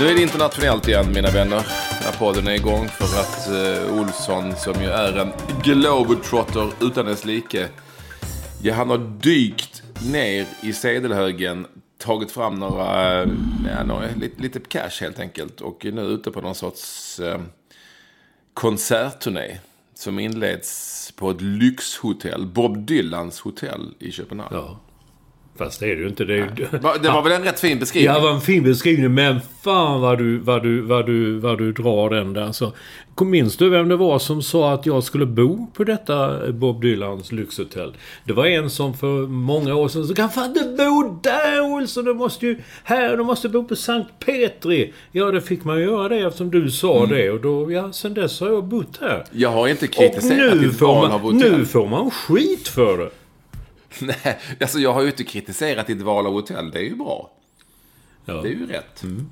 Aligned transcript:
Nu 0.00 0.08
är 0.08 0.14
det 0.14 0.22
internationellt 0.22 0.88
igen 0.88 1.12
mina 1.12 1.30
vänner. 1.30 1.66
När 2.04 2.12
podden 2.18 2.46
är 2.46 2.52
igång 2.52 2.88
för 2.88 3.04
att 3.04 3.48
uh, 3.50 4.00
Olsson 4.00 4.56
som 4.56 4.82
ju 4.82 4.88
är 4.88 5.18
en 5.18 5.32
globetrotter 5.62 6.72
utan 6.80 7.06
dess 7.06 7.24
like. 7.24 7.68
Ja, 8.62 8.74
han 8.74 8.90
har 8.90 8.98
dykt 8.98 9.82
ner 10.12 10.46
i 10.62 10.72
sedelhögen, 10.72 11.66
tagit 11.98 12.30
fram 12.30 12.54
några, 12.54 13.22
uh, 13.24 13.32
ja, 13.66 13.84
några 13.84 14.06
lite, 14.16 14.42
lite 14.42 14.60
cash 14.60 15.00
helt 15.00 15.18
enkelt. 15.18 15.60
Och 15.60 15.86
är 15.86 15.92
nu 15.92 16.02
ute 16.02 16.30
på 16.30 16.40
någon 16.40 16.54
sorts 16.54 17.20
uh, 17.20 17.38
konsertturné. 18.54 19.58
Som 19.94 20.18
inleds 20.18 21.12
på 21.16 21.30
ett 21.30 21.40
lyxhotell, 21.40 22.46
Bob 22.46 22.78
Dylans 22.78 23.40
hotell 23.40 23.94
i 23.98 24.12
Köpenhamn. 24.12 24.56
Ja. 24.56 24.80
Fast 25.58 25.80
det 25.80 25.86
är 25.86 25.96
det 25.96 26.02
ju 26.02 26.08
inte. 26.08 26.24
Det, 26.24 26.36
ju... 26.36 26.46
Det 27.02 27.08
var 27.08 27.22
väl 27.22 27.32
en 27.32 27.44
rätt 27.44 27.60
fin 27.60 27.78
beskrivning? 27.78 28.06
Ja, 28.06 28.20
det 28.20 28.26
var 28.26 28.34
en 28.34 28.40
fin 28.40 28.62
beskrivning. 28.62 29.14
Men 29.14 29.40
fan 29.62 30.00
vad 30.00 30.18
du, 30.18 30.38
vad 30.38 30.62
du, 30.62 30.80
vad 30.80 31.06
du, 31.06 31.38
vad 31.38 31.58
du 31.58 31.72
drar 31.72 32.10
den 32.10 32.32
där. 32.32 32.52
Så, 32.52 32.72
minns 33.24 33.56
du 33.56 33.70
vem 33.70 33.88
det 33.88 33.96
var 33.96 34.18
som 34.18 34.42
sa 34.42 34.72
att 34.72 34.86
jag 34.86 35.04
skulle 35.04 35.26
bo 35.26 35.66
på 35.74 35.84
detta 35.84 36.52
Bob 36.52 36.82
Dylans 36.82 37.32
lyxhotell? 37.32 37.96
Det 38.24 38.32
var 38.32 38.46
en 38.46 38.70
som 38.70 38.94
för 38.94 39.26
många 39.26 39.74
år 39.74 39.88
sedan 39.88 40.06
så 40.06 40.14
kan 40.14 40.30
fan 40.30 40.48
inte 40.48 40.64
bo 40.64 41.20
där 41.22 41.60
Olsson! 41.60 42.04
Du 42.04 42.14
måste 42.14 42.46
ju... 42.46 42.58
Här, 42.84 43.16
du 43.16 43.24
måste 43.24 43.48
bo 43.48 43.64
på 43.64 43.76
Sankt 43.76 44.10
Petri! 44.26 44.92
Ja, 45.12 45.30
det 45.30 45.40
fick 45.40 45.64
man 45.64 45.80
göra 45.80 46.08
det 46.08 46.18
eftersom 46.18 46.50
du 46.50 46.70
sa 46.70 47.04
mm. 47.04 47.10
det. 47.10 47.30
Och 47.30 47.40
då, 47.40 47.72
ja, 47.72 47.92
sen 47.92 48.14
dess 48.14 48.40
har 48.40 48.48
jag 48.48 48.64
bott 48.64 48.98
här. 49.00 49.24
Jag 49.32 49.50
har 49.50 49.68
inte 49.68 49.86
kritiserat 49.86 50.60
ditt 50.60 50.80
val 50.80 51.10
av 51.10 51.20
hotell. 51.20 51.58
Nu 51.58 51.64
får 51.64 51.86
man 51.86 52.10
skit 52.10 52.68
för 52.68 52.98
det. 52.98 53.10
Nej, 54.00 54.38
alltså 54.60 54.78
jag 54.78 54.92
har 54.92 55.02
ju 55.02 55.06
inte 55.06 55.24
kritiserat 55.24 55.86
ditt 55.86 56.02
val 56.02 56.26
av 56.26 56.32
hotell. 56.32 56.70
Det 56.70 56.78
är 56.78 56.84
ju 56.84 56.96
bra. 56.96 57.30
Ja. 58.24 58.34
Det 58.34 58.48
är 58.48 58.52
ju 58.52 58.66
rätt. 58.66 59.02
Mm. 59.02 59.28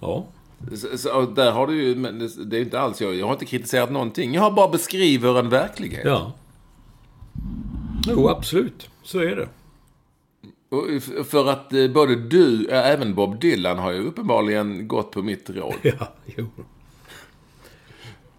Ja. 0.00 0.26
Så, 0.74 0.98
så, 0.98 1.20
där 1.26 1.52
har 1.52 1.66
du 1.66 1.82
ju, 1.82 1.96
men 1.96 2.18
det, 2.18 2.44
det 2.44 2.56
är 2.56 2.60
inte 2.60 2.80
alls 2.80 3.00
jag. 3.00 3.14
Jag 3.14 3.26
har 3.26 3.32
inte 3.32 3.44
kritiserat 3.44 3.90
någonting. 3.90 4.34
Jag 4.34 4.42
har 4.42 4.50
bara 4.50 4.68
beskriver 4.68 5.38
en 5.38 5.48
verklighet. 5.48 6.04
Ja. 6.04 6.32
Jo, 8.06 8.28
absolut. 8.28 8.90
Så 9.02 9.18
är 9.18 9.36
det. 9.36 9.48
Och 10.68 11.02
för 11.26 11.50
att 11.50 11.72
eh, 11.72 11.88
både 11.88 12.16
du, 12.16 12.66
även 12.66 13.14
Bob 13.14 13.40
Dylan 13.40 13.78
har 13.78 13.92
ju 13.92 14.06
uppenbarligen 14.06 14.88
gått 14.88 15.10
på 15.10 15.22
mitt 15.22 15.50
råd. 15.50 15.74
Ja, 15.82 16.14
jo. 16.36 16.46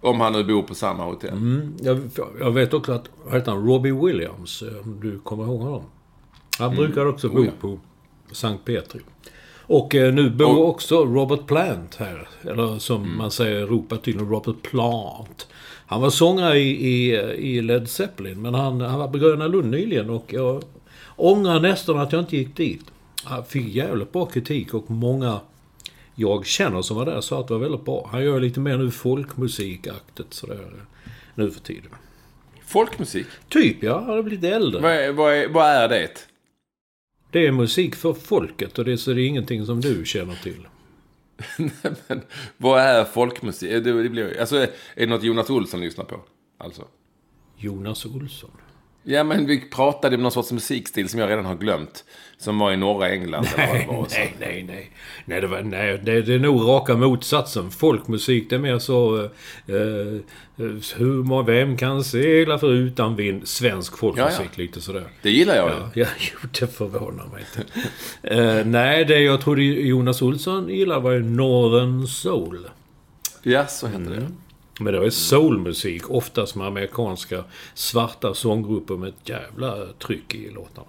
Om 0.01 0.19
han 0.21 0.33
nu 0.33 0.43
bor 0.43 0.61
på 0.61 0.75
samma 0.75 1.03
hotell. 1.03 1.29
Mm, 1.29 1.73
jag, 1.81 1.99
jag, 2.39 2.51
vet 2.51 2.73
också 2.73 2.91
att, 2.91 3.09
vad 3.25 3.33
heter 3.33 3.51
han, 3.51 3.67
Robbie 3.67 3.91
Williams, 3.91 4.61
eh, 4.61 4.81
om 4.83 4.99
du 5.01 5.19
kommer 5.19 5.43
ihåg 5.43 5.61
honom? 5.61 5.83
Han 6.57 6.67
mm. 6.67 6.77
brukar 6.77 7.05
också 7.05 7.29
bo 7.29 7.39
oh, 7.39 7.45
ja. 7.45 7.51
på 7.61 7.79
Sankt 8.31 8.65
Petri. 8.65 9.01
Och 9.61 9.95
eh, 9.95 10.13
nu 10.13 10.29
bor 10.29 10.45
oh. 10.45 10.69
också 10.69 11.05
Robert 11.05 11.47
Plant 11.47 11.95
här. 11.95 12.27
Eller 12.41 12.79
som 12.79 13.03
mm. 13.03 13.17
man 13.17 13.31
säger, 13.31 13.67
ropar 13.67 13.97
tydligen 13.97 14.29
Robert 14.29 14.61
Plant. 14.61 15.47
Han 15.87 16.01
var 16.01 16.09
sångare 16.09 16.59
i, 16.59 16.87
i, 16.87 17.15
i 17.37 17.61
Led 17.61 17.89
Zeppelin, 17.89 18.41
men 18.41 18.53
han, 18.53 18.81
han 18.81 18.99
var 18.99 19.07
på 19.07 19.17
Gröna 19.17 19.47
Lund 19.47 19.71
nyligen 19.71 20.09
och 20.09 20.33
jag 20.33 20.63
ångrar 21.15 21.59
nästan 21.59 21.99
att 21.99 22.11
jag 22.11 22.21
inte 22.21 22.37
gick 22.37 22.57
dit. 22.57 22.85
Han 23.23 23.45
fick 23.45 23.75
jävligt 23.75 24.11
bra 24.11 24.25
kritik 24.25 24.73
och 24.73 24.91
många 24.91 25.39
jag 26.19 26.45
känner 26.45 26.81
som 26.81 26.97
var 26.97 27.05
där 27.05 27.21
sa 27.21 27.39
att 27.39 27.47
det 27.47 27.53
var 27.53 27.61
väldigt 27.61 27.85
bra. 27.85 28.09
Han 28.11 28.23
gör 28.23 28.39
lite 28.39 28.59
mer 28.59 28.77
nu 28.77 28.91
folkmusikaktigt 28.91 30.33
sådär 30.33 30.71
nu 31.35 31.51
för 31.51 31.59
tiden. 31.59 31.91
Folkmusik? 32.65 33.27
Typ 33.49 33.83
ja, 33.83 33.99
han 33.99 34.09
har 34.09 34.23
blivit 34.23 34.45
äldre. 34.45 34.81
Vad 34.81 34.91
är, 34.91 35.11
vad, 35.11 35.33
är, 35.33 35.47
vad 35.47 35.65
är 35.65 35.89
det? 35.89 36.27
Det 37.31 37.47
är 37.47 37.51
musik 37.51 37.95
för 37.95 38.13
folket 38.13 38.79
och 38.79 38.85
det 38.85 38.91
är, 38.91 38.97
så 38.97 39.13
det 39.13 39.21
är 39.21 39.27
ingenting 39.27 39.65
som 39.65 39.81
du 39.81 40.05
känner 40.05 40.35
till. 40.35 40.67
men, 42.07 42.21
vad 42.57 42.81
är 42.81 43.05
folkmusik? 43.05 43.69
Det, 43.69 43.79
det 43.79 44.09
blir, 44.09 44.39
alltså, 44.39 44.55
är 44.55 44.69
det 44.95 45.05
något 45.05 45.23
Jonas 45.23 45.49
Olsson 45.49 45.81
lyssnar 45.81 46.05
på? 46.05 46.21
Alltså. 46.57 46.87
Jonas 47.57 48.05
Olsson? 48.05 48.51
Ja, 49.09 49.23
men 49.23 49.45
vi 49.45 49.59
pratade 49.59 50.15
om 50.15 50.21
någon 50.21 50.31
sorts 50.31 50.51
musikstil 50.51 51.09
som 51.09 51.19
jag 51.19 51.29
redan 51.29 51.45
har 51.45 51.55
glömt. 51.55 52.03
Som 52.37 52.59
var 52.59 52.71
i 52.71 52.77
norra 52.77 53.09
England. 53.09 53.47
Nej, 53.57 53.87
var, 53.89 54.07
nej, 54.09 54.35
nej, 54.39 54.63
nej. 54.67 54.91
Nej, 55.25 55.41
det, 55.41 55.47
var, 55.47 55.61
nej 55.61 55.99
det, 56.03 56.21
det, 56.21 56.33
är 56.33 56.39
nog 56.39 56.67
raka 56.67 56.95
motsatsen. 56.95 57.71
Folkmusik, 57.71 58.49
det 58.49 58.55
är 58.55 58.59
mer 58.59 58.79
så... 58.79 59.23
Eh, 59.23 60.21
hur, 60.95 61.43
vem 61.43 61.77
kan 61.77 62.03
segla 62.03 62.59
för 62.59 62.73
utan 62.73 63.15
vind? 63.15 63.47
Svensk 63.47 63.97
folkmusik, 63.97 64.39
ja, 64.39 64.43
ja. 64.55 64.61
lite 64.63 64.81
sådär. 64.81 65.07
Det 65.21 65.31
gillar 65.31 65.55
jag. 65.55 65.69
Ja, 65.69 65.89
ja 65.93 66.07
jo, 66.19 66.49
det 66.59 66.67
förvånar 66.67 67.25
mig 67.27 67.45
inte. 67.55 67.79
eh, 68.23 68.65
nej, 68.65 69.05
det 69.05 69.19
jag 69.19 69.41
trodde 69.41 69.63
Jonas 69.63 70.21
Olsson 70.21 70.69
gillade 70.69 71.01
var 71.01 71.11
ju 71.11 71.23
Northern 71.23 72.07
Soul. 72.07 72.67
Ja, 73.43 73.67
så 73.67 73.87
hette 73.87 73.97
mm. 73.97 74.19
det. 74.19 74.27
Men 74.79 74.93
det 74.93 75.05
är 75.05 75.09
soulmusik, 75.09 76.09
oftast 76.09 76.55
med 76.55 76.67
amerikanska 76.67 77.43
svarta 77.73 78.33
sånggrupper 78.33 78.97
med 78.97 79.09
ett 79.09 79.29
jävla 79.29 79.93
tryck 79.93 80.35
i 80.35 80.49
låtarna. 80.49 80.87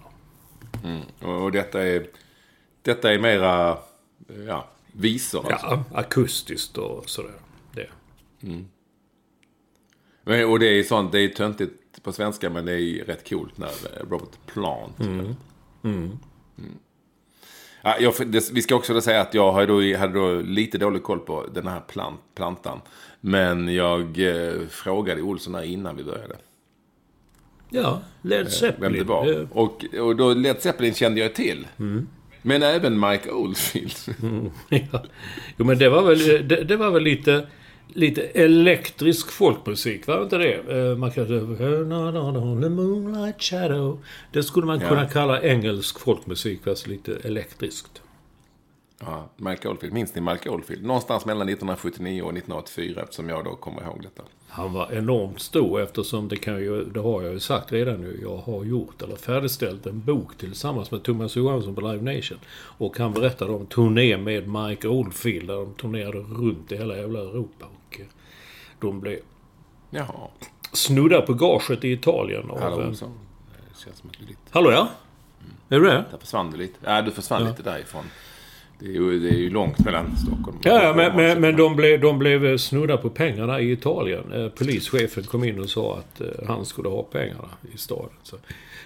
Mm. 0.83 1.01
Och 1.19 1.51
detta 1.51 1.87
är, 1.87 2.07
detta 2.81 3.13
är 3.13 3.19
mera, 3.19 3.77
ja, 4.47 4.67
visor 4.91 5.51
alltså? 5.51 5.67
Ja, 5.67 5.83
akustiskt 5.93 6.77
och 6.77 7.09
sådär. 7.09 7.39
Det. 7.73 7.89
Mm. 8.43 8.67
Men, 10.23 10.49
och 10.49 10.59
det 10.59 10.79
är 10.79 10.83
sånt, 10.83 11.11
det 11.11 11.19
är 11.19 11.29
töntigt 11.29 12.03
på 12.03 12.11
svenska 12.11 12.49
men 12.49 12.65
det 12.65 12.81
är 12.81 13.05
rätt 13.05 13.29
coolt 13.29 13.57
när 13.57 13.71
Robert 14.09 14.45
Plant. 14.45 14.99
Mm. 14.99 15.35
Mm. 15.83 16.19
Ja, 17.81 17.95
jag, 17.99 18.13
det, 18.25 18.51
vi 18.51 18.61
ska 18.61 18.75
också 18.75 19.01
säga 19.01 19.21
att 19.21 19.33
jag 19.33 19.67
då, 19.67 19.97
hade 19.97 20.13
då 20.13 20.41
lite 20.41 20.77
dålig 20.77 21.03
koll 21.03 21.19
på 21.19 21.45
den 21.53 21.67
här 21.67 21.79
plant, 21.79 22.19
plantan. 22.35 22.81
Men 23.21 23.73
jag 23.73 24.19
eh, 24.19 24.53
frågade 24.69 25.21
Olsson 25.21 25.55
här 25.55 25.63
innan 25.63 25.97
vi 25.97 26.03
började. 26.03 26.35
Ja, 27.69 28.01
Led 28.21 28.51
Zeppelin. 28.51 28.81
Vem 28.81 28.93
det 28.93 29.03
var. 29.03 29.47
Och, 29.51 29.85
och 29.99 30.15
då 30.15 30.33
Led 30.33 30.61
Zeppelin 30.61 30.93
kände 30.93 31.21
jag 31.21 31.35
till. 31.35 31.67
Mm. 31.79 32.07
Men 32.41 32.63
även 32.63 32.99
Mike 32.99 33.31
Oldfield. 33.31 33.93
Mm, 34.21 34.49
ja. 34.91 35.03
Jo, 35.57 35.65
men 35.65 35.77
det 35.77 35.89
var 35.89 36.03
väl, 36.03 36.47
det, 36.47 36.63
det, 36.63 36.77
var 36.77 36.91
väl 36.91 37.03
lite, 37.03 37.47
lite 37.93 38.21
elektrisk 38.21 39.31
folkmusik, 39.31 40.07
var 40.07 40.17
det 40.17 40.23
inte 40.23 40.37
det? 40.37 40.53
Eh, 40.53 40.97
man 40.97 41.11
kan 41.11 41.23
on 42.37 42.61
the 42.61 42.69
moonlight 42.69 43.41
shadow. 43.41 44.03
Det 44.31 44.43
skulle 44.43 44.65
man 44.65 44.79
kunna 44.79 45.01
ja. 45.01 45.09
kalla 45.09 45.41
engelsk 45.41 45.99
folkmusik, 45.99 46.63
fast 46.63 46.87
lite 46.87 47.17
elektriskt. 47.23 48.01
Ja, 49.01 49.29
Mike 49.35 49.67
Oldfield. 49.67 49.93
Minns 49.93 50.15
ni 50.15 50.21
Mike 50.21 50.49
Oldfield? 50.49 50.85
Någonstans 50.85 51.25
mellan 51.25 51.49
1979 51.49 52.21
och 52.21 52.29
1984 52.29 53.01
eftersom 53.01 53.29
jag 53.29 53.45
då 53.45 53.55
kommer 53.55 53.81
ihåg 53.81 54.01
detta. 54.03 54.23
Han 54.47 54.73
var 54.73 54.91
enormt 54.91 55.39
stor 55.39 55.81
eftersom 55.81 56.27
det 56.27 56.35
kan 56.35 56.59
ju, 56.59 56.85
det 56.85 56.99
har 56.99 57.21
jag 57.21 57.33
ju 57.33 57.39
sagt 57.39 57.71
redan 57.71 58.01
nu, 58.01 58.19
jag 58.21 58.37
har 58.37 58.63
gjort 58.63 59.01
eller 59.01 59.15
färdigställt 59.15 59.85
en 59.85 60.01
bok 60.01 60.37
tillsammans 60.37 60.91
med 60.91 61.03
Thomas 61.03 61.35
Johansson 61.35 61.75
på 61.75 61.81
Live 61.81 62.15
Nation. 62.15 62.39
Och 62.53 62.97
han 62.97 63.13
berättade 63.13 63.51
om 63.51 63.65
turné 63.65 64.17
med 64.17 64.47
Mike 64.47 64.87
Oldfield 64.87 65.47
där 65.47 65.55
de 65.55 65.73
turnerade 65.73 66.17
runt 66.19 66.71
i 66.71 66.77
hela 66.77 66.97
jävla 66.97 67.19
Europa. 67.19 67.65
Och 67.65 67.99
eh, 67.99 68.05
de 68.79 68.99
blev 68.99 69.19
Jaha. 69.89 70.27
snudda 70.73 71.21
på 71.21 71.33
gaget 71.33 71.83
i 71.83 71.91
Italien. 71.91 72.51
Av, 72.51 72.59
Hallå 72.59 72.81
eh, 72.81 72.87
Olsson. 72.87 73.19
Det 73.69 73.83
känns 73.85 73.97
som 73.97 74.09
att 74.09 74.17
du 74.17 74.23
är 74.23 74.27
lite... 74.27 74.39
Hallå 74.49 74.71
ja? 74.71 74.89
Är 75.69 75.79
du 75.79 75.85
det? 75.85 76.05
Där 76.11 76.17
försvann 76.17 76.51
du 76.51 76.57
lite. 76.57 76.79
Ja, 76.83 77.01
du 77.01 77.11
försvann 77.11 77.45
lite 77.45 77.63
därifrån. 77.63 78.03
Det 78.79 78.85
är, 78.85 78.91
ju, 78.91 79.19
det 79.19 79.29
är 79.29 79.37
ju 79.37 79.49
långt 79.49 79.79
mellan 79.79 80.17
Stockholm 80.17 80.57
och 80.57 80.65
Ja, 80.65 80.83
ja 80.83 80.93
men, 80.93 81.15
men, 81.15 81.41
men 81.41 81.55
de, 81.55 81.75
blev, 81.75 82.01
de 82.01 82.19
blev 82.19 82.57
snudda 82.57 82.97
på 82.97 83.09
pengarna 83.09 83.59
i 83.59 83.71
Italien. 83.71 84.33
Eh, 84.33 84.49
polischefen 84.49 85.23
kom 85.23 85.43
in 85.43 85.59
och 85.59 85.69
sa 85.69 85.97
att 85.97 86.21
eh, 86.21 86.27
han 86.47 86.65
skulle 86.65 86.89
ha 86.89 87.03
pengarna 87.03 87.49
i 87.73 87.77
staden. 87.77 88.09
Så 88.23 88.35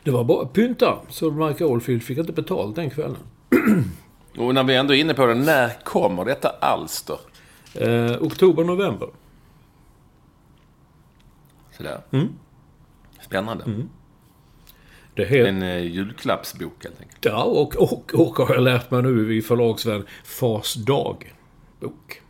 det 0.04 0.12
var 0.12 0.24
bara 0.24 0.46
pynta. 0.46 1.00
Så 1.10 1.32
Mike 1.32 1.66
Oldfield 1.66 2.04
fick 2.04 2.18
inte 2.18 2.34
betalt 2.34 2.76
den 2.76 2.90
kvällen. 2.90 3.18
Och 4.38 4.54
när 4.54 4.64
vi 4.64 4.76
ändå 4.76 4.94
är 4.94 4.98
inne 4.98 5.14
på 5.14 5.26
det, 5.26 5.36
när 5.36 5.84
kommer 5.84 6.26
detta 6.26 6.50
alster? 6.50 7.18
Eh, 7.74 8.12
oktober, 8.22 8.64
november. 8.64 9.10
Sådär. 11.78 12.02
Mm. 12.12 12.28
Spännande. 13.26 13.64
Det 15.16 15.26
heter... 15.26 15.46
En 15.46 15.64
eh, 15.64 15.78
julklappsbok 15.78 16.84
helt 16.84 17.02
enkelt. 17.02 17.26
Ja, 17.26 17.44
och, 17.44 17.76
och, 17.76 18.14
och 18.14 18.36
har 18.48 18.56
jag 18.56 18.64
lärt 18.64 18.92
mig 18.92 19.02
nu 19.02 19.38
i 19.38 19.42
förlagsvärlden, 19.42 20.08
Fars 20.24 20.74
dag. 20.74 21.34
Bok. 21.80 22.22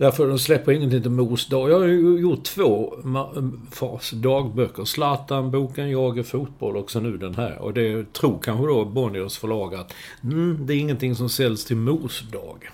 Därför 0.00 0.28
de 0.28 0.38
släpper 0.38 0.72
ingenting 0.72 1.02
till 1.02 1.10
Mors 1.10 1.46
dag. 1.46 1.70
Jag 1.70 1.78
har 1.78 1.86
ju 1.86 2.18
gjort 2.20 2.44
två 2.44 2.94
Fars 3.70 4.10
dagböcker. 4.10 4.84
Zlatan-boken, 4.84 5.90
Jag 5.90 6.18
är 6.18 6.22
fotboll 6.22 6.76
och 6.76 6.90
så 6.90 7.00
nu 7.00 7.16
den 7.16 7.34
här. 7.34 7.58
Och 7.58 7.74
det 7.74 8.12
tror 8.12 8.38
kanske 8.42 8.66
då 8.66 8.84
Bonniers 8.84 9.38
förlag 9.38 9.74
att 9.74 9.94
mm, 10.22 10.58
det 10.66 10.74
är 10.74 10.78
ingenting 10.78 11.14
som 11.14 11.28
säljs 11.28 11.64
till 11.64 11.76
Mors 11.76 12.20
dag. 12.20 12.70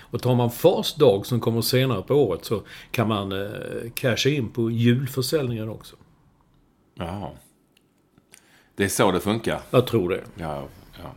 Och 0.00 0.22
tar 0.22 0.34
man 0.34 0.50
Fars 0.50 0.94
dag 0.94 1.26
som 1.26 1.40
kommer 1.40 1.60
senare 1.60 2.02
på 2.02 2.14
året 2.14 2.44
så 2.44 2.62
kan 2.90 3.08
man 3.08 3.32
eh, 3.32 3.48
casha 3.94 4.28
in 4.28 4.48
på 4.48 4.70
julförsäljningen 4.70 5.68
också. 5.68 5.96
Jaha. 6.98 7.30
Det 8.74 8.84
är 8.84 8.88
så 8.88 9.12
det 9.12 9.20
funkar. 9.20 9.60
Jag 9.70 9.86
tror 9.86 10.08
det. 10.08 10.24
Ja, 10.34 10.68
ja. 11.02 11.12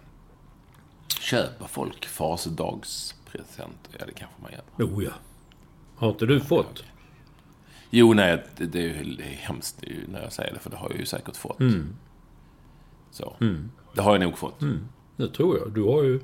Köper 1.21 1.65
folk 1.65 2.05
farsdagspresent? 2.05 3.89
Ja, 3.99 4.05
det 4.05 4.13
kanske 4.13 4.41
man 4.41 4.51
gör. 4.51 4.85
Oh 4.85 5.03
ja. 5.03 5.11
Har 5.95 6.09
inte 6.09 6.25
du 6.25 6.39
fått? 6.39 6.83
Jo, 7.89 8.13
nej, 8.13 8.43
det, 8.57 8.65
det 8.65 8.79
är 8.79 9.03
ju 9.03 9.15
det 9.15 9.23
är 9.23 9.37
hemskt 9.37 9.83
när 10.07 10.21
jag 10.21 10.33
säger 10.33 10.53
det, 10.53 10.59
för 10.59 10.69
det 10.69 10.77
har 10.77 10.89
jag 10.89 10.99
ju 10.99 11.05
säkert 11.05 11.35
fått. 11.35 11.59
Mm. 11.59 11.95
Så. 13.11 13.35
Det 13.93 14.01
har 14.01 14.11
jag 14.11 14.21
nog 14.21 14.37
fått. 14.37 14.59
Det 15.15 15.27
tror 15.27 15.57
jag. 15.57 15.71
Du 15.71 15.83
har 15.83 16.03
ju 16.03 16.19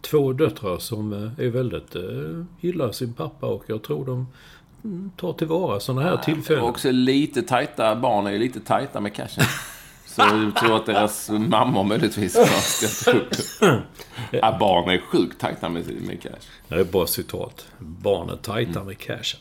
två 0.00 0.32
döttrar 0.32 0.78
som 0.78 1.12
eh, 1.12 1.46
är 1.46 1.48
väldigt... 1.48 1.96
Eh, 1.96 2.44
gillar 2.60 2.92
sin 2.92 3.12
pappa 3.14 3.46
och 3.46 3.64
jag 3.66 3.82
tror 3.82 4.06
de 4.06 4.26
mm, 4.84 5.10
tar 5.16 5.32
tillvara 5.32 5.80
sådana 5.80 6.02
här 6.02 6.16
tillfällen. 6.16 6.62
Och 6.62 6.68
också 6.68 6.90
lite 6.90 7.42
tajta, 7.42 7.96
barn 7.96 8.26
är 8.26 8.30
ju 8.30 8.38
lite 8.38 8.60
tajta 8.60 9.00
med 9.00 9.14
cashen. 9.14 9.44
Så 10.06 10.22
jag 10.22 10.56
tror 10.56 10.76
att 10.76 10.86
deras 10.86 11.30
mammor 11.30 11.84
möjligtvis 11.84 12.36
har 12.36 12.44
ställt 12.46 13.16
upp. 13.16 13.34
Ja, 14.30 14.56
barn 14.60 14.88
är 14.90 14.98
sjukt 14.98 15.40
tajta 15.40 15.68
med, 15.68 15.84
med 16.06 16.22
cash. 16.22 16.30
Det 16.68 16.74
är 16.74 16.84
bara 16.84 17.06
citat. 17.06 17.66
Barnen 17.78 18.38
tajta 18.38 18.84
med 18.84 18.98
cashen. 18.98 19.40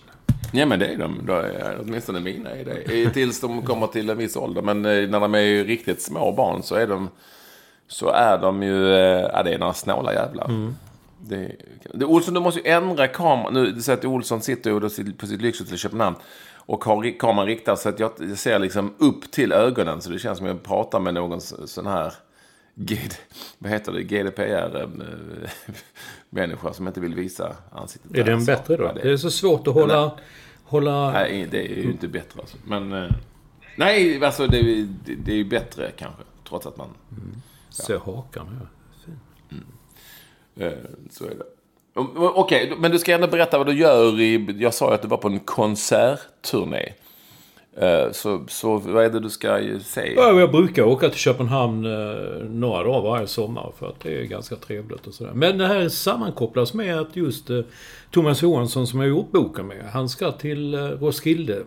Ja, 0.51 0.65
men 0.65 0.79
det 0.79 0.85
är 0.87 0.97
de. 0.97 1.21
Då 1.25 1.33
är, 1.33 1.77
åtminstone 1.83 2.19
mina 2.19 2.49
är 2.49 2.65
det. 2.65 3.09
Tills 3.09 3.41
de 3.41 3.61
kommer 3.61 3.87
till 3.87 4.09
en 4.09 4.17
viss 4.17 4.35
ålder. 4.37 4.61
Men 4.61 4.85
eh, 4.85 5.09
när 5.09 5.19
de 5.19 5.35
är 5.35 5.39
ju 5.39 5.63
riktigt 5.63 6.01
små 6.01 6.31
barn 6.31 6.63
så 6.63 6.75
är 6.75 6.87
de, 6.87 7.09
så 7.87 8.09
är 8.09 8.37
de 8.37 8.63
ju... 8.63 8.93
eh, 8.93 9.29
Ja, 9.33 9.43
det 9.43 9.53
är 9.53 9.59
några 9.59 9.73
snåla 9.73 10.13
jävlar. 10.13 10.71
Det, 11.21 11.55
det, 11.93 12.05
Olsson, 12.05 12.33
du 12.33 12.39
måste 12.39 12.59
ju 12.59 12.65
ändra 12.71 13.07
kameran. 13.07 13.53
Nu, 13.53 13.81
säger 13.81 13.99
att 13.99 14.05
Olsson 14.05 14.41
sitter 14.41 14.89
sitt- 14.89 15.17
på 15.17 15.27
sitt 15.27 15.41
lyxhotell 15.41 15.75
i 15.75 15.77
Köpenhamn. 15.77 16.15
Och 16.55 16.83
har 16.85 17.19
kameran 17.19 17.45
riktad 17.47 17.75
så 17.75 17.89
att 17.89 17.99
jag, 17.99 18.11
jag 18.19 18.37
ser 18.37 18.59
liksom 18.59 18.93
upp 18.97 19.31
till 19.31 19.51
ögonen. 19.51 20.01
Så 20.01 20.09
det 20.09 20.19
känns 20.19 20.37
som 20.37 20.47
jag 20.47 20.63
pratar 20.63 20.99
med 20.99 21.13
någon 21.13 21.41
sån 21.41 21.87
här... 21.87 22.13
GD, 22.75 23.13
vad 23.57 23.71
heter 23.71 23.91
det? 23.91 24.03
GDPR-människa 24.03 26.73
som 26.73 26.87
inte 26.87 26.99
vill 26.99 27.15
visa 27.15 27.55
ansiktet. 27.71 28.17
Är 28.17 28.23
den 28.23 28.39
Så, 28.41 28.45
bättre 28.45 28.77
då? 28.77 28.83
ja, 28.83 28.93
det... 28.93 29.11
är 29.11 29.17
så 29.17 29.31
svårt 29.31 29.67
att 29.67 29.73
hålla... 29.73 30.11
hålla... 30.63 31.11
Nej, 31.11 31.47
det 31.51 31.71
är 31.71 31.75
ju 31.83 31.91
inte 31.91 32.07
bättre 32.07 32.39
alltså. 32.41 32.57
Men... 32.67 32.93
eh, 32.93 33.09
Nej, 33.75 34.25
alltså 34.25 34.47
det, 34.47 34.59
är- 34.59 34.87
det, 35.05 35.15
det 35.15 35.31
är 35.31 35.35
ju 35.35 35.43
bättre 35.45 35.91
kanske. 35.97 36.23
Trots 36.49 36.65
att 36.65 36.77
man... 36.77 36.87
Se 37.69 37.97
hakan 37.97 38.47
här. 38.47 38.67
Eh, 40.55 40.71
så 41.11 41.25
är 41.25 41.29
det. 41.29 41.45
Okej, 41.93 42.31
Okej, 42.35 42.73
men 42.77 42.91
du 42.91 42.99
ska 42.99 43.13
ändå 43.13 43.27
berätta 43.27 43.57
vad 43.57 43.67
du 43.67 43.73
gör 43.73 44.19
i... 44.19 44.55
Jag 44.59 44.73
sa 44.73 44.87
ju 44.89 44.93
att 44.93 45.01
du 45.01 45.07
var 45.07 45.17
på 45.17 45.27
en 45.27 45.39
konsertturné. 45.39 46.93
Eh, 47.77 48.11
så, 48.11 48.43
så 48.47 48.77
vad 48.77 49.05
är 49.05 49.09
det 49.09 49.19
du 49.19 49.29
ska 49.29 49.61
säga? 49.83 50.13
Ja, 50.15 50.39
jag 50.39 50.51
brukar 50.51 50.83
åka 50.83 51.09
till 51.09 51.19
Köpenhamn 51.19 51.85
eh, 51.85 52.43
några 52.49 52.83
dagar 52.83 53.01
varje 53.09 53.27
sommar 53.27 53.71
för 53.79 53.87
att 53.87 53.99
det 53.99 54.21
är 54.21 54.23
ganska 54.23 54.55
trevligt 54.55 55.07
och 55.07 55.13
sådär. 55.13 55.33
Men 55.33 55.57
det 55.57 55.67
här 55.67 55.89
sammankopplas 55.89 56.73
med 56.73 56.99
att 56.99 57.15
just 57.15 57.49
Thomas 58.11 58.41
Johansson 58.41 58.87
som 58.87 58.99
jag 58.99 59.09
gjort 59.09 59.31
boken 59.31 59.67
med, 59.67 59.85
han 59.93 60.09
ska 60.09 60.31
till 60.31 60.75
Roskilde. 60.75 61.63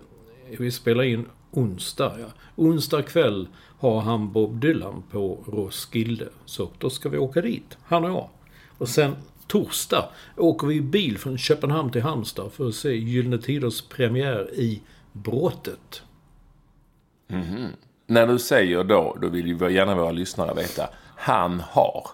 Vi 0.58 0.70
spelar 0.70 1.04
in 1.04 1.26
onsdag, 1.50 2.12
ja. 2.20 2.26
Onsdag 2.56 3.02
kväll 3.02 3.48
har 3.78 4.00
han 4.00 4.32
Bob 4.32 4.60
Dylan 4.60 5.02
på 5.10 5.38
Roskilde. 5.46 6.28
Så 6.44 6.68
då 6.78 6.90
ska 6.90 7.08
vi 7.08 7.18
åka 7.18 7.40
dit, 7.40 7.78
han 7.84 8.04
och 8.04 8.10
jag. 8.10 8.28
Och 8.82 8.88
sen 8.88 9.16
torsdag 9.46 10.04
åker 10.36 10.66
vi 10.66 10.74
i 10.74 10.80
bil 10.80 11.18
från 11.18 11.38
Köpenhamn 11.38 11.90
till 11.90 12.02
Halmstad 12.02 12.52
för 12.52 12.68
att 12.68 12.74
se 12.74 12.96
Gyllene 12.96 13.38
Tiders 13.38 13.82
premiär 13.82 14.54
i 14.54 14.82
Brottet. 15.12 16.02
När 18.06 18.26
du 18.26 18.38
säger 18.38 18.84
då, 18.84 19.16
då 19.20 19.28
vill 19.28 19.46
ju 19.46 19.70
gärna 19.70 19.94
våra 19.94 20.10
lyssnare 20.10 20.54
veta. 20.54 20.88
Han 21.16 21.62
har 21.70 22.06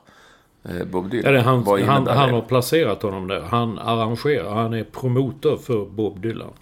eh, 0.62 0.84
Bob 0.84 1.10
Dylan. 1.10 1.34
Ja, 1.34 1.40
han, 1.40 1.64
han, 1.66 2.06
han 2.06 2.30
har 2.30 2.40
placerat 2.40 3.02
honom 3.02 3.28
där. 3.28 3.40
Han 3.40 3.78
arrangerar. 3.78 4.54
Han 4.54 4.74
är 4.74 4.84
promotor 4.84 5.56
för 5.56 5.84
Bob 5.84 6.20
Dylan. 6.20 6.52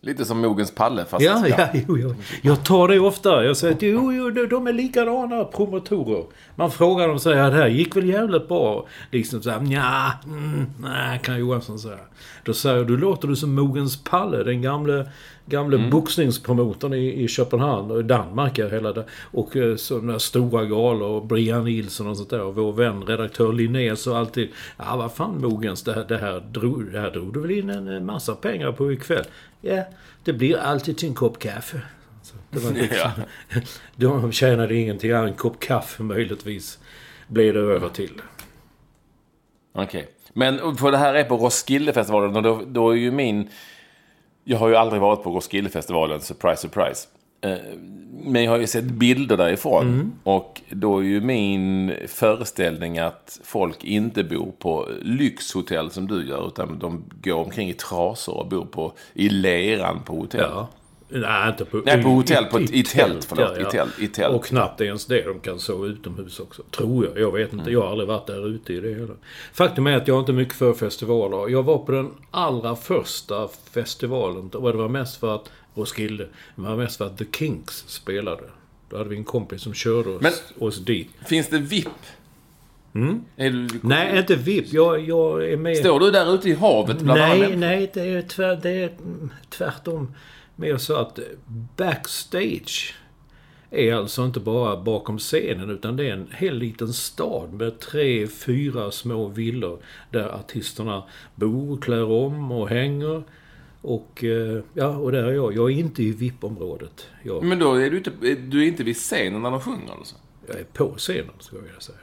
Lite 0.00 0.24
som 0.24 0.40
Mogens 0.40 0.70
Palle, 0.74 1.04
fast... 1.04 1.24
Ja, 1.24 1.48
ja, 1.48 1.68
jo, 1.88 1.98
jo. 1.98 2.14
Jag 2.42 2.64
tar 2.64 2.88
det 2.88 3.00
ofta. 3.00 3.44
Jag 3.44 3.56
säger 3.56 3.74
att 3.74 3.82
jo, 3.82 4.12
jo, 4.12 4.30
de- 4.30 4.66
är 4.66 4.72
likadana 4.72 5.44
promotorer. 5.44 6.24
Man 6.54 6.70
frågar 6.70 7.08
dem 7.08 7.18
säger 7.18 7.42
att 7.42 7.52
det 7.52 7.58
här 7.58 7.68
gick 7.68 7.96
väl 7.96 8.08
jävligt 8.08 8.48
bra. 8.48 8.86
Liksom 9.10 9.42
såhär, 9.42 9.60
nja, 9.60 10.12
mm, 10.24 10.66
nej, 10.80 11.20
kan 11.22 11.38
Johansson 11.38 11.78
säga. 11.78 11.98
Då 12.44 12.54
säger 12.54 12.84
då 12.84 12.96
låter 12.96 13.28
du 13.28 13.36
som 13.36 13.54
Mogens 13.54 14.04
Palle, 14.04 14.42
den 14.42 14.62
gamle, 14.62 15.10
gamle 15.46 15.78
boxningspromotorn 15.90 16.94
i, 16.94 17.22
i 17.22 17.28
Köpenhamn 17.28 17.90
och 17.90 18.04
Danmark. 18.04 18.58
ja, 18.58 18.68
Hela 18.68 18.92
det. 18.92 19.04
Och 19.30 19.56
eh, 19.56 19.76
sådana 19.76 20.18
stora 20.18 20.64
galor 20.64 21.08
och 21.08 21.26
Brian 21.26 21.64
Nilsson 21.64 22.06
och 22.06 22.16
sånt 22.16 22.30
där. 22.30 22.42
Och 22.42 22.54
vår 22.54 22.72
vän 22.72 23.04
redaktör 23.04 23.52
Linnés 23.52 24.06
och 24.06 24.16
alltid. 24.16 24.48
Ja, 24.76 24.96
vad 24.96 25.12
fan 25.12 25.40
Mogens, 25.40 25.82
det 25.82 25.92
här, 25.92 26.04
det 26.08 26.18
här, 26.18 26.40
drog, 26.40 26.92
det 26.92 27.00
här 27.00 27.10
drog 27.10 27.34
du 27.34 27.40
väl 27.40 27.50
in 27.50 27.70
en 27.70 28.06
massa 28.06 28.34
pengar 28.34 28.72
på 28.72 28.92
ikväll? 28.92 29.24
Ja, 29.60 29.84
det 30.24 30.32
blir 30.32 30.56
alltid 30.56 30.98
till 30.98 31.08
en 31.08 31.14
kopp 31.14 31.38
kaffe. 31.38 31.80
Så 32.22 32.34
det 32.50 32.58
var 32.58 32.72
liksom, 32.80 33.10
De 33.96 34.32
tjänade 34.32 34.74
ingenting, 34.74 35.10
en 35.10 35.34
kopp 35.34 35.60
kaffe 35.60 36.02
möjligtvis 36.02 36.78
blev 37.28 37.54
det 37.54 37.60
över 37.60 37.88
till. 37.88 38.20
Okej. 39.72 40.08
Men 40.32 40.76
för 40.76 40.92
det 40.92 40.98
här 40.98 41.14
är 41.14 41.24
på 41.24 41.36
Roskildefestivalen 41.36 42.36
och 42.36 42.42
då, 42.42 42.62
då 42.66 42.90
är 42.90 42.96
ju 42.96 43.10
min... 43.10 43.48
Jag 44.48 44.58
har 44.58 44.68
ju 44.68 44.76
aldrig 44.76 45.02
varit 45.02 45.22
på 45.22 45.30
Roskildefestivalen, 45.30 46.20
surprise, 46.20 46.62
surprise. 46.62 47.08
Eh, 47.40 47.56
Men 48.24 48.44
jag 48.44 48.50
har 48.50 48.58
ju 48.58 48.66
sett 48.66 48.84
bilder 48.84 49.36
därifrån. 49.36 50.12
Och 50.22 50.60
då 50.70 50.98
är 50.98 51.02
ju 51.02 51.20
min 51.20 51.92
föreställning 52.08 52.98
att 52.98 53.40
folk 53.44 53.84
inte 53.84 54.24
bor 54.24 54.52
på 54.58 54.88
lyxhotell 55.02 55.90
som 55.90 56.06
du 56.06 56.28
gör. 56.28 56.46
Utan 56.48 56.78
de 56.78 57.04
går 57.22 57.34
omkring 57.44 57.68
i 57.68 57.72
trasor 57.74 58.36
och 58.36 58.46
bor 58.48 58.64
på, 58.64 58.92
i 59.14 59.28
leran 59.28 60.02
på 60.04 60.16
hotell. 60.16 60.40
Ja. 60.50 60.68
Nej, 61.08 61.48
inte 61.48 61.64
på... 61.64 61.82
Nej, 61.86 62.02
på 62.02 62.08
hotell, 62.08 62.44
på- 62.44 62.60
i 62.60 62.66
tält, 62.66 62.84
tält, 62.92 63.24
förlåt, 63.24 63.58
i 63.58 63.64
tält, 63.64 63.98
i 64.00 64.08
tält. 64.08 64.34
Och 64.34 64.44
knappt 64.44 64.80
ens 64.80 65.06
det. 65.06 65.22
De 65.22 65.40
kan 65.40 65.58
sova 65.58 65.86
utomhus 65.86 66.40
också. 66.40 66.62
Tror 66.62 67.06
jag. 67.06 67.18
Jag 67.18 67.32
vet 67.32 67.52
inte. 67.52 67.70
Jag 67.70 67.80
har 67.80 67.90
aldrig 67.90 68.08
varit 68.08 68.26
där 68.26 68.48
ute 68.48 68.72
i 68.72 68.80
det 68.80 68.88
hela. 68.88 69.14
Faktum 69.52 69.86
är 69.86 69.96
att 69.96 70.08
jag 70.08 70.18
inte 70.18 70.32
är 70.32 70.34
mycket 70.34 70.54
för 70.54 70.72
festivaler. 70.72 71.48
Jag 71.48 71.62
var 71.62 71.78
på 71.78 71.92
den 71.92 72.10
allra 72.30 72.76
första 72.76 73.48
festivalen. 73.70 74.50
Och 74.50 74.72
det 74.72 74.78
var 74.78 74.88
mest 74.88 75.16
för 75.20 75.34
att 75.34 75.50
Roskilde. 75.74 76.24
Det 76.56 76.62
var 76.62 76.76
mest 76.76 76.96
för 76.96 77.06
att 77.06 77.18
The 77.18 77.24
Kinks 77.32 77.84
spelade. 77.88 78.42
Då 78.90 78.96
hade 78.96 79.08
vi 79.10 79.16
en 79.16 79.24
kompis 79.24 79.62
som 79.62 79.74
körde 79.74 80.10
oss, 80.10 80.22
Men- 80.22 80.32
oss 80.58 80.78
dit. 80.78 81.10
Finns 81.26 81.48
det 81.48 81.58
VIP? 81.58 81.88
Är 83.36 83.50
du, 83.50 83.68
Nej, 83.82 84.18
inte 84.18 84.34
VIP. 84.34 84.72
Jag, 84.72 85.00
jag 85.00 85.50
är 85.52 85.56
med... 85.56 85.76
Står 85.76 86.00
du 86.00 86.10
där 86.10 86.34
ute 86.34 86.48
i 86.48 86.54
havet 86.54 86.98
bland 86.98 87.20
alla 87.20 87.34
Nej, 87.34 87.56
nej, 87.56 87.90
det 87.94 88.00
är, 88.00 88.22
tvär, 88.22 88.60
det 88.62 88.70
är 88.70 88.90
tvärtom 89.50 90.14
mer 90.56 90.76
så 90.76 90.96
att 90.96 91.18
backstage 91.76 92.94
är 93.70 93.94
alltså 93.94 94.24
inte 94.24 94.40
bara 94.40 94.76
bakom 94.76 95.18
scenen 95.18 95.70
utan 95.70 95.96
det 95.96 96.08
är 96.08 96.12
en 96.12 96.28
hel 96.32 96.58
liten 96.58 96.92
stad 96.92 97.52
med 97.52 97.80
tre, 97.80 98.26
fyra 98.26 98.90
små 98.90 99.28
villor 99.28 99.78
där 100.10 100.28
artisterna 100.28 101.02
bor, 101.34 101.80
klär 101.80 102.10
om 102.10 102.52
och 102.52 102.68
hänger. 102.68 103.22
Och, 103.80 104.24
eh, 104.24 104.62
ja, 104.74 104.96
och 104.96 105.12
där 105.12 105.24
är 105.24 105.32
jag. 105.32 105.56
Jag 105.56 105.70
är 105.70 105.74
inte 105.74 106.02
i 106.02 106.10
VIP-området. 106.12 107.06
Jag, 107.22 107.44
Men 107.44 107.58
då 107.58 107.74
är 107.74 107.90
du 107.90 107.96
inte, 107.96 108.10
du 108.34 108.62
är 108.62 108.66
inte 108.66 108.84
vid 108.84 108.96
scenen 108.96 109.42
när 109.42 109.50
de 109.50 109.60
sjunger 109.60 109.92
alltså? 109.92 110.16
jag 110.46 110.56
är 110.56 110.64
på 110.64 110.94
scenen, 110.96 111.30
skulle 111.38 111.60
jag 111.60 111.66
vilja 111.66 111.80
säga. 111.80 111.98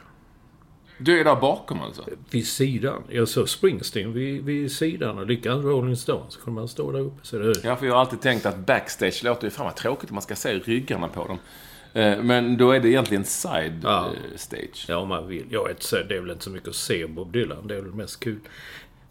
Du 0.97 1.19
är 1.19 1.23
där 1.23 1.35
bakom 1.35 1.81
alltså? 1.81 2.05
Vid 2.29 2.47
sidan. 2.47 3.03
Jag 3.09 3.27
såg 3.27 3.49
Springsteen 3.49 4.13
vid, 4.13 4.43
vid 4.43 4.71
sidan 4.71 5.17
och 5.17 5.25
likadant 5.27 5.65
Rolling 5.65 5.95
Stones. 5.95 6.35
kunde 6.37 6.59
man 6.59 6.67
stå 6.67 6.91
där 6.91 6.99
uppe. 6.99 7.17
Så 7.21 7.37
det, 7.39 7.53
Ja, 7.63 7.75
för 7.75 7.85
jag 7.85 7.93
har 7.93 7.99
alltid 7.99 8.21
tänkt 8.21 8.45
att 8.45 8.57
backstage 8.57 9.23
låter 9.23 9.43
ju 9.43 9.51
fan 9.51 9.65
vad 9.65 9.75
tråkigt 9.75 10.09
om 10.09 10.15
man 10.15 10.21
ska 10.21 10.35
se 10.35 10.53
ryggarna 10.53 11.07
på 11.07 11.27
dem. 11.27 11.39
Eh, 11.93 12.23
Men 12.23 12.57
då 12.57 12.71
är 12.71 12.79
det 12.79 12.87
egentligen 12.89 13.23
side 13.25 13.79
Ja. 13.83 14.05
eh, 14.07 14.37
stage. 14.37 14.85
Ja, 14.87 14.97
om 14.97 15.07
man 15.07 15.27
vill. 15.27 15.45
Jag 15.49 15.69
inte, 15.71 16.03
det 16.09 16.15
är 16.15 16.21
väl 16.21 16.31
inte 16.31 16.43
så 16.43 16.49
mycket 16.49 16.69
att 16.69 16.75
se 16.75 17.07
Bob 17.07 17.33
Dylan. 17.33 17.67
Det 17.67 17.75
är 17.75 17.81
väl 17.81 17.93
mest 17.93 18.19
kul. 18.19 18.39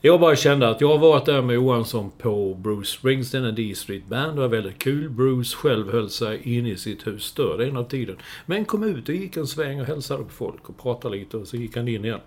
Jag 0.04 0.20
bara 0.20 0.36
kände 0.36 0.68
att 0.68 0.80
jag 0.80 0.88
har 0.88 0.98
varit 0.98 1.24
där 1.24 1.42
med 1.42 1.54
Johansson 1.54 2.10
på 2.18 2.54
Bruce 2.54 2.98
Springsteen 2.98 3.44
and 3.44 3.56
D 3.56 3.74
Street 3.74 4.06
Band. 4.06 4.36
Det 4.36 4.40
var 4.40 4.48
väldigt 4.48 4.78
kul. 4.78 5.10
Bruce 5.10 5.56
själv 5.56 5.92
höll 5.92 6.10
sig 6.10 6.40
inne 6.56 6.70
i 6.70 6.76
sitt 6.76 7.06
hus 7.06 7.24
större 7.24 7.66
en 7.66 7.76
av 7.76 7.84
tiden. 7.84 8.16
Men 8.46 8.64
kom 8.64 8.84
ut 8.84 9.08
och 9.08 9.14
gick 9.14 9.36
en 9.36 9.46
sväng 9.46 9.80
och 9.80 9.86
hälsade 9.86 10.24
på 10.24 10.30
folk 10.30 10.68
och 10.68 10.78
pratade 10.78 11.16
lite 11.16 11.36
och 11.36 11.48
så 11.48 11.56
gick 11.56 11.76
han 11.76 11.88
in 11.88 12.04
igen. 12.04 12.20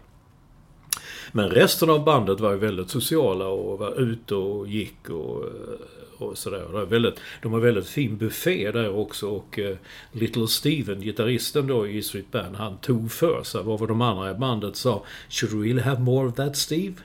Men 1.32 1.50
resten 1.50 1.89
av 1.89 2.03
bandet 2.03 2.39
var 2.39 2.51
ju 2.51 2.58
väldigt 2.58 2.89
sociala 2.89 3.48
och 3.48 3.79
var 3.79 4.01
ute 4.01 4.36
och 4.36 4.67
gick 4.67 5.10
och, 5.10 5.44
eh, 5.44 6.24
och 6.25 6.38
sådär. 6.38 6.86
Väldigt, 6.86 7.20
de 7.41 7.53
har 7.53 7.60
väldigt 7.60 7.88
fin 7.88 8.17
buffé 8.17 8.72
där 8.72 8.96
också 8.96 9.29
och 9.29 9.60
uh, 9.60 9.75
Little 10.12 10.48
Steven, 10.48 11.01
gitarristen 11.01 11.67
då 11.67 11.88
i 11.88 11.98
E 11.98 12.01
Street 12.01 12.32
Band, 12.32 12.55
han 12.55 12.77
tog 12.77 13.12
för 13.12 13.44
sig. 13.44 13.63
Varför 13.63 13.88
de 13.88 14.01
andra 14.01 14.32
i 14.32 14.34
bandet 14.34 14.75
sa 14.75 15.03
“Should 15.29 15.53
we 15.53 15.67
really 15.67 15.82
have 15.82 16.00
more 16.00 16.27
of 16.27 16.36
that 16.36 16.58
Steve?” 16.58 16.96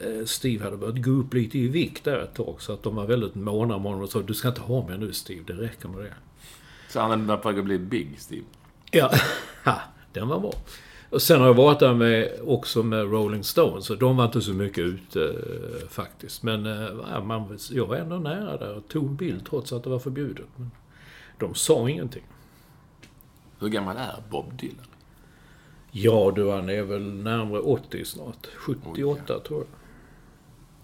Eh, 0.00 0.24
Steve 0.24 0.64
hade 0.64 0.76
börjat 0.76 1.04
gå 1.04 1.10
upp 1.10 1.34
lite 1.34 1.58
i 1.58 1.68
vikt 1.68 2.04
där 2.04 2.18
ett 2.18 2.34
tag 2.34 2.56
så 2.58 2.72
att 2.72 2.82
de 2.82 2.96
var 2.96 3.06
väldigt 3.06 3.34
måna 3.34 3.76
om 3.76 3.84
honom 3.84 4.02
och 4.02 4.10
sa 4.10 4.22
“Du 4.22 4.34
ska 4.34 4.48
inte 4.48 4.60
ha 4.60 4.88
mer 4.88 4.96
nu 4.96 5.12
Steve, 5.12 5.42
det 5.46 5.52
räcker 5.52 5.88
med 5.88 6.04
det”. 6.04 6.14
Så 6.88 7.00
han 7.00 7.30
är 7.30 7.36
på 7.36 7.48
väg 7.48 7.58
att 7.58 7.64
bli 7.64 7.78
big, 7.78 8.14
Steve. 8.18 8.44
Ja, 8.90 9.10
ha, 9.64 9.80
den 10.12 10.28
var 10.28 10.40
bra. 10.40 10.52
Och 11.10 11.22
sen 11.22 11.40
har 11.40 11.46
jag 11.46 11.54
varit 11.54 11.78
där 11.78 11.94
med, 11.94 12.32
också 12.44 12.82
med 12.82 13.10
Rolling 13.12 13.44
Stones. 13.44 13.90
Och 13.90 13.98
de 13.98 14.16
var 14.16 14.24
inte 14.24 14.40
så 14.40 14.52
mycket 14.52 14.78
ute 14.78 15.24
eh, 15.24 15.88
faktiskt. 15.88 16.42
Men 16.42 16.66
eh, 16.66 16.88
ja, 17.12 17.20
man, 17.24 17.58
jag 17.70 17.86
var 17.86 17.96
ändå 17.96 18.16
nära 18.16 18.56
där 18.56 18.74
och 18.74 18.88
tog 18.88 19.04
en 19.04 19.16
bild 19.16 19.46
trots 19.46 19.72
att 19.72 19.84
det 19.84 19.90
var 19.90 19.98
förbjudet. 19.98 20.46
Men 20.56 20.70
de 21.38 21.54
sa 21.54 21.88
ingenting. 21.88 22.22
Hur 23.58 23.68
gammal 23.68 23.96
är 23.96 24.22
Bob 24.30 24.56
Dylan? 24.60 24.86
Ja, 25.90 26.32
du 26.36 26.50
han 26.50 26.68
är 26.68 26.82
väl 26.82 27.14
närmare 27.14 27.60
80 27.60 28.04
snart. 28.04 28.46
78 28.56 29.40
tror 29.40 29.58
jag. 29.58 29.66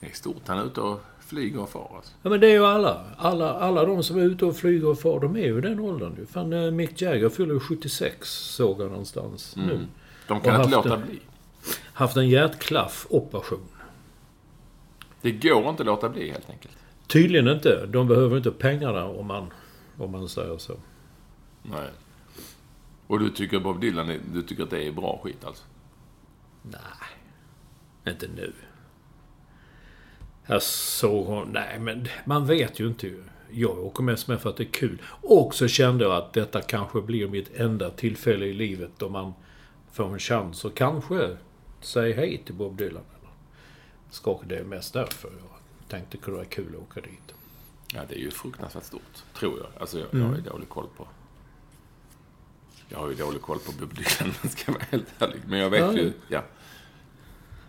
Det 0.01 0.07
är 0.07 0.13
stort. 0.13 0.43
Han 0.49 0.59
är 0.59 0.65
ute 0.65 0.81
och 0.81 1.01
flyger 1.21 1.61
och 1.61 1.69
far 1.69 1.93
alltså. 1.97 2.13
Ja 2.23 2.31
men 2.31 2.41
det 2.41 2.47
är 2.47 2.53
ju 2.53 2.65
alla. 2.67 3.05
Alla, 3.19 3.55
alla 3.55 3.85
de 3.85 4.03
som 4.03 4.19
är 4.19 4.23
ute 4.23 4.45
och 4.45 4.57
flyger 4.57 4.87
och 4.89 5.01
far, 5.01 5.21
de 5.21 5.37
är 5.37 5.41
ju 5.47 5.59
i 5.59 5.61
den 5.61 5.81
åldern 5.81 6.15
ju. 6.19 6.27
Fan, 6.27 6.53
eh, 6.53 6.71
Mick 6.71 7.03
Jagger 7.03 7.29
fyller 7.29 7.55
ju 7.55 7.61
76, 7.61 8.29
såg 8.31 8.81
jag 8.81 8.91
någonstans 8.91 9.57
nu. 9.57 9.87
De 10.29 10.41
kan 10.41 10.55
Och 10.57 10.65
inte 10.65 10.77
låta 10.77 10.97
det. 10.97 11.07
bli. 11.07 11.21
Haft 11.93 12.17
en 12.17 12.29
hjärtklaff-operation. 12.29 13.61
Det 15.23 15.31
går 15.33 15.69
inte 15.71 15.83
att 15.83 15.87
låta 15.87 16.09
bli 16.09 16.31
helt 16.31 16.51
enkelt. 16.51 16.77
Tydligen 17.07 17.49
inte. 17.49 17.87
De 17.87 18.09
behöver 18.09 18.37
inte 18.37 18.51
pengarna 18.51 19.05
om 19.05 19.27
man, 19.27 19.47
om 19.99 20.11
man 20.11 20.29
säger 20.29 20.59
så. 20.59 20.75
Nej. 21.63 21.89
Och 23.07 23.19
du 23.19 23.31
tycker 23.31 23.61
Bob 23.61 23.81
Dylan, 23.81 24.19
du 24.33 24.43
tycker 24.43 24.63
att 24.63 24.71
det 24.71 24.87
är 24.87 24.93
bra 24.93 25.21
skit 25.25 25.45
alltså? 25.45 25.65
Nej, 26.63 26.81
inte 28.09 28.29
nu. 28.37 28.53
Jag 30.47 30.63
såg 30.63 31.27
hon... 31.27 31.49
Nej, 31.53 31.79
men 31.79 32.09
man 32.25 32.47
vet 32.47 32.81
ju 32.81 32.87
inte. 32.87 33.15
Jag 33.51 33.79
åker 33.79 34.03
mest 34.03 34.29
med 34.29 34.41
för 34.41 34.51
att 34.51 34.57
det 34.57 34.63
är 34.63 34.73
kul. 34.73 35.03
Och 35.23 35.55
så 35.55 35.69
kände 35.69 36.05
jag 36.05 36.13
att 36.17 36.33
detta 36.33 36.63
kanske 36.63 37.01
blir 37.01 37.29
mitt 37.29 37.55
enda 37.57 37.91
tillfälle 37.91 38.47
i 38.47 38.53
livet 38.53 38.91
då 38.99 39.09
man 39.09 39.33
får 39.93 40.13
en 40.13 40.19
chans 40.19 40.65
att 40.65 40.75
kanske 40.75 41.37
säga 41.81 42.17
hej 42.17 42.43
till 42.45 42.55
Bob 42.55 42.77
Dylan. 42.77 43.03
Eller 43.19 43.31
skaka 44.11 44.47
det 44.47 44.57
är 44.57 44.65
mest 44.65 44.93
därför 44.95 45.29
jag 45.29 45.89
tänkte 45.89 46.17
det 46.17 46.23
kunde 46.23 46.37
vara 46.39 46.49
kul 46.49 46.75
att 46.77 46.83
åka 46.83 47.01
dit. 47.01 47.35
Ja, 47.95 48.01
det 48.09 48.15
är 48.15 48.19
ju 48.19 48.31
fruktansvärt 48.31 48.85
stort. 48.85 49.25
Tror 49.39 49.59
jag. 49.59 49.67
Alltså, 49.81 49.99
jag, 49.99 50.09
Mm. 50.15 50.21
jag 50.23 50.29
har 50.31 50.37
ju 50.37 50.43
dålig 50.43 50.69
koll 50.69 50.87
på... 50.97 51.09
Jag 52.89 52.99
har 52.99 53.09
ju 53.09 53.15
dålig 53.15 53.43
koll 53.43 53.59
på 53.59 53.73
Bob 53.73 53.95
Dylan, 53.95 54.35
ska 54.51 54.63
jag 54.67 54.73
vara 54.75 54.85
helt 54.91 55.23
ärlig. 55.23 55.41
Men 55.47 55.59
jag 55.59 55.71
vet 55.71 55.81
Ja. 55.81 55.93
ju... 55.93 56.13
Ja. 56.29 56.43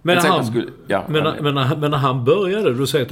Men, 0.03 0.15
när 0.15 0.23
han, 0.29 0.45
skulle- 0.45 0.71
ja, 0.87 1.05
men, 1.09 1.25
han- 1.25 1.37
men, 1.43 1.55
när, 1.55 1.75
men 1.75 1.91
när 1.91 1.97
han 1.97 2.25
började, 2.25 2.73
då 2.73 2.87
säger 2.87 3.05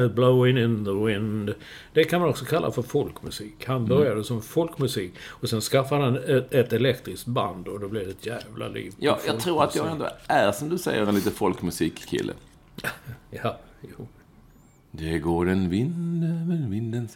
du 0.00 0.08
Blowing 0.08 0.58
in 0.58 0.84
the 0.84 0.90
wind. 0.90 1.54
Det 1.92 2.04
kan 2.04 2.20
man 2.20 2.30
också 2.30 2.44
kalla 2.44 2.70
för 2.70 2.82
folkmusik. 2.82 3.64
Han 3.66 3.86
började 3.86 4.10
Mm. 4.12 4.24
som 4.24 4.42
folkmusik. 4.42 5.12
Och 5.28 5.48
sen 5.48 5.60
skaffade 5.60 6.04
han 6.04 6.16
ett, 6.16 6.54
ett 6.54 6.72
elektriskt 6.72 7.26
band 7.26 7.68
och 7.68 7.80
då 7.80 7.88
blev 7.88 8.04
det 8.04 8.10
ett 8.10 8.26
jävla 8.26 8.68
liv. 8.68 8.92
Ja, 8.98 9.18
jag 9.26 9.40
tror 9.40 9.62
att 9.62 9.74
jag 9.76 9.90
ändå 9.90 10.08
är, 10.26 10.52
som 10.52 10.68
du 10.68 10.78
säger, 10.78 11.06
en 11.06 11.14
lite 11.14 11.30
folkmusikkille. 11.30 12.32
Ja, 13.42 13.58
jo. 13.82 14.06
Det 14.90 15.18
går 15.18 15.48
en 15.48 15.68
vind 15.70 16.24
över 16.24 16.70
vinden. 16.70 17.08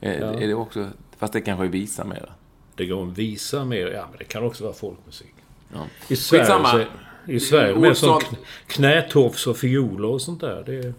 Är, 0.00 0.20
Ja. 0.20 0.26
är 0.40 0.46
det 0.48 0.54
också... 0.54 0.88
Fast 1.18 1.32
det 1.32 1.40
kanske 1.40 1.64
är 1.64 1.68
visa 1.68 2.04
mer. 2.04 2.30
Det 2.74 2.86
går 2.86 3.02
en 3.02 3.12
visa 3.14 3.64
mer. 3.64 3.86
Ja, 3.86 4.06
men 4.10 4.18
det 4.18 4.24
kan 4.24 4.42
också 4.44 4.64
vara 4.64 4.74
folkmusik. 4.74 5.34
Ja. 5.74 5.86
I 6.08 6.16
Sverige, 6.16 6.44
Skitsamma. 6.44 6.84
I 7.28 7.40
Sverige 7.40 7.74
med 7.74 7.90
Olsson- 7.90 7.94
sån 7.94 8.20
kn- 8.20 8.36
knätofs 8.66 9.46
och 9.46 9.56
fioler 9.56 10.08
och 10.08 10.22
sånt 10.22 10.40
där. 10.40 10.62
Det, 10.66 10.92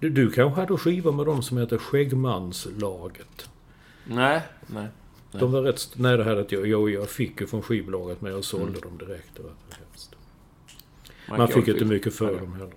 du, 0.00 0.10
du 0.10 0.30
kanske 0.30 0.60
hade 0.60 0.76
skivor 0.76 1.12
med 1.12 1.26
dem 1.26 1.42
som 1.42 1.58
heter 1.58 1.78
Skäggmanslaget. 1.78 3.48
Nej, 4.04 4.40
nej. 4.66 4.86
De 5.32 5.52
var 5.52 5.62
rätt... 5.62 5.88
Nej, 5.96 6.16
det 6.16 6.24
här 6.24 6.36
att 6.36 6.52
jag, 6.52 6.66
jag, 6.66 6.90
jag 6.90 7.08
fick 7.10 7.40
ju 7.40 7.46
från 7.46 7.62
skivbolaget 7.62 8.20
men 8.20 8.32
jag 8.32 8.44
sålde 8.44 8.66
Mm. 8.78 8.80
dem 8.80 8.98
direkt. 8.98 9.30
Det. 9.36 9.42
Man 11.28 11.40
Michael 11.40 11.62
fick 11.64 11.74
inte 11.74 11.84
mycket 11.84 12.14
för 12.14 12.40
dem 12.40 12.52
heller. 12.52 12.72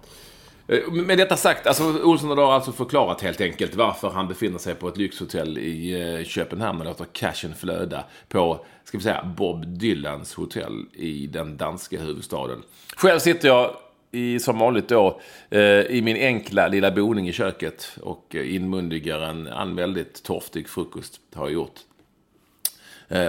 Eh, 0.68 0.92
Med 0.92 1.18
detta 1.18 1.38
sagt, 1.38 1.68
alltså 1.68 2.04
Olsson 2.04 2.38
har 2.38 2.54
alltså 2.54 2.72
förklarat 2.72 3.22
helt 3.22 3.42
enkelt 3.42 3.76
varför 3.76 4.10
han 4.10 4.28
befinner 4.28 4.58
sig 4.58 4.76
på 4.76 4.88
ett 4.88 4.98
lyxhotell 4.98 5.58
i 5.58 6.02
eh, 6.20 6.26
Köpenhamn 6.26 6.80
och 6.82 6.86
låter 6.86 7.06
cashen 7.06 7.56
flöda 7.56 8.04
på, 8.30 8.66
ska 8.84 8.98
vi 8.98 9.04
säga, 9.04 9.34
Bob 9.38 9.68
Dylans 9.68 10.34
hotell 10.34 10.86
i 10.94 11.28
den 11.28 11.58
danska 11.58 12.00
huvudstaden. 12.02 12.64
Själv 12.96 13.20
sitter 13.20 13.48
jag 13.48 13.76
i, 14.12 14.40
som 14.40 14.60
vanligt 14.60 14.88
då 14.90 15.22
eh, 15.50 15.62
i 15.82 16.02
min 16.04 16.18
enkla 16.18 16.68
lilla 16.68 16.92
boning 16.92 17.30
i 17.30 17.34
köket 17.34 17.98
och 18.02 18.36
inmundigar 18.36 19.22
en, 19.22 19.48
en 19.48 19.76
väldigt 19.76 20.24
torftig 20.24 20.70
frukost, 20.70 21.20
har 21.34 21.46
jag 21.46 21.54
gjort. 21.54 21.80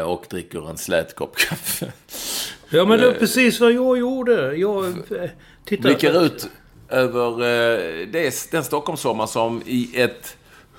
Och 0.06 0.26
dricker 0.30 0.70
en 0.70 0.76
slät 0.78 1.14
kopp 1.14 1.36
kaffe. 1.36 1.92
Ja, 2.70 2.84
men 2.84 2.98
det 3.00 3.06
är 3.06 3.12
precis 3.12 3.60
vad 3.60 3.72
jag 3.72 3.98
gjorde. 3.98 4.56
Jag... 4.56 4.84
eh, 4.86 5.30
Titta. 5.64 5.82
blickar 5.82 6.22
ut 6.24 6.48
över 6.88 7.32
eh, 7.32 8.06
det 8.08 8.26
är 8.26 8.50
den 8.52 8.64
Stockholmssommar 8.64 9.26
som 9.26 9.62
i 9.66 9.90
ett 10.00 10.36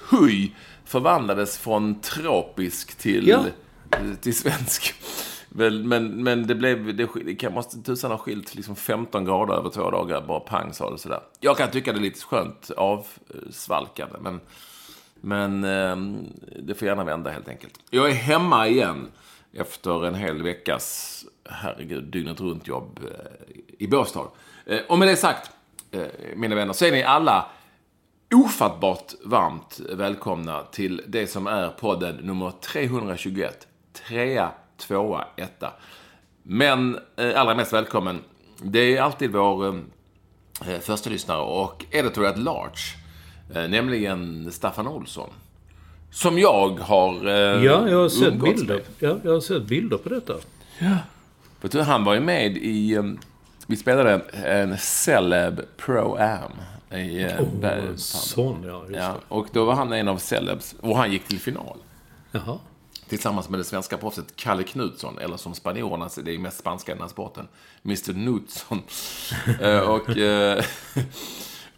huj 0.09 0.55
förvandlades 0.85 1.57
från 1.57 2.01
tropisk 2.01 2.95
till, 2.97 3.27
Ja. 3.27 3.43
till 4.21 4.35
svensk. 4.35 4.93
Väl, 5.49 5.83
Men, 5.83 6.23
men 6.23 6.47
det 6.47 6.55
blev, 6.55 6.95
det, 6.95 7.07
det 7.39 7.49
måste 7.49 7.77
tusan 7.81 8.11
ha 8.11 8.17
skilt 8.17 8.55
liksom 8.55 8.75
15 8.75 9.25
grader 9.25 9.53
över 9.53 9.69
två 9.69 9.91
dagar. 9.91 10.21
Bara 10.21 10.39
pang 10.39 10.73
sa 10.73 10.91
det 10.91 10.97
sådär. 10.97 11.19
Jag 11.39 11.57
kan 11.57 11.71
tycka 11.71 11.91
det 11.93 11.99
är 11.99 12.01
lite 12.01 12.25
skönt 12.25 12.71
avsvalkande. 12.77 14.15
Men, 14.21 14.39
men 15.21 15.63
eh, 15.63 16.21
det 16.63 16.75
får 16.75 16.87
gärna 16.87 17.03
vända 17.03 17.29
helt 17.31 17.49
enkelt. 17.49 17.73
Jag 17.89 18.09
är 18.09 18.13
hemma 18.13 18.67
igen 18.67 19.07
efter 19.53 20.05
en 20.05 20.15
hel 20.15 20.43
veckas, 20.43 21.25
herregud, 21.49 22.03
dygnet 22.03 22.41
runt 22.41 22.67
jobb 22.67 22.99
eh, 23.03 23.55
i 23.77 23.87
Båstad. 23.87 24.27
Eh, 24.65 24.79
och 24.89 24.99
med 24.99 25.07
det 25.07 25.15
sagt, 25.15 25.47
eh, 25.47 25.53
mina 26.35 26.55
vänner, 26.55 26.73
så 26.73 26.85
är 26.85 26.91
ni 26.91 27.03
alla 27.03 27.45
ofattbart 28.33 29.13
varmt 29.25 29.79
välkomna 29.89 30.63
till 30.63 31.01
det 31.07 31.27
som 31.27 31.47
är 31.47 31.69
podden 31.69 32.15
nummer 32.15 32.51
321. 32.61 33.67
Trea, 34.07 34.51
tvåa, 34.77 35.25
etta. 35.35 35.73
Men 36.43 36.99
eh, 37.15 37.41
allra 37.41 37.55
mest 37.55 37.73
välkommen, 37.73 38.19
det 38.61 38.97
är 38.97 39.01
alltid 39.01 39.31
vår 39.31 39.67
eh, 40.67 40.79
första 40.81 41.09
lyssnare 41.09 41.41
och 41.41 41.85
editor 41.91 42.25
at 42.25 42.37
large. 42.37 42.95
Eh, 43.55 43.69
nämligen 43.69 44.51
Staffan 44.51 44.87
Olsson. 44.87 45.29
Som 46.11 46.39
jag 46.39 46.79
har 46.79 47.27
eh, 47.27 47.33
Ja, 47.33 47.89
jag 47.89 47.97
har 47.97 48.09
sett 48.09 48.33
bilder. 48.33 48.81
Ja, 48.99 49.17
jag 49.23 49.33
har 49.33 49.39
sett 49.39 49.63
bilder 49.63 49.97
på 49.97 50.09
detta. 50.09 50.33
För 51.59 51.81
han 51.81 52.03
var 52.03 52.13
ju 52.13 52.19
med 52.19 52.57
i... 52.57 52.97
Vi 53.69 53.77
spelade 53.77 54.13
en 54.45 54.77
Celeb 54.77 55.61
Pro 55.77 56.15
Am. 56.19 56.51
I, 56.99 57.25
uh, 57.25 57.41
Berg- 57.61 57.97
Sån, 57.97 58.63
ja. 58.63 58.81
Just 58.87 58.95
ja, 58.95 59.15
och 59.27 59.47
då 59.51 59.65
var 59.65 59.73
han 59.75 59.93
en 59.93 60.07
av 60.07 60.17
Celebs. 60.17 60.75
Och 60.81 60.97
han 60.97 61.11
gick 61.11 61.27
till 61.27 61.39
final. 61.39 61.77
Jaha. 62.31 62.59
Tillsammans 63.07 63.49
med 63.49 63.59
det 63.59 63.63
svenska 63.63 63.97
proffset 63.97 64.35
Kalle 64.35 64.63
Knutsson, 64.63 65.17
eller 65.19 65.37
som 65.37 65.53
spanjorerna, 65.55 66.09
det 66.23 66.31
är 66.31 66.39
mest 66.39 66.57
spanska 66.59 66.91
i 66.91 66.95
den 66.95 67.01
här 67.01 67.09
sporten, 67.09 67.47
Mr 67.85 68.13
Knutsson. 68.13 68.81
Eh, 69.61 69.79
och 69.79 70.17
eh, 70.17 70.63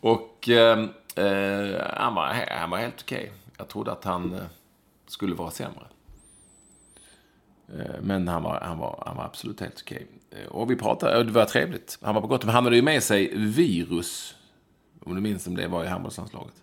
och 0.01 0.49
eh, 0.49 0.79
eh, 1.15 1.81
han, 1.93 2.15
var, 2.15 2.45
han 2.59 2.69
var 2.69 2.77
helt 2.77 3.01
okej. 3.01 3.31
Jag 3.57 3.67
trodde 3.67 3.91
att 3.91 4.03
han 4.03 4.33
eh, 4.33 4.41
skulle 5.07 5.35
vara 5.35 5.51
sämre. 5.51 5.83
Eh, 7.79 7.95
Men 8.01 8.27
han 8.27 8.43
var, 8.43 8.59
han, 8.61 8.77
var, 8.77 9.03
han 9.05 9.17
var 9.17 9.23
absolut 9.25 9.59
helt 9.59 9.81
okej. 9.85 10.07
Eh, 10.09 10.20
Och 10.49 10.71
vi 10.71 10.75
pratade, 10.75 11.17
och 11.17 11.25
det 11.25 11.31
var 11.31 11.45
trevligt. 11.45 11.97
Han 12.01 12.15
var 12.15 12.21
på 12.21 12.27
gott. 12.27 12.45
Men 12.45 12.55
han 12.55 12.63
hade 12.63 12.75
ju 12.75 12.81
med 12.81 13.03
sig 13.03 13.31
virus. 13.37 14.35
Om 15.05 15.15
du 15.15 15.21
minns 15.21 15.47
om 15.47 15.55
det 15.55 15.67
var 15.67 15.83
i 15.83 15.87
handbollslandslaget. 15.87 16.53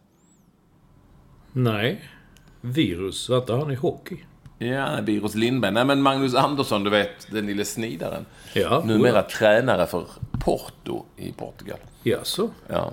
Nej. 1.52 2.04
Virus. 2.60 3.28
Var 3.28 3.37
inte 3.38 3.52
han 3.52 3.70
i 3.70 3.75
hockey? 3.75 4.16
Ja, 4.58 5.00
Virus 5.02 5.34
Lindberg. 5.34 5.72
Nej, 5.72 5.84
men 5.84 6.02
Magnus 6.02 6.34
Andersson, 6.34 6.84
du 6.84 6.90
vet, 6.90 7.30
den 7.30 7.46
lille 7.46 7.64
snidaren. 7.64 8.26
Ja. 8.54 8.82
Numera 8.87 9.22
tränare 9.22 9.87
för 9.87 10.06
Porto 10.40 11.04
i 11.16 11.32
Portugal. 11.32 11.78
Jaså? 12.02 12.50
Ja, 12.68 12.92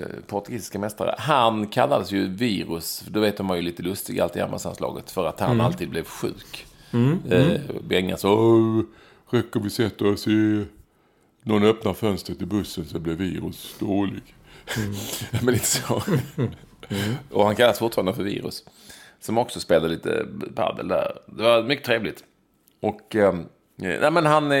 eh, 0.00 0.06
portugisiska 0.26 0.78
mästare. 0.78 1.14
Han 1.18 1.66
kallades 1.66 2.12
ju 2.12 2.28
Virus, 2.28 3.04
då 3.08 3.20
vet 3.20 3.36
de 3.36 3.48
var 3.48 3.56
ju 3.56 3.62
lite 3.62 3.82
lustig 3.82 4.20
alltid 4.20 4.36
i 4.36 4.40
handbollslandslaget, 4.40 5.10
för 5.10 5.26
att 5.26 5.40
han 5.40 5.60
alltid 5.60 5.90
blev 5.90 6.04
sjuk. 6.04 6.66
Eh, 7.30 7.60
Bengan 7.88 8.18
sa, 8.18 8.34
"Åh, 8.34 8.80
räcker 9.32 9.60
vi 9.60 9.70
sätter 9.70 10.12
oss 10.12 10.28
i... 10.28 10.64
Någon 11.42 11.64
öppnar 11.64 11.94
fönstret 11.94 12.42
i 12.42 12.46
bussen 12.46 12.84
så 12.84 12.98
blir 12.98 13.14
Virus 13.14 13.76
dålig. 13.78 14.22
Men 15.42 15.54
lite 15.54 15.66
så. 15.66 16.02
Och 17.30 17.46
han 17.46 17.56
kallas 17.56 17.78
fortfarande 17.78 18.14
för 18.14 18.22
Virus. 18.22 18.64
Som 19.20 19.38
också 19.38 19.60
spelade 19.60 19.88
lite 19.88 20.26
padel 20.54 20.88
där. 20.88 21.18
Det 21.26 21.42
var 21.42 21.62
mycket 21.62 21.84
trevligt. 21.84 22.24
Och... 22.80 23.16
Eh, 23.16 23.34
nej, 23.76 24.10
men 24.10 24.26
han, 24.26 24.52
eh, 24.52 24.58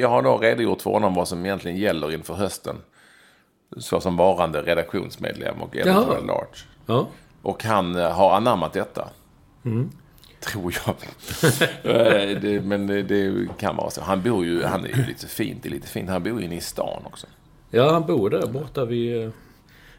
jag 0.00 0.08
har 0.08 0.22
då 0.22 0.38
redogjort 0.38 0.82
för 0.82 0.90
honom 0.90 1.14
vad 1.14 1.28
som 1.28 1.46
egentligen 1.46 1.76
gäller 1.76 2.12
inför 2.12 2.34
hösten. 2.34 2.76
Så 3.76 4.00
som 4.00 4.16
varande 4.16 4.62
redaktionsmedlem 4.62 5.62
och 5.62 5.76
editor 5.76 6.26
large. 6.26 6.58
Ja. 6.86 7.08
Och 7.42 7.64
han 7.64 7.96
eh, 7.96 8.10
har 8.10 8.36
anammat 8.36 8.72
detta. 8.72 9.08
Tror 10.40 10.74
jag. 10.86 10.94
Eh, 11.82 12.40
det, 12.40 12.64
men 12.64 12.86
det, 12.86 13.48
kan 13.58 13.76
vara 13.76 13.90
så. 13.90 14.00
Han 14.00 14.22
bor 14.22 14.44
ju, 14.44 14.62
han 14.62 14.84
är 14.84 14.88
ju 14.88 15.06
lite 15.06 15.26
fint, 15.26 15.62
det 15.62 15.68
är 15.68 15.70
lite 15.70 15.88
fint. 15.88 16.10
Han 16.10 16.22
bor 16.22 16.38
ju 16.40 16.44
inne 16.46 16.56
i 16.56 16.60
stan 16.60 17.02
också. 17.06 17.26
Ja, 17.70 17.92
han 17.92 18.06
bor 18.06 18.30
där 18.30 18.46
borta 18.46 18.84
vid... 18.84 19.24
eh, 19.24 19.30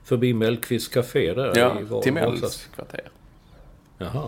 Förbi 0.04 0.34
Mellqvists 0.34 0.88
café 0.88 1.34
där. 1.34 1.58
Ja, 1.58 2.02
Timells 2.02 2.68
kvarter. 2.76 3.10
Jaha. 3.98 4.28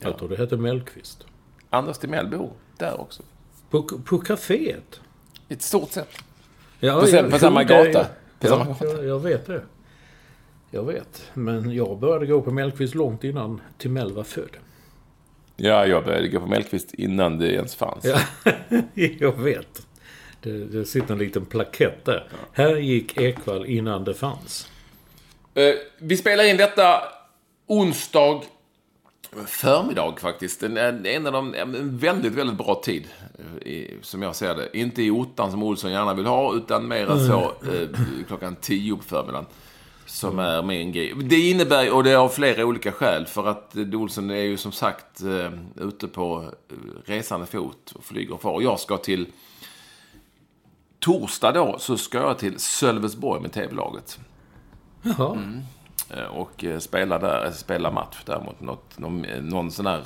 Jag 0.00 0.18
tror 0.18 0.28
det 0.28 0.36
hette 0.36 0.56
Mellqvist. 0.56 1.26
Anders 1.70 1.98
Timell 1.98 2.28
bor 2.28 2.52
där 2.78 3.00
också. 3.00 3.22
På, 3.70 3.82
på 3.82 4.18
kaféet? 4.18 5.00
I 5.48 5.54
ett 5.54 5.62
stort 5.62 5.90
sett. 5.90 6.08
Ja, 6.80 7.00
På 7.00 7.08
jag 7.08 7.30
på 7.30 7.38
samma 7.38 7.64
gata. 7.64 8.04
På 8.40 8.46
ja, 8.46 8.48
samma 8.48 8.64
gata. 8.64 8.86
Jag, 8.86 9.04
jag 9.04 9.20
vet 9.20 9.46
det. 9.46 9.62
Jag 10.74 10.84
vet. 10.84 11.30
Men 11.34 11.74
jag 11.74 11.98
började 11.98 12.26
gå 12.26 12.40
på 12.42 12.50
Mellqvist 12.50 12.94
långt 12.94 13.24
innan 13.24 13.60
Timell 13.78 14.12
var 14.12 14.24
född. 14.24 14.56
Ja, 15.56 15.86
jag 15.86 16.04
började 16.04 16.28
gå 16.28 16.40
på 16.40 16.46
Mellqvist 16.46 16.94
innan 16.94 17.38
det 17.38 17.52
ens 17.52 17.74
fanns. 17.74 18.04
Ja, 18.04 18.20
jag 19.18 19.32
vet. 19.42 19.86
Det, 20.40 20.64
det 20.64 20.84
sitter 20.84 21.12
en 21.12 21.18
liten 21.18 21.46
plakett 21.46 22.04
där. 22.04 22.28
Här 22.52 22.76
gick 22.76 23.20
Ekvall 23.20 23.66
innan 23.66 24.04
det 24.04 24.14
fanns. 24.14 24.68
Eh, 25.54 25.74
vi 25.98 26.16
spelar 26.16 26.44
in 26.44 26.56
detta 26.56 27.02
onsdag 27.66 28.40
förmiddag 29.46 30.14
faktiskt. 30.20 30.62
En, 30.62 30.76
en, 31.06 31.26
av 31.26 31.32
de, 31.32 31.54
en 31.54 31.98
väldigt, 31.98 32.32
väldigt 32.32 32.58
bra 32.58 32.80
tid. 32.84 33.04
eh, 33.38 33.68
I, 33.68 33.96
som 34.02 34.22
jag 34.22 34.36
ser 34.36 34.54
det. 34.54 34.78
Inte 34.78 35.02
i 35.02 35.10
ottan 35.10 35.50
som 35.50 35.62
Olsson 35.62 35.92
gärna 35.92 36.14
vill 36.14 36.26
ha, 36.26 36.54
utan 36.54 36.88
mer 36.88 37.06
så 37.06 37.40
eh, 37.42 37.88
klockan 38.28 38.56
tio 38.56 38.96
på 38.96 39.02
förmiddagen. 39.02 39.46
Som 40.06 40.38
är 40.38 40.62
min 40.62 40.92
grej. 40.92 41.14
Det 41.14 41.50
innebär, 41.50 41.94
och 41.94 42.04
det 42.04 42.10
är 42.10 42.16
av 42.16 42.28
flera 42.28 42.64
olika 42.64 42.92
skäl, 42.92 43.26
för 43.26 43.46
att 43.46 43.76
Olsson 43.94 44.30
är 44.30 44.34
ju 44.42 44.56
som 44.56 44.72
sagt 44.72 45.22
eh, 45.22 45.50
ute 45.76 46.08
på 46.08 46.52
eh, 46.68 46.76
resande 47.04 47.46
fot 47.46 47.92
och 47.94 48.04
flyger 48.04 48.34
och 48.34 48.42
far. 48.42 48.62
Jag 48.62 48.80
ska 48.80 48.96
till 48.96 49.26
torsdag 51.00 51.52
då, 51.52 51.78
så 51.78 51.96
ska 51.96 52.18
jag 52.18 52.38
till 52.38 52.58
Sölvesborg 52.58 53.40
med 53.40 53.52
tv-laget. 53.52 54.18
Jaha. 55.02 55.38
Eh, 56.10 56.24
Och 56.24 56.64
spela, 56.78 57.18
där, 57.18 57.50
spela 57.50 57.90
match 57.90 58.16
där 58.24 58.40
mot 58.40 58.60
något, 58.60 58.98
någon, 58.98 59.22
någon 59.22 59.70
sån 59.70 59.86
här 59.86 60.04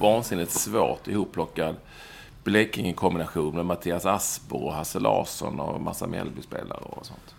vansinnigt 0.00 0.52
svårt 0.52 1.08
ihopplockad 1.08 1.76
Blekinge-kombination 2.44 3.54
med 3.54 3.66
Mattias 3.66 4.06
Asper 4.06 4.64
och 4.64 4.74
Hasse 4.74 4.98
Larsson 4.98 5.60
och 5.60 5.80
massa 5.80 6.06
Mjällby-spelare 6.06 6.80
och 6.80 7.06
sånt. 7.06 7.34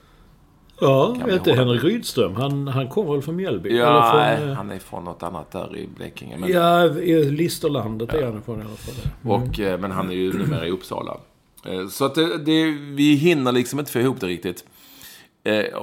Ja, 0.82 1.16
hålla 1.28 1.56
Henrik 1.56 1.84
Rydström. 1.84 2.36
Han, 2.36 2.68
han 2.68 2.90
kommer 2.90 3.12
väl 3.14 3.22
från 3.22 3.36
Mjällby? 3.36 3.78
Ja, 3.78 4.12
från, 4.38 4.50
eh, 4.50 4.56
han 4.56 4.72
är 4.72 4.80
från 4.80 5.04
något 5.04 5.24
annat 5.24 5.52
där 5.52 5.78
i 5.78 5.88
Blekinge. 5.88 6.38
Men, 6.38 6.50
Ja, 6.52 6.86
i 6.86 7.24
Listerlandet 7.32 8.14
är 8.14 8.26
han 8.26 8.38
ifrån 8.38 8.60
i 8.62 8.66
alla 8.66 8.76
fall. 8.76 9.12
och, 9.32 9.60
eh, 9.60 9.80
men 9.80 9.92
han 9.92 10.10
är 10.10 10.14
ju 10.14 10.34
numera 10.34 10.68
i 10.68 10.72
Uppsala. 10.72 11.18
Eh, 11.66 11.88
Så 11.88 12.06
att 12.06 12.16
det, 12.16 12.38
det, 12.38 12.72
vi 12.72 13.16
hinner 13.16 13.52
liksom 13.52 13.80
inte 13.80 13.92
få 13.92 14.00
ihop 14.00 14.20
det 14.20 14.28
riktigt. 14.28 14.66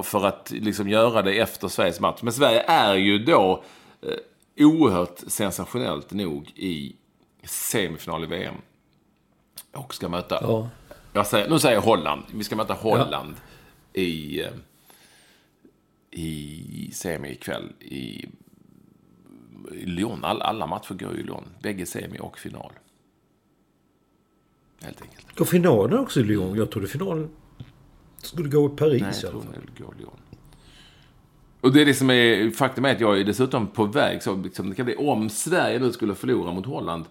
För 0.03 0.27
att 0.27 0.51
liksom 0.51 0.89
göra 0.89 1.23
det 1.23 1.39
efter 1.39 1.69
Sveriges 1.69 2.01
match. 2.01 2.19
Men 2.23 2.33
Sverige 2.33 2.61
är 2.67 2.95
ju 2.95 3.19
då 3.19 3.63
oerhört 4.61 5.19
sensationellt 5.27 6.13
nog 6.13 6.53
i 6.57 6.97
semifinal 7.45 8.25
i 8.25 8.27
VM. 8.27 8.55
Och 9.75 9.95
ska 9.95 10.09
möta, 10.09 10.69
Ja. 11.13 11.25
säger, 11.25 11.51
nu 11.51 11.59
säger 11.59 11.75
jag 11.75 11.83
Holland. 11.83 12.23
Vi 12.35 12.45
ska 12.45 12.57
möta 12.57 12.75
Holland 12.75 13.35
i, 13.93 14.41
eh, 14.43 14.49
i 16.11 16.91
semi 16.93 17.33
ikväll 17.33 17.73
i, 17.81 18.29
i 19.73 19.87
Lyon. 19.87 20.25
All, 20.25 20.43
alla 20.43 20.67
matcher 20.67 20.95
går 20.95 21.13
ju 21.15 21.21
i 21.21 21.23
Lyon. 21.23 21.45
Bägge 21.63 21.87
semi 21.87 22.19
och 22.21 22.39
final. 22.39 22.73
Helt 24.83 25.03
enkelt. 25.03 25.37
Går 25.37 25.45
finalen 25.45 25.99
också 25.99 26.21
i 26.21 26.25
Lyon? 26.25 26.57
Jag 26.57 26.71
trodde 26.71 26.87
finalen 26.89 27.31
skulle 28.17 28.49
gå 28.49 28.67
i 28.67 28.77
Paris 28.77 29.03
Nej, 29.03 29.11
i 29.11 29.23
jag 29.23 29.31
tror 29.31 29.45
det 29.75 29.83
går 29.83 29.95
Lyon. 29.99 30.17
Och 31.61 31.73
det 31.73 31.81
är 31.81 31.87
det 31.87 31.95
som 31.95 32.11
är, 32.11 32.51
faktum 32.51 32.85
är 32.85 32.93
att 32.93 33.01
jag 33.01 33.21
är 33.21 33.25
dessutom 33.25 33.67
på 33.67 33.85
väg, 33.85 34.23
så 34.23 34.37
liksom, 34.37 34.71
det 34.71 34.77
kan 34.77 34.85
bli, 34.85 34.97
om 34.97 35.31
Sverige 35.31 35.79
nu 35.79 35.93
skulle 35.93 36.15
förlora 36.15 36.53
mot 36.53 36.67
Holland, 36.67 37.05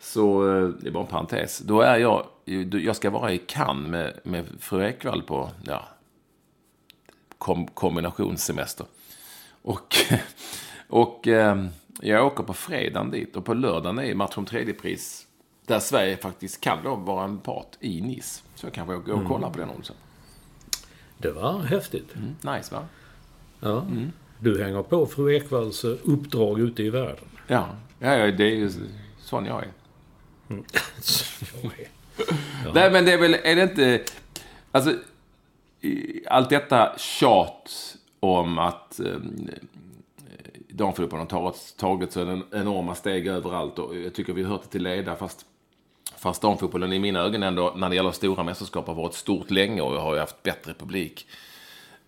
så, 0.00 0.56
eh, 0.56 0.68
det 0.68 0.88
är 0.88 0.92
bara 0.92 1.04
en 1.04 1.10
parentes, 1.10 1.58
då 1.58 1.80
är 1.80 1.98
jag, 1.98 2.26
jag 2.70 2.96
ska 2.96 3.10
vara 3.10 3.32
i 3.32 3.38
Cannes 3.38 3.90
med, 3.90 4.20
med 4.22 4.46
fru 4.58 4.84
Ekvall 4.84 5.22
på, 5.22 5.50
ja, 5.64 5.88
kom, 7.38 7.66
kombinationssemester. 7.66 8.86
Och, 9.62 9.96
och 10.88 11.28
eh, 11.28 11.64
jag 12.00 12.26
åker 12.26 12.42
på 12.44 12.54
fredagen 12.54 13.10
dit 13.10 13.36
och 13.36 13.44
på 13.44 13.54
lördagen 13.54 13.98
är 13.98 14.14
match 14.14 14.36
om 14.36 14.46
tredje 14.46 14.74
pris 14.74 15.28
där 15.68 15.80
Sverige 15.80 16.16
faktiskt 16.16 16.60
kan 16.60 16.78
då 16.84 16.94
vara 16.94 17.24
en 17.24 17.38
part 17.38 17.76
i 17.80 18.00
Nice. 18.00 18.42
Så 18.54 18.66
jag 18.66 18.72
kanske 18.72 18.94
åker 18.94 19.12
och 19.12 19.28
kollar 19.28 19.50
på 19.50 19.58
den 19.58 19.70
också. 19.70 19.92
Det 21.18 21.30
var 21.30 21.60
häftigt. 21.60 22.14
Nice 22.40 22.74
va? 22.74 22.84
Ja. 23.60 23.86
Du 24.38 24.62
hänger 24.62 24.82
på 24.82 25.06
fru 25.06 25.36
Ekvalls 25.36 25.84
eh, 25.84 25.96
uppdrag 26.04 26.60
ute 26.60 26.82
i 26.82 26.90
världen. 26.90 27.24
Ja, 27.46 27.68
ja, 27.98 28.16
ja 28.16 28.32
det 28.32 28.44
är 28.44 28.56
ju 28.56 28.70
sån 29.18 29.46
jag 29.46 29.62
är. 29.62 29.72
Nej, 32.74 32.90
men 32.90 33.04
det 33.04 33.12
är 33.12 33.18
väl, 33.18 33.34
är 33.34 33.56
det 33.56 33.62
inte... 33.62 34.04
Alltså, 34.72 34.94
allt 36.26 36.50
detta 36.50 36.98
tjat 36.98 37.96
om 38.20 38.58
att 38.58 39.00
ehm, 39.00 39.48
eh, 39.48 40.60
damfotbollen 40.68 41.26
har 41.30 41.40
tagit, 41.40 41.74
tagit 41.78 42.12
så 42.12 42.20
en 42.20 42.42
enorma 42.52 42.94
steg 42.94 43.26
överallt 43.26 43.78
och 43.78 43.96
jag 43.96 44.14
tycker 44.14 44.32
vi 44.32 44.42
har 44.42 44.50
hört 44.50 44.62
det 44.62 44.68
till 44.68 44.82
leda 44.82 45.16
fast 45.16 45.46
Fast 46.16 46.42
damfotbollen 46.42 46.92
i 46.92 46.98
mina 46.98 47.20
ögon 47.20 47.42
ändå, 47.42 47.72
när 47.76 47.88
det 47.88 47.96
gäller 47.96 48.10
stora 48.10 48.42
mästerskap, 48.42 48.86
har 48.86 48.94
varit 48.94 49.14
stort 49.14 49.50
länge 49.50 49.80
och 49.80 49.92
har 49.92 50.14
ju 50.14 50.20
haft 50.20 50.42
bättre 50.42 50.74
publik. 50.74 51.26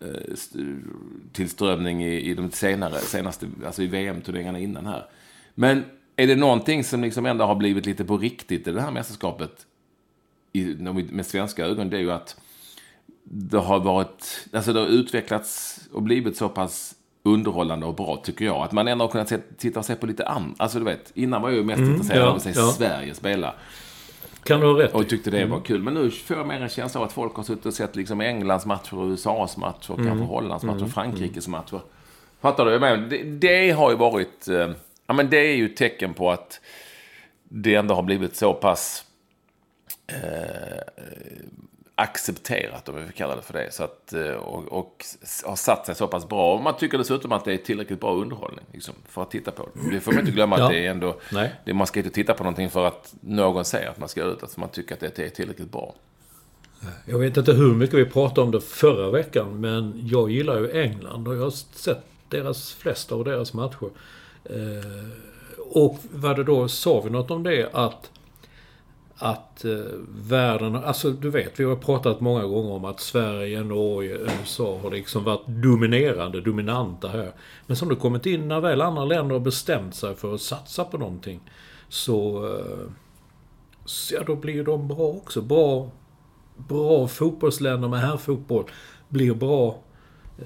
Eh, 0.01 0.37
tillströmning 1.33 2.05
i, 2.05 2.21
i 2.21 2.35
de 2.35 2.51
senare, 2.51 2.99
senaste, 2.99 3.47
alltså 3.67 3.83
i 3.83 3.87
VM-turneringarna 3.87 4.59
innan 4.59 4.87
här. 4.87 5.07
Men 5.55 5.85
är 6.17 6.27
det 6.27 6.37
någonting 6.37 6.85
som 6.85 7.03
liksom 7.03 7.27
ändå 7.27 7.45
har 7.45 7.55
blivit 7.55 7.87
lite 7.87 8.05
på 8.05 8.19
riktigt 8.19 8.69
i 8.69 8.73
det 8.73 8.81
här 8.81 8.91
mästerskapet, 8.91 9.67
i, 10.53 10.65
med 11.11 11.27
svenska 11.27 11.67
ögon, 11.67 11.91
det 11.91 11.97
är 11.97 12.01
ju 12.01 12.13
att 12.13 12.41
det 13.25 13.59
har 13.59 13.81
varit, 13.81 14.47
alltså 14.53 14.73
det 14.73 14.81
har 14.81 14.87
utvecklats 14.87 15.81
och 15.93 16.03
blivit 16.03 16.37
så 16.37 16.49
pass 16.49 16.95
underhållande 17.23 17.87
och 17.87 17.95
bra, 17.95 18.17
tycker 18.17 18.45
jag. 18.45 18.57
Att 18.57 18.73
man 18.73 18.89
ändå 18.89 19.05
har 19.05 19.11
kunnat 19.11 19.29
se, 19.29 19.39
titta 19.59 19.79
och 19.79 19.85
se 19.85 19.95
på 19.95 20.07
lite 20.07 20.27
annat. 20.27 20.55
Alltså 20.61 20.79
du 20.79 20.85
vet, 20.85 21.13
innan 21.15 21.43
var 21.43 21.49
jag 21.49 21.57
ju 21.57 21.65
mest 21.65 21.81
intresserad 21.81 22.21
ja, 22.21 22.27
av 22.27 22.37
att 22.37 22.43
se 22.43 22.53
ja. 22.55 22.73
Sverige 22.73 23.15
spela. 23.15 23.55
Kan 24.43 24.61
du 24.61 24.67
ha 24.67 24.79
rätt 24.79 24.95
Och 24.95 25.09
tyckte 25.09 25.31
det 25.31 25.45
var 25.45 25.61
kul. 25.61 25.83
Men 25.83 25.95
nu 25.95 26.11
får 26.11 26.37
jag 26.37 26.47
mer 26.47 26.61
en 26.63 26.69
känsla 26.69 27.01
av 27.01 27.07
att 27.07 27.13
folk 27.13 27.35
har 27.35 27.43
suttit 27.43 27.67
och 27.67 27.75
sett 27.75 27.97
liksom 27.97 28.21
Englands 28.21 28.67
matcher, 28.67 28.99
och 28.99 29.09
USAs 29.09 29.57
matcher, 29.57 29.95
Mm. 29.95 30.07
kanske 30.07 30.27
Hollands 30.27 30.65
matcher, 30.65 30.87
Frankrikes 30.87 31.49
matcher. 31.49 31.81
Fattar 32.41 32.67
du? 32.67 32.79
Men 32.79 33.09
det, 33.09 33.23
det 33.23 33.71
har 33.71 33.91
ju 33.91 33.97
varit... 33.97 34.49
Eh, 34.49 34.71
ja, 35.07 35.15
men 35.15 35.31
det 35.31 35.37
är 35.37 35.57
ju 35.57 35.67
ett 35.67 35.77
tecken 35.77 36.15
på 36.15 36.31
att 36.31 36.61
det 37.49 37.75
ändå 37.75 37.95
har 37.95 38.03
blivit 38.03 38.37
så 38.37 38.55
pass 38.55 39.05
eh, 40.07 41.05
accepterat, 42.01 42.89
om 42.89 42.97
vi 42.97 43.05
får 43.05 43.13
kalla 43.13 43.37
det 43.37 43.43
för 43.43 43.53
det. 43.53 43.73
Så 43.75 43.85
att, 43.85 44.13
eh, 44.13 44.31
och, 44.31 44.73
och 44.73 45.05
har 45.45 45.57
satt 45.57 45.87
sig 45.87 45.95
så 45.95 46.07
pass 46.07 46.29
bra. 46.29 46.55
Och 46.55 46.63
man 46.63 46.77
tycker 46.77 46.99
dessutom 46.99 47.33
att 47.33 47.45
det 47.45 47.53
är 47.53 47.57
tillräckligt 47.57 48.01
bra 48.01 48.15
underhållning 48.15 48.65
liksom, 48.73 48.95
för 49.09 49.23
att 49.23 49.31
titta 49.31 49.51
på 49.51 49.69
det. 49.91 50.01
Får 50.01 50.13
man 50.13 50.21
inte 50.21 50.33
glömma 50.33 50.59
Ja. 50.59 50.65
att 50.65 50.71
det 50.71 50.87
är 50.87 50.91
ändå... 50.91 51.21
Det, 51.65 51.75
man 51.75 51.87
ska 51.87 52.01
inte 52.01 52.11
titta 52.11 52.35
på 52.35 52.45
någonting 52.45 52.71
för 52.71 52.87
att 52.87 53.15
någon 53.21 53.65
säger 53.65 53.89
att 53.91 53.99
man 53.99 54.09
ska 54.09 54.25
ut. 54.25 54.43
Alltså 54.43 54.61
man 54.61 54.69
tycker 54.69 54.95
att 54.95 55.01
det 55.01 55.19
är 55.19 55.29
tillräckligt 55.29 55.73
bra. 55.73 55.95
Jag 57.07 57.19
vet 57.19 57.37
inte 57.37 57.53
hur 57.53 57.75
mycket 57.75 57.99
vi 57.99 58.05
pratade 58.05 58.41
om 58.41 58.51
det 58.51 58.61
förra 58.61 59.11
veckan, 59.11 59.61
men 59.61 60.01
jag 60.11 60.31
gillar 60.31 60.59
ju 60.59 60.83
England 60.83 61.29
och 61.29 61.37
jag 61.37 61.43
har 61.43 61.51
sett 61.51 62.05
deras 62.29 62.73
flesta 62.73 63.15
av 63.15 63.25
deras 63.25 63.53
matcher. 63.53 63.91
Eh, 64.45 65.09
och 65.73 65.99
vad 66.11 66.37
det 66.37 66.45
då, 66.45 66.69
sa 66.69 67.01
vi 67.01 67.11
något 67.11 67.31
om 67.31 67.43
det 67.43 67.69
att 67.73 68.11
att 69.23 69.65
eh, 69.65 69.71
världen, 70.09 70.77
alltså 70.77 71.11
du 71.11 71.31
vet, 71.31 71.61
vi 71.61 71.65
har 71.65 71.77
pratat 71.77 72.21
många 72.21 72.45
gånger 72.45 72.73
om 72.73 72.85
att 72.85 73.01
Sverige, 73.01 73.63
Norge, 73.63 74.19
USA 74.19 74.79
har 74.83 74.91
liksom 74.91 75.25
varit 75.25 75.47
dominerande, 75.47 76.41
dominanta 76.41 77.09
här. 77.09 77.33
Men 77.67 77.77
som 77.77 77.89
det 77.89 77.97
kommit 77.97 78.27
in 78.27 78.49
när 78.49 78.61
väl 78.61 78.81
andra 78.81 79.05
länder 79.05 79.33
har 79.33 79.41
bestämt 79.41 79.95
sig 79.95 80.15
för 80.15 80.35
att 80.35 80.41
satsa 80.41 80.85
på 80.85 80.99
någonting 80.99 81.41
så, 81.89 82.47
eh, 82.47 82.91
så 83.85 84.15
ja, 84.15 84.23
då 84.27 84.37
blir 84.37 84.65
de 84.65 84.89
bra 84.89 85.07
också. 85.07 85.43
Bra, 85.43 85.91
bra 86.57 87.09
fotbollsländer 87.09 87.89
med 87.89 88.01
herrfotboll 88.01 88.65
blir 89.09 89.35
bra 89.35 89.79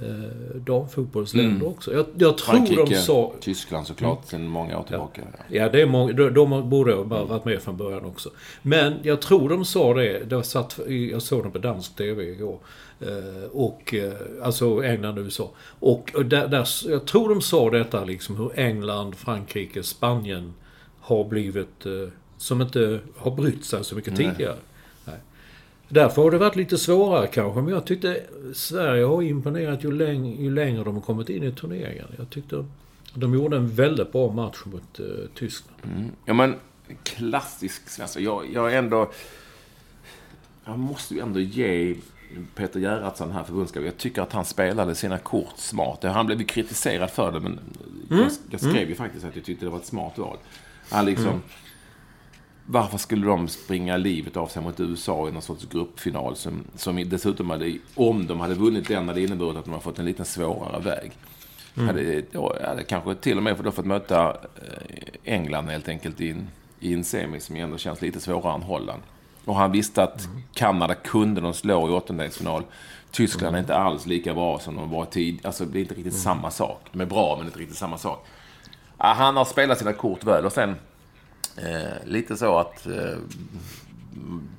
eh, 0.02 0.56
damfotbollsländer 0.56 1.68
också. 1.68 1.92
Jag, 1.94 2.06
jag 2.16 2.38
tror 2.38 2.54
de 2.54 2.66
Frankrike, 2.66 3.00
sa... 3.00 3.32
Tyskland 3.40 3.86
såklart, 3.86 4.26
sedan 4.26 4.48
många 4.48 4.78
år 4.78 4.82
tillbaka. 4.82 5.22
Ja. 5.32 5.56
Ja, 5.56 5.68
det 5.68 5.82
är 5.82 5.86
många, 5.86 6.12
de, 6.12 6.34
de 6.34 6.70
borde 6.70 6.94
ha 6.94 7.04
bara 7.04 7.24
varit 7.24 7.44
med 7.44 7.62
från 7.62 7.76
början 7.76 8.04
också. 8.04 8.30
Men 8.62 8.94
jag 9.02 9.22
tror 9.22 9.48
de 9.48 9.64
sa 9.64 9.94
det, 9.94 10.24
det 10.24 10.42
satt, 10.42 10.78
jag 11.10 11.22
såg 11.22 11.42
dem 11.42 11.52
på 11.52 11.58
dansk 11.58 11.96
TV 11.96 12.22
igår. 12.22 12.58
Eh, 13.00 13.50
och, 13.52 13.94
eh, 13.94 14.12
alltså 14.42 14.84
England 14.84 15.18
och 15.18 15.24
USA. 15.24 15.50
Och, 15.80 16.10
där, 16.24 16.48
där, 16.48 16.68
jag 16.88 17.06
tror 17.06 17.28
de 17.28 17.40
sa 17.40 17.70
detta 17.70 18.04
liksom 18.04 18.36
hur 18.36 18.58
England, 18.58 19.14
Frankrike, 19.14 19.82
Spanien 19.82 20.54
har 21.00 21.24
blivit, 21.24 21.86
eh, 21.86 22.08
som 22.36 22.62
inte 22.62 23.00
har 23.16 23.30
brytt 23.30 23.64
sig 23.64 23.84
så 23.84 23.94
mycket 23.94 24.16
tidigare. 24.16 24.56
Därför 25.88 26.22
har 26.22 26.30
det 26.30 26.38
varit 26.38 26.56
lite 26.56 26.78
svårare 26.78 27.26
kanske, 27.26 27.60
men 27.60 27.74
jag 27.74 27.86
tyckte 27.86 28.22
Sverige 28.54 29.04
har 29.04 29.22
imponerat 29.22 29.84
ju, 29.84 29.92
läng, 29.92 30.42
ju 30.42 30.50
längre 30.54 30.84
de 30.84 30.94
har 30.94 31.02
kommit 31.02 31.28
in 31.28 31.42
i 31.42 31.52
turneringen. 31.52 32.06
Jag 32.18 32.30
tyckte 32.30 32.64
de 33.14 33.34
gjorde 33.34 33.56
en 33.56 33.68
väldigt 33.68 34.12
bra 34.12 34.32
match 34.32 34.58
mot 34.64 35.00
eh, 35.00 35.06
Tyskland. 35.34 36.10
Ja, 36.24 36.34
men 36.34 36.54
klassisk 37.02 37.88
svensk. 37.88 38.20
Jag, 38.20 38.52
jag 38.52 38.74
ändå... 38.74 39.10
Jag 40.64 40.78
måste 40.78 41.14
ju 41.14 41.20
ändå 41.20 41.40
ge 41.40 41.94
Peter 42.54 42.80
Gerhardsson 42.80 43.30
här 43.30 43.44
förbundskapten. 43.44 43.84
Jag 43.84 43.96
tycker 43.96 44.22
att 44.22 44.32
han 44.32 44.44
spelade 44.44 44.94
sina 44.94 45.18
kort 45.18 45.56
smart. 45.56 46.02
Han 46.02 46.26
blev 46.26 46.44
kritiserad 46.44 47.10
för 47.10 47.32
det, 47.32 47.40
men 47.40 47.60
jag, 48.08 48.30
jag 48.50 48.60
skrev 48.60 48.88
ju 48.88 48.94
faktiskt 48.94 49.24
att 49.24 49.36
jag 49.36 49.44
tyckte 49.44 49.66
det 49.66 49.70
var 49.70 49.78
ett 49.78 49.86
smart 49.86 50.18
val. 50.18 50.36
Han 50.90 51.04
liksom... 51.04 51.42
Varför 52.66 52.98
skulle 52.98 53.26
de 53.26 53.48
springa 53.48 53.96
livet 53.96 54.36
av 54.36 54.46
sig 54.46 54.62
mot 54.62 54.80
USA 54.80 55.28
i 55.28 55.32
någon 55.32 55.42
sorts 55.42 55.66
gruppfinal 55.70 56.36
som, 56.36 56.64
som 56.76 57.08
dessutom 57.08 57.50
hade, 57.50 57.78
om 57.94 58.26
de 58.26 58.40
hade 58.40 58.54
vunnit 58.54 58.88
den, 58.88 59.08
hade 59.08 59.22
inneburit 59.22 59.56
att 59.56 59.64
de 59.64 59.70
hade 59.70 59.82
fått 59.82 59.98
en 59.98 60.04
lite 60.04 60.24
svårare 60.24 60.80
väg. 60.80 61.12
Hade, 61.76 62.22
då 62.32 62.56
hade 62.66 62.84
kanske 62.84 63.14
till 63.14 63.36
och 63.36 63.42
med 63.42 63.56
för 63.56 63.64
då 63.64 63.70
fått 63.70 63.86
möta 63.86 64.28
eh, 64.30 64.34
England 65.24 65.68
helt 65.68 65.88
enkelt 65.88 66.20
i 66.20 66.30
en, 66.30 66.48
i 66.80 66.94
en 66.94 67.04
semi 67.04 67.40
som 67.40 67.56
ändå 67.56 67.78
känns 67.78 68.02
lite 68.02 68.20
svårare 68.20 68.54
än 68.54 68.62
Holland. 68.62 69.02
Och 69.44 69.56
han 69.56 69.72
visste 69.72 70.02
att 70.02 70.28
Kanada 70.54 70.94
kunde 70.94 71.40
de 71.40 71.54
slå 71.54 71.88
i 71.88 71.92
åttondelsfinal. 71.92 72.62
Tyskland 73.10 73.56
är 73.56 73.60
inte 73.60 73.76
alls 73.76 74.06
lika 74.06 74.34
bra 74.34 74.58
som 74.58 74.76
de 74.76 74.90
var 74.90 75.04
tid. 75.04 75.46
Alltså 75.46 75.64
det 75.64 75.78
är 75.78 75.80
inte 75.80 75.94
riktigt 75.94 76.14
samma 76.14 76.50
sak. 76.50 76.80
De 76.92 77.00
är 77.00 77.06
bra, 77.06 77.36
men 77.36 77.46
inte 77.46 77.58
riktigt 77.58 77.78
samma 77.78 77.98
sak. 77.98 78.26
Ja, 78.98 79.14
han 79.16 79.36
har 79.36 79.44
spelat 79.44 79.78
sina 79.78 79.92
kort 79.92 80.24
väl 80.24 80.44
och 80.44 80.52
sen 80.52 80.76
eh, 81.56 82.06
lite 82.06 82.36
så 82.36 82.58
att 82.58 82.86
eh, 82.86 83.18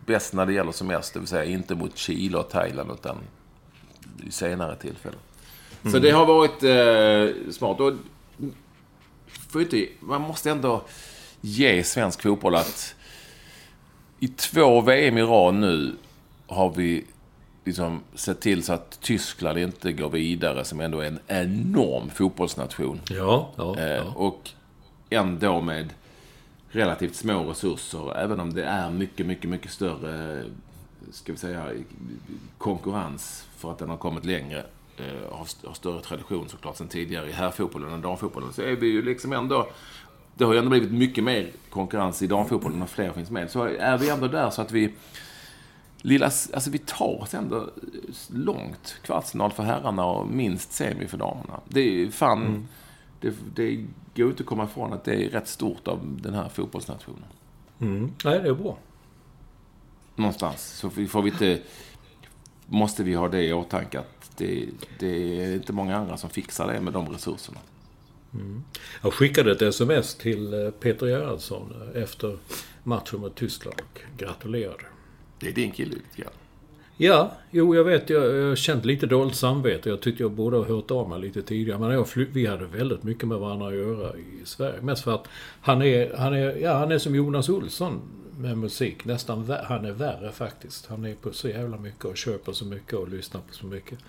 bäst 0.06 0.34
när 0.34 0.46
det 0.46 0.54
gäller 0.54 0.72
som 0.72 0.88
mest, 0.88 1.14
det 1.14 1.20
vill 1.20 1.28
säga 1.28 1.46
inte 1.46 1.76
mot 1.76 1.98
Chile 1.98 2.38
och 2.38 2.50
Thailand 2.50 2.92
utan 2.92 3.18
i 4.28 4.32
senare 4.32 4.76
tillfällen. 4.76 5.20
Så 5.92 6.00
det 6.00 6.12
har 6.12 6.26
varit 6.26 6.64
eh, 6.64 7.52
smart. 7.52 7.80
Och, 7.80 7.94
får 9.50 9.62
inte, 9.62 9.88
man 10.00 10.22
måste 10.22 10.52
ändå 10.52 10.82
ge 11.42 11.84
svensk 11.84 12.22
fotboll 12.22 12.56
att 12.56 12.96
i 14.20 14.28
två 14.28 14.82
VM 14.82 15.18
i 15.18 15.22
rad 15.22 15.54
nu 15.54 15.96
har 16.48 16.70
vi 16.70 17.06
liksom 17.66 18.04
sett 18.14 18.42
till 18.42 18.64
så 18.64 18.74
att 18.74 19.02
Tyskland 19.02 19.60
inte 19.60 19.92
går 19.92 20.10
vidare, 20.10 20.66
som 20.66 20.80
ändå 20.80 21.00
är 21.00 21.08
en 21.08 21.20
enorm 21.28 22.10
fotbollsnation. 22.10 23.02
Ja, 23.10 23.50
ja, 23.56 23.76
Eh, 23.78 23.86
ja. 23.86 24.14
Och 24.16 24.50
ändå 25.10 25.62
med 25.62 25.94
relativt 26.76 27.16
små 27.16 27.44
resurser, 27.50 28.18
även 28.18 28.40
om 28.40 28.54
det 28.54 28.64
är 28.64 28.90
mycket, 28.92 29.26
mycket, 29.26 29.50
mycket 29.50 29.72
större, 29.72 30.44
ska 31.12 31.32
vi 31.32 31.38
säga, 31.38 31.66
konkurrens 32.58 33.48
för 33.58 33.72
att 33.72 33.78
den 33.78 33.90
har 33.90 33.98
kommit 33.98 34.26
längre. 34.26 34.66
eh, 34.98 35.32
Har, 35.38 35.44
st- 35.46 35.68
har 35.68 35.74
större 35.74 36.02
tradition 36.02 36.50
såklart 36.50 36.78
sen 36.78 36.88
tidigare 36.88 37.30
i 37.30 37.32
herrfotbollen 37.32 37.94
än 37.94 38.02
damfotbollen. 38.02 38.54
Så 38.54 38.62
är 38.62 38.76
vi 38.76 38.88
ju 38.88 39.02
liksom 39.02 39.34
ändå... 39.34 39.68
Det 40.38 40.44
har 40.46 40.54
ju 40.54 40.60
ändå 40.60 40.70
blivit 40.70 40.92
mycket 40.92 41.24
mer 41.24 41.52
konkurrens 41.70 42.22
i 42.22 42.28
damfotbollen 42.28 42.80
när 42.80 42.86
fler 42.86 43.12
finns 43.12 43.32
med. 43.32 43.52
Så 43.52 43.64
är 43.64 43.98
vi 43.98 44.10
ändå 44.10 44.28
där 44.28 44.50
så 44.50 44.62
att 44.62 44.72
vi... 44.72 44.94
Lilla, 46.02 46.26
alltså 46.26 46.70
vi 46.70 46.78
tar 46.78 47.22
oss 47.22 47.34
ändå 47.34 47.70
långt. 48.34 48.98
Kvartsfinal 49.02 49.52
för 49.52 49.64
herrarna 49.64 50.06
och 50.06 50.28
minst 50.28 50.72
semi 50.74 51.08
för 51.08 51.18
damerna. 51.18 51.60
Det 51.68 51.80
är 51.80 51.92
ju 51.92 52.12
fan... 52.12 52.42
Mm. 52.46 52.68
Det, 53.20 53.34
det 53.56 53.86
går 54.16 54.30
inte 54.30 54.44
att 54.44 54.48
komma 54.48 54.64
ifrån 54.64 54.94
att 54.94 55.04
det 55.04 55.14
är 55.14 55.30
rätt 55.30 55.48
stort 55.48 55.88
av 55.88 56.20
den 56.22 56.34
här 56.34 56.50
fotbollsnationen. 56.50 57.30
Mm. 57.80 58.12
Nej, 58.24 58.40
det 58.40 58.50
är 58.50 58.54
bra. 58.54 58.78
Någonstans. 60.16 60.66
Så 60.66 60.90
får 60.90 61.22
vi 61.22 61.30
inte... 61.30 61.60
Måste 62.68 63.04
vi 63.04 63.14
ha 63.14 63.28
det 63.28 63.44
i 63.44 63.54
åtanke 63.54 64.00
att 64.00 64.32
det, 64.38 64.68
det 65.00 65.42
är 65.42 65.54
inte 65.54 65.74
många 65.74 65.98
andra 65.98 66.18
som 66.18 66.30
fixar 66.30 66.74
det 66.74 66.82
med 66.82 66.94
de 66.94 67.10
resurserna. 67.10 67.60
Jag 69.02 69.14
skickade 69.14 69.52
ett 69.52 69.62
sms 69.62 70.16
till 70.16 70.54
eh, 70.54 70.72
Peter 70.72 71.06
Gerhardsson 71.08 71.92
eh, 71.96 72.04
efter 72.04 72.38
matchen 72.84 73.20
mot 73.20 73.36
Tyskland 73.36 73.82
och 73.82 74.02
gratulerade. 74.18 74.86
Det 75.40 75.48
är 75.48 75.54
din 75.54 75.72
kille 75.72 75.96
lite 75.96 76.22
grann. 76.22 76.32
Ja, 76.98 77.32
jo 77.52 77.76
jag 77.76 77.84
vet. 77.84 78.10
Jag 78.10 78.36
jag 78.36 78.50
har 78.50 78.56
känt 78.56 78.86
lite 78.86 79.06
dåligt 79.06 79.36
samvete. 79.36 79.90
Jag 79.90 80.02
tyckte 80.02 80.24
jag 80.24 80.32
borde 80.32 80.58
ha 80.58 80.64
hört 80.66 80.92
av 80.92 81.10
mig 81.10 81.20
lite 81.20 81.42
tidigare. 81.42 81.80
Men 81.80 81.92
jag 81.92 82.08
fly- 82.08 82.28
vi 82.34 82.46
hade 82.46 82.66
väldigt 82.66 83.04
mycket 83.04 83.28
med 83.28 83.38
varandra 83.38 83.68
att 83.68 83.76
göra 83.76 84.16
i 84.18 84.46
Sverige. 84.46 84.82
Mest 84.82 85.04
för 85.04 85.16
att 85.16 85.28
han 85.62 85.82
är, 85.82 86.16
han 86.18 86.34
är, 86.34 86.56
ja, 86.58 86.74
han 86.74 86.92
är 86.92 86.98
som 86.98 87.16
Jonas 87.16 87.50
Olsson 87.50 88.00
med 88.38 88.58
musik. 88.58 89.06
Nästan 89.06 89.46
vä- 89.46 89.64
Han 89.66 89.86
är 89.86 89.92
värre 89.92 90.32
faktiskt. 90.32 90.86
Han 90.88 91.06
är 91.06 91.16
på 91.16 91.32
så 91.34 91.48
jävla 91.50 91.78
mycket 91.78 92.06
och 92.06 92.18
köper 92.18 92.52
så 92.52 92.66
mycket 92.66 92.94
och 92.94 93.08
lyssnar 93.10 93.42
på 93.42 93.54
så 93.54 93.66
mycket. 93.66 94.00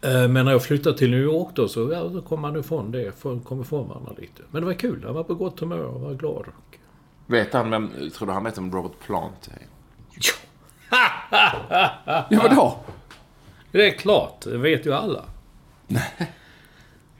Eh, 0.00 0.28
Men 0.28 0.44
när 0.44 0.52
jag 0.52 0.62
flyttade 0.62 0.98
till 0.98 1.10
New 1.10 1.20
York 1.20 1.48
då 1.54 1.68
så 1.68 1.92
ja, 1.92 2.04
då 2.04 2.22
kom 2.22 2.44
han 2.44 2.56
ifrån 2.60 2.90
det. 2.90 3.22
Kom 3.44 3.60
ifrån 3.60 3.88
varandra 3.88 4.12
lite. 4.18 4.42
Men 4.50 4.62
det 4.62 4.66
var 4.66 4.74
kul. 4.74 5.02
Han 5.04 5.14
var 5.14 5.24
på 5.24 5.34
gott 5.34 5.60
humör 5.60 5.84
och 5.84 6.00
var 6.00 6.14
glad. 6.14 6.44
Vet 7.26 7.52
han 7.52 7.70
vem... 7.70 7.90
Tror 8.14 8.26
du 8.26 8.32
han 8.32 8.44
vet 8.44 8.58
vem 8.58 8.72
Robert 8.72 8.92
Plant 9.06 9.48
är? 9.54 9.66
Ja. 10.14 10.45
Ja, 12.28 12.40
vadå? 12.42 12.78
Det 13.72 13.86
är 13.86 13.90
klart, 13.98 14.40
det 14.44 14.58
vet 14.58 14.86
ju 14.86 14.94
alla. 14.94 15.24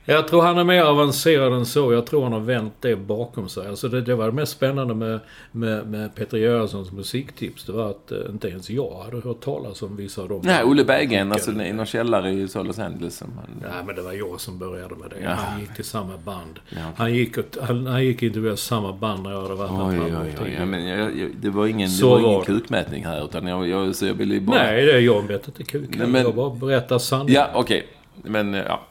Jag 0.09 0.27
tror 0.27 0.41
han 0.41 0.57
är 0.57 0.63
mer 0.63 0.83
avancerad 0.83 1.53
än 1.53 1.65
så. 1.65 1.93
Jag 1.93 2.05
tror 2.05 2.23
han 2.23 2.33
har 2.33 2.39
vänt 2.39 2.73
det 2.79 2.95
bakom 2.95 3.49
sig. 3.49 3.67
Alltså 3.67 3.87
det, 3.89 4.01
det 4.01 4.15
var 4.15 4.25
det 4.25 4.31
mest 4.31 4.51
spännande 4.51 4.93
med, 4.93 5.19
med, 5.51 5.87
med 5.87 6.15
Peter 6.15 6.37
Göranssons 6.37 6.91
musiktips. 6.91 7.63
Det 7.63 7.71
var 7.71 7.89
att 7.89 8.11
eh, 8.11 8.17
inte 8.29 8.47
ens 8.47 8.69
jag 8.69 9.03
hade 9.03 9.19
hört 9.21 9.39
talas 9.41 9.81
om 9.81 9.95
vissa 9.95 10.21
av 10.21 10.29
dem. 10.29 10.41
Nej, 10.43 10.63
Olle 10.63 10.83
Berggren, 10.83 11.31
alltså 11.31 11.51
i 11.51 11.73
någon 11.73 11.85
källare 11.85 12.31
i 12.31 12.47
Los 12.53 12.79
Angeles. 12.79 13.17
Som 13.17 13.31
han, 13.35 13.45
Nej, 13.71 13.83
men 13.85 13.95
det 13.95 14.01
var 14.01 14.13
jag 14.13 14.39
som 14.41 14.59
började 14.59 14.95
med 14.95 15.09
det. 15.09 15.15
Ja. 15.23 15.29
Han 15.29 15.59
gick 15.59 15.75
till 15.75 15.85
samma 15.85 16.17
band. 16.17 16.59
Ja. 16.69 16.77
Han 16.97 17.13
gick, 17.13 17.37
och, 17.37 17.43
han, 17.61 17.87
han 17.87 18.05
gick 18.05 18.23
inte 18.23 18.39
med 18.39 18.59
samma 18.59 18.93
band 18.93 19.23
när 19.23 19.31
jag 19.31 19.41
hade 19.41 19.55
varit 19.55 19.71
Oj, 20.01 20.13
oj, 20.23 20.35
oj. 20.43 20.55
Ja, 20.59 20.65
men 20.65 20.87
jag, 20.87 21.17
jag, 21.17 21.29
det 21.41 21.49
var 21.49 21.67
ingen, 21.67 21.89
det 21.99 22.05
var 22.05 22.19
ingen 22.19 22.33
var 22.33 22.43
kukmätning 22.43 23.05
här, 23.05 23.25
utan 23.25 23.47
jag, 23.47 23.67
jag, 23.67 23.95
så 23.95 24.05
jag 24.05 24.13
ville 24.13 24.41
bara... 24.41 24.57
Nej, 24.63 24.85
det 24.85 24.91
är 24.93 24.99
jag 24.99 25.27
vet 25.27 25.47
inte 25.47 25.63
kuk. 25.63 25.89
Nej, 25.97 26.07
men- 26.07 26.21
Jag 26.23 26.35
bara 26.35 26.49
berättar 26.49 26.97
sanningen. 26.97 27.33
Ja, 27.33 27.49
okej. 27.53 27.87
Men, 28.23 28.53
ja. 28.53 28.81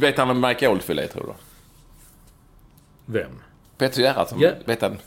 Vet 0.00 0.18
han 0.18 0.28
vem 0.28 0.40
Mike 0.40 0.68
Oldfield 0.68 1.00
är, 1.00 1.06
tror 1.06 1.22
du? 1.26 1.32
Vem? 3.18 3.30
Peter 3.78 4.02
Gerhardsson? 4.02 4.40
Ja. 4.40 4.50
Vet 4.64 4.82
han? 4.82 4.98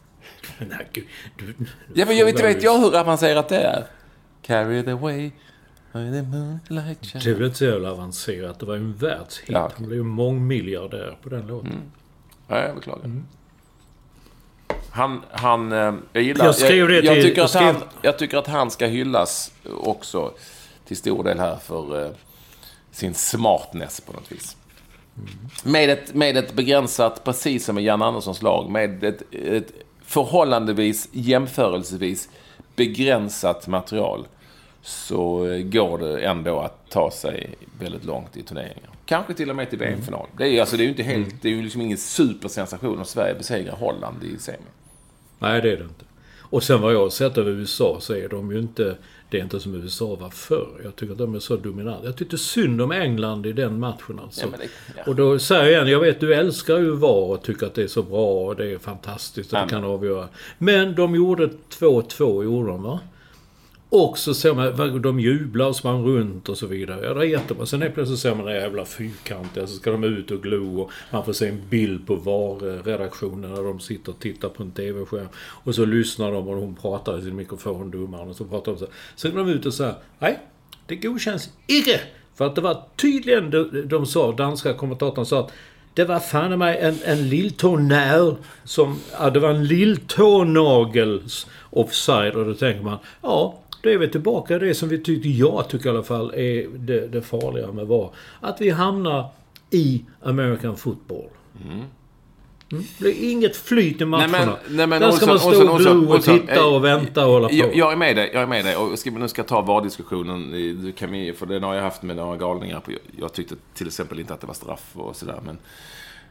Nej, 0.58 0.88
gud. 0.92 1.06
Du, 1.38 1.54
Ja, 1.94 2.06
men 2.06 2.16
jag 2.16 2.24
vet, 2.26 2.44
vet 2.44 2.62
jag 2.62 2.78
hur 2.78 2.96
avancerat 2.96 3.48
det 3.48 3.56
är. 3.58 3.84
Carry 4.42 4.82
the 4.84 4.92
way 4.92 5.30
by 5.92 6.10
the 6.12 6.22
moonlight 6.22 7.06
shine. 7.06 7.20
Det 7.24 7.30
är 7.30 7.34
väl 7.34 7.44
inte 7.44 7.58
så 7.58 7.64
jävla 7.64 7.90
avancerat. 7.90 8.58
Det 8.60 8.66
var 8.66 8.74
ju 8.74 8.80
en 8.80 8.94
världshit. 8.96 9.48
Ja, 9.48 9.64
okej. 9.64 9.74
Han 9.78 9.86
blev 9.86 9.98
ju 9.98 10.04
mångmiljardär 10.04 11.18
på 11.22 11.28
den 11.28 11.46
låten. 11.46 11.82
Ja, 12.48 12.62
jag 12.62 12.74
beklagar. 12.74 13.10
Han, 14.90 15.22
han, 15.30 15.72
eh, 15.72 15.94
jag 16.12 16.22
gillar... 16.22 16.44
Jag 16.44 16.54
skrev 16.54 16.88
det 16.88 16.94
jag, 16.94 17.04
jag, 17.04 17.14
till- 17.14 17.22
tycker 17.22 17.42
att 17.42 17.54
jag 17.54 17.62
skrev- 17.62 17.74
han, 17.74 17.82
jag 18.02 18.18
tycker 18.18 18.38
att 18.38 18.46
han 18.46 18.70
ska 18.70 18.86
hyllas 18.86 19.52
också 19.82 20.32
till 20.86 20.96
stor 20.96 21.24
del 21.24 21.38
här 21.38 21.56
för 21.56 22.04
eh, 22.04 22.10
sin 23.00 23.14
smartness 23.14 24.00
på 24.00 24.12
något 24.12 24.32
vis. 24.32 24.56
Med 25.64 25.90
ett, 25.90 26.14
med 26.14 26.36
ett 26.36 26.52
begränsat, 26.54 27.24
precis 27.24 27.64
som 27.64 27.78
i 27.78 27.82
Jan 27.82 28.02
Anderssons 28.02 28.42
lag, 28.42 28.70
med 28.70 29.04
ett, 29.04 29.22
ett 29.32 29.72
förhållandevis, 30.04 31.08
jämförelsevis 31.12 32.28
begränsat 32.76 33.66
material 33.66 34.26
så 34.82 35.38
går 35.64 35.98
det 35.98 36.20
ändå 36.20 36.60
att 36.60 36.90
ta 36.90 37.10
sig 37.10 37.54
väldigt 37.80 38.04
långt 38.04 38.36
i 38.36 38.42
turneringar. 38.42 38.90
Kanske 39.06 39.34
till 39.34 39.50
och 39.50 39.56
med 39.56 39.70
till 39.70 39.78
VM-final. 39.78 40.26
Det 40.36 40.44
är, 40.44 40.48
ju- 40.48 40.60
alltså, 40.60 40.76
det 40.76 40.82
är 40.82 40.84
ju 40.84 40.90
inte 40.90 41.02
helt, 41.02 41.42
det 41.42 41.48
är 41.48 41.52
ju 41.52 41.62
liksom 41.62 41.80
ingen 41.80 41.98
supersensation 41.98 42.98
om 42.98 43.04
Sverige 43.04 43.34
besegrar 43.34 43.76
Holland 43.76 44.24
i 44.24 44.38
semi. 44.38 44.58
Nej, 45.38 45.60
det 45.62 45.72
är 45.72 45.76
det 45.76 45.82
inte. 45.84 46.04
Och 46.38 46.62
sen 46.62 46.80
vad 46.80 46.94
jag 46.94 46.98
har 47.00 47.10
sett 47.10 47.38
av 47.38 47.48
USA 47.48 47.96
så 48.00 48.14
är 48.14 48.28
de 48.28 48.52
ju 48.52 48.58
inte... 48.58 48.96
Det 49.30 49.38
är 49.38 49.42
inte 49.42 49.60
som 49.60 49.74
USA 49.74 50.14
var 50.20 50.30
förr. 50.30 50.68
Jag 50.84 50.96
tycker 50.96 51.12
att 51.12 51.18
de 51.18 51.34
är 51.34 51.38
så 51.38 51.56
dominanta. 51.56 52.04
Jag 52.06 52.16
tyckte 52.16 52.38
synd 52.38 52.82
om 52.82 52.92
England 52.92 53.46
i 53.46 53.52
den 53.52 53.78
matchen 53.78 54.20
alltså. 54.22 54.40
Ja, 54.40 54.48
det- 54.58 54.68
ja. 54.96 55.02
Och 55.06 55.16
då 55.16 55.38
säger 55.38 55.62
jag 55.62 55.72
igen, 55.72 55.86
jag 55.88 56.00
vet 56.00 56.20
du 56.20 56.34
älskar 56.34 56.78
ju 56.78 56.90
VAR 56.90 57.30
och 57.30 57.42
tycker 57.42 57.66
att 57.66 57.74
det 57.74 57.82
är 57.82 57.86
så 57.88 58.02
bra 58.02 58.46
och 58.46 58.56
det 58.56 58.72
är 58.72 58.78
fantastiskt 58.78 59.52
och 59.52 59.58
det 59.62 59.68
kan 59.70 59.84
avgöra. 59.84 60.28
Men 60.58 60.94
de 60.94 61.14
gjorde 61.14 61.48
2-2, 61.78 62.44
gjorde 62.44 62.68
de 62.68 62.82
va? 62.82 63.00
Och 63.92 64.18
så 64.18 64.34
ser 64.34 64.54
man, 64.54 65.02
de 65.02 65.20
jublar 65.20 65.66
och 65.66 65.76
sprang 65.76 66.04
runt 66.04 66.48
och 66.48 66.58
så 66.58 66.66
vidare. 66.66 67.06
Ja, 67.06 67.14
det 67.14 67.20
är 67.20 67.24
jättebra. 67.24 67.66
Sen 67.66 67.82
är 67.82 67.90
plötsligt 67.90 68.18
ser 68.18 68.34
man 68.34 68.46
den 68.46 68.54
jävla 68.54 68.84
fyrkantiga, 68.84 69.66
så 69.66 69.74
ska 69.74 69.90
de 69.90 70.04
ut 70.04 70.30
och 70.30 70.42
glo 70.42 70.80
och 70.80 70.90
man 71.10 71.24
får 71.24 71.32
se 71.32 71.48
en 71.48 71.62
bild 71.70 72.06
på 72.06 72.14
VAR-redaktionen 72.14 73.50
när 73.50 73.62
de 73.62 73.80
sitter 73.80 74.12
och 74.12 74.18
tittar 74.18 74.48
på 74.48 74.62
en 74.62 74.70
TV-skärm. 74.70 75.28
Och 75.36 75.74
så 75.74 75.84
lyssnar 75.84 76.32
de 76.32 76.48
och 76.48 76.56
hon 76.56 76.74
pratar 76.74 77.18
i 77.18 77.22
sin 77.22 77.36
mikrofon, 77.36 77.90
domaren, 77.90 78.28
och 78.28 78.36
så 78.36 78.44
pratar 78.44 78.72
de 78.72 78.78
så 78.78 78.84
här. 78.84 78.94
Sen 79.16 79.30
går 79.30 79.38
de 79.38 79.50
ut 79.50 79.66
och 79.66 79.74
säger, 79.74 79.94
nej, 80.18 80.38
det 80.86 80.96
godkänns 80.96 81.50
icke! 81.66 82.00
För 82.34 82.46
att 82.46 82.54
det 82.54 82.60
var 82.60 82.82
tydligen, 82.96 83.50
de, 83.50 83.82
de 83.88 84.06
sa, 84.06 84.32
danska 84.32 84.74
kommentatorn 84.74 85.26
sa 85.26 85.40
att 85.40 85.52
det 85.94 86.04
var 86.04 86.18
fan 86.18 86.52
i 86.52 86.56
mig 86.56 86.78
en, 86.78 86.98
en 87.04 87.28
lilltånär 87.28 88.36
som... 88.64 89.00
Ja, 89.18 89.30
det 89.30 89.40
var 89.40 89.50
en 89.50 89.64
lilltånagels 89.64 91.46
offside 91.70 92.34
och 92.34 92.46
då 92.46 92.54
tänker 92.54 92.82
man, 92.82 92.98
ja, 93.22 93.59
då 93.82 93.90
är 93.90 93.98
vi 93.98 94.08
tillbaka 94.08 94.56
i 94.56 94.58
det 94.58 94.74
som 94.74 94.88
vi 94.88 94.98
tyckte, 94.98 95.28
jag 95.28 95.68
tycker 95.68 95.86
i 95.86 95.90
alla 95.90 96.02
fall, 96.02 96.34
är 96.34 96.68
det, 96.78 97.06
det 97.08 97.22
farliga 97.22 97.72
med 97.72 97.86
VAR. 97.86 98.10
Att 98.40 98.60
vi 98.60 98.70
hamnar 98.70 99.28
i 99.70 100.04
American 100.22 100.76
football. 100.76 101.28
Mm. 101.64 101.84
Det 102.98 103.08
är 103.08 103.30
inget 103.32 103.56
flyt 103.56 104.00
i 104.00 104.04
matcherna. 104.04 104.56
nej, 104.68 104.86
men 104.86 105.00
Där 105.00 105.10
ska 105.10 105.26
man 105.26 105.34
Olsson, 105.34 105.52
stå 105.54 105.64
och 105.68 105.74
Olsson, 105.74 106.00
glo 106.00 106.14
och 106.16 106.22
titta 106.22 106.54
eh, 106.54 106.74
och 106.74 106.84
vänta 106.84 107.26
och 107.26 107.32
hålla 107.32 107.48
på. 107.48 107.54
Jag, 107.54 107.76
jag 107.76 107.92
är 107.92 107.96
med 107.96 108.16
dig, 108.16 108.30
jag 108.32 108.42
är 108.42 108.46
med 108.46 108.64
dig. 108.64 108.76
Och 108.76 108.98
ska, 108.98 109.10
nu 109.10 109.28
ska 109.28 109.40
jag 109.40 109.46
ta 109.46 109.60
VAR-diskussionen. 109.60 110.92
kan, 110.98 111.12
vi- 111.12 111.32
för 111.32 111.46
den 111.46 111.62
har 111.62 111.74
jag 111.74 111.82
haft 111.82 112.02
med 112.02 112.16
några 112.16 112.36
galningar. 112.36 112.80
På. 112.80 112.92
Jag, 112.92 113.00
jag 113.18 113.32
tyckte 113.32 113.54
till 113.74 113.86
exempel 113.86 114.20
inte 114.20 114.34
att 114.34 114.40
det 114.40 114.46
var 114.46 114.54
straff 114.54 114.90
och 114.94 115.16
sådär. 115.16 115.40
Men 115.46 115.58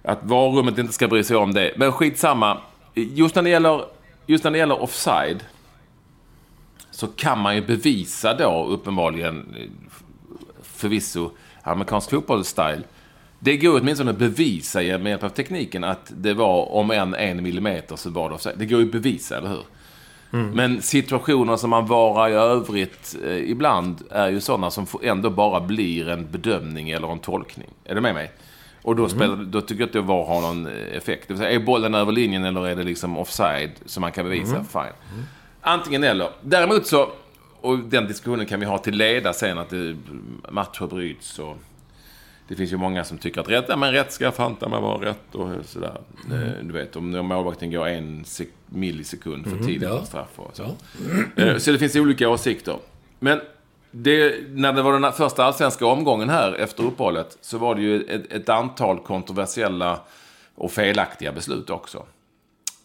att 0.04 0.20
VAR-rummet 0.24 0.78
inte 0.78 0.94
ska 0.94 1.08
bry 1.08 1.24
sig 1.24 1.38
om 1.38 1.54
det. 1.54 1.74
Men 1.76 1.92
skitsamma. 1.92 2.58
Just 2.94 3.36
när 3.36 3.44
det 3.44 3.50
gäller, 3.50 3.82
just 4.26 4.44
när 4.44 4.52
det 4.52 4.58
gäller 4.58 4.82
offside. 4.82 5.44
Så 7.00 7.08
kan 7.08 7.40
man 7.40 7.56
ju 7.56 7.62
bevisa 7.62 8.34
då 8.34 8.66
uppenbarligen, 8.70 9.56
förvisso, 10.62 11.32
amerikansk 11.64 12.10
fotboll-style. 12.10 12.84
Det 13.40 13.58
går 13.58 13.80
åtminstone 13.82 14.12
att 14.12 14.18
bevisa 14.18 14.80
med 14.80 15.06
hjälp 15.06 15.24
av 15.24 15.30
tekniken 15.30 15.84
att 15.84 16.12
det 16.16 16.34
var 16.34 16.72
om 16.72 16.92
en 16.92 17.14
en 17.16 17.44
millimeter 17.44 17.96
så 17.96 18.10
var 18.10 18.30
det 18.30 18.36
offside. 18.36 18.56
Det 18.58 18.66
går 18.66 18.80
ju 18.80 18.86
att 18.86 18.92
bevisa, 18.92 19.38
eller 19.38 19.50
hur? 19.50 19.64
Men 20.54 20.82
situationer 20.82 21.58
som 21.58 21.70
man 21.70 21.86
varar 21.86 22.30
i 22.30 22.34
övrigt 22.34 23.16
eh, 23.26 23.52
ibland 23.52 24.02
är 24.12 24.30
ju 24.30 24.40
sådana 24.42 24.72
som 24.72 24.86
ändå 25.04 25.30
bara 25.30 25.62
blir 25.62 26.10
en 26.10 26.32
bedömning 26.32 26.90
eller 26.90 27.12
en 27.12 27.20
tolkning. 27.20 27.70
Är 27.86 27.96
du 27.96 28.02
med 28.02 28.14
mig? 28.14 28.32
Och 28.82 28.96
då, 28.96 29.10
spelar, 29.10 29.36
då 29.36 29.62
tycker 29.62 29.82
jag 29.82 29.88
att 29.88 29.94
det 29.94 30.02
var 30.02 30.26
har 30.26 30.42
någon 30.42 30.68
effekt. 30.68 31.28
Det 31.28 31.34
vill 31.34 31.42
säga, 31.42 31.52
är 31.52 31.60
bollen 31.60 31.96
över 31.96 32.12
linjen 32.12 32.46
eller 32.46 32.68
är 32.68 32.76
det 32.76 32.84
liksom 32.84 33.18
offside 33.18 33.72
som 33.86 34.02
man 34.02 34.12
kan 34.12 34.26
bevisa? 34.26 34.64
Fine. 34.64 34.94
Antingen 35.62 36.04
eller. 36.04 36.30
Däremot 36.42 36.88
så, 36.88 37.10
och 37.62 37.80
den 37.80 38.08
diskussionen 38.08 38.46
kan 38.46 38.60
vi 38.60 38.66
ha 38.66 38.78
till 38.78 38.96
leda 38.98 39.34
sen, 39.34 39.58
att 39.58 39.70
det, 39.70 39.96
matcher 40.50 40.88
bryts 40.88 41.40
och 41.40 41.58
det 42.48 42.56
finns 42.56 42.72
ju 42.74 42.78
många 42.78 43.04
som 43.04 43.18
tycker 43.18 43.42
att 43.42 43.50
rätt, 43.50 43.66
ja, 43.68 43.76
men 43.76 43.92
rätt 43.92 44.12
ska 44.14 44.32
fanta 44.32 44.70
med 44.70 44.82
vara 44.82 45.06
rätt 45.10 45.36
och 45.36 45.50
sådär. 45.66 46.02
Eh, 46.32 46.64
Du 46.66 46.74
vet, 46.74 46.96
om 46.96 47.12
målvakten 47.12 47.72
går 47.72 47.88
en 47.88 48.24
sek- 48.26 48.54
millisekund 48.66 49.48
för 49.50 49.58
tidigt 49.58 49.90
ja. 49.90 50.00
på 50.00 50.06
straff 50.06 50.30
och 50.36 50.56
så. 50.56 50.64
Eh, 51.36 51.58
Så 51.58 51.72
det 51.72 51.78
finns 51.80 51.96
olika 51.96 52.30
åsikter. 52.30 52.76
Men 53.20 53.42
det, 53.92 54.36
när 54.50 54.74
det 54.74 54.82
var 54.82 55.00
den 55.00 55.12
första 55.14 55.44
allsvenska 55.44 55.86
omgången 55.86 56.30
här 56.30 56.54
efter 56.54 56.84
uppehållet 56.84 57.38
så 57.42 57.58
var 57.58 57.76
det 57.76 57.82
ju 57.82 58.02
ett, 58.04 58.32
ett 58.32 58.50
antal 58.50 59.00
kontroversiella 59.00 60.00
och 60.56 60.72
felaktiga 60.72 61.32
beslut 61.32 61.70
också. 61.70 62.06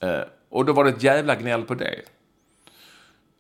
Eh, 0.00 0.20
Och 0.48 0.64
då 0.64 0.72
var 0.72 0.84
det 0.84 0.90
ett 0.90 1.02
jävla 1.02 1.34
gnäll 1.34 1.62
på 1.62 1.74
det. 1.74 1.94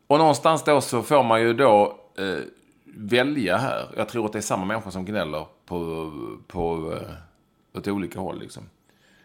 Och 0.06 0.18
någonstans 0.18 0.64
då 0.64 0.80
så 0.80 1.02
får 1.02 1.22
man 1.22 1.40
ju 1.40 1.54
då 1.54 1.98
eh, 2.18 2.44
välja 2.84 3.56
här. 3.56 3.88
Jag 3.96 4.08
tror 4.08 4.26
att 4.26 4.32
det 4.32 4.38
är 4.38 4.42
samma 4.42 4.64
människor 4.64 4.90
som 4.90 5.04
gnäller 5.04 5.46
på, 5.66 6.10
på 6.46 6.92
eh, 6.92 7.78
åt 7.78 7.88
olika 7.88 8.20
håll. 8.20 8.40
Liksom. 8.40 8.62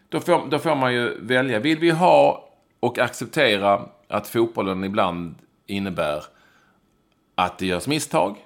Då, 0.09 0.19
får, 0.19 0.47
då 0.49 0.59
får 0.59 0.75
man 0.75 0.93
ju 0.93 1.19
välja. 1.19 1.59
Vill 1.59 1.79
vi 1.79 1.89
ha 1.89 2.49
och 2.79 2.99
acceptera 2.99 3.89
att 4.07 4.27
fotbollen 4.27 4.83
ibland 4.83 5.35
innebär 5.65 6.23
att 7.35 7.57
det 7.57 7.65
görs 7.65 7.87
misstag? 7.87 8.45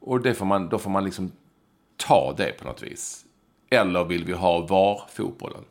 Och 0.00 0.20
det 0.20 0.34
får 0.34 0.46
man, 0.46 0.68
då 0.68 0.78
får 0.78 0.90
man 0.90 1.04
liksom 1.04 1.32
ta 1.96 2.34
det 2.36 2.52
på 2.58 2.64
något 2.64 2.82
vis. 2.82 3.24
Eller 3.70 4.04
vill 4.04 4.24
vi 4.24 4.32
ha 4.32 4.60
VAR-fotbollen? 4.60 5.64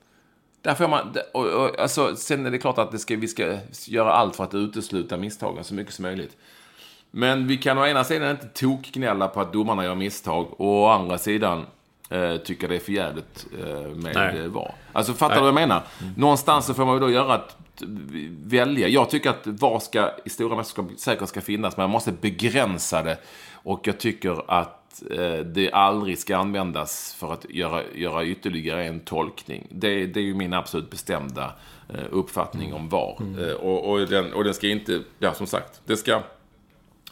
Där 0.66 0.76
får 0.76 0.88
man, 0.88 1.16
och, 1.34 1.46
och, 1.46 1.80
alltså, 1.80 2.16
sen 2.16 2.46
är 2.46 2.52
det 2.52 2.58
klart 2.58 2.78
att 2.78 2.92
det 2.92 3.00
ska, 3.00 3.16
vi 3.16 3.28
ska 3.28 3.58
göra 3.88 4.14
allt 4.14 4.36
för 4.36 4.44
att 4.44 4.54
utesluta 4.54 5.18
misstagen 5.18 5.64
så 5.64 5.74
mycket 5.74 5.94
som 5.94 6.04
möjligt. 6.04 6.38
Men 7.12 7.48
vi 7.48 7.58
kan 7.58 7.78
å 7.78 7.86
ena 7.86 8.04
sidan 8.04 8.32
inte 8.32 8.48
tokgnälla 8.48 9.28
på 9.28 9.42
att 9.42 9.54
domarna 9.54 9.84
gör 9.84 9.96
misstag 9.96 10.62
och 10.62 10.84
å 10.84 10.88
andra 10.88 11.18
sidan 11.18 11.66
eh, 12.10 12.38
tycka 12.38 12.68
det 12.68 12.76
är 12.76 12.80
för 12.80 12.92
jävligt 12.92 13.46
eh, 13.60 13.90
med 13.90 14.16
Nej. 14.16 14.40
eh, 14.40 14.46
VAR. 14.46 14.76
Alltså 14.94 15.14
fattar 15.14 15.36
du 15.36 15.42
vad 15.42 15.48
jag 15.48 15.56
menar? 15.56 15.84
Någonstans 16.18 16.66
så 16.66 16.74
får 16.74 16.86
man 16.86 16.94
ju 16.94 17.00
då 17.00 17.10
göra 17.10 17.34
att 17.34 17.58
välja. 18.44 18.88
Jag 18.88 19.10
tycker 19.10 19.30
att 19.30 19.48
VAR 19.48 19.80
ska 19.80 20.12
i 20.26 20.30
stora 20.30 20.56
mästerskap 20.56 20.86
säkert 20.98 21.30
ska 21.30 21.42
finnas, 21.42 21.78
men 21.78 21.84
man 21.84 21.92
måste 21.92 22.12
begränsa 22.12 23.04
det. 23.04 23.18
Och 23.54 23.88
jag 23.88 23.98
tycker 23.98 24.52
att 24.52 24.85
eh, 25.12 25.46
det 25.46 25.72
aldrig 25.72 26.20
ska 26.20 26.38
användas 26.38 27.14
för 27.14 27.34
att 27.34 27.46
göra, 27.50 27.84
göra 27.96 28.26
ytterligare 28.26 28.86
en 28.86 29.00
tolkning. 29.00 29.68
Det, 29.70 30.06
det 30.06 30.20
är 30.20 30.24
ju 30.24 30.34
min 30.34 30.54
absolut 30.54 30.90
bestämda 30.90 31.54
eh, 31.90 32.06
uppfattning 32.12 32.74
om 32.74 32.90
VAR. 32.90 33.18
Eh, 33.40 33.54
och, 33.54 33.92
och, 33.92 34.08
den, 34.08 34.34
och 34.34 34.44
den 34.44 34.54
ska 34.54 34.68
inte, 34.68 35.02
ja 35.20 35.34
som 35.34 35.48
sagt, 35.48 35.82
det 35.86 35.98
ska, 35.98 36.24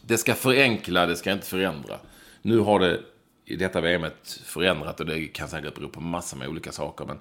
det 0.01 0.17
ska 0.17 0.33
förenkla, 0.33 1.05
det 1.05 1.15
ska 1.15 1.31
inte 1.31 1.47
förändra. 1.47 1.97
Nu 2.41 2.59
har 2.59 2.79
det 2.79 2.99
i 3.45 3.55
detta 3.55 3.81
VMet 3.81 4.41
förändrat 4.45 4.99
och 4.99 5.05
det 5.05 5.27
kan 5.27 5.47
säkert 5.47 5.75
bero 5.75 5.89
på 5.89 6.01
massor 6.01 6.37
med 6.37 6.47
olika 6.47 6.71
saker. 6.71 7.05
Men, 7.05 7.19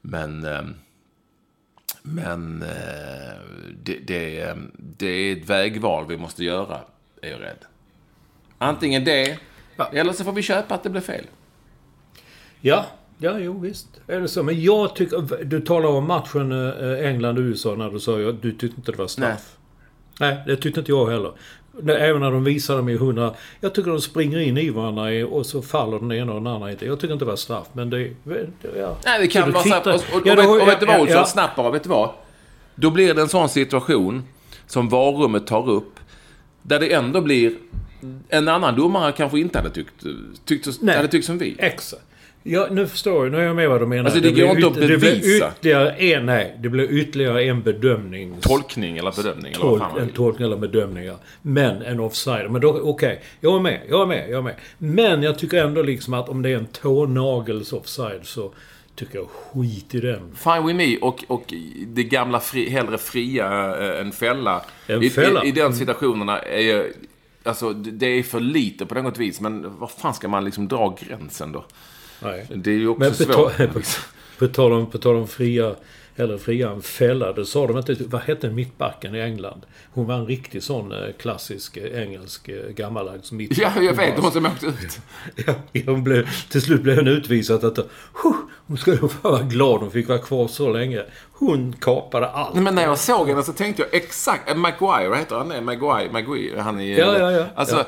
men, 0.00 0.74
men 2.02 2.64
det, 3.82 3.98
det, 4.06 4.54
det 4.76 5.06
är 5.06 5.36
ett 5.36 5.50
vägval 5.50 6.06
vi 6.08 6.16
måste 6.16 6.44
göra, 6.44 6.80
är 7.22 7.30
jag 7.30 7.40
rädd. 7.40 7.64
Antingen 8.58 9.04
det, 9.04 9.38
eller 9.92 10.12
så 10.12 10.24
får 10.24 10.32
vi 10.32 10.42
köpa 10.42 10.74
att 10.74 10.82
det 10.82 10.90
blir 10.90 11.00
fel. 11.00 11.24
Ja, 12.60 12.86
ja, 13.18 13.38
jo 13.38 13.58
visst. 13.58 13.88
Det 14.06 14.28
så. 14.28 14.42
Men 14.42 14.62
jag 14.62 14.94
tycker... 14.94 15.44
Du 15.44 15.60
talar 15.60 15.88
om 15.88 16.06
matchen 16.06 16.52
eh, 16.52 17.06
England-USA 17.08 17.74
när 17.74 17.90
du 17.90 18.00
sa 18.00 18.28
att 18.28 18.42
du 18.42 18.52
tyckte 18.52 18.76
inte 18.76 18.92
det 18.92 18.98
var 18.98 19.06
straff. 19.06 19.56
Nej. 20.20 20.36
det 20.46 20.56
tyckte 20.56 20.80
inte 20.80 20.92
jag 20.92 21.10
heller. 21.10 21.32
Även 21.88 22.20
när 22.20 22.30
de 22.30 22.44
visar 22.44 22.76
dem 22.76 22.88
i 22.88 22.96
hundra... 22.96 23.34
Jag 23.60 23.74
tycker 23.74 23.90
de 23.90 24.00
springer 24.00 24.38
in 24.38 24.58
i 24.58 24.70
varandra 24.70 25.26
och 25.26 25.46
så 25.46 25.62
faller 25.62 25.98
den 25.98 26.12
ena 26.12 26.32
och 26.32 26.42
den 26.42 26.46
andra 26.46 26.70
inte. 26.70 26.86
Jag 26.86 27.00
tycker 27.00 27.12
inte 27.12 27.24
det 27.24 27.28
var 27.30 27.36
straff, 27.36 27.66
men 27.72 27.90
det... 27.90 28.10
Ja. 28.76 28.96
Nej, 29.04 29.20
det 29.20 29.26
kan 29.28 29.52
vara 29.52 29.62
tittar- 29.62 29.94
och, 29.94 29.94
och, 29.94 30.26
Ja, 30.26 30.32
och, 30.32 30.38
vet, 30.38 30.62
och 30.62 30.68
vet 30.68 30.80
du 30.80 30.86
vad 30.86 30.94
ja, 30.96 31.00
Olsson? 31.00 31.16
ja. 31.16 31.24
Snabbt 31.24 31.56
bara, 31.56 31.70
vet 31.70 31.82
du 31.82 31.88
vad? 31.88 32.10
Då 32.74 32.90
blir 32.90 33.14
det 33.14 33.22
en 33.22 33.28
sån 33.28 33.48
situation 33.48 34.22
som 34.66 34.88
varummet 34.88 35.46
tar 35.46 35.70
upp. 35.70 36.00
Där 36.62 36.80
det 36.80 36.92
ändå 36.92 37.20
blir... 37.20 37.52
En 38.28 38.48
annan 38.48 38.76
domare 38.76 39.12
kanske 39.12 39.40
inte 39.40 39.58
hade 39.58 39.70
tyckt, 39.70 40.04
tyckt, 40.44 40.64
så- 40.64 40.84
Nej. 40.84 40.96
hade 40.96 41.08
tyckt 41.08 41.26
som 41.26 41.38
vi. 41.38 41.56
Exakt. 41.58 42.02
Ja, 42.42 42.68
nu 42.70 42.86
förstår 42.86 43.24
jag. 43.26 43.32
Nu 43.32 43.38
är 43.38 43.42
jag 43.42 43.56
med 43.56 43.68
vad 43.68 43.80
du 43.80 43.86
menar. 43.86 44.04
Alltså, 44.04 44.20
det 44.20 44.28
går 44.28 44.34
blir 44.34 44.48
inte 44.56 44.66
att 44.66 44.74
Det 44.74 44.86
blir 44.86 44.98
bevisa. 44.98 45.52
ytterligare 45.58 45.90
en, 45.90 46.26
nej. 46.26 46.56
Det 46.62 46.68
blir 46.68 46.90
ytterligare 46.92 47.44
en 47.44 47.62
bedömning. 47.62 48.36
Tolkning 48.40 48.98
eller 48.98 49.12
bedömning 49.16 49.52
eller 49.52 49.64
vad 49.64 49.78
Tolk, 49.78 49.92
man 49.92 50.02
en 50.02 50.08
tolkning 50.08 50.46
eller 50.46 50.56
bedömningar. 50.56 51.16
Men 51.42 51.82
en 51.82 52.00
offside. 52.00 52.50
Men 52.50 52.60
då, 52.60 52.80
okej. 52.82 53.22
Jag 53.40 53.56
är 53.56 53.60
med, 53.60 53.80
jag 53.88 54.02
är 54.02 54.06
med, 54.06 54.30
jag 54.30 54.38
är 54.38 54.42
med. 54.42 54.54
Men 54.78 55.22
jag 55.22 55.38
tycker 55.38 55.64
ändå 55.64 55.82
liksom 55.82 56.14
att 56.14 56.28
om 56.28 56.42
det 56.42 56.50
är 56.50 56.56
en 56.56 56.66
tånagels 56.66 57.72
offside 57.72 58.20
så 58.22 58.52
tycker 58.94 59.18
jag 59.18 59.28
skit 59.28 59.94
i 59.94 60.00
den. 60.00 60.20
Fine 60.36 60.66
with 60.66 60.76
me 60.76 60.96
och, 61.00 61.24
och 61.28 61.54
det 61.86 62.04
gamla 62.04 62.40
fri, 62.40 62.68
hellre 62.70 62.98
fria 62.98 63.76
äh, 63.94 64.00
än 64.00 64.12
fälla. 64.12 64.62
Än 64.86 65.02
I, 65.02 65.10
fälla. 65.10 65.44
I, 65.44 65.48
I 65.48 65.52
den 65.52 65.74
situationerna 65.74 66.38
är 66.38 66.60
ju- 66.60 66.92
Alltså 67.48 67.72
det 67.72 68.06
är 68.06 68.22
för 68.22 68.40
lite 68.40 68.86
på 68.86 68.94
något 68.94 69.18
vis. 69.18 69.40
Men 69.40 69.78
vad 69.78 69.90
fan 69.90 70.14
ska 70.14 70.28
man 70.28 70.44
liksom 70.44 70.68
dra 70.68 70.96
gränsen 71.00 71.52
då? 71.52 71.64
Nej. 72.22 72.46
Det 72.54 72.70
är 72.70 72.74
ju 72.74 72.88
också 72.88 73.00
Men 73.00 73.10
på, 73.10 73.16
svårt. 73.16 73.56
ta, 73.56 73.66
på, 73.66 73.80
på 74.38 74.48
tal 74.48 74.72
om, 74.72 74.90
på 74.90 74.98
tal 74.98 75.16
om 75.16 75.28
fria, 75.28 75.74
eller 76.18 76.38
fria 76.38 76.70
än 76.70 76.82
fälla. 76.82 77.32
Det 77.32 77.44
sa 77.44 77.66
de 77.66 77.76
inte. 77.78 77.96
Vad 78.06 78.20
hette 78.20 78.50
mittbacken 78.50 79.14
i 79.14 79.20
England? 79.20 79.60
Hon 79.92 80.06
var 80.06 80.14
en 80.14 80.26
riktig 80.26 80.62
sån 80.62 80.92
eh, 80.92 80.98
klassisk 81.18 81.76
eh, 81.76 82.02
engelsk 82.02 82.48
eh, 82.48 82.70
gammaldags 82.70 83.32
mittback. 83.32 83.72
Ja, 83.76 83.82
jag 83.82 83.94
vet. 83.94 84.18
Hon 84.18 84.32
som 84.32 84.46
åkte 84.46 84.66
ut. 84.66 85.00
Ja, 85.46 85.54
hon 85.86 86.04
blev, 86.04 86.28
till 86.50 86.62
slut 86.62 86.82
blev 86.82 86.96
hon 86.96 87.08
utvisad. 87.08 87.64
Att, 87.64 87.78
huh, 88.22 88.36
hon 88.66 88.76
skulle 88.76 88.98
vara 89.22 89.42
glad 89.42 89.80
hon 89.80 89.90
fick 89.90 90.08
vara 90.08 90.18
kvar 90.18 90.48
så 90.48 90.72
länge. 90.72 91.02
Hon 91.32 91.72
kapade 91.72 92.28
allt. 92.28 92.54
Men 92.54 92.74
när 92.74 92.82
jag 92.82 92.98
såg 92.98 93.28
henne 93.28 93.42
så 93.42 93.52
tänkte 93.52 93.82
jag 93.82 93.94
exakt... 93.94 94.56
Maguire, 94.56 95.14
heter 95.16 95.36
han? 95.36 95.48
Nej, 95.48 95.60
Maguire. 95.60 96.12
Maguire 96.12 96.60
han 96.60 96.80
är... 96.80 96.98
Ja, 96.98 97.18
ja, 97.18 97.32
ja. 97.32 97.46
Alltså, 97.54 97.76
Ja. 97.76 97.84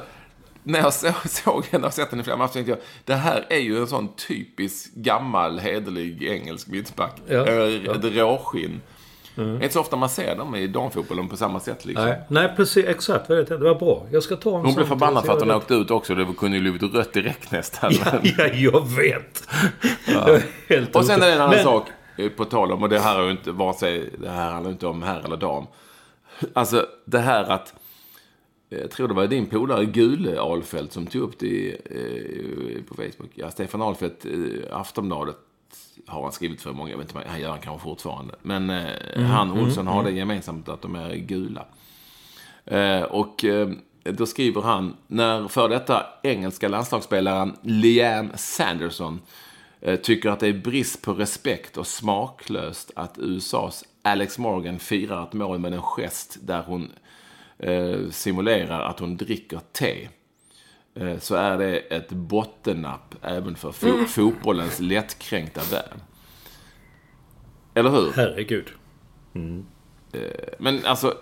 När 0.62 0.78
jag 0.78 0.94
så, 0.94 1.12
såg 1.28 1.64
henne 1.64 1.86
och 1.86 1.92
sett 1.92 2.10
henne 2.10 2.20
i 2.20 2.24
flera 2.24 2.36
matcher 2.36 2.52
tänkte 2.52 2.70
jag 2.70 2.78
det 3.04 3.14
här 3.14 3.46
är 3.48 3.58
ju 3.58 3.78
en 3.78 3.86
sån 3.86 4.08
typisk 4.16 4.94
gammal 4.94 5.58
hederlig 5.58 6.22
engelsk 6.22 6.66
mittback. 6.66 7.16
Ja, 7.28 7.50
ja. 7.50 7.94
Ett 7.94 8.04
råskinn. 8.04 8.80
Det 9.34 9.42
är 9.42 9.54
inte 9.54 9.70
så 9.70 9.80
ofta 9.80 9.96
man 9.96 10.08
ser 10.08 10.36
dem 10.36 10.54
i 10.54 10.66
damfotbollen 10.66 11.28
på 11.28 11.36
samma 11.36 11.60
sätt 11.60 11.84
liksom. 11.84 12.04
Nej, 12.06 12.20
nej, 12.28 12.52
precis. 12.56 12.86
Exakt. 12.86 13.28
jag. 13.28 13.46
Det 13.48 13.56
var 13.56 13.74
bra. 13.74 14.06
Jag 14.12 14.22
ska 14.22 14.36
ta 14.36 14.58
en 14.58 14.64
Hon 14.64 14.74
blev 14.74 14.86
förbannad 14.86 15.24
för 15.26 15.32
att 15.32 15.40
hon 15.40 15.50
åkte 15.50 15.74
ut 15.74 15.90
också. 15.90 16.14
Det 16.14 16.26
kunde 16.38 16.56
ju 16.56 16.62
blivit 16.62 16.94
rött 16.94 17.12
direkt 17.12 17.50
nästan. 17.50 17.92
Ja, 18.04 18.12
ja, 18.38 18.46
jag 18.46 18.88
vet. 18.88 19.48
Jag 20.06 20.28
är 20.30 20.42
helt 20.68 20.96
Och 20.96 21.04
sen 21.04 21.22
är 21.22 21.26
det 21.26 21.32
en 21.32 21.40
annan 21.40 21.54
Men- 21.54 21.64
sak, 21.64 21.88
eh, 22.16 22.28
på 22.28 22.44
tal 22.44 22.72
om, 22.72 22.82
och 22.82 22.88
det 22.88 22.98
här 23.00 23.18
är 23.18 23.24
ju 23.24 23.30
inte 23.30 23.52
vare 23.52 23.74
sig, 23.74 24.10
det 24.18 24.30
här 24.30 24.50
handlar 24.50 24.70
inte 24.70 24.86
om 24.86 25.02
herr 25.02 25.20
eller 25.24 25.36
dam. 25.36 25.66
Alltså 26.54 26.86
det 27.04 27.18
här 27.18 27.44
att, 27.44 27.74
jag 28.70 28.90
tror 28.90 29.08
det 29.08 29.14
var 29.14 29.26
din 29.26 29.46
polare 29.46 29.84
Gule 29.84 30.40
Alfelt 30.40 30.92
som 30.92 31.06
tog 31.06 31.22
upp 31.22 31.38
det 31.38 31.70
eh, 31.70 32.82
på 32.88 32.94
Facebook. 32.94 33.30
Ja, 33.34 33.50
Stefan 33.50 33.82
Alfelt, 33.82 34.26
eh, 34.26 34.76
Aftonbladet 34.76 35.36
har 36.06 36.22
han 36.22 36.32
skrivit 36.32 36.60
för 36.60 36.72
många, 36.72 36.90
jag 36.90 36.98
vet 36.98 37.16
inte, 37.16 37.28
han 37.28 37.40
gör 37.40 37.50
han 37.50 37.60
kanske 37.60 37.84
fortfarande. 37.84 38.34
Men 38.42 38.70
eh, 38.70 39.22
han 39.22 39.50
och 39.50 39.58
Olsson 39.58 39.86
har 39.86 40.04
det 40.04 40.10
gemensamt 40.10 40.68
att 40.68 40.82
de 40.82 40.94
är 40.94 41.14
gula. 41.14 41.66
Eh, 42.64 43.02
och 43.02 43.44
eh, 43.44 43.68
då 44.02 44.26
skriver 44.26 44.62
han, 44.62 44.96
när 45.06 45.48
för 45.48 45.68
detta 45.68 46.06
engelska 46.22 46.68
landslagsspelaren 46.68 47.56
Liam 47.62 48.30
Sanderson 48.34 49.20
eh, 49.80 49.96
tycker 49.96 50.30
att 50.30 50.40
det 50.40 50.48
är 50.48 50.52
brist 50.52 51.02
på 51.02 51.12
respekt 51.12 51.76
och 51.76 51.86
smaklöst 51.86 52.90
att 52.96 53.18
USAs 53.18 53.84
Alex 54.02 54.38
Morgan 54.38 54.78
firar 54.78 55.22
ett 55.22 55.32
mål 55.32 55.58
med 55.58 55.74
en 55.74 55.82
gest 55.82 56.38
där 56.42 56.62
hon 56.66 56.82
eh, 56.82 56.88
simulerar 58.10 58.80
att 58.80 59.00
hon 59.00 59.16
dricker 59.16 59.60
te. 59.72 60.08
Eh, 60.94 61.18
så 61.18 61.34
är 61.34 61.58
det 61.58 61.76
ett 61.78 62.08
bottennapp 62.10 63.14
även 63.22 63.56
för 63.56 63.70
fo- 63.72 64.06
fotbollens 64.06 64.80
lättkränkta 64.80 65.60
värld. 65.70 66.00
Eller 67.74 67.90
hur? 67.90 68.12
Herregud. 68.16 68.66
Men 70.58 70.86
alltså, 70.86 71.16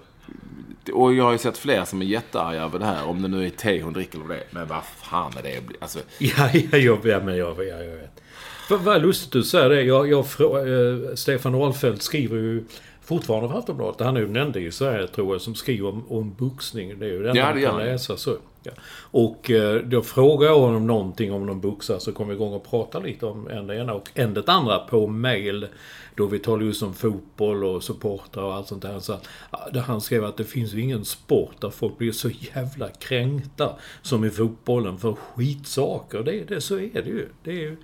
och 0.92 1.14
jag 1.14 1.24
har 1.24 1.32
ju 1.32 1.38
sett 1.38 1.58
fler 1.58 1.84
som 1.84 2.02
är 2.02 2.06
jättearga 2.06 2.62
över 2.62 2.78
det 2.78 2.84
här. 2.84 3.04
Om 3.06 3.22
det 3.22 3.28
nu 3.28 3.46
är 3.46 3.50
te 3.50 3.82
hon 3.82 3.92
dricker 3.92 4.18
eller 4.18 4.28
det. 4.34 4.44
Men 4.50 4.68
vad 4.68 4.84
fan 4.84 5.32
är 5.38 5.42
det? 5.42 5.60
Alltså, 5.80 5.98
Ja, 6.18 6.50
ja, 6.72 6.78
jag, 6.78 7.06
ja, 7.06 7.20
men 7.20 7.36
jag, 7.36 7.58
ja, 7.58 7.62
jag 7.82 7.96
vet. 7.96 8.22
Vad, 8.70 8.80
vad 8.80 9.02
lustigt 9.02 9.32
du 9.32 9.42
säger 9.42 9.68
det. 9.68 9.82
Jag, 9.82 10.08
jag, 10.10 10.18
eh, 10.18 11.14
Stefan 11.14 11.54
Ahlfeldt 11.54 12.02
skriver 12.02 12.36
ju 12.36 12.64
fortfarande 13.08 13.48
för 13.48 13.58
Aftonbladet. 13.58 14.00
Han 14.00 14.16
är 14.16 14.20
ju 14.20 14.26
den 14.26 14.36
enda 14.36 14.58
i 14.60 14.72
Sverige, 14.72 15.06
tror 15.06 15.34
jag, 15.34 15.40
som 15.40 15.54
skriver 15.54 15.88
om, 15.88 16.04
om 16.08 16.34
boxning. 16.34 16.98
Det 16.98 17.06
är 17.06 17.10
ju 17.10 17.16
enda 17.28 17.40
Ja, 17.40 17.52
man 17.54 17.62
kan 17.62 17.78
läsa. 17.78 18.16
Så. 18.16 18.36
Ja. 18.62 18.72
Och 19.10 19.50
eh, 19.50 19.82
då 19.82 20.02
frågar 20.02 20.48
jag 20.48 20.58
honom 20.58 20.86
någonting 20.86 21.32
om 21.32 21.46
någon 21.46 21.60
boxare 21.60 22.00
så 22.00 22.12
kom 22.12 22.28
vi 22.28 22.34
igång 22.34 22.52
och 22.52 22.70
pratade 22.70 23.06
lite 23.06 23.26
om 23.26 23.48
en 23.48 23.66
det 23.66 23.76
ena 23.76 23.94
och 23.94 24.08
en 24.14 24.34
det 24.34 24.48
andra 24.48 24.78
på 24.78 25.06
mail. 25.06 25.66
Då 26.14 26.26
vi 26.26 26.38
talade 26.38 26.64
just 26.64 26.82
om 26.82 26.94
fotboll 26.94 27.64
och 27.64 27.82
supportrar 27.82 28.42
och 28.44 28.54
allt 28.54 28.66
sånt 28.68 28.82
där. 28.82 28.98
Så, 29.00 29.12
att- 29.12 29.28
där 29.72 29.80
han 29.80 30.00
skrev 30.00 30.24
att 30.24 30.36
det 30.36 30.44
finns 30.44 30.74
ju 30.74 30.80
ingen 30.80 31.04
sport 31.04 31.60
där 31.60 31.70
folk 31.70 31.98
blir 31.98 32.12
så 32.12 32.30
jävla 32.54 32.88
kränkta 32.88 33.72
som 34.02 34.24
i 34.24 34.30
fotbollen 34.30 34.98
för 34.98 35.12
skitsaker. 35.12 36.22
Det, 36.22 36.44
det, 36.48 36.60
så 36.60 36.74
är 36.78 37.02
det 37.02 37.10
ju. 37.10 37.28
Det 37.44 37.50
är 37.50 37.54
ju 37.60 37.76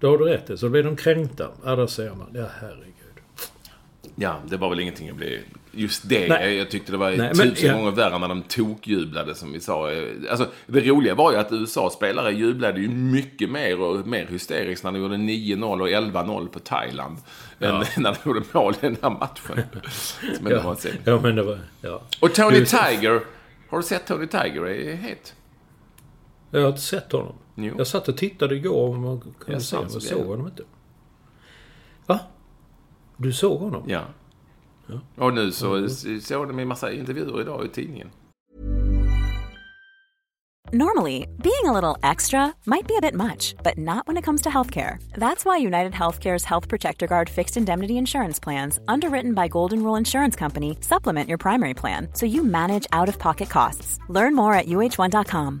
då 0.00 0.10
har 0.10 0.18
du 0.18 0.24
rätt 0.24 0.50
i. 0.50 0.56
Så 0.56 0.68
blir 0.68 0.82
de 0.82 0.96
kränkta. 0.96 1.48
Ja, 1.64 1.76
där 1.76 1.86
ser 1.86 2.10
man. 2.14 2.26
Ja, 2.34 2.44
herregud. 2.60 2.89
Ja, 4.20 4.36
det 4.46 4.56
var 4.56 4.70
väl 4.70 4.80
ingenting 4.80 5.10
att 5.10 5.16
bli... 5.16 5.42
Just 5.72 6.08
det, 6.08 6.26
jag, 6.26 6.54
jag 6.54 6.70
tyckte 6.70 6.92
det 6.92 6.98
var 6.98 7.10
Nej, 7.10 7.18
men- 7.18 7.50
tusen 7.50 7.68
ja. 7.70 7.76
gånger 7.76 7.90
värre 7.90 8.18
när 8.18 8.28
de 8.28 8.42
tokjublade 8.42 9.34
som 9.34 9.52
vi 9.52 9.60
sa. 9.60 9.90
Alltså, 10.30 10.48
det 10.66 10.80
roliga 10.80 11.14
var 11.14 11.32
ju 11.32 11.38
att 11.38 11.52
USA-spelare 11.52 12.32
jublade 12.32 12.80
ju 12.80 12.88
mycket 12.88 13.50
mer 13.50 13.80
och 13.80 14.06
mer 14.06 14.26
hysteriskt 14.26 14.84
när 14.84 14.92
de 14.92 15.00
gjorde 15.00 15.16
9-0 15.16 15.80
och 15.80 15.88
11-0 15.88 16.48
på 16.48 16.58
Thailand. 16.58 17.16
Än 17.58 17.74
när 17.96 18.16
de 18.24 18.28
gjorde 18.28 18.42
mål 18.52 18.74
i 18.74 18.86
den 18.86 18.96
här 19.02 19.10
matchen. 19.10 19.62
Var 20.40 20.50
Ja, 20.50 20.76
ja 21.04 21.20
men 21.20 21.36
det 21.36 21.42
var... 21.42 21.58
Ja. 21.80 22.02
Och 22.20 22.34
Tony 22.34 22.64
Tiger. 22.64 23.20
Har 23.68 23.78
du 23.78 23.82
sett 23.84 24.06
Tony 24.06 24.26
Tiger? 24.26 24.66
Är 24.66 24.94
het. 24.94 25.34
Jag 26.50 26.60
har 26.60 26.68
inte 26.68 26.80
sett 26.80 27.12
honom. 27.12 27.34
Jo. 27.54 27.74
Jag 27.78 27.86
satt 27.86 28.08
och 28.08 28.16
tittade 28.16 28.54
igår 28.54 28.88
om 28.94 29.02
man 29.02 29.20
kunde 29.20 29.34
Ja, 29.46 29.60
se 29.60 29.76
honom. 29.76 29.90
Jag 29.92 30.02
så 30.02 30.08
såg 30.08 30.26
honom 30.26 30.46
inte. 30.46 30.62
Du 33.22 33.32
såg 33.32 33.60
honom? 33.60 33.82
Ja. 33.86 34.04
Och 35.16 35.34
nu 35.34 35.52
så 35.52 35.88
såg 36.22 36.48
de 36.48 36.58
en 36.58 36.68
massa 36.68 36.92
intervjuer 36.92 37.40
idag 37.40 37.66
i 37.66 37.68
tidningen. 37.68 38.10
Normally, 40.72 41.26
being 41.42 41.66
a 41.66 41.72
little 41.72 41.98
extra 42.10 42.54
might 42.64 42.86
be 42.86 42.96
a 42.96 43.00
bit 43.00 43.14
much, 43.14 43.54
but 43.64 43.76
not 43.76 44.06
when 44.06 44.16
it 44.16 44.24
comes 44.24 44.42
to 44.42 44.48
healthcare. 44.48 44.98
That's 45.18 45.44
why 45.44 45.66
United 45.66 45.92
Healthcare's 45.92 46.44
Health 46.44 46.68
Protector 46.68 47.06
Guard 47.08 47.28
fixed 47.28 47.56
indemnity 47.56 47.98
insurance 47.98 48.38
plans, 48.38 48.78
underwritten 48.86 49.34
by 49.34 49.48
Golden 49.48 49.82
Rule 49.82 49.98
Insurance 49.98 50.36
Company, 50.38 50.76
supplement 50.80 51.28
your 51.28 51.38
primary 51.38 51.74
plan 51.74 52.08
so 52.14 52.26
you 52.26 52.44
manage 52.44 52.86
out 52.92 53.08
of 53.08 53.18
pocket 53.18 53.50
costs. 53.50 53.98
Learn 54.08 54.34
more 54.36 54.54
at 54.54 54.66
uh1.com. 54.66 55.60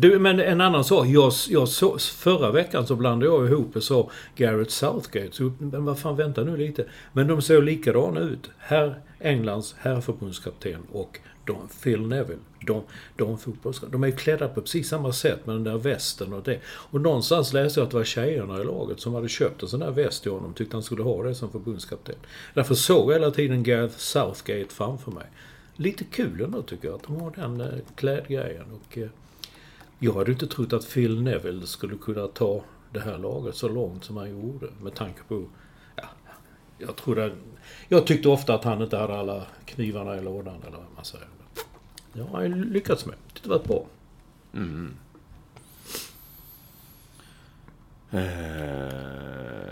Du, 0.00 0.18
men 0.18 0.40
en 0.40 0.60
annan 0.60 0.84
sak. 0.84 1.06
Jag, 1.06 1.32
jag 1.48 1.68
så, 1.68 1.98
förra 1.98 2.50
veckan 2.50 2.86
så 2.86 2.96
blandade 2.96 3.32
jag 3.32 3.46
ihop 3.46 3.76
och 3.76 3.82
sa 3.82 4.10
Garrett 4.36 4.70
Southgate. 4.70 5.32
Så, 5.32 5.52
men 5.58 5.84
vad 5.84 5.98
fan, 5.98 6.16
vänta 6.16 6.44
nu 6.44 6.56
lite. 6.56 6.84
Men 7.12 7.26
de 7.26 7.42
ser 7.42 7.62
likadana 7.62 8.20
ut. 8.20 8.50
Herr 8.58 9.00
Englands 9.18 9.74
herrförbundskapten 9.78 10.82
och 10.92 11.18
Don, 11.44 11.68
Phil 11.82 12.00
Neville. 12.06 12.40
De, 12.66 12.82
de, 13.16 13.38
de 13.90 14.04
är 14.04 14.10
klädda 14.10 14.48
på 14.48 14.60
precis 14.60 14.88
samma 14.88 15.12
sätt 15.12 15.46
med 15.46 15.56
den 15.56 15.64
där 15.64 15.78
västen 15.78 16.32
och 16.32 16.42
det. 16.42 16.58
Och 16.66 17.00
någonstans 17.00 17.52
läste 17.52 17.80
jag 17.80 17.84
att 17.84 17.90
det 17.90 17.96
var 17.96 18.04
tjejerna 18.04 18.60
i 18.60 18.64
laget 18.64 19.00
som 19.00 19.14
hade 19.14 19.28
köpt 19.28 19.62
en 19.62 19.68
sån 19.68 19.80
där 19.80 19.90
väst 19.90 20.22
till 20.22 20.32
honom. 20.32 20.54
Tyckte 20.54 20.76
han 20.76 20.82
skulle 20.82 21.02
ha 21.02 21.22
det 21.22 21.34
som 21.34 21.50
förbundskapten. 21.50 22.16
Därför 22.54 22.74
såg 22.74 23.10
jag 23.10 23.14
hela 23.14 23.30
tiden 23.30 23.62
Gareth 23.62 23.96
Southgate 23.96 24.74
framför 24.74 25.10
mig. 25.10 25.26
Lite 25.76 26.04
kul 26.04 26.40
ändå 26.40 26.62
tycker 26.62 26.88
jag 26.88 26.94
att 26.94 27.02
de 27.02 27.20
har 27.20 27.30
den 27.36 27.60
eh, 27.60 27.78
klädgrejen. 27.94 28.66
Och, 28.72 28.98
eh, 28.98 29.08
jag 30.02 30.12
hade 30.12 30.32
inte 30.32 30.46
trott 30.46 30.72
att 30.72 30.94
Phil 30.94 31.22
Neville 31.22 31.66
skulle 31.66 31.96
kunna 31.96 32.26
ta 32.26 32.62
det 32.92 33.00
här 33.00 33.18
laget 33.18 33.54
så 33.54 33.68
långt 33.68 34.04
som 34.04 34.16
han 34.16 34.30
gjorde. 34.30 34.66
Med 34.82 34.94
tanke 34.94 35.20
på... 35.28 35.44
Ja, 35.96 36.04
jag, 36.78 36.96
trodde, 36.96 37.32
jag 37.88 38.06
tyckte 38.06 38.28
ofta 38.28 38.54
att 38.54 38.64
han 38.64 38.82
inte 38.82 38.96
hade 38.96 39.14
alla 39.14 39.46
knivarna 39.64 40.16
i 40.16 40.20
lådan 40.22 40.62
eller 40.66 40.76
vad 40.76 40.86
man 40.96 41.04
säger. 41.04 41.26
Det 42.12 42.22
har 42.22 42.40
han 42.40 42.60
lyckats 42.60 43.06
med. 43.06 43.14
Det 43.32 43.48
har 43.48 43.58
varit 43.58 43.68
bra. 43.68 43.86
Mm. 44.54 44.94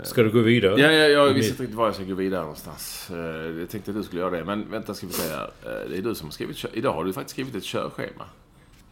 Ska 0.03 0.23
du 0.23 0.31
gå 0.31 0.41
vidare? 0.41 0.81
Ja, 0.81 0.91
ja 0.91 1.07
jag 1.07 1.33
visste 1.33 1.51
inte 1.51 1.63
riktigt 1.63 1.77
var 1.77 1.85
jag 1.85 1.95
ska 1.95 2.03
gå 2.03 2.13
vidare 2.13 2.41
någonstans. 2.41 3.07
Uh, 3.11 3.17
jag 3.59 3.69
tänkte 3.69 3.91
att 3.91 3.97
du 3.97 4.03
skulle 4.03 4.21
göra 4.21 4.37
det. 4.37 4.45
Men 4.45 4.71
vänta, 4.71 4.93
ska 4.93 5.07
vi 5.07 5.13
här. 5.13 5.43
Uh, 5.43 5.89
det 5.89 5.97
är 5.97 6.01
du 6.01 6.15
som 6.15 6.27
har 6.27 6.31
skrivit... 6.31 6.65
Idag 6.73 6.93
har 6.93 7.05
du 7.05 7.13
faktiskt 7.13 7.31
skrivit 7.31 7.55
ett 7.55 7.63
körschema. 7.63 8.25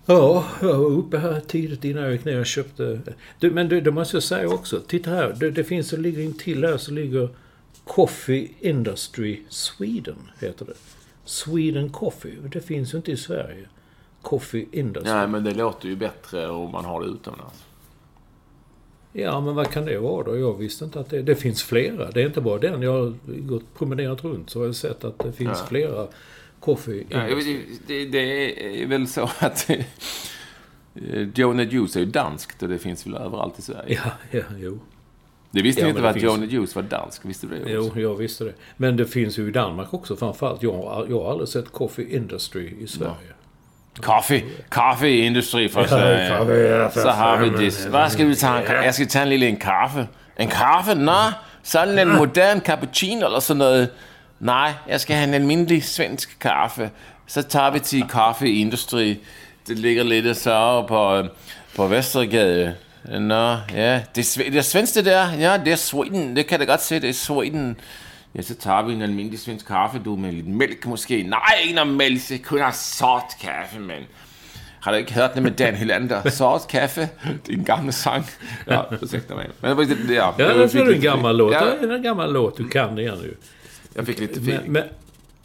Ja, 0.10 0.46
jag 0.62 0.78
var 0.78 0.90
uppe 0.90 1.18
här 1.18 1.40
tidigt 1.40 1.86
innan 1.86 2.04
jag 2.04 2.12
gick 2.12 2.26
ner 2.26 2.40
och 2.40 2.46
köpte... 2.46 3.00
Du, 3.40 3.52
men 3.52 3.70
det, 3.70 3.82
det 3.82 3.92
måste 3.92 4.16
jag 4.16 4.24
säga 4.24 4.50
också. 4.50 4.80
Titta 4.88 5.10
här. 5.10 5.36
Det, 5.40 5.52
det 5.52 5.64
finns, 5.64 5.90
det 5.90 5.98
ligger 5.98 6.22
intill 6.22 6.64
här 6.64 6.78
så 6.78 6.92
ligger 6.92 7.30
Coffee 7.84 8.52
Industry 8.60 9.42
Sweden, 9.50 10.32
heter 10.40 10.66
det. 10.66 10.74
Sweden 11.26 11.90
Coffee. 11.90 12.38
Det 12.52 12.62
finns 12.62 12.94
ju 12.94 12.98
inte 12.98 13.12
i 13.12 13.18
Sverige. 13.18 13.68
Coffee 14.22 14.68
Industry. 14.72 15.14
Nej, 15.14 15.28
men 15.28 15.44
det 15.44 15.54
låter 15.54 15.88
ju 15.90 15.96
bättre 15.96 16.50
om 16.50 16.72
man 16.72 16.86
har 16.86 17.02
det 17.02 17.08
utomlands. 17.08 17.64
Ja, 19.14 19.42
men 19.42 19.56
vad 19.56 19.72
kan 19.72 19.86
det 19.86 20.00
vara 20.00 20.24
då? 20.24 20.38
Jag 20.38 20.58
visste 20.58 20.86
inte 20.86 21.00
att 21.00 21.10
det... 21.10 21.22
Det 21.22 21.36
finns 21.36 21.64
flera. 21.64 22.12
Det 22.12 22.22
är 22.22 22.26
inte 22.26 22.42
bara 22.42 22.60
den. 22.60 22.82
Jag 22.82 22.92
har 22.92 23.14
gått 23.26 23.74
promenerat 23.78 24.24
runt 24.24 24.50
så 24.50 24.60
har 24.60 24.66
jag 24.66 24.76
sett 24.76 25.04
att 25.04 25.20
det 25.20 25.32
finns 25.32 25.60
ja. 25.60 25.66
flera 25.66 26.08
Coffee 26.68 27.06
ja, 27.10 27.20
det, 27.88 28.06
det, 28.06 28.82
är 28.84 28.88
väl 28.88 29.08
så 29.08 29.30
att... 29.40 29.70
Joe 31.36 31.62
Juice 31.62 31.96
är 31.96 32.00
ju 32.00 32.06
danskt 32.06 32.64
och 32.64 32.70
det 32.70 32.80
finns 32.80 33.08
väl 33.08 33.16
överallt 33.16 33.60
i 33.60 33.62
Sverige. 33.62 34.02
Ja, 34.06 34.12
ja, 34.32 34.44
jo. 34.58 34.80
Det 35.52 35.62
visste 35.62 35.82
ja, 35.82 35.88
inte 35.88 36.10
att 36.10 36.14
finns... 36.14 36.24
Johnny 36.24 36.46
Juice 36.46 36.76
var 36.76 36.84
dansk. 36.84 37.26
Visste 37.26 37.48
du 37.48 37.64
det 37.66 37.78
också? 37.78 37.92
Jo, 37.96 38.02
jag 38.02 38.16
visste 38.16 38.44
det. 38.44 38.54
Men 38.78 38.98
det 38.98 39.06
finns 39.06 39.40
ju 39.40 39.48
i 39.48 39.52
Danmark 39.52 39.94
också 39.94 40.16
framförallt. 40.16 40.64
Jag, 40.64 41.06
jag 41.10 41.24
har 41.24 41.32
aldrig 41.32 41.50
sett 41.50 41.72
Coffee 41.72 42.16
Industry 42.16 42.74
i 42.80 42.88
Sverige. 42.88 43.12
Ja. 44.02 44.24
Coffee 44.70 45.26
industry 45.26 45.70
för 45.70 45.88
Sverige. 45.88 46.30
Kaffe, 46.30 47.02
så 47.02 47.10
har 47.10 47.38
vi 47.38 47.50
det. 47.50 47.90
Vad 47.90 48.12
ska 48.12 48.26
vi 48.26 48.36
ta? 48.36 48.64
Jag 48.64 48.96
ska 48.96 49.06
ta 49.06 49.20
en 49.20 49.30
liten 49.30 49.56
kaffe. 49.56 50.08
En 50.36 50.48
kaffe? 50.48 50.96
Nå, 50.96 51.34
sådan 51.64 52.00
en 52.00 52.10
modern 52.10 52.62
cappuccino 52.62 53.26
eller 53.26 53.56
noget. 53.56 53.90
Nej, 54.40 54.74
jag 54.88 55.02
ska 55.02 55.14
ha 55.14 55.22
en 55.22 55.34
almindelig 55.34 55.84
svensk 55.84 56.40
kaffe. 56.40 56.90
Så 57.28 57.44
tar 57.44 57.72
vi 57.72 57.80
till 57.80 58.04
Coffee 58.04 58.60
Industry. 58.62 59.18
Det 59.66 59.74
ligger 59.74 60.04
lite 60.04 60.36
så 60.36 60.86
på, 60.88 61.28
på 61.76 61.88
Västergade. 61.88 62.74
Nå, 63.04 63.58
ja. 63.76 64.00
Det, 64.14 64.36
det 64.36 64.94
det 64.94 65.02
där. 65.02 65.38
Ja, 65.38 65.58
det 65.58 65.72
är 65.72 65.76
Sweden. 65.76 66.34
Det 66.34 66.44
kan 66.44 66.60
jag 66.60 66.68
gott 66.68 66.82
se. 66.82 67.00
Det 67.00 67.10
är 67.10 67.14
Sweden. 67.14 67.76
Ja, 68.32 68.44
så 68.44 68.54
tar 68.54 68.84
vi 68.84 68.94
en 68.94 69.02
almindelig 69.02 69.40
svensk 69.40 69.68
kaffe, 69.68 70.00
du, 70.00 70.10
med 70.10 70.34
lite 70.34 70.50
mjölk 70.50 70.86
måske. 70.86 71.24
Nej, 71.24 71.74
noget 71.74 71.88
mælk. 71.88 72.30
Det 72.30 72.38
kun 72.38 72.62
har 72.62 72.72
sort 72.72 73.40
kaffe, 73.42 73.80
men... 73.80 74.04
Har 74.80 74.92
du 74.92 75.00
inte 75.00 75.14
hört 75.14 75.36
det 75.36 75.42
med 75.42 75.52
Dan 75.52 75.76
Hylander? 75.76 76.30
Sort 76.30 76.68
kaffe. 76.68 77.10
Det 77.46 77.54
är 77.54 77.58
en 77.58 77.64
gammal 77.64 77.94
sång. 77.94 78.24
Ja, 78.66 78.86
ursäkta 79.02 79.36
mig. 79.36 79.50
Men 79.60 79.70
ja, 80.10 80.34
ja, 80.38 80.46
det 80.48 80.80
är 80.80 80.94
en 80.94 81.02
gammal 81.02 81.38
låt. 81.38 81.54
Ja. 81.54 81.66
Det 81.82 81.88
är 81.88 81.94
en 81.94 82.04
gammal 82.04 82.34
låt. 82.34 82.58
Du 82.58 82.68
kan 82.68 82.96
det 82.96 83.02
igen 83.02 83.18
nu. 83.22 83.38
Jag 83.98 84.06
fick 84.06 84.20
lite 84.20 84.40
feeling. 84.40 84.72
Men, 84.72 84.72
men, 84.72 84.84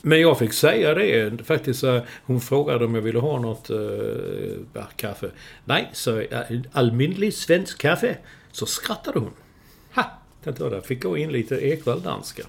men 0.03 0.21
jag 0.21 0.39
fick 0.39 0.53
säga 0.53 0.95
det 0.95 1.45
faktiskt. 1.45 1.85
Hon 2.25 2.41
frågade 2.41 2.85
om 2.85 2.95
jag 2.95 3.03
ville 3.03 3.19
ha 3.19 3.41
något 3.41 3.71
äh, 3.71 4.85
kaffe. 4.97 5.31
Nej, 5.65 5.91
så 5.93 6.25
almindelig 6.73 7.35
svensk 7.35 7.79
kaffe. 7.79 8.19
Så 8.51 8.67
skrattade 8.67 9.19
hon. 9.19 9.33
Ha! 9.95 10.11
Tänkte 10.45 10.63
jag 10.63 10.73
där. 10.73 10.81
Fick 10.81 11.03
gå 11.03 11.17
in 11.17 11.33
lite 11.33 11.55
Ekwall 11.55 12.03
danska. 12.03 12.43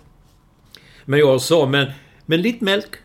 Men 1.06 1.20
jag 1.20 1.41
sa, 1.41 1.66
men, 1.66 1.91
men 2.26 2.41
lite 2.41 2.66
mjölk. 2.66 2.95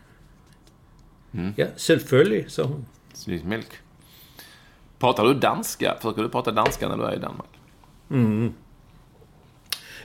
Mm. 1.31 1.53
Ja, 1.57 1.67
självföljd, 1.77 2.51
sa 2.51 2.63
hon. 2.63 2.85
Lite 3.25 3.45
mjölk. 3.45 3.71
Pratar 4.99 5.23
du 5.23 5.33
danska? 5.33 5.95
Försöker 6.01 6.21
du 6.21 6.29
prata 6.29 6.51
danska 6.51 6.89
när 6.89 6.97
du 6.97 7.03
är 7.03 7.13
i 7.13 7.19
Danmark? 7.19 7.49
Mm. 8.09 8.53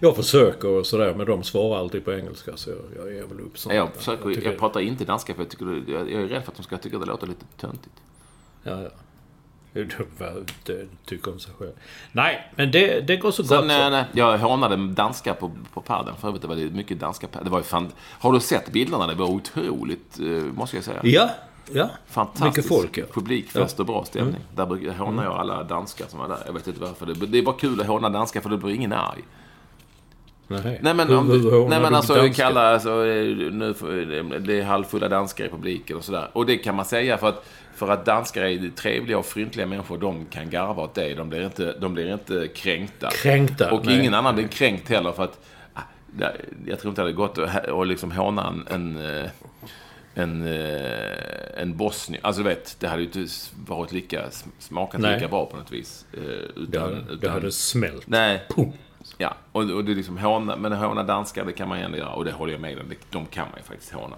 Jag 0.01 0.17
försöker 0.17 0.69
och 0.69 0.87
sådär, 0.87 1.15
men 1.15 1.27
de 1.27 1.43
svarar 1.43 1.81
alltid 1.81 2.05
på 2.05 2.13
engelska 2.13 2.57
så 2.57 2.71
jag, 2.71 2.79
jag 2.97 3.17
är 3.17 3.27
väl 3.27 3.41
upp 3.41 3.59
sånt. 3.59 3.75
Jag, 3.75 3.95
försöker, 3.95 4.31
jag, 4.31 4.45
jag 4.45 4.59
pratar 4.59 4.81
inte 4.81 5.05
danska 5.05 5.35
för 5.35 5.43
jag, 5.43 5.51
tycker, 5.51 5.83
jag, 5.93 6.13
jag 6.13 6.23
är 6.23 6.29
rädd 6.29 6.45
för 6.45 6.53
att 6.53 6.57
de 6.57 6.63
ska 6.63 6.79
tycka 6.79 6.99
det 6.99 7.07
låter 7.07 7.27
lite 7.27 7.45
töntigt. 7.57 7.95
Ja, 8.63 8.83
ja. 8.83 8.89
De 9.75 10.89
tycker 11.05 11.33
om 11.33 11.39
sig 11.39 11.53
själv. 11.59 11.73
Nej, 12.13 12.53
men 12.57 12.71
det, 12.71 13.01
det 13.01 13.17
går 13.17 13.31
så 13.31 13.45
Sen, 13.45 13.57
gott 13.57 13.71
så. 13.71 13.91
Nej, 13.91 14.05
jag 14.13 14.39
hånade 14.39 14.77
danska 14.77 15.35
på, 15.35 15.51
på 15.75 15.81
padden. 15.81 16.15
För 16.21 16.29
övrigt, 16.29 16.43
det 16.43 16.49
var 16.49 16.57
mycket 16.57 17.01
danska 17.01 17.29
Det 17.43 17.51
var 17.51 17.59
ju 17.59 17.65
fan... 17.65 17.93
Har 18.01 18.33
du 18.33 18.41
sett 18.41 18.73
bilderna? 18.73 19.07
Det 19.07 19.15
var 19.15 19.27
otroligt, 19.27 20.19
eh, 20.21 20.27
måste 20.27 20.77
jag 20.77 20.85
säga. 20.85 21.01
Ja, 21.03 21.31
ja. 21.73 21.91
Fantastiskt. 22.07 22.57
Mycket 22.57 22.69
folk, 22.69 22.99
ja. 22.99 23.05
Publikfest 23.13 23.81
och 23.81 23.87
bra 23.87 24.05
stämning. 24.05 24.43
Mm. 24.57 24.81
Där 24.85 24.93
hånar 24.93 25.25
jag 25.25 25.33
alla 25.33 25.63
danskar 25.63 26.07
som 26.09 26.19
var 26.19 26.29
där. 26.29 26.43
Jag 26.47 26.53
vet 26.53 26.67
inte 26.67 26.81
varför. 26.81 27.07
Det, 27.07 27.27
det 27.27 27.39
är 27.39 27.43
bara 27.43 27.57
kul 27.57 27.81
att 27.81 27.87
håna 27.87 28.09
danskar 28.09 28.41
för 28.41 28.51
det 28.51 28.57
blir 28.57 28.75
ingen 28.75 28.93
arg. 28.93 29.23
Nej, 30.49 30.79
nej 30.83 30.95
men, 30.95 31.13
om, 31.13 31.31
hur, 31.31 31.69
nej, 31.69 31.81
men 31.81 31.95
alltså 31.95 32.29
kalla, 32.35 32.61
alltså, 32.61 32.95
nu, 32.95 33.75
det 34.47 34.61
är 34.61 34.63
halvfulla 34.63 35.09
danskar 35.09 35.45
i 35.45 35.49
publiken 35.49 35.97
och 35.97 36.05
sådär. 36.05 36.29
Och 36.33 36.47
det 36.47 36.57
kan 36.57 36.75
man 36.75 36.85
säga 36.85 37.19
för 37.19 37.29
att, 37.29 37.47
för 37.75 37.89
att 37.89 38.05
danskar 38.05 38.43
är 38.43 38.71
trevliga 38.77 39.19
och 39.19 39.27
fryntliga 39.27 39.67
människor. 39.67 39.99
De 39.99 40.27
kan 40.27 40.51
garva 40.51 40.83
åt 40.83 40.95
det. 40.95 41.15
De 41.15 41.29
blir 41.29 41.45
inte, 41.45 41.73
de 41.81 41.95
blir 41.95 42.13
inte 42.13 42.49
kränkta. 42.55 43.11
Kränkta? 43.11 43.73
Och 43.73 43.87
nej. 43.87 43.99
ingen 43.99 44.15
annan 44.15 44.35
blir 44.35 44.49
kränkt 44.49 44.89
heller 44.89 45.13
för 45.13 45.25
att 45.25 45.45
ah, 45.75 45.81
jag 46.67 46.81
tror 46.81 46.91
inte 46.91 47.03
det 47.03 47.05
hade 47.05 47.13
gått 47.13 47.39
att, 47.39 47.89
liksom 47.89 48.13
håna 48.13 48.49
en, 48.49 48.97
en 48.97 49.19
eh, 49.19 49.31
en, 50.15 50.47
eh, 50.47 51.63
en 51.63 51.77
bosnier. 51.77 52.21
Alltså 52.25 52.43
du 52.43 52.49
vet, 52.49 52.77
det 52.81 52.89
hade 52.89 53.03
ju 53.03 53.07
inte 53.07 53.27
varit 53.67 53.93
lika, 53.93 54.23
smakat 54.59 55.01
Nej. 55.01 55.15
lika 55.15 55.29
bra 55.29 55.47
på 55.47 55.57
något 55.57 55.73
vis. 55.73 56.07
Utan, 56.13 56.67
det, 56.71 56.81
hade, 56.81 56.97
utan, 56.97 57.19
det 57.21 57.31
hade 57.31 57.53
smält. 57.53 58.07
Nej. 58.07 58.43
Pum. 58.49 58.73
Ja, 59.19 59.35
och, 59.53 59.71
och 59.71 59.85
det 59.85 59.93
är 59.93 59.97
liksom 59.97 60.19
håna, 60.19 60.57
men 60.57 60.73
håna 60.73 61.03
danskar, 61.03 61.45
det 61.45 61.53
kan 61.53 61.69
man 61.69 61.79
ju 61.79 61.85
ändå 61.85 61.99
göra. 61.99 62.13
Och 62.13 62.25
det 62.25 62.33
håller 62.33 62.53
jag 62.53 62.61
med 62.61 62.79
om. 62.79 62.93
De 63.11 63.27
kan 63.27 63.47
man 63.51 63.59
ju 63.59 63.65
faktiskt 63.65 63.93
håna. 63.93 64.17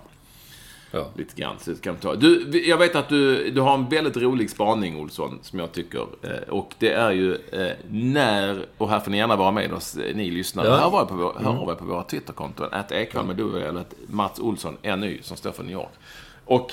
Ja. 0.90 1.06
Lite 1.16 1.40
grann. 1.40 1.56
Så 1.58 1.74
kan 1.74 1.96
ta. 1.96 2.14
Du, 2.14 2.62
jag 2.68 2.78
vet 2.78 2.96
att 2.96 3.08
du, 3.08 3.50
du 3.50 3.60
har 3.60 3.74
en 3.74 3.88
väldigt 3.88 4.16
rolig 4.16 4.50
spaning, 4.50 5.00
Olsson, 5.00 5.38
som 5.42 5.58
jag 5.58 5.72
tycker. 5.72 6.06
Eh, 6.22 6.48
och 6.48 6.74
det 6.78 6.92
är 6.92 7.10
ju 7.10 7.34
eh, 7.34 7.72
när, 7.90 8.66
och 8.78 8.90
här 8.90 9.00
får 9.00 9.10
ni 9.10 9.16
gärna 9.16 9.36
vara 9.36 9.50
med 9.50 9.72
oss, 9.72 9.96
eh, 9.96 10.16
ni 10.16 10.30
lyssnare. 10.30 10.68
Ja. 10.68 10.76
Hör 10.76 10.86
av 10.86 11.02
er 11.02 11.06
på, 11.06 11.14
vår, 11.14 11.36
hör 11.38 11.62
mm. 11.62 11.76
på 11.76 11.84
våra 11.84 12.02
Twitterkonton. 12.02 12.68
Att 12.72 12.92
Ekvall 12.92 13.26
med 13.26 13.36
du 13.36 13.58
eller 13.58 13.84
Mats 14.06 14.38
Olsson, 14.38 14.76
NY, 14.82 15.22
som 15.22 15.36
står 15.36 15.52
för 15.52 15.62
New 15.62 15.72
York. 15.72 15.92
Och 16.44 16.72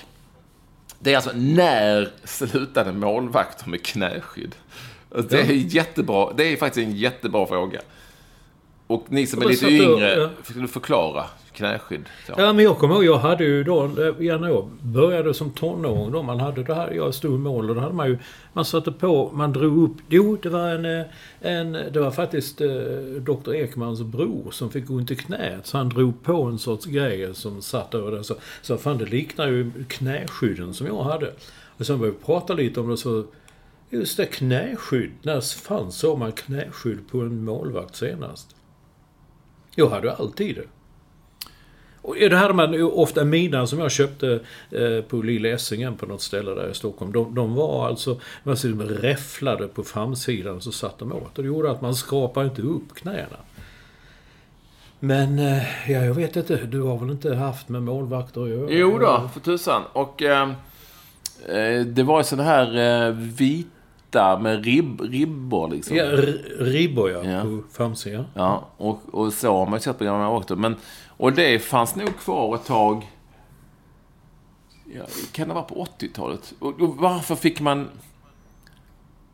det 0.99 1.11
är 1.11 1.15
alltså, 1.15 1.31
när 1.35 2.09
slutade 2.23 2.91
målvakter 2.91 3.69
med 3.69 3.85
knäskydd? 3.85 4.55
Det 5.29 5.41
är 5.41 5.51
jättebra. 5.51 6.33
Det 6.33 6.43
är 6.43 6.57
faktiskt 6.57 6.87
en 6.87 6.95
jättebra 6.95 7.45
fråga. 7.45 7.81
Och 8.93 9.05
ni 9.09 9.27
som 9.27 9.41
är 9.41 9.45
lite 9.45 9.67
yngre, 9.67 10.15
ja. 10.15 10.29
ska 10.43 10.59
du 10.59 10.67
förklara 10.67 11.23
knäskydd? 11.53 12.05
Så. 12.27 12.33
Ja, 12.37 12.53
men 12.53 12.65
jag 12.65 12.77
kommer 12.77 12.95
ihåg, 12.95 13.05
jag 13.05 13.17
hade 13.17 13.43
ju 13.43 13.63
då, 13.63 13.89
ja, 14.19 14.37
när 14.37 14.47
jag 14.47 14.69
började 14.81 15.33
som 15.33 15.51
tonåring 15.51 16.11
då, 16.11 16.23
man 16.23 16.39
hade 16.39 16.63
det 16.63 16.75
här, 16.75 16.91
jag 16.91 17.13
stod 17.13 17.35
i 17.35 17.37
mål 17.37 17.69
och 17.69 17.75
då 17.75 17.81
hade 17.81 17.93
man 17.93 18.07
ju, 18.07 18.17
man 18.53 18.65
satte 18.65 18.91
på, 18.91 19.31
man 19.33 19.53
drog 19.53 19.83
upp, 19.83 19.97
jo 20.09 20.37
det 20.41 20.49
var 20.49 20.69
en, 20.69 20.85
eh, 20.85 21.05
en 21.41 21.71
det 21.71 21.99
var 21.99 22.11
faktiskt 22.11 22.61
eh, 22.61 22.67
Dr. 23.19 23.53
Ekmans 23.53 24.01
bror 24.01 24.51
som 24.51 24.69
fick 24.69 24.89
ont 24.89 25.11
i 25.11 25.15
knät. 25.15 25.67
Så 25.67 25.77
han 25.77 25.89
drog 25.89 26.23
på 26.23 26.43
en 26.43 26.59
sorts 26.59 26.85
grej 26.85 27.35
som 27.35 27.61
satt 27.61 27.93
över 27.93 28.11
det. 28.11 28.23
Så, 28.23 28.35
så 28.61 28.77
fan 28.77 28.97
det 28.97 29.05
liknar 29.05 29.47
ju 29.47 29.71
knäskydden 29.87 30.73
som 30.73 30.87
jag 30.87 31.03
hade. 31.03 31.33
Och 31.77 31.85
sen 31.85 31.99
började 31.99 32.17
vi 32.17 32.25
prata 32.25 32.53
lite 32.53 32.79
om 32.79 32.89
det 32.89 32.97
så 32.97 33.23
Just 33.93 34.17
det, 34.17 34.25
knäskydd. 34.25 35.11
När 35.21 35.41
fan 35.41 35.91
såg 35.91 36.19
man 36.19 36.31
knäskydd 36.31 36.99
på 37.11 37.21
en 37.21 37.43
målvakt 37.45 37.95
senast? 37.95 38.55
Jag 39.75 39.89
hade 39.89 40.15
alltid 40.15 40.55
det. 40.55 40.67
Och 42.03 42.15
det 42.15 42.35
hade 42.35 42.53
man 42.53 42.81
ofta 42.83 43.25
mina 43.25 43.67
som 43.67 43.79
jag 43.79 43.91
köpte 43.91 44.39
eh, 44.71 45.01
på 45.01 45.21
Lilla 45.21 45.49
Essingen 45.49 45.95
på 45.95 46.05
något 46.05 46.21
ställe 46.21 46.51
där 46.51 46.69
i 46.69 46.73
Stockholm. 46.73 47.11
De, 47.11 47.35
de 47.35 47.55
var 47.55 47.87
alltså 47.87 48.19
man 48.43 48.57
ser, 48.57 48.69
räfflade 48.85 49.67
på 49.67 49.83
framsidan 49.83 50.61
så 50.61 50.71
satt 50.71 50.99
de 50.99 51.13
åt. 51.13 51.37
Och 51.37 51.43
det 51.43 51.47
gjorde 51.47 51.71
att 51.71 51.81
man 51.81 51.95
skrapade 51.95 52.45
inte 52.45 52.61
upp 52.61 52.95
knäna. 52.95 53.37
Men, 54.99 55.39
eh, 55.39 55.91
ja, 55.91 56.05
jag 56.05 56.13
vet 56.13 56.35
inte. 56.35 56.55
Du 56.55 56.81
har 56.81 56.97
väl 56.97 57.09
inte 57.09 57.35
haft 57.35 57.69
med 57.69 57.83
målvakter 57.83 58.43
att 58.43 58.49
göra? 58.49 58.67
Jo 58.69 58.99
då, 58.99 59.29
för 59.33 59.39
tusan. 59.39 59.81
Och 59.93 60.21
eh, 60.21 60.49
eh 61.47 61.81
det 61.85 62.03
var 62.03 62.19
ju 62.19 62.23
sådana 62.23 62.49
här 62.49 63.07
eh, 63.07 63.13
vita 64.13 64.39
med 64.39 64.65
ribb, 64.65 65.01
ribbor 65.01 65.69
liksom. 65.69 65.95
Ja, 65.95 66.05
ribbor 66.59 67.11
ja, 67.11 67.23
Ja. 67.23 67.41
på 67.41 67.61
framsidan. 67.71 68.25
Ja, 68.33 68.69
och, 68.77 68.99
och 69.11 69.33
så 69.33 69.57
har 69.57 69.65
man 69.65 69.79
sett 69.79 69.97
på 69.97 70.03
gamla 70.03 70.25
målvakter. 70.27 70.55
Men, 70.55 70.75
och 71.17 71.33
det 71.33 71.59
fanns 71.59 71.95
nog 71.95 72.17
kvar 72.17 72.55
ett 72.55 72.65
tag. 72.65 73.11
Ja, 74.95 75.03
kan 75.31 75.47
det 75.47 75.53
vara 75.53 75.63
på 75.63 75.85
80-talet? 75.99 76.53
Och, 76.59 76.81
och 76.81 76.97
varför 76.97 77.35
fick 77.35 77.61
man... 77.61 77.89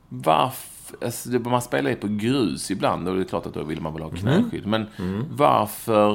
Varför... 0.10 0.70
Alltså, 1.06 1.30
man 1.30 1.62
spelar 1.62 1.90
ju 1.90 1.96
på 1.96 2.08
grus 2.08 2.72
ibland 2.72 3.08
och 3.08 3.16
det 3.16 3.22
är 3.22 3.26
klart 3.26 3.46
att 3.46 3.54
då 3.54 3.64
vill 3.64 3.82
man 3.82 3.94
väl 3.94 4.02
ha 4.04 4.10
knäskydd. 4.10 4.66
Men 4.68 4.88
varför 5.32 6.12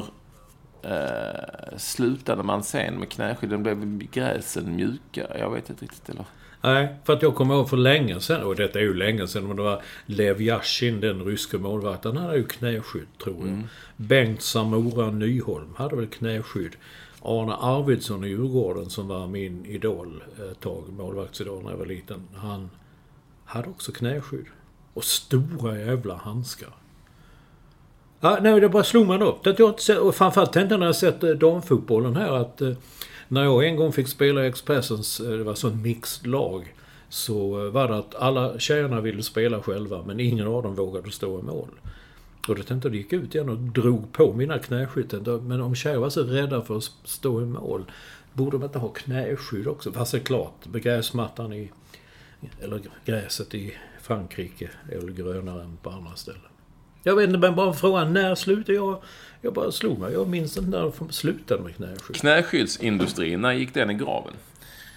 eh, 0.83 1.77
slutade 1.77 2.43
man 2.43 2.63
sen 2.63 2.95
med 2.99 3.09
knäskydd? 3.09 3.51
Den 3.51 3.63
blev 3.63 3.99
gräsen 3.99 4.77
mjukare? 4.77 5.39
Jag 5.39 5.51
vet 5.51 5.71
inte 5.71 5.85
riktigt. 5.85 6.09
Eller? 6.09 6.25
Nej, 6.65 6.89
för 7.05 7.13
att 7.13 7.23
jag 7.23 7.35
kommer 7.35 7.55
ihåg 7.55 7.69
för 7.69 7.77
länge 7.77 8.21
sedan, 8.21 8.43
och 8.43 8.57
detta 8.57 8.79
är 8.79 8.83
ju 8.83 8.95
länge 8.95 9.29
sedan, 9.29 9.47
men 9.47 9.57
det 9.57 9.63
var 9.63 9.83
Lev 10.07 10.43
Yashin, 10.43 11.01
den 11.01 11.25
ryske 11.25 11.59
målvakten, 11.59 12.17
han 12.17 12.27
hade 12.27 12.39
ju 12.39 12.47
knäskydd, 12.47 13.07
tror 13.23 13.37
jag. 13.49 13.63
Bengt 13.97 14.43
Samora 14.43 15.11
Nyholm 15.11 15.75
hade 15.77 15.97
väl 15.97 16.07
knäskydd. 16.07 16.77
Arne 17.23 17.55
Arvidsson 17.55 18.25
i 18.25 18.29
Djurgården, 18.29 18.91
som 18.91 19.09
var 19.09 19.27
min 19.27 19.67
idol 19.67 20.23
ett 20.53 20.61
tag, 20.61 20.85
målvaktsidol 20.89 21.63
när 21.63 21.71
jag 21.71 21.79
var 21.79 21.87
liten, 21.87 22.29
han 22.35 22.71
hade 23.45 23.69
också 23.69 23.93
knäskydd. 23.93 24.47
Och 24.95 25.05
stora 25.05 25.79
jävla 25.79 26.15
handskar. 26.15 26.75
Ja, 28.21 28.39
nej, 28.43 28.61
det 28.61 28.69
bara 28.69 28.85
slog 28.85 29.07
man 29.07 29.23
upp. 29.23 29.47
Att 29.47 29.59
jag 29.59 29.71
inte 29.71 29.83
sett, 29.83 29.99
och 29.99 30.15
framförallt 30.15 30.53
tänkte 30.53 30.73
jag 30.73 30.81
när 30.81 30.87
jag 30.87 30.97
sett 30.97 31.23
eh, 31.23 31.31
damfotbollen 31.31 32.17
här 32.17 32.33
att 32.33 32.61
eh, 32.61 32.73
när 33.35 33.45
jag 33.45 33.67
en 33.67 33.77
gång 33.77 33.93
fick 33.93 34.09
spela 34.09 34.45
i 34.45 34.49
Expressens, 34.49 35.21
eh, 35.21 35.31
det 35.31 35.45
var 35.45 35.55
sånt 35.55 35.83
mixed 35.83 36.27
lag, 36.27 36.75
så 37.09 37.67
eh, 37.67 37.73
var 37.73 37.89
det 37.89 37.97
att 37.97 38.15
alla 38.15 38.59
tjejerna 38.59 39.01
ville 39.01 39.23
spela 39.23 39.63
själva 39.63 40.03
men 40.07 40.21
ingen 40.21 40.47
av 40.47 40.63
dem 40.63 40.75
vågade 40.75 41.11
stå 41.11 41.39
i 41.39 41.43
mål. 41.43 41.69
Och 42.49 42.57
då 42.57 42.63
tänkte 42.63 42.89
jag, 42.89 42.93
det 42.93 42.99
gick 42.99 43.13
ut 43.13 43.35
igen 43.35 43.49
och 43.49 43.57
drog 43.57 44.13
på 44.13 44.33
mina 44.33 44.59
knäskydd. 44.59 45.29
Men 45.43 45.61
om 45.61 45.75
tjejer 45.75 45.99
var 45.99 46.11
så 46.11 46.23
rädda 46.23 46.63
för 46.63 46.77
att 46.77 46.93
stå 47.05 47.43
i 47.43 47.45
mål, 47.45 47.85
borde 48.33 48.59
de 48.59 48.65
inte 48.65 48.79
ha 48.79 48.89
knäskydd 48.89 49.69
också? 49.69 49.93
Fast 49.93 50.13
det 50.13 50.19
är 50.19 50.23
klart, 50.23 50.67
med 50.67 50.83
gräsmattan 50.83 51.53
i, 51.53 51.71
eller 52.61 52.81
gräset 53.05 53.55
i 53.55 53.75
Frankrike 54.01 54.71
är 54.93 54.97
väl 54.97 55.11
grönare 55.11 55.63
än 55.63 55.77
på 55.77 55.91
andra 55.91 56.15
ställen. 56.15 56.54
Jag 57.07 57.17
vet 57.17 57.27
inte, 57.27 57.39
men 57.39 57.55
bara 57.55 57.73
frågan, 57.73 58.13
när 58.13 58.35
slutade 58.35 58.75
jag? 58.75 59.03
Jag 59.41 59.55
bara 59.55 59.73
slog 59.73 59.99
mig. 59.99 60.13
Jag 60.13 60.29
minns 60.29 60.57
inte 60.57 60.71
när 60.71 60.79
jag 60.79 61.15
slutade 61.15 61.63
med 61.63 61.77
knäskydd. 61.77 62.17
Knäskyddsindustrin, 62.17 63.41
när 63.41 63.53
gick 63.53 63.75
den 63.75 63.91
i 63.91 63.95
graven? 63.95 64.33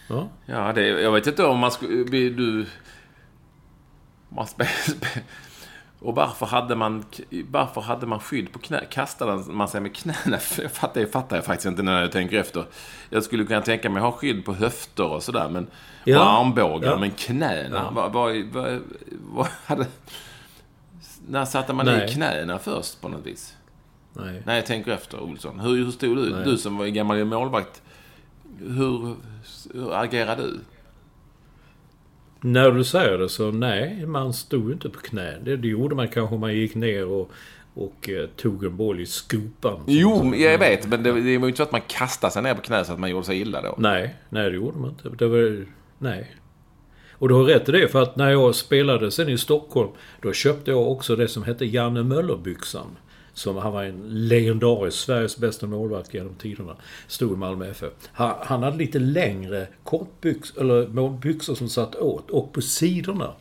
Ja. 0.10 0.30
Ja, 0.45 0.74
det, 0.74 0.88
jag 0.88 1.12
vet 1.12 1.28
inte 1.28 1.43
om 1.43 1.60
man 1.60 1.72
skulle... 1.72 2.30
Du... 2.30 2.66
Man 4.30 4.47
spe, 4.47 4.66
spe, 4.66 5.08
och 5.99 6.16
varför 6.16 6.45
hade 6.45 6.76
man, 6.76 7.05
varför 7.51 7.82
hade 7.82 8.05
man 8.05 8.20
skydd 8.20 8.51
på 8.51 8.60
knä? 8.60 8.84
Kastade 8.89 9.43
man 9.51 9.68
sig 9.68 9.82
med 9.82 9.95
knäna? 9.95 10.18
Jag 10.62 10.72
fattar, 10.72 11.01
jag 11.01 11.12
fattar 11.12 11.36
jag 11.36 11.45
faktiskt 11.45 11.66
inte 11.66 11.84
när 11.84 12.01
jag 12.01 12.12
tänker 12.12 12.39
efter. 12.39 12.66
Jag 13.10 13.24
skulle 13.24 13.45
kunna 13.45 13.62
tänka 13.62 13.89
mig 13.89 14.01
ha 14.01 14.12
skydd 14.12 14.45
på 14.45 14.53
höfter 14.53 15.05
och 15.08 15.24
sådär. 15.24 15.49
Men, 15.49 15.68
Ja. 16.03 16.20
Och 16.20 16.39
armbågar. 16.39 16.91
Ja. 16.91 16.97
Men 16.97 17.12
knäna? 17.12 17.76
Ja. 17.76 17.91
Vad, 17.91 18.14
vad, 18.14 18.43
vad, 18.51 18.82
vad 19.10 19.47
hade... 19.66 19.86
När 21.30 21.45
satte 21.45 21.73
man 21.73 21.86
Nej. 21.86 22.05
i 22.05 22.13
knäna 22.13 22.59
först 22.59 23.01
på 23.01 23.09
något 23.09 23.25
vis? 23.25 23.55
Nej. 24.13 24.41
Nej, 24.45 24.55
jag 24.55 24.65
tänker 24.65 24.91
efter, 24.91 25.19
Olsson. 25.19 25.59
Hur, 25.59 25.75
hur 25.75 25.91
stod 25.91 26.17
du? 26.17 26.30
Nej. 26.30 26.45
Du 26.45 26.57
som 26.57 26.78
var 26.78 26.86
gammal 26.86 27.25
målvakt. 27.25 27.82
Hur, 28.59 29.15
hur 29.73 30.01
agerade 30.01 30.43
du? 30.43 30.59
När 32.41 32.71
du 32.71 32.84
säger 32.84 33.17
det 33.17 33.30
så 33.30 33.51
nej, 33.51 34.05
man 34.05 34.34
stod 34.34 34.71
inte 34.71 34.89
på 34.89 34.99
knä. 34.99 35.38
Det, 35.43 35.57
det 35.57 35.67
gjorde 35.67 35.95
man 35.95 36.07
kanske 36.07 36.36
om 36.36 36.41
man 36.41 36.55
gick 36.55 36.75
ner 36.75 37.07
och, 37.07 37.32
och 37.73 38.09
eh, 38.09 38.28
tog 38.28 38.63
en 38.63 38.78
boll 38.78 38.99
i 38.99 39.05
skopan. 39.05 39.84
Jo, 39.88 40.36
jag 40.36 40.57
vet. 40.57 40.88
Men 40.88 41.03
det, 41.03 41.11
det 41.11 41.38
var 41.38 41.47
ju 41.47 41.49
inte 41.49 41.57
så 41.57 41.63
att 41.63 41.71
man 41.71 41.82
kastade 41.88 42.34
sig 42.34 42.43
ner 42.43 42.53
på 42.53 42.61
knä 42.61 42.86
så 42.86 42.93
att 42.93 42.99
man 42.99 43.09
gjorde 43.09 43.25
sig 43.25 43.41
illa 43.41 43.61
då. 43.61 43.75
Nej, 43.78 44.15
nej 44.30 44.49
det 44.49 44.55
gjorde 44.55 44.78
man 44.78 44.89
inte. 44.89 45.09
Det 45.09 45.28
var, 45.28 45.65
nej. 45.97 46.32
Och 47.20 47.30
du 47.30 47.36
har 47.36 47.43
rätt 47.43 47.70
i 47.70 47.72
det, 47.72 47.88
för 47.88 48.01
att 48.01 48.15
när 48.15 48.30
jag 48.30 48.55
spelade 48.55 49.11
sen 49.11 49.30
i 49.30 49.38
Stockholm, 49.38 49.89
då 50.22 50.34
köpte 50.34 50.72
jag 50.72 50.91
också 50.91 51.15
det 51.15 51.28
som 51.28 51.43
hette 51.43 51.65
Janne 51.65 52.03
Möller-byxan. 52.03 52.97
Som 53.34 53.57
han 53.57 53.74
var 53.74 53.84
en 53.84 54.01
legendarisk, 54.28 54.97
Sveriges 54.97 55.38
bästa 55.38 55.68
målvakt 55.68 56.13
genom 56.13 56.36
tiderna. 56.36 56.76
Stod 57.07 57.34
i 57.34 57.36
Malmö 57.36 57.70
FF. 57.70 57.93
Han, 58.13 58.36
han 58.41 58.63
hade 58.63 58.78
lite 58.78 58.99
längre 58.99 59.68
kortbyxor, 59.84 60.61
eller 60.61 61.09
byxor 61.09 61.55
som 61.55 61.70
satt 61.70 61.95
åt. 61.95 62.30
Och 62.30 62.53
på 62.53 62.61
sidorna, 62.61 63.34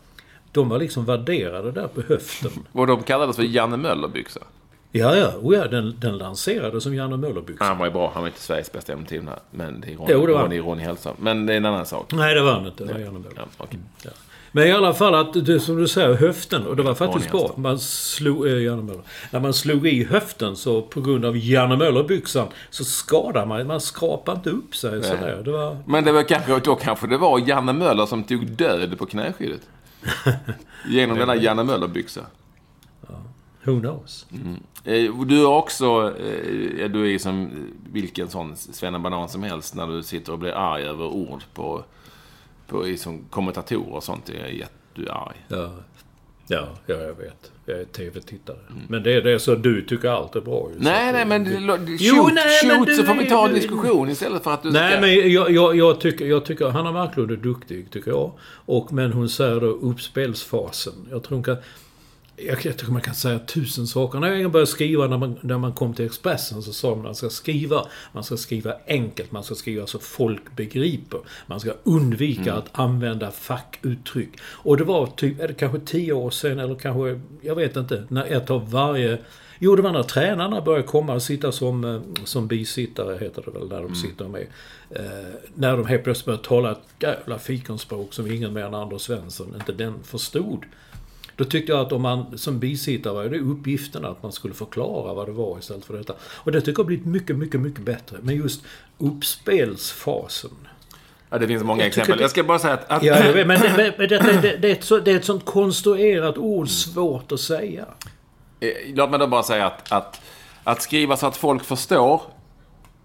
de 0.53 0.68
var 0.68 0.79
liksom 0.79 1.05
värderade 1.05 1.72
där 1.72 1.89
på 1.89 2.01
höften. 2.01 2.51
Och 2.72 2.87
de 2.87 3.03
kallades 3.03 3.37
för 3.37 3.43
Janne 3.43 3.77
Möller-byxor. 3.77 4.43
Ja, 4.99 5.16
ja, 5.16 5.32
oh 5.42 5.55
ja 5.57 5.66
den, 5.68 5.94
den 6.01 6.18
lanserades 6.18 6.82
som 6.82 6.94
Janne 6.94 7.16
Möller-byxan. 7.16 7.66
Han 7.66 7.78
var 7.78 7.86
ju 7.86 7.92
bra. 7.92 8.11
Han 8.14 8.22
var 8.22 8.28
inte 8.28 8.40
Sveriges 8.40 8.72
bästa 8.72 8.92
genom 8.92 9.07
tiderna. 9.07 9.38
Men 9.51 9.80
det 9.80 9.92
är 9.92 9.97
Ronny, 9.97 10.12
Jo, 10.12 10.26
det 10.26 10.32
var. 10.32 10.42
Ronny, 10.42 10.59
Ronny 10.59 10.82
Hellström. 10.82 11.14
Men 11.18 11.47
det 11.47 11.53
är 11.53 11.57
en 11.57 11.66
annan 11.66 11.86
sak. 11.86 12.12
Nej, 12.12 12.34
det 12.34 12.42
var 12.42 12.53
han 12.53 12.66
inte. 12.66 12.84
Det 12.84 12.92
var 12.92 13.01
Janne 13.01 13.18
Möller. 13.18 13.36
Ja, 13.36 13.42
okej. 13.59 13.78
Ja. 14.03 14.11
Men 14.53 14.66
i 14.68 14.72
alla 14.72 14.94
fall 14.94 15.14
att, 15.14 15.47
det, 15.47 15.61
som 15.61 15.76
du 15.76 15.88
säger, 15.88 16.14
höften. 16.14 16.66
Och 16.66 16.76
det 16.76 16.82
var 16.82 16.94
faktiskt 16.94 17.30
bra. 17.30 17.55
Man 17.57 17.78
slog, 17.78 18.47
eh, 18.47 18.62
Janne 18.62 18.82
Möller. 18.82 19.03
När 19.30 19.40
man 19.40 19.55
slog 19.55 19.86
i 19.86 20.05
höften 20.05 20.57
så 20.57 20.82
på 20.82 21.01
grund 21.01 21.24
av 21.24 21.36
Janne 21.36 21.76
Möller-byxan 21.76 22.49
så 22.70 22.84
skadade 22.84 23.47
man. 23.47 23.66
Man 23.66 23.80
skrapade 23.80 24.36
inte 24.36 24.51
upp 24.51 24.76
sig 24.76 25.03
sådär. 25.03 25.42
Det 25.44 25.51
var... 25.51 25.76
Men 25.86 26.05
det 26.05 26.12
var 26.12 26.22
kanske, 26.22 26.61
då 26.61 26.74
kanske 26.74 27.07
det 27.07 27.18
var 27.18 27.49
Janne 27.49 27.72
Möller 27.72 28.07
som 28.07 28.24
tog 28.24 28.47
död 28.47 28.99
på 28.99 29.07
knäskyddet. 29.07 29.61
Genom 30.88 31.18
denna 31.18 31.36
Janne 31.36 31.62
Möller-byxa. 31.64 32.20
Who 33.67 33.81
knows? 33.81 34.27
Eh, 34.85 35.14
Du 35.27 35.41
är 35.43 35.47
också, 35.47 36.14
eh, 36.19 36.91
du 36.91 37.14
är 37.14 37.19
som 37.19 37.51
vilken 37.93 38.29
sån 38.29 38.57
svennebanan 38.57 39.29
som 39.29 39.43
helst 39.43 39.75
när 39.75 39.87
du 39.87 40.03
sitter 40.03 40.33
och 40.33 40.39
blir 40.39 40.53
arg 40.53 40.83
över 40.85 41.05
ord 41.05 41.43
på, 41.55 41.85
på 42.67 42.85
som 42.97 43.25
kommentatorer 43.31 43.95
och 43.95 44.03
sånt. 44.05 44.29
Jag 44.29 44.49
är 44.49 44.53
jättearg. 44.53 45.35
Ja. 45.49 45.71
Ja, 46.49 46.69
ja, 46.87 46.95
jag 46.95 47.14
vet. 47.14 47.51
Jag 47.67 47.81
är 47.81 47.85
TV-tittare. 47.85 48.57
Men 48.89 49.03
det 49.03 49.12
är 49.12 49.23
det 49.23 49.39
så 49.39 49.55
du 49.55 49.83
tycker 49.87 50.09
allt 50.09 50.37
är 50.37 50.41
bra 50.41 50.69
ju. 50.75 50.79
Nej, 50.83 51.12
nej, 51.12 51.25
men 51.25 51.45
shoot, 51.47 52.01
Jo, 52.01 52.29
nej, 52.35 52.45
men 52.67 52.77
shoot 52.79 52.87
du 52.87 52.95
så 52.95 53.03
får 53.05 53.14
vi 53.14 53.25
är- 53.27 53.31
ta 53.31 53.45
en 53.49 53.55
du- 53.55 53.61
diskussion 53.61 54.11
istället 54.11 54.45
för 54.45 54.55
att 54.55 54.62
du 54.62 54.71
Nej, 54.71 54.93
ska... 54.93 55.01
men 55.01 55.33
jag, 55.33 55.51
jag, 55.51 55.77
jag, 55.77 56.01
tycker, 56.01 56.27
jag 56.27 56.45
tycker 56.45 56.69
Hanna 56.69 56.93
Marklund 56.93 57.31
är 57.31 57.37
duktig, 57.37 57.91
tycker 57.91 58.11
jag. 58.11 58.33
Och, 58.51 58.93
men 58.93 59.12
hon 59.12 59.29
säger 59.29 59.61
då 59.61 59.67
uppspelsfasen. 59.67 60.93
Jag 61.11 61.23
tror 61.23 61.37
hon 61.37 61.45
kan... 61.45 61.57
Jag, 62.37 62.66
jag 62.66 62.76
tycker 62.76 62.93
man 62.93 63.03
kan 63.03 63.14
säga 63.14 63.39
tusen 63.39 63.87
saker. 63.87 64.20
När 64.20 64.34
jag 64.34 64.51
började 64.51 64.70
skriva, 64.70 65.07
när 65.07 65.18
man, 65.18 65.37
när 65.41 65.59
man 65.59 65.72
kom 65.72 65.95
till 65.95 66.05
Expressen, 66.05 66.62
så 66.62 66.72
sa 66.72 66.89
man 66.89 66.99
att 66.99 67.05
man 67.05 67.14
ska 67.14 67.30
skriva. 67.30 67.87
Man 68.12 68.24
ska 68.24 68.37
skriva 68.37 68.74
enkelt, 68.87 69.32
man 69.32 69.45
ska 69.45 69.55
skriva 69.55 69.87
så 69.87 69.99
folk 69.99 70.57
begriper. 70.57 71.20
Man 71.47 71.61
ska 71.61 71.72
undvika 71.84 72.55
att 72.55 72.68
använda 72.72 73.30
fackuttryck. 73.30 74.30
Och 74.43 74.76
det 74.76 74.84
var 74.84 75.07
typ, 75.07 75.41
är 75.41 75.49
det 75.49 75.55
kanske 75.55 75.80
tio 75.80 76.12
år 76.12 76.30
sedan, 76.30 76.59
eller 76.59 76.74
kanske, 76.74 77.20
jag 77.41 77.55
vet 77.55 77.76
inte, 77.76 78.05
när 78.09 78.24
ett 78.24 78.51
av 78.51 78.70
varje 78.70 79.18
Jo, 79.59 79.76
det 79.76 79.82
var 79.82 79.93
när 79.93 80.03
tränarna 80.03 80.61
började 80.61 80.87
komma 80.87 81.14
och 81.14 81.22
sitta 81.22 81.53
som, 81.53 81.84
eh, 81.84 82.01
som 82.24 82.47
bisittare, 82.47 83.18
heter 83.18 83.43
det 83.47 83.59
väl, 83.59 83.68
där 83.68 83.82
de 83.82 83.95
sitter 83.95 84.28
med. 84.28 84.47
Eh, 84.91 85.05
när 85.55 85.76
de 85.76 85.87
helt 85.87 86.05
plötsligt 86.05 86.26
började 86.26 86.45
tala 86.45 86.72
ett 86.72 86.78
jävla 87.01 87.39
fikonspråk 87.39 88.14
som 88.14 88.30
ingen 88.30 88.53
mer 88.53 88.64
än 88.64 88.74
Anders 88.74 89.03
Svensson, 89.03 89.55
inte 89.55 89.72
den 89.72 90.03
förstod. 90.03 90.64
Då 91.37 91.45
tyckte 91.45 91.72
jag 91.72 91.80
att 91.80 91.93
om 91.93 92.03
man 92.03 92.39
som 92.39 92.59
bisittare 92.59 93.12
var 93.14 93.24
det 93.24 93.39
uppgiften 93.39 94.05
att 94.05 94.22
man 94.22 94.32
skulle 94.32 94.55
förklara 94.55 95.14
vad 95.14 95.28
det 95.28 95.32
var 95.32 95.59
istället 95.59 95.84
för 95.84 95.97
detta. 95.97 96.12
Och 96.22 96.53
det 96.53 96.61
tycker 96.61 96.72
jag 96.72 96.78
har 96.78 96.84
blivit 96.84 97.07
mycket, 97.07 97.37
mycket, 97.37 97.61
mycket 97.61 97.80
bättre. 97.80 98.16
Men 98.22 98.37
just 98.37 98.62
uppspelsfasen. 98.99 100.51
Ja, 101.30 101.39
det 101.39 101.47
finns 101.47 101.62
många 101.64 101.80
Jag 101.80 101.87
exempel. 101.89 102.16
det- 102.16 102.22
Jag 102.22 102.30
ska 102.30 102.45
bara 102.45 102.59
säga 102.59 102.74
att... 102.74 102.91
att 102.91 103.03
Ja, 103.03 103.14
vet, 103.14 103.47
men, 103.47 103.61
det, 103.61 103.72
men, 103.76 103.93
men 103.99 104.09
det, 104.09 104.18
det, 104.43 104.57
det, 104.57 104.68
är 104.68 104.72
ett 104.72 104.84
så, 104.84 104.99
det 104.99 105.12
är 105.12 105.16
ett 105.16 105.24
sånt 105.24 105.45
konstruerat 105.45 106.39
ord, 106.39 106.68
svårt 106.68 107.32
att 107.32 107.41
säga. 107.41 107.84
Eh, 108.61 108.68
Låt 108.95 109.11
mig 109.11 109.18
då 109.18 109.26
bara 109.26 109.43
säga 109.43 109.66
att, 109.66 109.93
att, 109.93 110.20
att 110.64 110.82
skriva 110.82 111.16
så 111.16 111.26
att 111.26 111.37
folk 111.37 111.64
förstår 111.64 112.22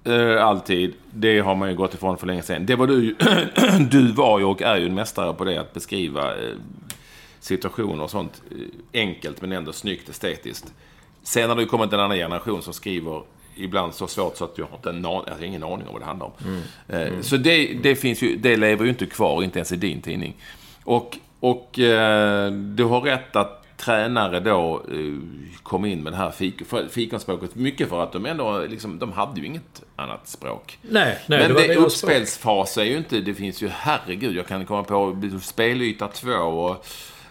eh, 0.04 0.46
alltid, 0.46 0.94
det 1.14 1.40
har 1.40 1.56
man 1.56 1.70
ju 1.70 1.76
gått 1.76 1.94
ifrån 1.94 2.18
för 2.18 2.28
länge 2.28 2.42
sedan. 2.42 2.66
Det 2.66 2.76
var 2.76 2.88
du 2.88 3.16
Du 3.92 4.12
var 4.12 4.40
ju 4.40 4.46
och 4.46 4.62
är 4.62 4.78
ju 4.78 4.86
en 4.86 4.94
mästare 4.96 5.34
på 5.34 5.44
det, 5.44 5.58
att 5.58 5.74
beskriva 5.74 6.36
eh, 6.36 6.50
situationer 7.42 8.04
och 8.04 8.10
sånt 8.10 8.42
eh, 8.52 8.58
enkelt 9.02 9.42
men 9.42 9.52
ändå 9.52 9.74
snyggt 9.74 10.10
estetiskt. 10.10 10.74
Sen 11.24 11.50
har 11.50 11.56
det 11.56 11.62
ju 11.62 11.68
kommit 11.68 11.94
en 11.94 12.00
annan 12.00 12.18
generation 12.18 12.62
som 12.62 12.74
skriver 12.74 13.22
ibland 13.56 13.94
så 13.94 14.08
svårt 14.08 14.38
så 14.38 14.46
att 14.46 14.58
jag 14.58 14.66
har 14.66 14.76
inte 14.78 14.90
en, 14.90 15.06
an- 15.06 15.24
alltså, 15.28 15.44
ingen 15.46 15.64
aning 15.64 15.88
om 15.88 15.94
vad 15.94 16.02
det 16.02 16.06
handlar 16.06 16.26
om. 16.26 16.62
Eh, 16.88 17.22
Så 17.22 17.38
det, 17.38 17.66
det, 17.84 17.96
finns 17.96 18.22
ju, 18.24 18.36
det 18.38 18.58
lever 18.58 18.84
ju 18.84 18.90
inte 18.90 19.06
kvar, 19.06 19.44
inte 19.44 19.60
ens 19.60 19.72
i 19.72 19.76
din 19.76 20.02
tidning. 20.02 20.36
Och, 20.84 21.18
och 21.40 21.80
eh, 21.80 22.52
du 22.52 22.84
har 22.84 23.02
rätt 23.02 23.36
att 23.36 23.58
tränare 23.78 24.40
då 24.40 24.82
kom 25.64 25.86
in 25.86 26.04
med 26.04 26.14
det 26.14 26.18
här 26.18 26.32
fik, 26.32 26.56
fikonspråket. 26.90 27.56
Mycket 27.56 27.90
för 27.90 28.04
att 28.04 28.12
de 28.12 28.26
ändå, 28.26 28.60
liksom, 28.70 29.00
de 29.00 29.12
hade 29.12 29.40
ju 29.40 29.46
inget 29.46 29.82
annat 29.96 30.28
språk. 30.28 30.78
Nej, 30.82 31.18
nej, 31.28 31.40
Men 31.40 31.48
det 31.48 31.54
var 31.54 31.62
det, 31.68 31.76
uppspelsfas 31.76 32.78
är 32.78 32.84
ju 32.84 32.98
inte, 32.98 33.20
det 33.22 33.34
finns 33.34 33.64
ju, 33.64 33.68
herregud, 33.74 34.36
jag 34.36 34.48
kan 34.48 34.66
komma 34.66 34.84
på 34.84 35.22
spelyta 35.42 36.08
två 36.08 36.32
och 36.34 36.86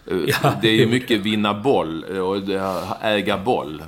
Ja, 0.05 0.53
det 0.61 0.67
är 0.67 0.75
ju 0.75 0.87
mycket 0.87 1.19
vinna 1.19 1.53
boll 1.53 2.03
och 2.03 2.41
det 2.41 2.59
är 2.59 2.97
äga 3.01 3.37
boll. 3.37 3.83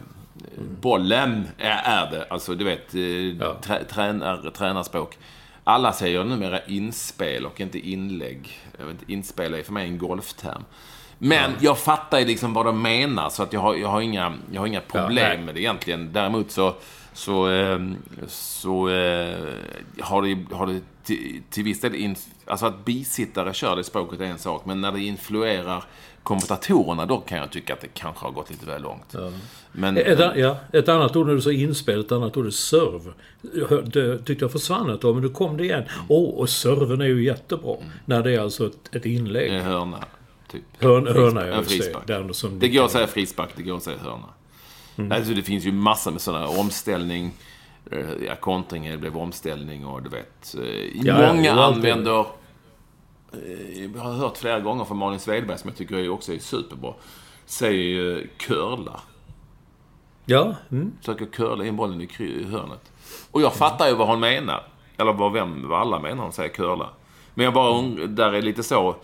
Bollen 0.82 1.47
är, 1.57 2.11
det, 2.11 2.26
alltså 2.30 2.55
du 2.55 2.66
vet, 2.66 2.95
eh, 2.95 3.53
trä, 3.61 3.84
tränar, 3.84 4.49
tränarspråk. 4.49 5.18
Alla 5.64 5.93
säger 5.93 6.24
numera 6.24 6.66
inspel 6.66 7.45
och 7.45 7.61
inte 7.61 7.80
inlägg. 7.80 8.59
Jag 8.78 8.86
vet 8.86 8.93
inte, 8.93 9.14
inspel 9.14 9.53
är 9.53 9.64
för 9.64 9.74
mig 9.74 9.88
en 9.88 9.97
golfterm. 9.97 10.64
Men 11.18 11.51
jag 11.59 11.80
fattar 11.80 12.20
ju 12.20 12.26
liksom 12.26 12.53
vad 12.53 12.66
de 12.66 12.82
menar, 12.82 13.30
så 13.30 13.43
att 13.43 13.53
jag 13.53 13.59
har, 13.59 13.76
jag 13.76 13.88
har, 13.88 14.01
inga, 14.01 14.34
jag 14.51 14.61
har 14.61 14.68
inga 14.68 14.82
problem 14.82 15.36
nej. 15.36 15.45
med 15.45 15.55
det 15.55 15.61
egentligen. 15.61 16.14
Däremot 16.14 16.51
så, 16.51 16.76
så, 17.14 17.49
eh, 17.51 17.80
så 18.28 18.89
eh, 18.89 19.38
har 20.01 20.22
det, 20.22 20.55
har 20.55 20.68
det 20.68 20.82
till, 21.04 21.41
till 21.49 21.64
viss 21.64 21.82
del... 21.82 21.95
In, 21.95 22.16
alltså 22.45 22.66
att 22.66 22.86
bisittare 22.86 23.54
kör 23.54 23.76
det 23.76 23.84
språket 23.84 24.20
är 24.20 24.24
en 24.26 24.39
sak, 24.39 24.66
men 24.66 24.82
när 24.82 24.91
det 24.91 24.99
influerar 24.99 25.84
kommentatorerna, 26.24 27.06
då 27.06 27.18
kan 27.20 27.38
jag 27.38 27.51
tycka 27.51 27.74
att 27.74 27.82
det 27.82 27.88
kanske 27.93 28.26
har 28.26 28.32
gått 28.32 28.49
lite 28.49 28.66
väl 28.66 28.82
långt. 28.82 29.16
Men, 29.72 29.97
Ett, 29.97 30.20
an- 30.20 30.39
ja, 30.39 30.58
ett 30.74 30.89
annat 30.89 31.16
ord 31.16 31.28
när 31.28 31.34
du 31.34 31.41
sa 31.41 31.51
inspel, 31.51 31.99
ett 31.99 32.12
annat 32.12 32.38
ord 32.38 32.45
är 32.45 32.49
serv. 32.49 33.14
Jag 33.54 33.68
hör- 33.68 33.82
Det 33.82 34.18
tyckte 34.18 34.43
jag 34.45 34.51
försvann 34.51 34.89
ett 34.89 35.01
tag, 35.01 35.14
men 35.16 35.24
nu 35.24 35.30
kom 35.30 35.58
det 35.58 35.64
igen. 35.64 35.84
Åh, 36.08 36.30
och 36.39 36.49
serven 36.49 37.01
är 37.01 37.06
ju 37.06 37.24
jättebra. 37.26 37.76
När 38.06 38.24
det 38.24 38.32
är 38.32 38.39
alltså 38.39 38.66
ett, 38.68 38.95
ett 38.95 39.06
inlägg. 39.06 39.51
en 39.54 39.62
hörna, 39.64 39.99
typ. 40.51 40.64
Hörn, 40.80 41.08
hörna, 41.08 41.41
säga. 41.41 41.64
frispark. 41.64 42.36
Som 42.36 42.60
Det 42.60 42.70
går 42.70 42.86
att 42.86 42.91
säga 42.91 43.08
frispark, 43.08 43.49
det 43.56 43.64
går 43.64 43.78
att 43.78 43.84
säga 43.84 43.97
hörna. 43.97 45.16
Alltså 45.16 45.34
det 45.34 45.41
finns 45.43 45.66
ju 45.66 45.72
massor 45.72 46.12
med 46.12 46.22
sådana 46.22 46.47
omställning. 46.47 47.32
Eh, 47.92 48.24
Ja, 48.28 48.36
kontring 48.36 48.90
det 48.90 48.98
blev 48.98 49.18
omställning 49.18 49.86
och 49.86 50.04
du 50.04 50.10
vet. 50.10 50.56
eh, 50.60 51.06
Ja, 51.08 51.34
många 51.34 51.52
använder... 51.54 52.20
eh, 53.34 53.86
Jag 53.96 54.02
har 54.02 54.14
hört 54.14 54.38
flera 54.38 54.60
gånger 54.60 54.86
från 54.86 54.98
Malin 54.98 55.20
Svedberg, 55.20 55.58
som 55.58 55.70
jag 55.70 55.78
tycker 55.78 56.10
också 56.10 56.34
är 56.34 56.40
superbra. 56.40 56.94
Säger 57.46 57.84
ju 57.84 58.28
curla. 58.38 59.00
Ja, 60.26 60.56
mm. 60.72 60.92
Försöker 61.00 61.26
curla 61.26 61.66
in 61.66 61.76
bollen 61.76 62.02
i 62.02 62.44
hörnet. 62.44 62.92
Och 63.32 63.42
jag 63.42 63.54
fattar 63.54 63.88
ju 63.88 63.96
vad 63.96 64.08
hon 64.08 64.20
menar. 64.20 64.64
Eller 64.98 65.14
vad, 65.14 65.32
vem, 65.34 65.68
vad 65.68 65.82
alla 65.82 66.00
menar 66.00 66.16
när 66.16 66.24
hon 66.24 66.32
säger 66.34 66.50
curla. 66.50 66.90
Men 67.34 67.44
jag 67.46 67.54
bara 67.54 67.78
undrar, 67.78 68.08
där 68.08 68.34
är 68.34 68.42
lite 68.42 68.64
så... 68.64 68.96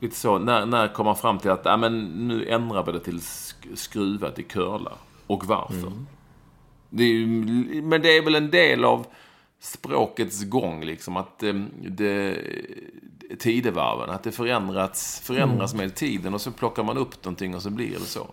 Lite 0.00 0.16
så, 0.16 0.38
när, 0.38 0.66
när 0.66 0.88
kommer 0.88 1.08
man 1.10 1.16
fram 1.16 1.38
till 1.38 1.50
att 1.50 1.60
ja, 1.64 1.76
men 1.76 2.04
nu 2.28 2.46
ändrar 2.48 2.84
vi 2.86 2.92
det 2.92 3.00
till 3.00 3.18
sk- 3.18 3.74
skruva 3.76 4.30
till 4.30 4.44
curla? 4.44 4.92
Och 5.26 5.44
varför? 5.46 5.92
Det 6.90 7.04
är 7.04 7.26
men 7.82 8.02
det 8.02 8.16
är 8.16 8.22
väl 8.22 8.34
en 8.34 8.50
del 8.50 8.84
av 8.84 9.06
språkets 9.60 10.44
gång, 10.44 10.84
liksom. 10.84 11.16
Att 11.16 11.42
eh, 11.42 11.54
det, 11.82 12.38
tidevarven, 13.38 14.10
att 14.10 14.22
det 14.22 14.32
förändrats, 14.32 15.20
förändras 15.20 15.74
med 15.74 15.94
tiden 15.94 16.34
och 16.34 16.40
så 16.40 16.50
plockar 16.50 16.82
man 16.82 16.98
upp 16.98 17.24
någonting 17.24 17.54
och 17.54 17.62
så 17.62 17.70
blir 17.70 17.90
det 17.90 18.00
så. 18.00 18.30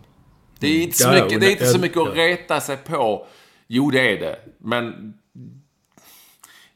Det 0.60 0.68
är 0.68 0.84
inte 0.84 0.98
så 0.98 1.10
ja, 1.10 1.24
mycket, 1.24 1.30
det 1.30 1.36
är 1.36 1.40
det- 1.40 1.52
inte 1.52 1.68
så 1.68 1.80
mycket 1.80 1.98
att 1.98 2.16
reta 2.16 2.62
sig 2.62 2.78
på. 2.78 3.28
Jo, 3.68 3.92
det 3.92 4.14
är 4.14 4.20
det. 4.20 4.40
Men 4.58 5.14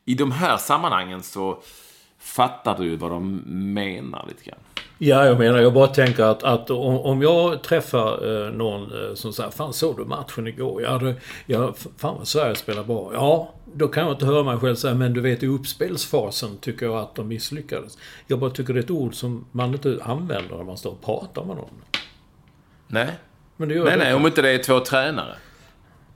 i 0.06 0.14
de 0.16 0.32
här 0.32 0.58
sammanhangen 0.58 1.24
så 1.24 1.62
fattar 2.18 2.78
du 2.78 2.96
vad 2.96 3.12
de 3.12 3.36
menar 3.74 4.26
lite 4.28 4.44
grann. 4.44 4.60
Ja, 5.04 5.26
jag 5.26 5.40
menar, 5.40 5.60
jag 5.60 5.74
bara 5.74 5.88
tänker 5.88 6.24
att, 6.24 6.44
att 6.44 6.70
om, 6.70 6.98
om 6.98 7.22
jag 7.22 7.62
träffar 7.64 8.46
eh, 8.46 8.52
någon 8.52 8.82
eh, 8.84 9.16
som 9.16 9.34
säger 9.34 9.50
Fan, 9.50 9.74
såg 9.74 9.98
du 9.98 10.06
matchen 10.06 10.48
igår? 10.48 10.82
Ja, 10.82 10.98
det, 10.98 11.16
ja, 11.46 11.74
fan 11.98 12.18
vad 12.18 12.28
Sverige 12.28 12.56
spelar 12.56 12.84
bra. 12.84 13.12
Ja, 13.14 13.54
då 13.74 13.88
kan 13.88 14.04
jag 14.04 14.14
inte 14.14 14.26
höra 14.26 14.44
mig 14.44 14.58
själv 14.58 14.76
säga 14.76 14.94
Men 14.94 15.14
du 15.14 15.22
vet, 15.22 15.44
i 15.44 15.48
uppspelsfasen 15.48 16.58
tycker 16.58 16.86
jag 16.86 16.96
att 16.96 17.16
de 17.16 17.28
misslyckades. 17.28 17.98
Jag 18.28 18.40
bara 18.40 18.50
tycker 18.50 18.74
det 18.74 18.80
är 18.80 18.84
ett 18.84 18.92
ord 18.92 19.16
som 19.16 19.46
man 19.52 19.74
inte 19.74 20.00
använder 20.04 20.58
när 20.58 20.64
man 20.64 20.78
står 20.78 20.92
och 20.92 21.02
pratar 21.02 21.44
med 21.44 21.56
någon. 21.56 21.82
Nej. 22.88 23.10
Men 23.58 23.70
det 23.70 23.76
gör 23.76 23.84
Nej, 23.84 23.98
det. 23.98 24.04
nej, 24.04 24.14
om 24.14 24.26
inte 24.26 24.42
det 24.42 24.50
är 24.50 24.58
två 24.58 24.80
tränare. 24.80 25.36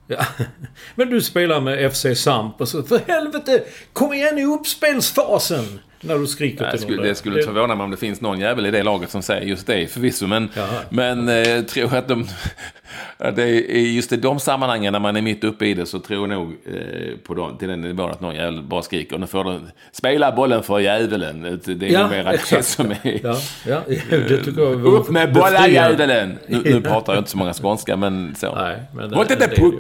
Ja. 0.08 0.26
Men 0.96 1.10
du 1.10 1.22
spelar 1.22 1.62
med 1.62 1.94
FC 1.94 2.06
Samp 2.16 2.62
och 2.62 2.68
så 2.68 2.84
För 2.84 3.00
helvete! 3.08 3.64
Kom 3.94 4.14
igen 4.14 4.38
i 4.38 4.46
uppspelsfasen! 4.46 5.80
När 6.08 6.20
du 6.20 6.28
skriker 6.28 6.66
Det 6.66 6.72
till 6.72 6.80
skulle, 6.80 6.98
någon 6.98 7.06
det 7.08 7.16
skulle 7.16 7.36
inte 7.36 7.54
förvåna 7.54 7.76
mig 7.76 7.84
om 7.84 7.92
det 7.92 7.98
finns 7.98 8.22
någon 8.22 8.40
jävel 8.40 8.66
i 8.66 8.72
det 8.72 8.84
laget 8.84 9.10
som 9.10 9.22
säger 9.22 9.48
just 9.48 9.68
det 9.68 9.88
förvisso. 9.88 10.28
Men, 10.28 10.50
Jaha. 10.56 10.68
men 10.90 11.30
eh, 11.30 11.62
tror 11.62 11.96
att 11.96 12.08
de... 12.08 12.28
att 13.18 13.36
det 13.36 13.44
är 13.78 13.80
just 13.80 14.12
i 14.12 14.18
de 14.18 14.40
sammanhangen 14.40 14.94
när 14.94 15.00
man 15.00 15.16
är 15.16 15.22
mitt 15.22 15.44
uppe 15.44 15.66
i 15.66 15.74
det 15.74 15.86
så 15.86 16.00
tror 16.00 16.30
jag 16.30 16.38
nog 16.38 16.56
eh, 16.66 17.18
på 17.28 17.34
dem, 17.34 17.58
till 17.58 17.68
den 17.68 17.82
nivån 17.82 18.12
att 18.12 18.22
någon 18.22 18.36
jävel 18.36 18.62
bara 18.62 18.82
skriker. 18.82 19.18
Nu 19.18 19.28
får 19.28 19.44
du 19.44 19.60
spela 19.92 20.32
bollen 20.32 20.64
för 20.64 20.80
djävulen. 20.80 21.42
Det 21.66 21.88
är 21.88 21.92
Ja, 21.92 22.08
mera 22.08 22.32
det 22.50 22.64
som 22.64 22.92
är... 22.92 23.20
Ja, 23.24 23.38
ja, 23.68 23.82
det 24.10 24.44
tycker 24.44 24.62
jag 24.62 24.86
Upp 24.86 25.10
med 25.10 25.34
djävulen! 25.68 26.38
Nu, 26.48 26.62
nu 26.66 26.82
pratar 26.82 27.14
jag 27.14 27.20
inte 27.22 27.30
så 27.32 27.38
många 27.38 27.54
skånska 27.54 27.98
men 27.98 28.36
så. 28.36 28.56
Nej, 28.56 28.82
men 28.96 29.10
det- 29.10 29.16
Håll 29.16 29.26
inte 29.32 29.48
på. 29.48 29.72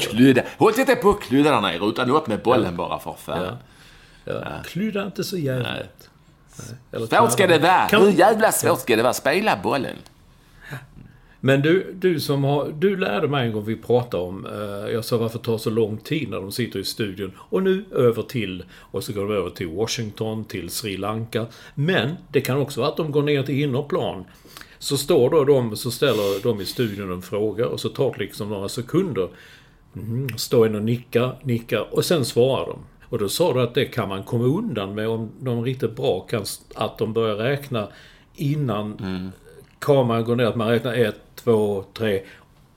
Håll 0.58 0.74
inte 0.80 0.96
där 1.44 1.62
nere 1.62 1.86
utan 1.90 2.12
upp 2.12 2.28
med 2.28 2.40
bollen 2.40 2.76
bara 2.76 3.00
för 3.00 3.16
fan. 3.26 3.44
Ja. 3.44 3.58
Ja. 4.34 4.42
Klydda 4.66 5.06
inte 5.06 5.24
så 5.24 5.38
jävligt. 5.38 6.10
Eller 6.92 7.06
Svårt 7.08 7.32
ska 7.32 7.48
det 7.48 7.60
vara. 7.60 7.88
Kan- 7.90 8.02
Hur 8.02 8.12
jävla 8.12 8.52
svårt 8.52 8.80
ska 8.80 8.96
det 8.96 9.04
vara? 9.04 9.14
Spela 9.14 9.60
bollen. 9.64 9.96
Men 11.40 11.62
du, 11.62 11.94
du 11.94 12.20
som 12.20 12.44
har... 12.44 12.72
Du 12.80 12.98
lärde 12.98 13.28
mig 13.28 13.48
en 13.48 13.54
gång 13.54 13.66
vi 13.66 13.76
pratade 13.76 14.24
om... 14.24 14.46
Eh, 14.46 14.94
jag 14.94 15.06
sa 15.06 15.18
varför 15.18 15.40
det 15.40 15.46
tar 15.46 15.58
så 15.58 15.70
lång 15.70 15.98
tid 15.98 16.30
när 16.30 16.42
de 16.42 16.52
sitter 16.52 16.80
i 16.80 16.84
studion. 16.84 17.32
Och 17.38 17.64
nu 17.64 17.86
över 17.92 18.22
till... 18.24 18.64
Och 18.80 19.04
så 19.04 19.14
går 19.14 19.22
de 19.28 19.34
över 19.36 19.50
till 19.50 19.68
Washington, 19.68 20.46
till 20.46 20.70
Sri 20.70 20.98
Lanka. 20.98 21.46
Men 21.76 22.16
det 22.32 22.42
kan 22.42 22.58
också 22.58 22.80
vara 22.82 22.90
att 22.92 22.98
de 22.98 23.12
går 23.12 23.24
ner 23.24 23.44
till 23.44 23.62
innerplan. 23.62 24.26
Så 24.80 24.98
står 24.98 25.30
då 25.30 25.44
de, 25.44 25.76
så 25.76 25.92
ställer 25.92 26.44
de 26.44 26.62
i 26.62 26.66
studion 26.66 27.12
en 27.12 27.22
fråga 27.22 27.68
och 27.68 27.80
så 27.80 27.90
tar 27.90 28.12
det 28.12 28.20
liksom 28.20 28.50
några 28.50 28.70
sekunder. 28.70 29.30
Mm, 29.96 30.30
står 30.38 30.66
en 30.66 30.76
och 30.76 30.84
nickar, 30.84 31.36
nickar 31.44 31.96
och 31.96 32.06
sen 32.06 32.26
svarar 32.26 32.66
de. 32.66 32.80
Och 33.16 33.20
då 33.22 33.30
sa 33.30 33.54
du 33.54 33.62
att 33.62 33.74
det 33.74 33.86
kan 33.86 34.10
man 34.10 34.24
komma 34.24 34.44
undan 34.44 34.96
med 34.96 35.08
om 35.08 35.30
de 35.40 35.60
är 35.60 35.64
riktigt 35.64 35.96
bra 35.96 36.20
kan... 36.20 36.46
Att 36.76 36.98
de 36.98 37.14
börjar 37.14 37.36
räkna 37.36 37.88
innan 38.36 39.32
kameran 39.80 40.24
går 40.24 40.36
ner. 40.36 40.46
Att 40.46 40.56
man 40.56 40.68
räknar 40.68 40.94
ett, 40.94 41.22
två, 41.36 41.84
tre. 41.94 42.22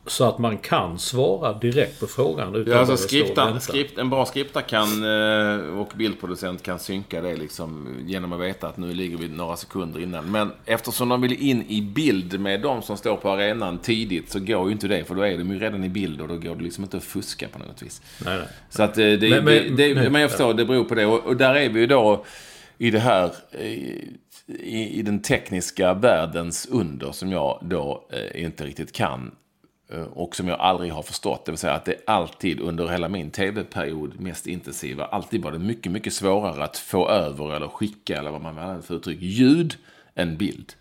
Så 0.08 0.24
att 0.28 0.38
man 0.38 0.58
kan 0.58 0.98
svara 0.98 1.52
direkt 1.52 2.00
på 2.00 2.06
frågan 2.06 2.54
utan 2.54 2.72
Ja, 2.72 2.78
alltså 2.78 2.96
skripta, 2.96 3.60
skript, 3.60 3.98
en 3.98 4.10
bra 4.10 4.26
skripta 4.26 4.62
kan, 4.62 5.04
eh, 5.04 5.78
och 5.80 5.92
bildproducent 5.94 6.62
kan 6.62 6.78
synka 6.78 7.20
det 7.20 7.36
liksom 7.36 7.88
genom 8.06 8.32
att 8.32 8.40
veta 8.40 8.68
att 8.68 8.76
nu 8.76 8.94
ligger 8.94 9.16
vi 9.16 9.28
några 9.28 9.56
sekunder 9.56 10.00
innan. 10.00 10.30
Men 10.30 10.52
eftersom 10.64 11.08
de 11.08 11.20
vill 11.20 11.32
in 11.50 11.64
i 11.68 11.82
bild 11.82 12.40
med 12.40 12.60
de 12.60 12.82
som 12.82 12.96
står 12.96 13.16
på 13.16 13.30
arenan 13.30 13.78
tidigt 13.78 14.30
så 14.30 14.40
går 14.40 14.66
ju 14.66 14.72
inte 14.72 14.88
det. 14.88 15.04
För 15.04 15.14
då 15.14 15.22
är 15.22 15.38
de 15.38 15.50
ju 15.52 15.58
redan 15.58 15.84
i 15.84 15.88
bild 15.88 16.20
och 16.20 16.28
då 16.28 16.36
går 16.36 16.54
det 16.54 16.62
liksom 16.64 16.84
inte 16.84 16.96
att 16.96 17.04
fuska 17.04 17.48
på 17.48 17.58
något 17.58 17.82
vis. 17.82 18.02
Nej, 18.24 18.38
nej. 18.38 18.48
Så 18.70 18.82
att 18.82 18.98
eh, 18.98 19.04
det, 19.04 19.30
Men- 19.30 19.44
det, 19.44 19.62
men- 19.66 19.76
det, 19.76 19.94
men- 19.94 20.12
men 20.12 20.20
jag 20.20 20.30
förstår, 20.30 20.54
det 20.54 20.64
beror 20.64 20.84
på 20.84 20.94
det. 20.94 21.06
Och, 21.06 21.26
och 21.26 21.36
där 21.36 21.54
är 21.54 21.68
vi 21.68 21.80
ju 21.80 21.86
då 21.86 22.24
i 22.78 22.90
det 22.90 22.98
här, 23.00 23.30
eh, 23.50 23.66
i, 24.60 24.90
i 24.98 25.02
den 25.02 25.22
tekniska 25.22 25.94
världens 25.94 26.66
under 26.70 27.12
som 27.12 27.32
jag 27.32 27.58
då 27.62 28.08
eh, 28.12 28.42
inte 28.44 28.64
riktigt 28.64 28.92
kan. 28.92 29.30
Eh, 29.88 30.02
Och 30.02 30.36
som 30.36 30.48
jag 30.48 30.60
aldrig 30.60 30.92
har 30.92 31.02
förstått. 31.02 31.44
Det 31.44 31.52
vill 31.52 31.58
säga 31.58 31.74
att 31.74 31.84
det 31.84 31.96
alltid 32.06 32.60
under 32.60 32.88
hela 32.88 33.08
min 33.08 33.30
tv-period, 33.30 34.20
mest 34.20 34.46
intensiva, 34.46 35.04
alltid 35.04 35.42
var 35.42 35.52
det 35.52 35.58
mycket, 35.58 35.92
mycket 35.92 36.12
svårare 36.12 36.64
att 36.64 36.76
få 36.76 37.08
över 37.08 37.56
eller 37.56 37.68
skicka, 37.68 38.18
eller 38.18 38.30
vad 38.30 38.40
man 38.40 38.54
vill 38.54 38.64
använda 38.64 38.82
för 38.82 38.94
uttryck, 38.94 39.18
ljud 39.20 39.76
än 40.14 40.36
bild. 40.36 40.72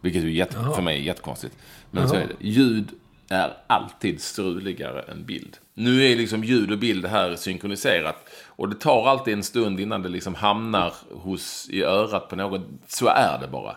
Vilket 0.00 0.22
är 0.22 0.26
jätte, 0.26 0.56
för 0.74 0.82
mig 0.82 0.98
är 0.98 1.02
jättekonstigt. 1.02 1.56
Men 1.90 2.08
så 2.08 2.14
är 2.14 2.26
det. 2.26 2.46
Ljud 2.46 2.88
är 3.28 3.56
alltid 3.66 4.20
struligare 4.22 5.02
än 5.02 5.24
bild. 5.24 5.56
Nu 5.74 6.04
är 6.04 6.16
liksom 6.16 6.44
ljud 6.44 6.72
och 6.72 6.78
bild 6.78 7.06
här 7.06 7.36
synkroniserat. 7.36 8.28
Och 8.46 8.68
det 8.68 8.74
tar 8.74 9.08
alltid 9.08 9.34
en 9.34 9.42
stund 9.42 9.80
innan 9.80 10.02
det 10.02 10.08
liksom 10.08 10.34
hamnar 10.34 10.92
hos, 11.10 11.68
i 11.70 11.82
örat 11.82 12.28
på 12.28 12.36
någon. 12.36 12.78
Så 12.86 13.06
är 13.06 13.38
det 13.40 13.48
bara. 13.48 13.76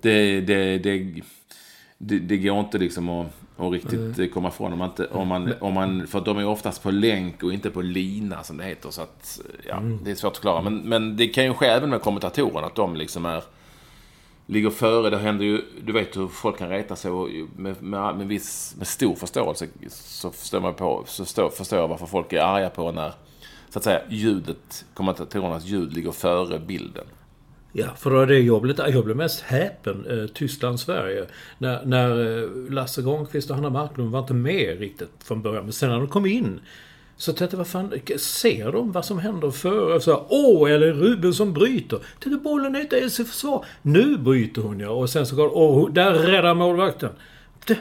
Det, 0.00 0.40
det, 0.40 0.78
det, 0.78 1.22
det, 1.98 2.18
det 2.18 2.36
går 2.36 2.60
inte 2.60 2.78
liksom 2.78 3.08
att, 3.08 3.26
att 3.66 3.72
riktigt 3.72 4.34
komma 4.34 4.48
ifrån 4.48 4.72
om 4.72 4.78
man, 4.78 4.88
inte, 4.88 5.06
om, 5.06 5.28
man, 5.28 5.54
om 5.60 5.74
man... 5.74 6.06
För 6.06 6.20
de 6.20 6.38
är 6.38 6.46
oftast 6.46 6.82
på 6.82 6.90
länk 6.90 7.42
och 7.42 7.52
inte 7.52 7.70
på 7.70 7.82
lina 7.82 8.42
som 8.42 8.56
det 8.56 8.64
heter. 8.64 8.90
Så 8.90 9.02
att, 9.02 9.40
ja, 9.68 9.82
det 10.04 10.10
är 10.10 10.14
svårt 10.14 10.30
att 10.30 10.36
förklara. 10.36 10.62
Men, 10.62 10.76
men 10.76 11.16
det 11.16 11.28
kan 11.28 11.44
ju 11.44 11.54
ske 11.54 11.66
även 11.66 11.90
med 11.90 12.00
kommentatorerna 12.00 12.66
att 12.66 12.74
de 12.74 12.96
liksom 12.96 13.26
är 13.26 13.42
ligger 14.46 14.70
före. 14.70 15.10
Det 15.10 15.18
händer 15.18 15.44
ju, 15.44 15.62
du 15.84 15.92
vet 15.92 16.16
hur 16.16 16.28
folk 16.28 16.58
kan 16.58 16.68
reta 16.68 16.96
sig 16.96 17.10
och 17.10 17.28
med, 17.56 17.82
med, 17.82 18.16
med, 18.16 18.28
viss, 18.28 18.74
med 18.78 18.86
stor 18.86 19.14
förståelse 19.14 19.68
så 19.88 20.30
förstår, 20.30 20.60
man 20.60 20.74
på, 20.74 21.04
så 21.06 21.24
stå, 21.24 21.50
förstår 21.50 21.78
jag 21.78 21.88
varför 21.88 22.06
folk 22.06 22.32
är 22.32 22.40
arga 22.40 22.70
på 22.70 22.92
när 22.92 23.12
så 23.68 23.78
att 23.78 23.84
säga 23.84 24.02
ljudet, 24.08 24.84
kommentatorernas 24.94 25.64
ljud 25.64 25.92
ligger 25.92 26.12
före 26.12 26.58
bilden. 26.58 27.04
Ja, 27.72 27.86
för 27.98 28.10
det 28.10 28.16
var 28.16 28.26
det 28.26 28.40
jag 28.40 28.62
blev, 28.62 28.76
jag 28.78 29.04
blev 29.04 29.16
mest 29.16 29.40
häpen, 29.40 30.06
eh, 30.10 30.26
Tyskland-Sverige. 30.26 31.26
När, 31.58 31.84
när 31.84 32.38
eh, 32.42 32.48
Lasse 32.70 33.02
Granqvist 33.02 33.50
och 33.50 33.56
Hanna 33.56 33.70
Marklund 33.70 34.10
var 34.10 34.20
inte 34.20 34.34
med 34.34 34.78
riktigt 34.78 35.10
från 35.24 35.42
början. 35.42 35.64
Men 35.64 35.72
sen 35.72 35.90
när 35.90 35.98
de 35.98 36.08
kom 36.08 36.26
in 36.26 36.60
så 37.16 37.32
tänkte 37.32 37.56
jag, 37.56 37.58
vad 37.58 37.66
fan, 37.66 37.92
ser 38.18 38.72
de 38.72 38.92
vad 38.92 39.04
som 39.04 39.18
händer 39.18 39.50
före? 39.50 40.00
Så, 40.00 40.26
Åh, 40.28 40.72
eller 40.72 40.92
Ruben 40.92 41.34
som 41.34 41.52
bryter. 41.52 41.98
Tänkte 42.20 42.42
bollen 42.44 42.76
är 42.76 42.80
inte 42.80 42.96
ens 42.96 43.20
i 43.20 43.24
försvar. 43.24 43.64
Nu 43.82 44.16
bryter 44.16 44.62
hon 44.62 44.80
ja. 44.80 44.90
Och 44.90 45.10
sen 45.10 45.26
så 45.26 45.36
går 45.36 45.56
åh, 45.56 45.92
där 45.92 46.12
räddar 46.12 46.54
målvakten. 46.54 47.10
Det, 47.66 47.78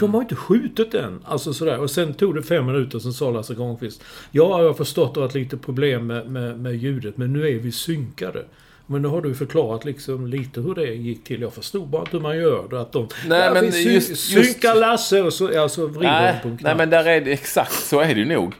de 0.00 0.14
har 0.14 0.22
inte 0.22 0.36
skjutit 0.36 0.94
än. 0.94 1.20
Alltså 1.24 1.54
sådär. 1.54 1.80
Och 1.80 1.90
sen 1.90 2.14
tog 2.14 2.34
det 2.34 2.42
fem 2.42 2.66
minuter, 2.66 2.98
sen 2.98 3.12
sa 3.12 3.30
Lasse 3.30 3.54
Granqvist. 3.54 4.02
Ja, 4.30 4.62
jag 4.62 4.68
har 4.68 4.74
förstått 4.74 5.08
att 5.08 5.14
det 5.14 5.20
varit 5.20 5.34
lite 5.34 5.56
problem 5.56 6.06
med, 6.06 6.30
med, 6.30 6.60
med 6.60 6.76
ljudet, 6.76 7.16
men 7.16 7.32
nu 7.32 7.48
är 7.48 7.58
vi 7.58 7.72
synkade. 7.72 8.44
Men 8.90 9.02
nu 9.02 9.08
har 9.08 9.22
du 9.22 9.34
förklarat 9.34 9.84
liksom 9.84 10.26
lite 10.26 10.60
hur 10.60 10.74
det 10.74 10.86
gick 10.94 11.24
till. 11.24 11.40
Jag 11.40 11.52
förstod 11.52 11.88
bara 11.88 12.02
inte 12.02 12.12
hur 12.16 12.20
man 12.20 12.36
gör 12.36 12.68
det. 12.70 12.80
Att 12.80 12.92
de 12.92 13.08
Nej, 13.28 13.50
men 13.54 13.72
syn, 13.72 13.92
just- 13.92 14.16
synkar 14.16 14.74
Lasse 14.74 15.22
och 15.22 15.32
så, 15.32 15.50
ja, 15.52 15.68
så 15.68 15.86
vrider 15.86 16.12
Nej, 16.12 16.34
på 16.42 16.48
en 16.48 16.54
nej, 16.54 16.58
knapp. 16.60 16.76
men 16.76 16.90
där 16.90 17.04
är 17.04 17.20
det 17.20 17.32
exakt 17.32 17.72
så 17.72 18.00
är 18.00 18.14
det 18.14 18.20
ju 18.20 18.24
nog. 18.24 18.54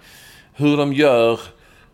Hur 0.53 0.77
de 0.77 0.93
gör 0.93 1.41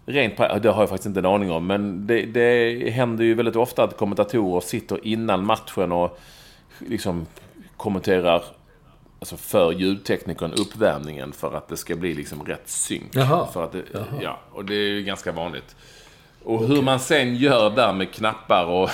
rent 0.06 0.36
pra- 0.36 0.58
det 0.60 0.70
har 0.70 0.82
jag 0.82 0.88
faktiskt 0.88 1.06
inte 1.06 1.20
en 1.20 1.26
aning 1.26 1.50
om. 1.50 1.66
Men 1.66 2.06
det, 2.06 2.22
det 2.22 2.90
händer 2.90 3.24
ju 3.24 3.34
väldigt 3.34 3.56
ofta 3.56 3.84
att 3.84 3.96
kommentatorer 3.96 4.60
sitter 4.60 5.06
innan 5.06 5.44
matchen 5.46 5.92
och 5.92 6.18
liksom 6.78 7.26
kommenterar 7.76 8.42
alltså 9.18 9.36
för 9.36 9.72
ljudteknikern 9.72 10.52
uppvärmningen 10.52 11.32
för 11.32 11.56
att 11.56 11.68
det 11.68 11.76
ska 11.76 11.96
bli 11.96 12.14
liksom 12.14 12.44
rätt 12.44 12.68
synk. 12.68 13.10
Jaha. 13.12 13.46
För 13.52 13.64
att 13.64 13.72
det, 13.72 13.82
ja, 14.22 14.40
och 14.52 14.64
det 14.64 14.74
är 14.74 14.88
ju 14.88 15.02
ganska 15.02 15.32
vanligt. 15.32 15.76
Och 16.46 16.66
hur 16.68 16.82
man 16.82 17.00
sen 17.00 17.36
gör 17.36 17.70
där 17.70 17.92
med 17.92 18.12
knappar 18.12 18.64
och... 18.66 18.90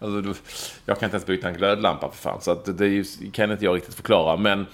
Alltså, 0.00 0.42
jag 0.86 0.98
kan 0.98 1.06
inte 1.06 1.16
ens 1.16 1.26
byta 1.26 1.48
en 1.48 1.54
glödlampa 1.54 2.10
för 2.10 2.16
fan. 2.16 2.40
Så 2.40 2.50
att 2.50 2.78
det 2.78 2.86
ju, 2.86 3.04
kan 3.32 3.50
inte 3.52 3.64
jag 3.64 3.76
riktigt 3.76 3.94
förklara. 3.94 4.36
Men 4.36 4.66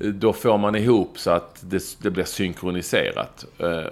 eh, 0.00 0.06
då 0.08 0.32
får 0.32 0.58
man 0.58 0.74
ihop 0.76 1.18
så 1.18 1.30
att 1.30 1.60
det, 1.60 1.82
det 2.02 2.10
blir 2.10 2.24
synkroniserat. 2.24 3.44
Eh, 3.58 3.82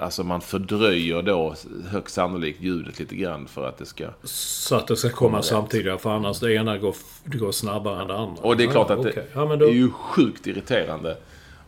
Alltså 0.00 0.24
man 0.24 0.40
fördröjer 0.40 1.22
då 1.22 1.54
högst 1.88 2.14
sannolikt 2.14 2.60
ljudet 2.60 2.98
lite 2.98 3.16
grann 3.16 3.46
för 3.46 3.68
att 3.68 3.78
det 3.78 3.86
ska... 3.86 4.04
Så 4.24 4.76
att 4.76 4.86
det 4.86 4.96
ska 4.96 5.08
komma 5.10 5.42
samtidigt. 5.42 6.00
För 6.00 6.10
annars 6.10 6.40
det 6.40 6.54
ena 6.54 6.78
går, 6.78 6.94
det 7.24 7.38
går 7.38 7.52
snabbare 7.52 8.02
än 8.02 8.08
det 8.08 8.16
andra. 8.16 8.42
Och 8.42 8.56
det 8.56 8.64
är 8.64 8.68
klart 8.70 8.86
Ja, 8.90 8.96
att 8.96 9.02
det 9.02 9.10
okej. 9.10 9.26
ja, 9.34 9.56
då, 9.56 9.66
är 9.66 9.72
ju 9.72 9.90
sjukt 9.90 10.46
irriterande 10.46 11.16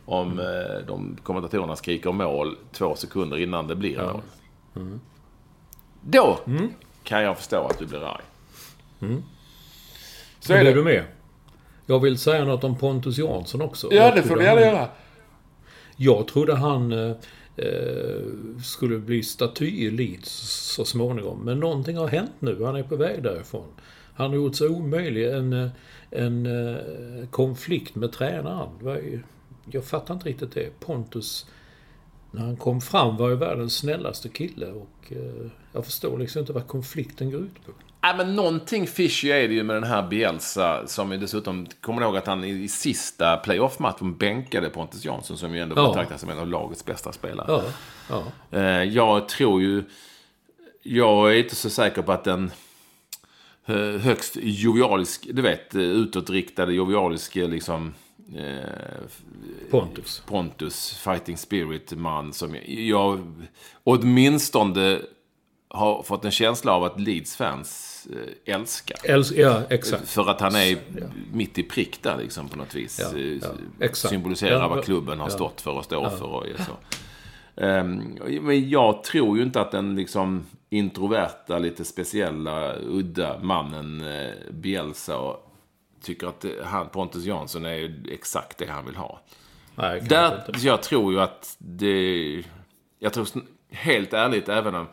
om 0.05 0.39
eh, 0.39 0.87
de 0.87 1.16
kommentatorerna 1.22 1.76
skriker 1.76 2.12
mål 2.12 2.57
två 2.72 2.95
sekunder 2.97 3.39
innan 3.39 3.66
det 3.66 3.74
blir 3.74 3.99
mål. 3.99 4.20
Då 6.07 6.38
kan 7.02 7.22
jag 7.22 7.36
förstå 7.36 7.66
att 7.66 7.78
du 7.78 7.86
blir 7.86 8.05
arg. 8.05 8.22
Så 10.40 10.52
Är 10.52 10.59
är 10.59 10.64
du 10.64 10.74
det. 10.74 10.82
med? 10.84 11.05
Jag 11.86 12.00
vill 12.00 12.18
säga 12.18 12.44
något 12.44 12.64
om 12.64 12.78
Pontus 12.78 13.18
Jansson 13.18 13.62
också. 13.62 13.88
Ja, 13.90 13.96
Jag 14.05 14.14
det 14.14 14.22
får 14.22 14.36
du 14.36 14.42
gärna 14.44 14.61
göra. 14.61 14.88
Jag 15.96 16.28
trodde 16.28 16.55
han 16.55 16.92
eh, 16.92 17.16
eh, 17.57 18.22
skulle 18.64 18.98
bli 18.98 19.22
staty 19.22 19.66
i 19.86 19.90
Leeds 19.90 20.30
så 20.74 20.84
småningom. 20.84 21.38
Men 21.44 21.61
någonting 21.61 21.96
har 21.96 22.09
hänt 22.09 22.32
nu. 22.38 22.64
Han 22.64 22.76
är 22.76 22.82
på 22.82 22.96
väg 22.96 23.22
därifrån. 23.22 23.66
Han 24.14 24.28
har 24.30 24.36
gjort 24.36 24.57
sig 24.57 24.68
omöjlig. 24.68 25.30
En, 25.30 25.52
eh, 25.52 25.68
en 26.11 26.46
eh, 26.46 26.76
konflikt 27.30 27.94
med 27.94 28.12
tränaren. 28.12 28.68
Det 28.82 29.20
Jag 29.70 29.84
fattar 29.84 30.14
inte 30.14 30.28
riktigt 30.28 30.55
det. 30.55 30.80
Pontus, 30.80 31.46
när 32.35 32.43
han 32.43 32.57
kom 32.57 32.80
fram, 32.80 33.16
var 33.16 33.28
ju 33.28 33.37
världens 33.37 33.76
snällaste 33.76 34.28
kille. 34.28 34.66
Och 34.66 35.12
eh, 35.12 35.51
jag 35.72 35.85
förstår 35.85 36.18
liksom 36.18 36.41
inte 36.41 36.53
vad 36.53 36.66
konflikten 36.66 37.30
går 37.30 37.41
ut 37.41 37.66
på. 37.66 37.72
Nej, 38.03 38.16
men 38.16 38.37
någonting 38.37 38.87
fishy 38.87 39.28
är 39.30 39.49
det 39.49 39.55
ju 39.55 39.62
med 39.62 39.76
den 39.76 39.85
här 39.85 40.09
Bielsa 40.09 40.87
som 40.87 41.12
är 41.12 41.16
dessutom... 41.18 41.66
Kommer 41.80 42.03
ihåg 42.03 42.16
att 42.16 42.26
han 42.26 42.45
i, 42.45 42.49
i 42.49 42.68
sista 42.68 43.37
playoff-matchen 43.37 44.16
bänkade 44.16 44.70
Pontus 44.70 45.05
Jansson 45.05 45.37
som 45.37 45.55
ju 45.55 45.61
ändå 45.61 45.76
Ja. 45.76 45.89
betraktas 45.89 46.20
som 46.20 46.30
en 46.30 46.39
av 46.39 46.47
lagets 46.49 46.85
bästa 46.85 47.12
spelare. 47.12 47.47
Ja, 47.49 47.62
ja. 48.51 48.59
Eh, 48.59 48.82
jag 48.82 49.28
tror 49.28 49.62
ju... 49.62 49.85
Jag 50.82 51.30
är 51.35 51.39
inte 51.39 51.55
så 51.57 51.70
säker 51.70 52.03
på 52.03 52.12
att 52.12 52.24
den 52.24 52.51
hö- 53.64 53.99
högst 53.99 54.37
jovialisk, 54.43 55.26
du 55.32 55.43
vet, 55.43 55.74
eh, 55.74 55.80
utåtriktade 55.80 56.72
jovialiske 56.72 57.47
liksom... 57.47 57.95
Eh, 58.37 59.05
Pontus. 59.70 60.22
Pontus, 60.27 60.95
fighting 60.95 61.37
spirit-man 61.37 62.33
som 62.33 62.57
jag, 62.66 63.33
åtminstone 63.85 65.01
har 65.68 66.03
fått 66.03 66.25
en 66.25 66.31
känsla 66.31 66.72
av 66.72 66.85
att 66.85 67.01
Leeds-fans 67.01 68.07
eh, 68.47 68.55
älskar. 68.55 68.97
Äls- 68.97 69.35
ja, 69.37 69.62
exakt. 69.70 70.09
För 70.09 70.31
att 70.31 70.41
han 70.41 70.55
är 70.55 70.79
mitt 71.33 71.59
i 71.59 71.62
prick 71.62 72.03
där 72.03 72.16
liksom 72.18 72.49
på 72.49 72.57
något 72.57 72.75
vis. 72.75 73.01
Ja, 73.12 73.18
Eh, 73.18 73.39
ja. 73.79 73.89
Symboliserar 73.95 74.61
Ja, 74.61 74.68
vad 74.68 74.85
klubben 74.85 75.20
har 75.20 75.27
ja. 75.27 75.31
stått 75.35 75.61
för 75.61 75.70
och 75.72 75.85
står 75.85 76.11
för 76.11 76.25
och 76.25 76.45
så. 76.66 76.77
Ehm, 77.62 78.18
men 78.43 78.68
jag 78.70 79.05
tror 79.05 79.37
ju 79.37 79.43
inte 79.43 79.61
att 79.61 79.70
den 79.72 79.97
liksom 79.97 80.47
introverta, 80.70 81.59
lite 81.59 81.85
speciella, 81.85 82.75
udda 82.77 83.39
mannen 83.43 84.05
Bielsa 84.51 85.18
tycker 86.05 86.26
att 86.26 86.44
han, 86.64 86.88
Pontus 86.88 87.24
Jansson 87.24 87.64
är 87.64 87.94
exakt 88.11 88.59
det 88.59 88.66
han 88.70 88.86
vill 88.86 88.96
ha. 88.96 89.20
Nej, 89.74 90.00
Där, 90.00 90.44
inte. 90.48 90.66
jag 90.66 90.82
tror 90.82 91.12
ju 91.12 91.20
att 91.20 91.57
det... 91.59 92.42
Jag 92.98 93.12
tror 93.12 93.26
helt 93.70 94.12
ärligt, 94.12 94.48
även 94.48 94.74
om... 94.74 94.86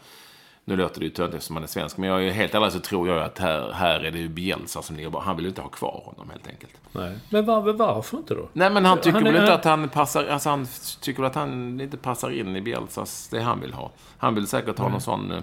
Nu 0.66 0.76
låter 0.76 1.00
det 1.00 1.06
ju 1.06 1.12
töntigt 1.12 1.36
eftersom 1.38 1.56
han 1.56 1.64
är 1.64 1.68
svensk, 1.68 1.98
men 1.98 2.10
jag 2.10 2.24
är 2.28 2.32
helt 2.32 2.56
ärligt 2.56 2.74
så 2.74 2.80
tror 2.80 3.08
jag 3.10 3.20
att 3.24 3.40
här, 3.40 3.72
här 3.72 4.00
är 4.00 4.12
det 4.12 4.20
ju 4.20 4.28
Bielsa 4.30 4.82
som 4.82 4.96
ligger 4.96 5.10
bara. 5.10 5.24
Han 5.24 5.36
vill 5.36 5.46
ju 5.46 5.50
inte 5.50 5.62
ha 5.62 5.70
kvar 5.70 6.02
honom 6.06 6.30
helt 6.30 6.48
enkelt. 6.48 6.74
Nej. 6.92 7.18
Men 7.30 7.46
var, 7.46 7.74
varför 7.74 8.18
inte 8.18 8.34
då? 8.34 8.50
Nej, 8.54 8.70
men 8.70 8.86
han 8.86 8.98
tycker 8.98 9.12
Han 9.12 9.28
är- 9.28 9.32
väl 9.32 9.42
inte 9.42 9.54
att 9.54 9.66
han 9.66 9.90
passar... 9.90 10.26
Alltså 10.26 10.50
han 10.50 10.68
tycker 11.02 11.24
att 11.24 11.36
han 11.36 11.82
inte 11.82 11.98
passar 11.98 12.30
in 12.32 12.56
i 12.56 12.62
Bielsas, 12.62 13.28
det 13.30 13.42
han 13.42 13.60
vill 13.62 13.74
ha. 13.74 13.92
Han 14.18 14.36
vill 14.36 14.48
säkert 14.48 14.78
ha 14.80 14.90
någon 14.90 15.02
sån... 15.02 15.32
eh, 15.32 15.42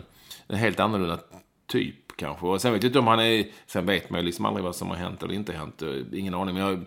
En 0.49 0.57
helt 0.57 0.81
annorlunda 0.81 1.19
typ 1.67 1.97
kanske. 2.19 2.47
Och 2.47 2.61
sen 2.61 2.73
vet 2.73 2.83
jag 2.83 2.89
inte 2.89 2.99
om 2.99 3.07
han 3.07 3.21
är... 3.21 3.47
Sen 3.67 3.87
vet 3.87 4.11
man 4.11 4.21
ju 4.21 4.27
liksom 4.27 4.45
aldrig 4.45 4.65
vad 4.65 4.77
som 4.77 4.89
har 4.89 4.97
hänt 4.97 5.23
eller 5.23 5.35
inte 5.35 5.53
hänt. 5.53 5.83
Ingen 6.13 6.35
aning. 6.35 6.55
Men 6.55 6.65
jag 6.65 6.71
har 6.77 6.85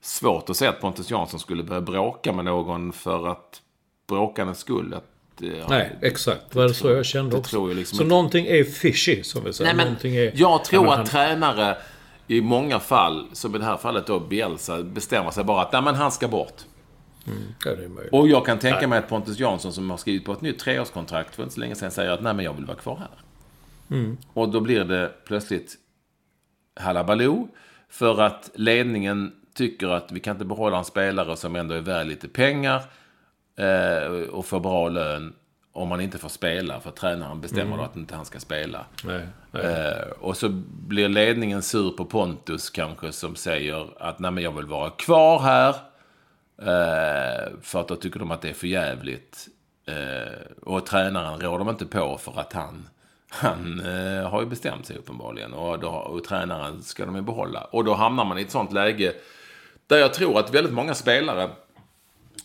svårt 0.00 0.50
att 0.50 0.56
se 0.56 0.66
att 0.66 0.80
Pontus 0.80 1.10
Jansson 1.10 1.40
skulle 1.40 1.62
börja 1.62 1.80
bråka 1.80 2.32
med 2.32 2.44
någon 2.44 2.92
för 2.92 3.28
att 3.28 3.60
bråkandets 4.08 4.60
skull. 4.60 4.94
Att, 4.94 5.42
eh, 5.42 5.68
Nej, 5.68 5.98
exakt. 6.02 6.40
Det 6.50 6.58
var 6.58 6.68
så 6.68 6.90
jag 6.90 7.06
kände 7.06 7.30
det 7.30 7.36
också. 7.38 7.50
tror 7.50 7.70
jag 7.70 7.76
liksom 7.76 7.96
så 7.98 8.02
inte. 8.02 8.14
någonting 8.14 8.46
är 8.46 8.64
fishy, 8.64 9.22
som 9.22 9.44
vi 9.44 9.52
säger. 9.52 9.68
Nej, 9.68 9.76
men 9.76 9.86
någonting 9.86 10.16
är... 10.16 10.32
jag 10.34 10.64
tror 10.64 10.84
Ja, 10.86 10.90
att 10.92 10.96
han- 10.98 11.06
tränare 11.06 11.76
i 12.26 12.40
många 12.40 12.80
fall, 12.80 13.26
som 13.32 13.54
i 13.54 13.58
det 13.58 13.64
här 13.64 13.76
fallet 13.76 14.06
då 14.06 14.20
Bielsa, 14.20 14.82
bestämmer 14.82 15.30
sig 15.30 15.44
bara 15.44 15.62
att 15.62 15.72
nej, 15.72 15.82
men 15.82 15.94
han 15.94 16.12
ska 16.12 16.28
bort. 16.28 16.54
Ja, 17.64 17.74
det 17.74 17.84
är 17.84 17.88
möjligt. 17.88 18.12
Och 18.12 18.28
jag 18.28 18.46
kan 18.46 18.58
tänka 18.58 18.88
mig 18.88 18.98
att 18.98 19.08
Pontus 19.08 19.38
Jansson 19.38 19.72
som 19.72 19.90
har 19.90 19.96
skrivit 19.96 20.24
på 20.24 20.32
ett 20.32 20.40
nytt 20.40 20.58
treårskontrakt 20.58 21.34
för 21.34 21.42
inte 21.42 21.54
så 21.54 21.60
länge 21.60 21.74
sedan 21.74 21.90
säger 21.90 22.10
att 22.10 22.22
nej 22.22 22.34
men 22.34 22.44
jag 22.44 22.52
vill 22.52 22.64
vara 22.64 22.76
kvar 22.76 22.96
här. 22.96 23.08
Och 24.32 24.48
då 24.48 24.60
blir 24.60 24.84
det 24.84 25.12
plötsligt 25.24 25.74
halabaloo 26.80 27.48
för 27.88 28.20
att 28.20 28.50
ledningen 28.54 29.32
tycker 29.54 29.88
att 29.88 30.12
vi 30.12 30.20
kan 30.20 30.34
inte 30.36 30.44
behålla 30.44 30.78
en 30.78 30.84
spelare 30.84 31.36
som 31.36 31.56
ändå 31.56 31.74
är 31.74 31.80
värd 31.80 32.06
lite 32.06 32.28
pengar 32.28 32.82
eh, 33.56 34.12
och 34.30 34.46
får 34.46 34.60
bra 34.60 34.88
lön 34.88 35.34
om 35.74 35.88
man 35.88 36.00
inte 36.00 36.18
får 36.18 36.28
spela 36.28 36.80
för 36.80 36.90
tränaren 36.90 37.40
bestämmer 37.40 37.76
då 37.76 37.82
att 37.82 37.96
inte 37.96 38.14
han 38.14 38.24
ska 38.24 38.40
spela. 38.40 38.86
Nej, 39.04 39.28
nej. 39.50 39.64
Eh, 39.64 40.08
och 40.20 40.36
så 40.36 40.48
blir 40.88 41.08
ledningen 41.08 41.62
sur 41.62 41.90
på 41.90 42.04
Pontus 42.04 42.70
kanske 42.70 43.12
som 43.12 43.36
säger 43.36 44.02
att 44.02 44.18
nej 44.18 44.30
men 44.30 44.44
jag 44.44 44.52
vill 44.52 44.66
vara 44.66 44.90
kvar 44.90 45.38
här. 45.38 45.74
Eh, 46.58 47.52
för 47.62 47.80
att 47.80 47.88
då 47.88 47.96
tycker 47.96 48.18
de 48.18 48.30
att 48.30 48.42
det 48.42 48.48
är 48.48 48.54
för 48.54 48.66
jävligt. 48.66 49.48
Eh, 49.86 50.62
och 50.62 50.86
tränaren 50.86 51.40
råder 51.40 51.58
de 51.58 51.68
inte 51.68 51.86
på 51.86 52.18
för 52.18 52.40
att 52.40 52.52
han, 52.52 52.88
han 53.34 53.80
eh, 53.80 54.30
har 54.30 54.40
ju 54.40 54.46
bestämt 54.46 54.86
sig 54.86 54.96
uppenbarligen. 54.96 55.52
Och, 55.52 55.78
då, 55.80 55.88
och 55.88 56.24
tränaren 56.24 56.82
ska 56.82 57.06
de 57.06 57.16
ju 57.16 57.22
behålla. 57.22 57.64
Och 57.64 57.84
då 57.84 57.94
hamnar 57.94 58.24
man 58.24 58.38
i 58.38 58.42
ett 58.42 58.50
sånt 58.50 58.72
läge 58.72 59.14
där 59.86 59.96
jag 59.98 60.14
tror 60.14 60.38
att 60.38 60.54
väldigt 60.54 60.72
många 60.72 60.94
spelare 60.94 61.50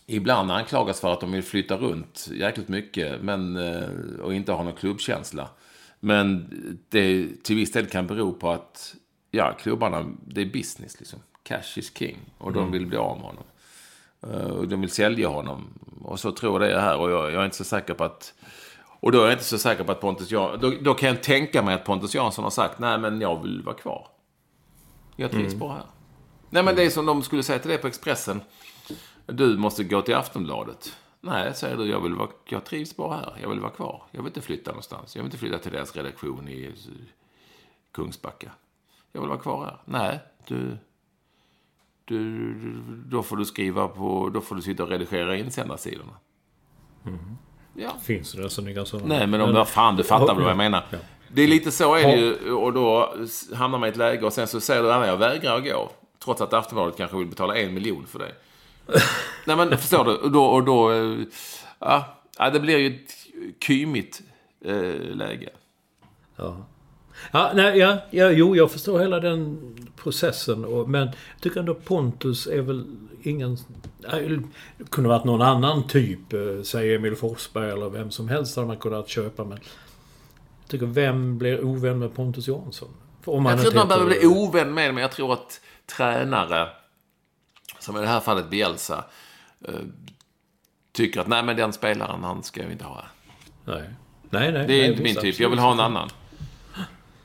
ibland 0.08 0.52
anklagas 0.52 1.02
för 1.02 1.14
att 1.14 1.20
de 1.22 1.32
vill 1.32 1.44
flytta 1.44 1.78
runt 1.78 2.28
jäkligt 2.32 2.68
mycket 2.68 3.22
men, 3.22 3.58
eh, 3.58 3.90
och 4.22 4.34
inte 4.34 4.52
har 4.52 4.64
någon 4.64 4.74
klubbkänsla. 4.74 5.50
Men 6.00 6.50
det 6.90 7.28
till 7.44 7.56
viss 7.56 7.72
del 7.72 7.86
kan 7.86 8.08
bero 8.08 8.34
på 8.34 8.52
att 8.52 8.96
ja, 9.32 9.54
klubbarna, 9.54 10.06
det 10.26 10.42
är 10.42 10.46
business 10.46 11.00
liksom. 11.00 11.20
Cash 11.44 11.78
is 11.78 11.98
king. 11.98 12.18
Och 12.38 12.54
de 12.54 12.72
vill 12.72 12.86
bli 12.86 12.98
av 12.98 13.18
med 13.18 13.26
honom. 13.26 13.44
Eh, 14.22 14.52
Och 14.52 14.68
de 14.68 14.82
vill 14.82 14.90
sälja 14.90 15.28
honom. 15.28 15.68
Och 16.02 16.20
så 16.20 16.32
tror 16.32 16.54
jag 16.54 16.70
det 16.70 16.76
är 16.76 16.82
här. 16.82 16.98
Och 16.98 17.12
jag, 17.12 17.32
jag 17.32 17.42
är 17.42 17.46
inte 17.46 17.58
så 17.58 17.64
säker 17.64 17.94
på 17.94 18.04
att 18.04 18.34
Och 19.00 19.12
då 19.12 19.20
är 19.20 19.24
jag 19.24 19.34
inte 19.34 19.44
så 19.44 19.58
säker 19.58 19.84
på 19.84 19.92
att 19.92 20.02
Pontus 20.02 20.32
Jansson... 20.32 20.60
Då, 20.60 20.74
då 20.82 20.94
kan 20.94 21.10
jag 21.10 21.24
tänka 21.24 21.62
mig 21.62 21.76
att 21.76 21.86
Pontus 21.86 22.16
Jansson 22.16 22.44
har 22.44 22.52
sagt 22.52 22.80
nej 22.80 22.98
men 22.98 23.22
jag 23.22 23.42
vill 23.42 23.62
vara 23.62 23.76
kvar. 23.76 24.08
Jag 25.16 25.32
trivs 25.32 25.56
bra 25.56 25.74
här. 25.74 25.86
Nej 26.50 26.64
men 26.64 26.76
det 26.76 26.84
är 26.84 26.90
som 26.90 27.06
de 27.06 27.24
skulle 27.24 27.44
säga 27.44 27.60
till 27.60 27.70
dig 27.70 27.78
på 27.78 27.88
Expressen. 27.88 28.42
Du 29.26 29.58
måste 29.58 29.84
gå 29.84 30.02
till 30.02 30.16
Aftonbladet. 30.16 30.98
Nej, 31.22 31.54
säger 31.56 31.78
du, 31.78 31.86
jag, 31.86 32.02
vill 32.02 32.16
vara, 32.16 32.30
jag 32.46 32.66
trivs 32.66 32.96
bara 32.96 33.16
här. 33.16 33.38
Jag 33.42 33.50
vill 33.50 33.60
vara 33.60 33.72
kvar. 33.72 34.04
Jag 34.12 34.22
vill 34.22 34.28
inte 34.28 34.42
flytta 34.42 34.72
någonstans. 34.72 35.16
Jag 35.16 35.24
vill 35.24 35.28
inte 35.28 35.38
flytta 35.38 35.58
till 35.58 35.72
deras 35.72 35.96
redaktion 35.96 36.50
i 36.50 36.74
Kungsbacka. 37.92 38.52
Jag 39.12 39.22
vill 39.22 39.30
vara 39.30 39.40
kvar 39.40 39.66
här. 39.66 39.82
Nej, 39.86 40.20
du... 40.48 40.78
du 42.06 42.54
då 43.06 43.24
får 43.24 43.38
du 43.38 43.46
skriva 43.46 43.88
på... 43.88 44.30
Då 44.30 44.42
får 44.42 44.56
du 44.56 44.62
sitta 44.62 44.84
och 44.84 44.90
redigera 44.90 45.38
insändarsidorna. 45.38 46.14
Ja. 47.76 47.96
Finns 48.02 48.32
det 48.32 48.50
sådana 48.50 48.86
sådana? 48.86 49.08
Nej, 49.18 49.28
men 49.28 49.42
om 49.42 49.54
du... 49.54 49.66
Fan, 49.66 49.96
du 49.96 50.04
fattar 50.04 50.26
väl 50.26 50.36
vad 50.36 50.44
jag 50.44 50.52
Ja, 50.52 50.56
menar. 50.56 50.84
ja. 50.90 50.98
Det 51.34 51.42
är 51.42 51.48
lite 51.48 51.72
så 51.72 51.96
är 51.96 52.04
det 52.08 52.16
ju. 52.16 52.52
Och 52.54 52.74
då 52.74 53.16
hamnar 53.54 53.80
man 53.80 53.88
i 53.88 53.92
ett 53.92 53.98
läge 53.98 54.26
och 54.26 54.34
sen 54.34 54.48
så 54.48 54.62
säger 54.62 54.84
du 54.84 54.94
att 54.94 55.08
jag 55.08 55.18
vägrar 55.18 55.58
att 55.58 55.64
gå. 55.64 55.92
Trots 56.24 56.42
att 56.42 56.54
Aftonbladet 56.54 56.98
kanske 56.98 57.18
vill 57.18 57.28
betala 57.28 57.56
en 57.58 57.74
miljon 57.74 58.06
för 58.08 58.20
det. 58.20 58.32
Nej, 59.46 59.56
men 59.56 59.78
förstår 59.78 60.06
du? 60.06 60.16
Och 60.16 60.32
då... 60.32 60.46
Och 60.46 60.64
då 60.64 60.92
eh, 60.92 61.18
ja, 61.80 62.18
ja, 62.38 62.50
det 62.50 62.60
blir 62.60 62.78
ju 62.78 62.88
ett 62.96 63.12
kymigt 63.64 64.22
eh, 64.66 65.16
läge. 65.16 65.50
Ja. 66.36 66.58
Ja, 67.32 67.52
nej, 67.56 67.78
ja, 67.78 67.98
ja, 68.12 68.32
jo, 68.32 68.56
jag 68.56 68.72
förstår 68.72 69.00
hela 69.00 69.20
den 69.20 69.58
processen. 69.96 70.66
Och, 70.66 70.90
men 70.90 71.02
jag 71.02 71.14
tycker 71.42 71.60
ändå 71.60 71.74
Pontus 71.74 72.48
är 72.48 72.62
väl 72.62 72.86
ingen... 73.24 73.58
Det 74.78 74.90
kunde 74.90 75.10
varit 75.10 75.24
någon 75.24 75.42
annan 75.42 75.88
typ. 75.88 76.34
eh, 76.34 76.40
Säg 76.64 76.96
Emil 76.96 77.16
Forsberg 77.16 77.72
eller 77.72 77.90
vem 77.90 78.12
som 78.12 78.30
helst 78.30 78.56
hade 78.56 78.68
man 78.68 78.78
kunnat 78.78 79.10
köpa. 79.10 79.44
Men 79.44 79.60
jag 80.62 80.68
tycker, 80.68 80.86
vem 80.86 81.38
blir 81.38 81.64
ovän 81.66 82.00
med 82.00 82.16
Pontus 82.16 82.48
Jansson? 82.48 82.90
Om 83.26 83.46
Jag 83.46 83.56
tror 83.58 83.68
inte 83.68 83.78
man 83.78 83.88
behöver 83.88 84.08
bli 84.08 84.26
ovän 84.28 84.74
med 84.74 84.94
men 84.94 85.02
jag 85.02 85.12
tror 85.12 85.34
att 85.34 85.62
tränare, 85.98 86.70
som 87.80 87.98
i 87.98 88.00
det 88.02 88.08
här 88.08 88.20
fallet 88.20 88.50
Bielsa, 88.50 89.06
eh, 89.68 89.74
tycker 90.92 91.22
att 91.22 91.28
nej, 91.28 91.44
men 91.44 91.56
den 91.56 91.74
spelaren, 91.74 92.24
han 92.24 92.44
ska 92.44 92.66
vi 92.66 92.72
inte 92.72 92.86
ha. 92.86 93.04
Nej. 93.66 93.84
Nej, 94.30 94.52
nej. 94.52 94.68
Det 94.68 94.74
är 94.74 94.82
nej, 94.82 94.92
inte 94.92 95.04
min 95.04 95.16
typ. 95.16 95.40
Jag 95.40 95.50
vill 95.50 95.60
ha 95.60 95.72
en 95.72 95.80
annan. 95.80 96.10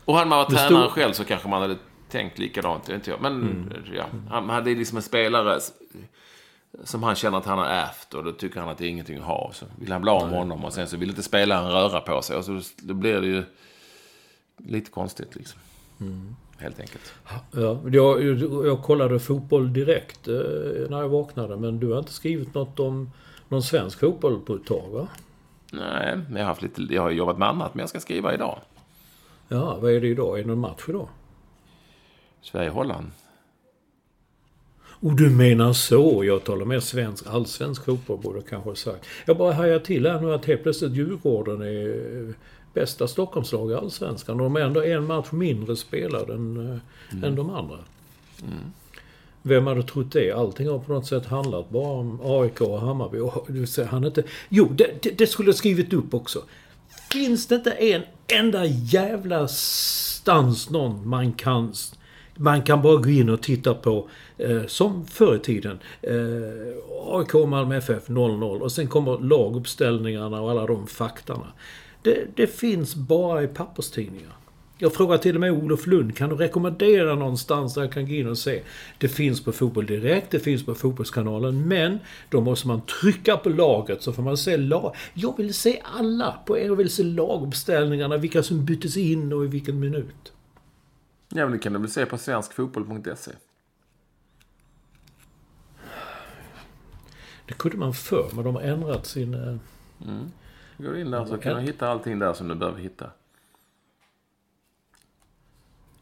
Och 0.05 0.15
hade 0.15 0.29
man 0.31 0.39
varit 0.39 0.51
Det 0.51 0.57
tränare 0.57 0.83
stod- 0.83 0.91
själv 0.93 1.13
så 1.13 1.25
kanske 1.25 1.49
man 1.49 1.63
hade 1.63 1.77
tänkt 2.19 2.39
likadant. 2.39 2.89
Inte 2.89 3.11
jag. 3.11 3.21
Men 3.23 3.33
Mm. 3.43 3.73
ja, 3.95 4.05
han 4.31 4.49
hade 4.51 4.71
liksom 4.75 4.97
en 4.97 5.03
spelare 5.03 5.61
som 6.85 7.03
han 7.03 7.15
känner 7.15 7.39
att 7.39 7.47
han 7.47 7.59
har 7.59 7.67
ärvt 7.67 8.15
och 8.15 8.25
då 8.25 8.33
tycker 8.33 8.61
han 8.61 8.69
att 8.69 8.79
det 8.79 8.87
är 8.87 8.89
ingenting 8.89 9.19
att 9.19 9.25
ha. 9.25 9.51
Så 9.53 9.67
vill 9.81 9.93
han 9.93 10.01
bli 10.03 10.11
av 10.11 10.29
med 10.29 10.39
honom 10.39 10.65
och 10.65 10.73
sen 10.73 10.87
så 10.89 10.97
vill 10.97 11.09
inte 11.09 11.23
spelaren 11.23 11.71
röra 11.71 12.01
på 12.01 12.23
sig. 12.23 12.37
Och 12.37 12.45
så 12.45 12.61
då 12.77 12.95
blir 12.95 13.21
det 13.21 13.27
ju 13.27 13.43
lite 14.59 14.91
konstigt 14.91 15.35
liksom. 15.37 15.61
Mm. 16.01 16.37
Helt 16.59 16.81
enkelt. 16.81 17.13
Ja, 17.53 17.79
jag, 17.91 18.23
jag 18.67 18.83
kollade 18.83 19.19
fotboll 19.21 19.73
direkt 19.73 20.29
eh, 20.29 20.35
när 20.91 21.01
jag 21.01 21.09
vaknade. 21.09 21.57
Men 21.57 21.81
du 21.81 21.93
har 21.93 21.99
inte 21.99 22.13
skrivit 22.13 22.55
något 22.55 22.81
om 22.81 23.11
någon 23.49 23.63
svensk 23.63 24.01
fotboll 24.01 24.41
på 24.41 24.55
ett 24.55 24.67
tag, 24.67 24.89
va? 24.93 25.09
Nej, 25.73 26.17
men 26.17 26.33
jag 26.37 26.41
har, 26.43 26.47
haft 26.47 26.63
lite, 26.63 26.83
jag 26.83 27.03
har 27.03 27.11
jobbat 27.11 27.39
med 27.39 27.49
annat, 27.49 27.75
men 27.75 27.81
jag 27.81 27.89
ska 27.89 28.01
skriva 28.01 28.35
idag. 28.35 28.59
Ja, 29.49 29.79
vad 29.81 29.91
är 29.93 30.01
det 30.01 30.09
idag? 30.09 30.39
Är 30.39 30.43
det 30.43 30.49
någon 30.49 30.59
match 30.59 30.85
idag? 30.89 31.09
Sverige-Holland. 32.45 33.11
Och 35.05 35.17
du 35.17 35.31
menar 35.31 35.73
så? 35.73 36.25
Jag 36.25 36.45
talar 36.45 36.65
mer 36.65 36.81
svensk, 36.81 37.27
allsvensk 37.27 37.85
fotboll 37.85 38.19
borde 38.19 38.39
jag 38.39 38.47
kanske 38.47 38.71
ha 38.71 38.77
sagt. 38.77 39.07
Jag 39.27 39.37
bara 39.37 39.53
hajar 39.53 39.79
till 39.79 40.07
här 40.07 40.21
nu 40.21 40.35
att 40.35 40.45
helt 40.45 40.63
plötsligt 40.63 40.93
Djurgården 40.93 41.63
är 41.63 42.35
bästa 42.75 43.09
Stockholmslag 43.09 43.71
i 43.71 43.75
Allsvenskan. 43.75 44.39
De 44.39 44.57
är 44.57 44.61
ändå 44.61 44.83
en 44.83 45.07
match 45.07 45.33
mindre 45.33 45.77
spelade 45.77 46.35
än, 46.35 46.57
mm. 47.11 47.25
än 47.25 47.37
de 47.37 47.51
andra. 47.51 47.79
Vem 49.43 49.67
hade 49.67 49.83
trott 49.83 50.13
det? 50.13 50.33
Allting 50.33 50.69
har 50.69 50.79
på 50.79 50.93
något 50.93 51.07
sätt 51.07 51.27
handlat 51.27 51.71
bara 51.71 51.93
om 51.93 52.21
AIK 52.23 52.61
och 52.61 52.81
Hammarby. 52.81 53.19
Och 53.19 53.49
han 53.87 54.05
inte... 54.05 54.23
Jo, 54.49 54.69
det, 54.73 55.03
det, 55.03 55.19
det 55.19 55.27
skulle 55.27 55.49
jag 55.49 55.57
skrivit 55.57 55.93
upp 55.93 56.15
också. 56.15 56.43
Finns 57.13 57.47
det 57.47 57.55
inte 57.55 57.71
en 57.71 58.03
enda 58.27 58.65
jävla 58.67 59.49
stans 59.49 60.71
någon 60.71 61.09
man 61.09 61.33
kan... 61.33 61.75
Man 62.37 62.63
kan 62.63 62.83
bara 62.83 62.97
gå 62.97 63.11
in 63.11 63.29
och 63.29 63.43
titta 63.43 63.75
på, 63.75 64.09
eh, 64.39 64.67
som 64.67 65.07
förr 65.07 65.37
i 65.37 65.39
tiden, 65.39 65.79
eh, 66.03 66.13
AIK 67.07 67.35
och 67.35 67.49
Malmö 67.49 67.77
FF 67.77 68.09
0-0 68.09 68.63
och 68.63 68.73
sen 68.73 68.87
kommer 68.87 69.19
laguppställningarna 69.19 70.41
och 70.41 70.51
alla 70.51 70.67
de 70.67 70.87
faktarna. 70.87 71.47
Det, 72.03 72.27
det 72.35 72.47
finns 72.47 72.95
bara 72.95 73.43
i 73.43 73.47
papperstidningar. 73.47 74.33
Jag 74.79 74.95
frågar 74.95 75.19
till 75.19 75.35
och 75.35 75.41
med 75.41 75.53
Olof 75.53 75.87
Lund, 75.87 76.17
kan 76.17 76.31
du 76.31 76.37
rekommendera 76.37 77.15
någonstans 77.15 77.75
där 77.75 77.83
jag 77.83 77.93
kan 77.93 78.07
gå 78.07 78.13
in 78.13 78.29
och 78.29 78.39
se? 78.39 78.63
Det 78.99 79.09
finns 79.09 79.45
på 79.45 79.53
Fotboll 79.53 79.87
Direkt, 79.87 80.31
det 80.31 80.41
finns 80.41 80.67
på 80.67 80.75
Fotbollskanalen, 80.75 81.69
men 81.69 81.99
då 82.31 82.41
måste 82.41 82.69
man 82.69 82.81
trycka 83.01 83.37
på 83.37 83.49
laget 83.49 84.03
så 84.03 84.13
får 84.13 84.23
man 84.23 84.37
se 84.37 84.57
lag. 84.57 84.97
Jag 85.15 85.37
vill 85.37 85.55
se 85.55 85.81
alla 85.99 86.35
på 86.47 86.59
er, 86.59 86.67
jag 86.67 86.77
vill 86.77 86.91
se 86.91 87.03
laguppställningarna, 87.03 88.17
vilka 88.17 88.43
som 88.43 88.65
byttes 88.65 88.97
in 88.97 89.33
och 89.33 89.45
i 89.45 89.47
vilken 89.47 89.81
minut. 89.81 90.33
Ja, 91.37 91.45
men 91.45 91.53
det 91.53 91.59
kan 91.59 91.73
du 91.73 91.79
väl 91.79 91.91
se 91.91 92.07
på 92.07 92.19
svenskfotboll.se. 92.19 93.33
Det 97.47 97.55
kunde 97.55 97.77
man 97.77 97.95
förr, 97.95 98.31
men 98.35 98.45
de 98.45 98.55
har 98.55 98.63
ändrat 98.63 99.07
sin... 99.07 99.35
eh, 99.35 99.57
Gå 100.79 100.97
in 100.97 101.11
där 101.11 101.25
så 101.25 101.39
kan 101.39 101.57
du 101.57 101.63
hitta 101.63 101.89
allting 101.89 102.19
där 102.19 102.33
som 102.33 102.49
du 102.49 102.55
behöver 102.55 102.79
hitta. 102.81 103.11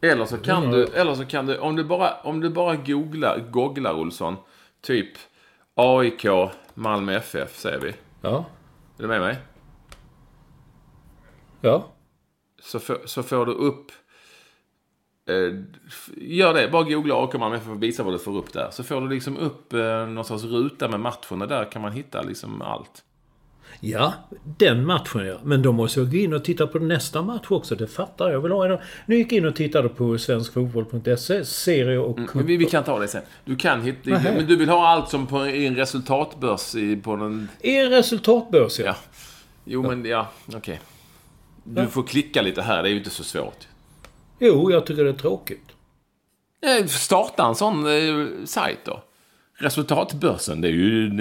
Eller 0.01 0.24
så 0.24 0.39
kan 0.39 0.70
du, 0.70 0.85
eller 0.87 1.14
så 1.14 1.24
kan 1.26 1.47
du, 1.47 1.59
om 1.59 1.76
du 1.76 1.85
bara, 1.85 2.20
om 2.20 2.41
du 2.41 2.51
bara 2.51 2.76
googlar, 2.76 3.39
googlar 3.51 3.95
Olsson, 3.95 4.37
typ 4.80 5.12
AIK, 5.74 6.26
Malmö 6.74 7.12
FF 7.16 7.57
säger 7.59 7.80
vi. 7.80 7.95
Ja. 8.20 8.45
Är 8.99 9.03
du 9.03 9.09
med 9.09 9.20
mig? 9.20 9.39
Ja. 11.61 11.89
Så, 12.62 12.80
får- 12.80 13.07
så 13.07 13.22
får 13.22 13.47
du 13.47 13.53
upp... 13.53 13.93
Eh, 15.29 15.55
gör 16.16 16.55
det, 16.55 16.68
bara 16.68 16.83
googla 16.83 17.14
AIK 17.14 17.35
Malmö 17.35 17.57
FF 17.57 17.68
och 17.68 17.83
visa 17.83 18.03
vad 18.03 18.14
du 18.14 18.18
får 18.18 18.37
upp 18.37 18.53
där. 18.53 18.68
Så 18.70 18.83
får 18.83 19.01
du 19.01 19.09
liksom 19.09 19.37
upp 19.37 19.73
eh, 19.73 20.07
någon 20.07 20.25
sorts 20.25 20.45
ruta 20.45 20.89
med 20.89 21.01
matcherna. 21.01 21.47
Där 21.47 21.70
kan 21.70 21.83
man 21.83 21.93
hitta 21.93 22.23
liksom 22.23 22.62
allt. 22.62 23.05
Ja, 23.81 24.14
den 24.59 24.87
matchen 24.87 25.27
ja. 25.27 25.37
Men 25.43 25.62
då 25.62 25.73
måste 25.73 26.01
jag 26.01 26.11
gå 26.11 26.16
in 26.16 26.33
och 26.33 26.45
titta 26.45 26.66
på 26.66 26.79
nästa 26.79 27.23
match 27.23 27.47
också. 27.49 27.75
Det 27.75 27.87
fattar 27.87 28.25
jag. 28.25 28.35
jag 28.35 28.41
vill 28.41 28.53
ha 28.53 28.73
en... 28.73 28.79
Nu 29.07 29.16
gick 29.16 29.33
jag 29.33 29.39
in 29.39 29.45
och 29.45 29.57
tittade 29.57 29.89
på 29.89 30.18
svenskfotboll.se, 30.18 31.45
serie 31.45 31.99
och 31.99 32.16
cup. 32.16 32.35
Men 32.35 32.47
vi, 32.47 32.57
vi 32.57 32.64
kan 32.64 32.85
ta 32.85 32.99
det 32.99 33.09
sen. 33.09 33.23
Du 33.45 33.57
kan 33.57 33.83
hitta... 33.83 34.11
Nähä. 34.11 34.35
Men 34.37 34.47
du 34.47 34.57
vill 34.57 34.68
ha 34.68 34.89
allt 34.89 35.09
som 35.09 35.27
på, 35.27 35.47
i 35.47 35.66
en 35.66 35.77
resultatbörs 35.77 36.75
i, 36.75 36.97
på 36.97 37.16
den... 37.16 37.49
Er 37.61 37.91
resultatbörs 37.91 38.79
ja. 38.79 38.87
Ja. 38.87 38.95
Jo, 39.64 39.83
men 39.83 40.05
ja, 40.05 40.29
okej. 40.55 40.81
Du 41.64 41.87
får 41.87 42.03
klicka 42.03 42.43
lite 42.43 42.62
här, 42.62 42.83
det 42.83 42.89
är 42.89 42.91
ju 42.91 42.99
inte 42.99 43.11
så 43.11 43.25
svårt. 43.25 43.68
Jo, 44.45 44.70
jag 44.70 44.86
tycker 44.86 45.05
det 45.05 45.11
är 45.11 45.14
tråkigt. 45.14 45.66
Eh, 46.61 46.86
Starta 46.86 47.47
en 47.47 47.55
sån 47.55 47.86
eh, 47.86 48.26
sajt 48.45 48.78
då. 48.84 49.03
Resultatbörsen, 49.55 50.61
det 50.61 50.68
är 50.68 50.72
ju 50.72 51.07
en 51.07 51.20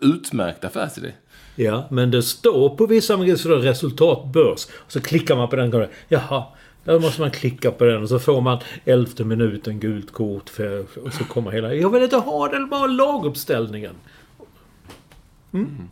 utmärkt 0.00 0.64
affärsidé. 0.64 1.12
Ja, 1.56 1.84
men 1.90 2.10
det 2.10 2.22
står 2.22 2.76
på 2.76 2.86
vissa 2.86 3.14
är 3.14 3.60
resultatbörs. 3.60 4.66
Och 4.74 4.92
så 4.92 5.00
klickar 5.00 5.36
man 5.36 5.48
på 5.48 5.56
den 5.56 5.64
och 5.66 5.72
går, 5.72 5.88
jaha. 6.08 6.44
Då 6.84 7.00
måste 7.00 7.20
man 7.20 7.30
klicka 7.30 7.70
på 7.70 7.84
den 7.84 8.02
och 8.02 8.08
så 8.08 8.18
får 8.18 8.40
man 8.40 8.58
elfte 8.84 9.24
minuten 9.24 9.80
gult 9.80 10.12
kort 10.12 10.48
för, 10.48 10.86
och 11.04 11.12
så 11.12 11.24
kommer 11.24 11.50
hela... 11.50 11.74
Jag 11.74 11.90
vill 11.90 12.02
inte 12.02 12.16
ha 12.16 12.48
den, 12.48 12.68
bara 12.68 12.86
laguppställningen. 12.86 13.94
Mm. 15.52 15.88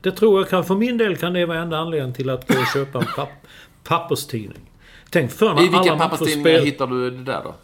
Det 0.00 0.10
tror 0.10 0.40
jag 0.40 0.48
kan, 0.48 0.64
för 0.64 0.74
min 0.74 0.98
del 0.98 1.16
kan 1.16 1.32
det 1.32 1.46
vara 1.46 1.58
enda 1.58 1.78
anledningen 1.78 2.14
till 2.14 2.30
att 2.30 2.48
gå 2.48 2.54
och 2.54 2.66
köpa 2.74 2.98
en 2.98 3.06
papp, 3.16 3.46
papperstidning. 3.84 4.67
Tänk 5.10 5.30
för 5.30 5.54
när 5.54 5.60
I 5.62 5.68
vilka 5.68 5.78
alla 5.78 5.96
papperstidningar 6.08 6.58
hittar 6.60 6.86
du 6.86 7.10
det 7.10 7.24
där 7.24 7.40
då? 7.44 7.54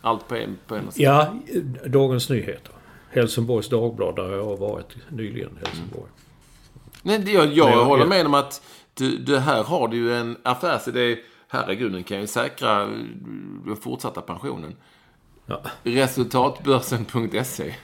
Allt 0.00 0.28
på 0.28 0.34
en, 0.34 0.58
på 0.66 0.74
en? 0.76 0.88
Ja, 0.94 1.34
Dagens 1.86 2.30
Nyheter. 2.30 2.72
Helsingborgs 3.10 3.68
Dagblad 3.68 4.16
där 4.16 4.30
jag 4.36 4.44
har 4.44 4.56
varit 4.56 4.96
nyligen. 5.08 5.58
Helsingborg. 5.64 6.10
Nej, 7.02 7.18
det- 7.18 7.32
jag, 7.32 7.46
jag 7.46 7.70
jag- 7.70 7.84
håller 7.84 8.06
med 8.06 8.26
om 8.26 8.34
att 8.34 8.62
du, 8.94 9.16
det 9.18 9.40
här 9.40 9.62
har 9.64 9.88
du 9.88 9.96
ju 9.96 10.14
en 10.14 10.36
affärsidé. 10.42 11.16
Herregud, 11.48 11.92
den 11.92 12.04
kan 12.04 12.20
ju 12.20 12.26
säkra 12.26 12.82
eh, 12.82 12.88
den 13.66 13.76
fortsatta 13.76 14.20
pensionen. 14.20 14.74
Ja. 15.46 15.60
Resultatbörsen.se. 15.82 17.74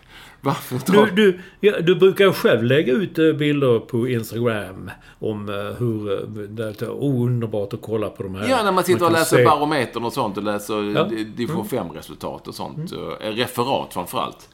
Varför 0.43 0.77
Du, 0.87 0.93
tar... 0.93 1.07
du, 1.07 1.41
ja, 1.61 1.81
du 1.81 1.95
brukar 1.95 2.33
själv 2.33 2.63
lägga 2.65 2.93
ut 2.93 3.19
eh, 3.19 3.33
bilder 3.33 3.79
på 3.79 4.09
Instagram 4.09 4.91
om 5.19 5.49
eh, 5.49 5.55
hur 5.55 6.13
eh, 6.13 6.29
det 6.49 6.83
är 6.83 7.05
underbart 7.05 7.73
att 7.75 7.83
kolla 7.83 8.09
på 8.11 8.23
de 8.23 8.35
här. 8.35 8.49
Ja, 8.49 8.63
när 8.65 8.73
man 8.73 8.85
sitter 8.85 9.07
och 9.07 9.13
läser 9.13 9.37
se- 9.37 9.45
barometern 9.45 10.05
och 10.05 10.13
sånt 10.13 10.37
och 10.37 10.43
läser 10.43 10.75
Ja. 10.75 10.81
Mm. 11.05 11.09
de- 11.09 11.25
de 11.25 11.47
får 11.47 11.65
fem 11.65 11.89
resultat 11.91 12.49
och 12.49 12.55
sånt. 12.55 12.93
Eh, 12.93 13.27
Referat 13.27 13.95
framförallt. 13.95 14.49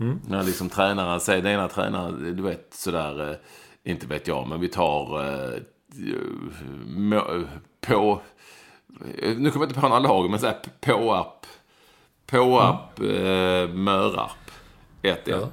Mm. 0.00 0.18
När 0.28 0.42
liksom 0.42 0.68
tränaren 0.68 1.20
säger, 1.20 1.42
den 1.42 1.52
ena 1.52 1.68
tränaren, 1.68 2.36
du 2.36 2.42
vet 2.42 2.68
sådär. 2.74 3.36
inte 3.84 4.06
vet 4.06 4.28
jag, 4.28 4.48
men 4.48 4.60
vi 4.60 4.68
tar 4.68 5.24
eh, 5.24 5.58
på... 7.86 8.20
Nu 9.22 9.50
kommer 9.50 9.64
jag 9.66 9.70
inte 9.70 9.80
på 9.80 9.88
några 9.88 10.00
lag, 10.00 10.30
men 10.30 10.38
så 10.38 10.46
här 10.46 10.56
Påarp. 10.80 11.46
Påarp, 12.26 13.00
eh, 13.00 13.74
Mörarp. 13.74 14.47
1-1. 15.12 15.16
Ja. 15.24 15.48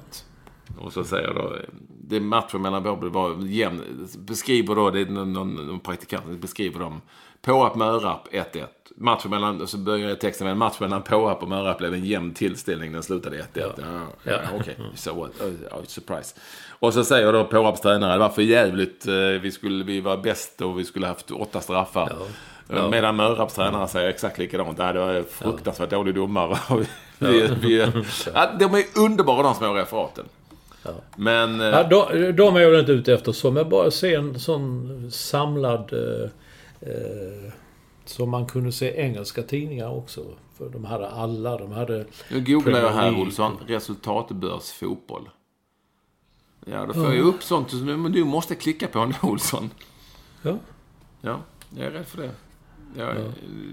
Och 0.80 0.92
så 0.92 1.04
säger 1.04 1.34
då, 1.34 1.54
eh, 1.54 1.60
det 1.88 2.16
är 2.16 2.20
matchen 2.20 2.62
mellan 2.62 2.82
båda 2.82 3.08
var 3.08 3.36
jämn. 3.46 4.08
Beskriver 4.18 4.74
då, 4.74 4.90
det 4.90 5.00
är 5.00 5.06
någon, 5.06 5.32
någon, 5.32 5.80
praktikant, 5.80 6.24
beskriver 6.40 6.80
dem. 6.80 7.00
Påarp, 7.42 7.74
Mörarp 7.74 8.28
1-1. 8.32 8.64
Matchen 8.96 9.30
mellan, 9.30 9.66
så 9.66 9.78
börjar 9.78 10.14
texten 10.14 10.44
med 10.44 10.52
en 10.52 10.58
match 10.58 10.80
mellan 10.80 11.02
Påarp 11.02 11.42
och 11.42 11.48
Mörarp 11.48 11.78
blev 11.78 11.94
en 11.94 12.04
jämn 12.04 12.34
tillställning. 12.34 12.92
Den 12.92 13.02
slutade 13.02 13.36
1-1. 13.36 13.42
Ja. 13.54 13.72
Ja, 13.76 14.32
Ja. 14.32 14.38
Okej, 14.60 14.76
so 14.94 15.20
what? 15.20 15.40
Oh, 15.72 15.84
surprise. 15.86 16.34
Och 16.68 16.94
så 16.94 17.04
säger 17.04 17.32
då 17.32 17.44
Påarps 17.44 17.80
tränare, 17.80 18.12
det 18.12 18.18
var 18.18 18.28
för 18.28 18.42
jävligt. 18.42 19.06
eh, 19.06 19.14
Vi, 19.14 19.50
skulle, 19.52 19.84
vi 19.84 20.00
var 20.00 20.16
bäst 20.16 20.60
och 20.62 20.78
vi 20.78 20.84
skulle 20.84 21.06
haft 21.06 21.30
åtta 21.30 21.60
straffar. 21.60 22.12
Ja. 22.68 22.88
Medan 22.90 23.16
Mörarps 23.16 23.54
tränare 23.54 23.88
säger 23.88 24.08
exakt 24.08 24.38
likadant. 24.38 24.78
Ja, 24.78 24.92
det 24.92 25.00
var 25.00 25.22
fruktansvärt 25.22 25.90
dålig 25.90 26.14
domare. 26.14 26.58
vi, 27.18 27.48
vi, 27.60 27.76
ja, 28.34 28.50
de 28.58 28.74
är 28.74 28.84
underbara 28.96 29.42
de 29.42 29.54
små 29.54 29.74
referaten. 29.74 30.24
Men... 31.16 31.60
eh, 31.60 31.66
Ja, 31.66 31.82
de, 31.82 32.32
de 32.32 32.56
är 32.56 32.60
jag 32.60 32.70
väl 32.70 32.80
inte 32.80 32.92
ute 32.92 33.14
efter 33.14 33.32
så, 33.32 33.50
men 33.50 33.68
bara 33.68 33.90
se 33.90 34.14
en 34.14 34.40
sån 34.40 35.10
samlad... 35.10 35.92
Eh, 35.92 36.30
eh, 36.90 37.52
som 38.04 38.30
man 38.30 38.46
kunde 38.46 38.72
se 38.72 39.00
engelska 39.00 39.42
tidningar 39.42 39.90
också. 39.90 40.24
För 40.58 40.68
de 40.68 40.84
hade 40.84 41.08
alla, 41.08 41.58
de 41.58 41.72
hade... 41.72 42.06
Nu 42.30 42.40
googlar 42.40 42.80
jag 42.80 42.90
här. 42.90 43.18
Olsson. 43.18 43.58
Resultatbörs 43.66 44.70
fotboll. 44.72 45.28
Ja, 46.64 46.86
då 46.86 46.94
får 46.94 47.14
jag 47.14 47.26
upp 47.26 47.42
sånt. 47.42 47.72
Men 47.72 48.12
du 48.12 48.24
måste 48.24 48.54
klicka 48.54 48.88
på 48.88 48.98
en 48.98 49.14
Olsson. 49.22 49.70
Ja. 50.42 50.56
Ja, 51.20 51.40
jag 51.76 51.86
är 51.86 51.90
rädd 51.90 52.06
för 52.06 52.22
det. 52.22 52.30
Ja, 52.98 53.14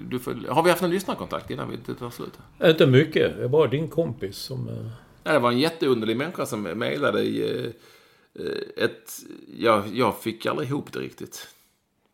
du 0.09 0.19
får, 0.19 0.33
har 0.49 0.63
vi 0.63 0.69
haft 0.69 0.81
en 0.81 0.89
lyssnarkontakt 0.89 1.51
innan 1.51 1.69
vi 1.71 1.93
tar 1.93 2.09
slut? 2.09 2.39
Inte 2.63 2.87
mycket, 2.87 3.37
det 3.37 3.43
är 3.43 3.47
bara 3.47 3.67
din 3.67 3.87
kompis 3.87 4.37
som... 4.37 4.69
Eh, 4.69 4.87
Ja, 5.23 5.33
det 5.33 5.39
var 5.39 5.51
en 5.51 5.59
jätteunderlig 5.59 6.17
människa 6.17 6.45
som 6.45 6.61
mejlade 6.61 7.21
i 7.21 7.41
eh, 7.41 8.45
eh, 8.45 8.83
ett... 8.85 9.11
Ja, 9.57 9.83
jag 9.93 10.19
fick 10.19 10.45
aldrig 10.45 10.69
ihop 10.69 10.93
det 10.93 10.99
riktigt. 10.99 11.47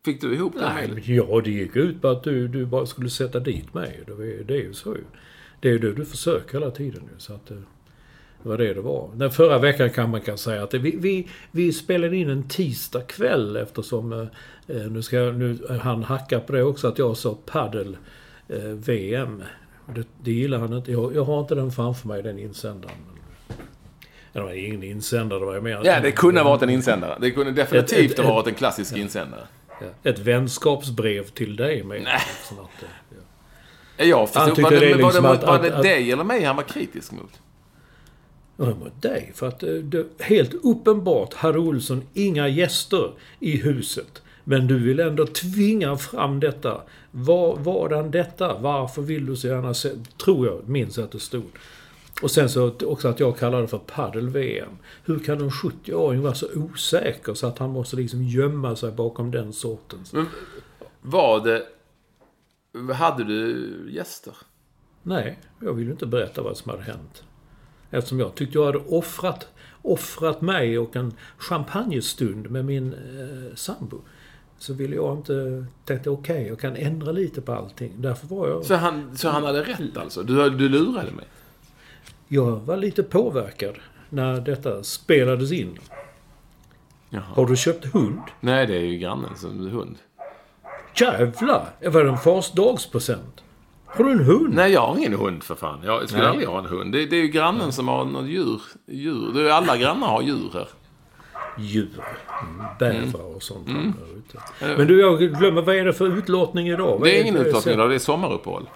Fick 0.04 0.20
du 0.20 0.34
ihop 0.34 0.52
det 0.54 0.60
nej, 0.60 0.88
men 0.88 1.14
ja, 1.14 1.40
det 1.44 1.50
gick 1.50 1.76
ut 1.76 2.02
på 2.02 2.08
att 2.08 2.22
du, 2.24 2.48
du 2.48 2.66
bara 2.66 2.86
skulle 2.86 3.10
sätta 3.10 3.40
dit 3.40 3.74
mig. 3.74 4.02
Det, 4.06 4.12
var, 4.12 4.24
det 4.24 4.54
är 4.54 4.62
ju 4.62 4.74
så 4.74 4.94
ju. 4.94 5.04
Det 5.60 5.68
är 5.68 5.72
ju 5.72 5.78
det 5.78 5.92
du 5.92 6.04
försöker 6.04 6.58
hela 6.58 6.70
tiden 6.70 7.02
nu. 7.02 7.18
Så 7.18 7.34
att, 7.34 7.50
det 8.42 8.48
var 8.48 8.58
det 8.58 8.74
det 8.74 8.80
var. 8.80 9.10
Den 9.14 9.30
förra 9.30 9.58
veckan 9.58 9.90
kan 9.90 10.10
man 10.10 10.20
kan 10.20 10.38
säga 10.38 10.62
att 10.62 10.74
vi, 10.74 10.96
vi, 10.98 11.28
vi 11.50 11.72
spelade 11.72 12.16
in 12.16 12.30
en 12.30 12.48
tisdag 12.48 13.00
kväll 13.02 13.56
eftersom... 13.56 14.12
Eh, 14.12 14.76
eh, 14.76 14.82
nu 14.90 15.02
ska 15.02 15.16
jag, 15.16 15.34
nu, 15.38 15.58
han 15.82 16.04
hackar 16.04 16.40
på 16.40 16.52
det 16.52 16.62
också 16.62 16.88
att 16.88 16.98
jag 16.98 17.16
sa 17.16 17.38
paddel 17.46 17.96
eh, 18.48 18.58
VM. 18.60 19.42
Det, 19.94 20.04
det 20.22 20.32
gillar 20.32 20.58
han 20.58 20.72
inte. 20.72 20.92
Jag, 20.92 21.14
jag 21.16 21.24
har 21.24 21.40
inte 21.40 21.54
den 21.54 21.70
framför 21.72 22.08
mig, 22.08 22.22
den 22.22 22.38
insändaren. 22.38 22.94
Det 24.32 24.40
var 24.40 24.52
ingen 24.52 24.82
insändare, 24.82 25.38
det 25.40 25.46
var 25.46 25.54
ju 25.54 25.60
mer... 25.60 25.80
Ja, 25.84 26.00
det 26.00 26.10
kunde 26.12 26.40
ha 26.40 26.50
varit 26.50 26.62
en 26.62 26.70
insändare. 26.70 27.18
Det 27.20 27.30
kunde 27.30 27.52
definitivt 27.52 28.10
Ett- 28.12 28.18
ha 28.18 28.24
ett- 28.24 28.30
varit 28.34 28.46
en 28.46 28.54
klassisk 28.54 28.96
insändare. 28.96 29.42
Ett 30.02 30.18
vänskapsbrev 30.18 31.24
till 31.24 31.56
dig 31.56 31.82
med. 31.84 31.96
Liksom 32.00 32.58
att, 32.58 32.70
ja. 33.96 34.04
Jag 34.04 34.28
förstod, 34.30 34.46
tyckte 34.46 34.62
var 34.62 34.70
det 34.70 34.78
det, 34.80 34.86
är 34.90 34.94
var 34.94 35.02
liksom 35.02 35.22
det, 35.22 35.30
att- 35.30 35.42
var 35.46 35.58
det 35.62 35.76
att- 35.76 35.82
dig 35.82 36.12
eller 36.12 36.24
mig 36.24 36.44
han 36.44 36.56
var 36.56 36.62
kritisk 36.62 37.12
mot? 37.12 37.40
Ja, 38.62 38.74
mot 38.74 39.02
dig. 39.02 39.32
För 39.34 39.48
att 39.48 39.62
eh, 39.62 39.72
det, 39.72 40.06
helt 40.18 40.54
uppenbart 40.54 41.34
hade 41.34 41.58
Olsson 41.58 42.02
inga 42.14 42.48
gäster 42.48 43.12
i 43.38 43.56
huset. 43.56 44.22
Men 44.44 44.66
du 44.66 44.78
vill 44.78 45.00
ändå 45.00 45.26
tvinga 45.26 45.96
fram 45.96 46.40
detta. 46.40 46.80
Var, 47.10 47.56
vadan 47.56 48.10
detta? 48.10 48.58
Varför 48.58 49.02
vill 49.02 49.26
du 49.26 49.36
så 49.36 49.46
gärna 49.46 49.74
se? 49.74 49.90
Tror 50.24 50.46
jag, 50.46 50.68
minns 50.68 50.98
att 50.98 51.12
det 51.12 51.20
stod. 51.20 51.44
Och 52.22 52.30
sen 52.30 52.48
så 52.48 52.72
också 52.84 53.08
att 53.08 53.20
jag 53.20 53.38
kallade 53.38 53.62
det 53.62 53.68
för 53.68 53.78
padel-VM. 53.78 54.78
Hur 55.04 55.18
kan 55.18 55.40
en 55.40 55.50
70-åring 55.50 56.22
vara 56.22 56.34
så 56.34 56.46
osäker 56.54 57.34
så 57.34 57.46
att 57.46 57.58
han 57.58 57.70
måste 57.70 57.96
liksom 57.96 58.22
gömma 58.22 58.76
sig 58.76 58.92
bakom 58.92 59.30
den 59.30 59.52
sortens? 59.52 60.12
Men 60.12 60.26
var 61.00 61.44
det... 61.44 61.66
Hade 62.94 63.24
du 63.24 63.68
gäster? 63.90 64.34
Nej, 65.02 65.38
jag 65.60 65.72
vill 65.72 65.84
ju 65.84 65.90
inte 65.90 66.06
berätta 66.06 66.42
vad 66.42 66.56
som 66.56 66.70
hade 66.70 66.82
hänt. 66.82 67.22
Eftersom 67.90 68.20
jag 68.20 68.34
tyckte 68.34 68.58
jag 68.58 68.66
hade 68.66 68.78
offrat, 68.78 69.48
offrat 69.82 70.40
mig 70.40 70.78
och 70.78 70.96
en 70.96 71.12
champagnestund 71.38 72.50
med 72.50 72.64
min 72.64 72.92
eh, 72.92 73.54
sambo. 73.54 74.00
Så 74.58 74.74
ville 74.74 74.96
jag 74.96 75.16
inte... 75.16 75.66
Tänkte 75.84 76.10
okej, 76.10 76.46
jag 76.48 76.60
kan 76.60 76.76
ändra 76.76 77.12
lite 77.12 77.40
på 77.40 77.52
allting. 77.52 77.92
Därför 77.96 78.26
var 78.26 78.48
jag... 78.48 78.64
Så 78.64 78.74
han, 78.74 79.16
så 79.16 79.28
han 79.28 79.44
hade 79.44 79.62
rätt 79.62 79.96
alltså? 79.96 80.22
Du, 80.22 80.50
du 80.50 80.68
lurade 80.68 81.10
mig? 81.10 81.26
Jag 82.28 82.56
var 82.56 82.76
lite 82.76 83.02
påverkad 83.02 83.74
när 84.08 84.40
detta 84.40 84.82
spelades 84.82 85.52
in. 85.52 85.78
Jaha. 87.10 87.22
Har 87.22 87.46
du 87.46 87.56
köpt 87.56 87.84
hund? 87.84 88.22
Nej, 88.40 88.66
det 88.66 88.76
är 88.76 88.80
ju 88.80 88.98
grannen 88.98 89.36
som 89.36 89.70
hund. 89.70 89.96
Jävlar! 90.96 91.66
Det 91.80 91.88
var 91.88 92.04
det 92.04 92.10
en 92.10 92.18
fars 92.18 92.50
dagspresent. 92.52 93.44
Har 93.92 94.04
du 94.04 94.10
en 94.12 94.24
hund? 94.24 94.54
Nej, 94.54 94.72
jag 94.72 94.80
har 94.86 94.96
ingen 94.98 95.14
hund 95.14 95.42
för 95.42 95.54
fan. 95.54 95.80
Jag 95.84 96.08
skulle 96.08 96.22
Nej. 96.22 96.30
aldrig 96.30 96.48
ha 96.48 96.58
en 96.58 96.64
hund. 96.66 96.92
Det, 96.92 97.06
det 97.06 97.16
är 97.16 97.20
ju 97.20 97.28
grannen 97.28 97.72
som 97.72 97.88
har 97.88 98.04
något 98.04 98.26
djur. 98.26 98.60
djur. 98.86 99.32
Det 99.34 99.40
är, 99.48 99.50
alla 99.52 99.76
grannar 99.76 100.06
har 100.08 100.22
djur 100.22 100.50
här. 100.52 100.68
Djur. 101.58 101.88
Mm, 102.42 102.66
Bävrar 102.78 103.36
och 103.36 103.42
sånt. 103.42 103.68
ute. 103.68 104.38
Men 104.76 104.86
du, 104.86 105.00
jag 105.00 105.18
glömmer. 105.20 105.62
Vad 105.62 105.76
är 105.76 105.84
det 105.84 105.92
för 105.92 106.18
utlåtning 106.18 106.68
idag? 106.68 106.86
Vad 106.98 107.02
Det 107.02 107.18
är 107.18 107.22
ingen 107.22 107.34
det- 107.34 107.40
utlottning 107.40 107.74
idag, 107.74 107.88
det 107.90 107.94
är 107.94 107.98
sommaruppehåll. 107.98 108.68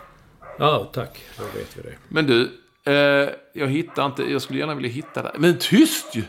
Ja, 0.58 0.90
tack. 0.92 1.22
Då 1.38 1.44
vet 1.58 1.76
vi 1.76 1.82
det. 1.82 1.94
Men 2.08 2.26
du, 2.26 2.50
eh, 2.92 3.28
jag 3.54 3.66
hittar 3.66 4.06
inte... 4.06 4.32
Jag 4.32 4.42
skulle 4.42 4.58
gärna 4.58 4.74
vilja 4.74 4.90
hitta 4.90 5.22
det. 5.22 5.32
Men 5.38 5.58
tyst 5.58 6.16
ju! 6.16 6.22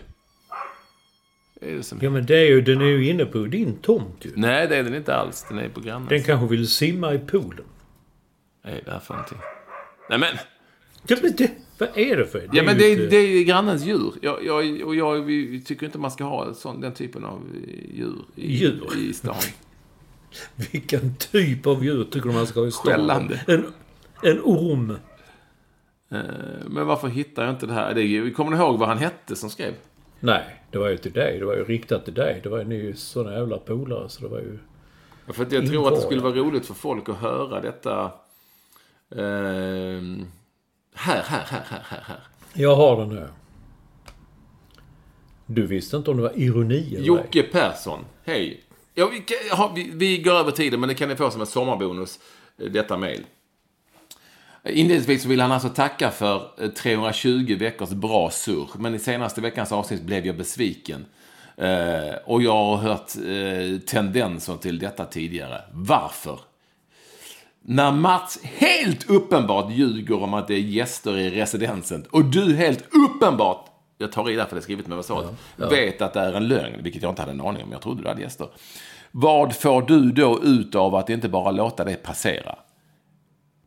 Är 1.62 1.82
som... 1.82 1.98
Ja, 2.02 2.10
men 2.10 2.26
det 2.26 2.38
är 2.38 2.46
ju, 2.46 2.62
den 2.62 2.82
är 2.82 2.86
ju 2.86 3.10
inne 3.10 3.26
på 3.26 3.38
din 3.38 3.78
tomt 3.78 4.18
ju. 4.22 4.32
Nej, 4.36 4.68
det 4.68 4.76
är 4.78 4.84
den 4.84 4.96
inte 4.96 5.16
alls. 5.16 5.46
Den 5.50 5.60
är 5.60 5.70
på 5.70 5.80
grannen. 5.80 6.08
Den 6.10 6.24
kanske 6.24 6.48
vill 6.48 6.68
simma 6.68 7.14
i 7.14 7.20
poolen. 7.20 7.66
Vad 8.66 8.74
är 8.74 8.82
det 8.86 8.92
här 8.92 9.00
för 9.00 9.14
någonting? 9.14 9.38
Nej 10.10 10.20
men! 10.20 10.38
Ja, 11.08 11.16
men 11.22 11.32
det, 11.36 11.52
vad 11.80 11.90
är 11.98 12.18
det 12.18 12.26
för? 12.26 12.50
Ja 12.54 12.64
men 12.64 12.78
det, 12.78 12.86
är- 12.94 13.10
det 13.10 13.16
är 13.18 13.44
grannens 13.44 13.84
djur. 13.86 14.14
Jag, 14.22 14.46
jag, 14.46 14.82
och 14.88 14.96
jag 14.96 15.26
tycker 15.66 15.86
inte 15.86 15.98
man 15.98 16.12
ska 16.12 16.24
ha 16.24 16.54
sån, 16.54 16.82
den 16.82 16.94
typen 16.94 17.26
av 17.26 17.40
eh, 17.54 17.96
djur 17.96 18.16
i, 18.36 18.56
Djur? 18.56 18.98
i 18.98 19.14
stan. 19.14 19.36
Vilken 20.72 21.16
typ 21.16 21.68
av 21.68 21.84
djur 21.86 22.04
tycker 22.04 22.30
du 22.30 22.36
man 22.36 22.48
ska 22.48 22.60
ha 22.60 22.68
i 22.68 22.72
stan? 22.72 22.92
Skällande. 22.92 23.40
En, 23.48 23.66
en 24.24 24.40
orm. 24.44 24.92
Eh, 26.12 26.18
Men 26.68 26.88
varför 26.88 27.08
hittar 27.08 27.44
jag 27.46 27.54
inte 27.54 27.66
det 27.66 27.74
här? 27.74 27.94
Det 27.94 28.02
är, 28.04 28.30
kommer 28.34 28.52
ni 28.52 28.58
ihåg 28.58 28.80
vad 28.80 28.90
han 28.90 28.98
hette 28.98 29.36
som 29.36 29.50
skrev? 29.50 29.74
Nej, 30.20 30.44
det 30.72 30.78
var 30.78 30.90
ju 30.90 30.98
till 30.98 31.12
dig. 31.12 31.40
Det 31.40 31.46
var 31.46 31.56
ju 31.56 31.64
riktat 31.64 32.06
till 32.06 32.14
dig. 32.14 32.40
Det 32.44 32.50
var 32.50 32.58
ju 32.58 32.64
ni 32.64 32.94
såna 32.96 33.34
jävla 33.34 33.58
polare 33.58 34.10
så 34.10 34.22
det 34.22 34.28
var 34.28 34.40
ju... 34.40 34.58
För 35.34 35.44
att 35.44 35.52
jag 35.52 35.68
tror 35.68 35.88
att 35.88 35.96
det 35.96 36.02
skulle 36.02 36.20
det. 36.20 36.24
vara 36.24 36.36
roligt 36.36 36.66
för 36.66 36.74
folk 36.74 37.10
att 37.10 37.16
höra 37.18 37.62
detta. 37.62 38.12
Ehm, 39.12 40.26
här, 40.96 41.24
här, 41.24 41.44
här, 41.48 41.64
här, 41.70 41.84
här, 41.90 42.04
här. 42.08 42.20
Jag 42.54 42.76
har 42.76 42.98
den 42.98 43.18
här. 43.18 43.30
Du 45.46 45.68
visste 45.68 45.98
inte 45.98 46.12
om 46.12 46.18
det 46.18 46.24
var 46.24 46.40
ironi 46.40 46.88
eller 46.88 47.00
ej. 47.00 47.06
Jocke 47.06 47.44
Persson. 47.44 48.06
Hej. 48.24 48.64
Ja, 48.94 49.08
vi, 49.08 49.24
ja, 49.50 49.72
vi, 49.76 49.92
vi 49.94 50.18
går 50.18 50.34
över 50.34 50.52
tiden, 50.52 50.80
men 50.80 50.90
det 50.90 50.96
kan 50.96 51.10
ni 51.10 51.16
få 51.16 51.32
som 51.32 51.42
en 51.42 51.48
sommarbonus, 51.48 52.20
eh, 52.58 52.72
detta 52.72 52.98
mejl. 52.98 53.24
Inledningsvis 54.64 55.24
så 55.24 55.30
vill 55.30 55.42
han 55.42 55.52
alltså 55.52 55.70
tacka 55.70 56.12
för 56.12 56.52
eh, 56.58 56.70
320 56.70 57.58
veckors 57.60 57.90
bra 57.90 58.30
surr. 58.30 58.70
Men 58.80 58.96
i 58.96 59.00
senaste 59.00 59.42
veckans 59.42 59.72
avsnitt 59.72 60.02
blev 60.02 60.26
jag 60.26 60.38
besviken. 60.38 61.06
Eh, 61.58 62.16
och 62.26 62.42
jag 62.42 62.54
har 62.54 62.78
hört 62.78 63.12
eh, 63.16 63.80
tendenser 63.80 64.56
till 64.56 64.80
detta 64.80 65.06
tidigare. 65.06 65.62
Varför? 65.72 66.40
När 67.68 67.92
Mats 67.92 68.40
helt 68.44 69.10
uppenbart 69.10 69.72
ljuger 69.72 70.24
om 70.24 70.34
att 70.34 70.48
det 70.48 70.54
är 70.54 70.60
gäster 70.60 71.18
i 71.18 71.30
residensen 71.30 72.06
och 72.12 72.26
du 72.26 72.56
helt 72.56 72.84
uppenbart, 72.96 73.66
jag 73.98 74.12
tar 74.12 74.30
i 74.30 74.36
därför 74.36 74.56
det 74.56 74.60
är 74.60 74.64
skrivet 74.64 74.88
med 74.88 74.98
versalt, 74.98 75.28
vet 75.56 76.02
att 76.02 76.14
det 76.14 76.20
är 76.20 76.34
en 76.34 76.48
lögn, 76.48 76.84
vilket 76.84 77.02
jag 77.02 77.12
inte 77.12 77.22
hade 77.22 77.32
en 77.32 77.42
aning 77.42 77.64
om. 77.64 77.72
Jag 77.72 77.82
trodde 77.82 78.02
du 78.02 78.08
hade 78.08 78.22
gäster. 78.22 78.48
Vad 79.12 79.56
får 79.56 79.82
du 79.82 80.12
då 80.12 80.44
ut 80.44 80.76
av 80.76 80.96
att 80.96 81.10
inte 81.10 81.30
bara 81.30 81.52
låta 81.52 81.84
det 81.84 82.04
passera? 82.04 82.56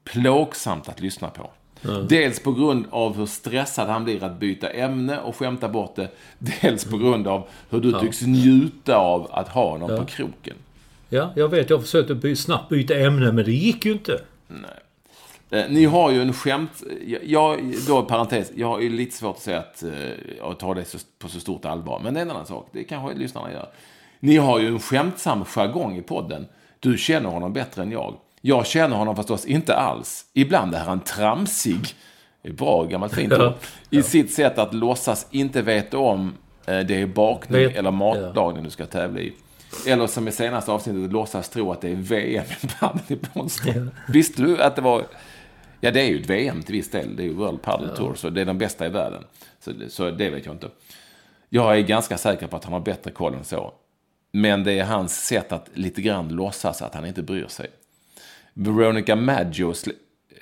Plågsamt 0.05 0.89
att 0.89 1.01
lyssna 1.01 1.29
på. 1.29 1.51
Dels 2.09 2.43
på 2.43 2.53
grund 2.53 2.87
av 2.91 3.17
hur 3.17 3.27
stressad 3.27 3.89
han 3.89 4.05
blir 4.05 4.25
att 4.25 4.41
byta 4.41 4.71
ämne 4.71 5.21
och 5.21 5.37
skämta 5.37 5.69
bort 5.69 5.97
det. 5.97 6.11
Dels 6.39 6.85
på 6.85 6.99
grund 6.99 7.29
av 7.29 7.49
hur 7.71 7.81
du 7.81 8.01
tycks 8.01 8.23
njuta 8.23 8.97
av 8.97 9.29
att 9.31 9.49
ha 9.49 9.77
någon 9.77 9.99
på 9.99 10.05
kroken. 10.05 10.57
Ja, 11.09 11.33
jag 11.37 11.49
vet. 11.49 11.71
Jag 11.71 11.83
försökte 11.83 12.15
by, 12.15 12.37
snabbt 12.37 12.69
byta 12.69 12.95
ämne 12.95 13.33
men 13.33 13.45
det 13.45 13.53
gick 13.53 13.85
ju 13.85 13.93
inte. 13.93 14.21
Eh, 15.51 15.65
ni 15.69 15.85
har 15.85 16.11
ju 16.11 16.23
en 16.23 16.33
skämt... 16.33 16.83
Jag, 17.23 17.75
då 17.87 18.03
parentes, 18.03 18.53
jag 18.55 18.67
har 18.67 18.81
ju 18.81 18.91
lite 18.91 19.17
svårt 19.17 19.37
att 19.37 19.43
säga 19.43 19.59
att 19.59 19.83
eh, 19.83 20.53
ta 20.55 20.75
det 20.75 20.85
så, 20.85 20.99
på 21.19 21.29
så 21.29 21.41
stort 21.41 21.65
allvar. 21.65 22.01
Men 22.05 22.15
det 22.15 22.21
är 22.21 22.23
en 22.23 22.31
annan 22.31 22.47
sak. 22.47 22.69
Det 22.73 22.85
kanske 22.85 23.19
lyssnarna 23.19 23.53
gör. 23.53 23.69
Ni 24.21 24.37
har 24.37 24.59
ju 24.59 24.67
en 24.69 24.81
skämtsam 24.81 25.45
jargong 25.45 25.97
i 25.97 26.03
podden. 26.03 26.47
Du 26.81 26.99
känner 26.99 27.31
honom 27.31 27.53
bättre 27.53 27.83
än 27.83 27.91
jag. 27.91 28.15
Jag 28.41 28.67
känner 28.67 28.97
honom 28.97 29.17
förstås 29.17 29.47
inte 29.47 29.75
alls. 29.77 30.25
Ibland 30.33 30.75
är 30.75 30.85
han 30.85 31.01
tramsig. 31.01 31.81
Det 32.43 32.49
är 32.49 32.53
bra 32.53 32.85
gammalt 32.85 33.15
fint 33.15 33.33
ord. 33.39 33.53
I 33.91 34.03
sitt 34.03 34.33
sätt 34.33 34.59
att 34.59 34.75
låtsas 34.75 35.27
inte 35.31 35.63
veta 35.63 35.99
om 35.99 36.35
eh, 36.67 36.79
det 36.81 37.01
är 37.01 37.07
bakning 37.07 37.61
Vet- 37.61 37.77
eller 37.77 37.91
matlagning 37.91 38.65
du 38.65 38.71
ska 38.71 38.87
tävla 38.87 39.21
i. 39.21 39.33
Eller 39.87 40.07
som 40.07 40.29
i 40.29 40.33
senaste 40.33 40.73
avsnittet, 40.73 41.13
låtsas 41.13 41.49
tro 41.49 41.73
att 41.73 41.81
det 41.81 41.89
är 41.89 41.95
VM 41.95 42.45
i 42.63 42.67
padel 42.81 43.03
i 43.09 43.17
Båstad. 43.35 43.89
Visste 44.09 44.43
du 44.43 44.63
att 44.63 44.77
det 44.77 44.83
var... 44.83 45.07
Ja, 45.81 45.91
det 45.91 46.01
är 46.01 46.07
ju 46.07 46.21
ett 46.21 46.31
VM 46.31 46.63
till 46.63 46.75
viss 46.75 46.91
del. 46.91 47.17
Det 47.17 47.23
är 47.23 47.25
ju 47.25 47.35
World 47.35 47.63
Padel 47.63 47.97
Tour, 47.97 48.15
så 48.15 48.31
det 48.31 48.41
är 48.41 48.45
de 48.45 48.59
bästa 48.59 48.87
i 48.87 48.89
världen. 48.89 49.25
Så, 49.61 49.73
så 49.89 50.11
det 50.11 50.31
vet 50.31 50.47
jag 50.47 50.55
inte. 50.55 50.69
Jag 51.49 51.79
är 51.79 51.83
ganska 51.83 52.19
säker 52.19 52.47
på 52.47 52.57
att 52.57 52.65
han 52.65 52.73
har 52.73 52.81
bättre 52.81 53.11
koll 53.11 53.35
än 53.35 53.45
så. 53.45 53.73
Men 54.33 54.65
det 54.65 54.79
är 54.79 54.85
hans 54.85 55.27
sätt 55.27 55.53
att 55.53 55.69
lite 55.75 56.03
grann 56.03 56.29
låtsas 56.29 56.83
att 56.83 56.95
han 56.95 57.07
inte 57.07 57.23
bryr 57.23 57.47
sig. 57.47 57.67
Veronica 58.55 59.17
Maggio, 59.17 59.75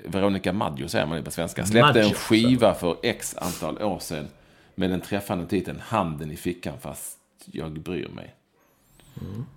Veronica 0.04 0.52
Maggio 0.52 0.88
säger 0.88 1.06
man 1.06 1.24
på 1.24 1.30
svenska, 1.30 1.66
släppte 1.66 2.00
en 2.00 2.14
skiva 2.14 2.74
för 2.74 2.96
x 3.02 3.36
antal 3.38 3.82
år 3.82 3.98
sedan 3.98 4.28
med 4.74 4.90
den 4.90 5.00
träffande 5.00 5.46
titeln 5.46 5.80
Handen 5.80 6.30
i 6.30 6.36
fickan 6.36 6.78
fast 6.80 7.18
jag 7.44 7.80
bryr 7.80 8.08
mig. 8.08 8.34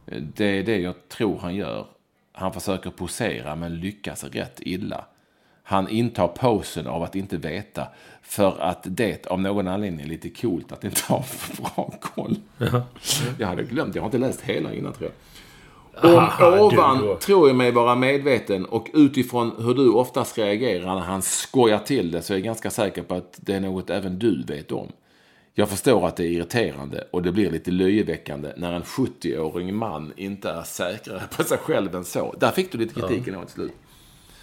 Det 0.06 0.46
är 0.46 0.64
det 0.64 0.78
jag 0.78 1.10
tror 1.10 1.40
han 1.40 1.56
gör. 1.56 1.86
Han 2.32 2.54
försöker 2.54 2.90
posera 2.90 3.56
men 3.56 3.80
lyckas 3.80 4.24
rätt 4.24 4.60
illa. 4.60 5.06
Han 5.64 5.90
intar 5.90 6.28
posen 6.28 6.88
av 6.88 7.04
att 7.04 7.16
inte 7.16 7.38
veta 7.38 7.88
för 8.22 8.62
att 8.62 8.80
det 8.84 9.28
av 9.28 9.42
någon 9.42 9.68
anledning 9.68 10.06
är 10.06 10.10
lite 10.10 10.30
coolt 10.30 10.72
att 10.72 10.84
inte 10.84 11.02
ha 11.08 11.24
för 11.24 11.62
bra 11.76 11.94
koll. 12.02 12.36
Jag 13.40 13.48
hade 13.48 13.64
glömt, 13.64 13.96
jag 13.96 14.02
har 14.02 14.08
inte 14.08 14.18
läst 14.18 14.42
hela 14.42 14.74
innan 14.74 14.94
tror 14.94 15.10
jag. 15.10 15.16
Om 16.12 16.18
Aha, 16.18 16.60
ovan 16.60 17.18
tror 17.20 17.48
jag 17.48 17.56
mig 17.56 17.72
vara 17.72 17.96
medveten 17.96 18.66
och 18.66 18.88
utifrån 18.94 19.52
hur 19.58 19.74
du 19.74 19.90
oftast 19.90 20.38
reagerar 20.38 20.96
när 20.96 21.02
han 21.02 21.22
skojar 21.22 21.80
till 21.80 22.12
det 22.12 22.22
så 22.22 22.34
är 22.34 22.38
jag 22.38 22.44
ganska 22.44 22.70
säker 22.70 23.02
på 23.02 23.16
att 23.16 23.40
det 23.42 23.54
är 23.54 23.60
något 23.60 23.90
även 23.90 24.20
du 24.20 24.44
vet 24.44 24.72
om. 24.72 24.92
Jag 25.60 25.70
förstår 25.70 26.08
att 26.08 26.16
det 26.16 26.24
är 26.24 26.28
irriterande 26.28 27.08
och 27.12 27.22
det 27.22 27.32
blir 27.32 27.52
lite 27.52 27.72
löjeväckande 27.72 28.54
när 28.58 28.74
en 28.74 28.84
70-årig 28.84 29.74
man 29.74 30.14
inte 30.16 30.50
är 30.50 30.64
säkrare 30.64 31.22
på 31.38 31.44
sig 31.44 31.58
själv 31.58 31.96
än 31.96 32.06
så. 32.06 32.36
Där 32.40 32.52
fick 32.52 32.72
du 32.72 32.78
lite 32.78 32.94
kritik 32.94 33.28
ja. 33.28 33.42
till 33.42 33.54
slut. 33.54 33.72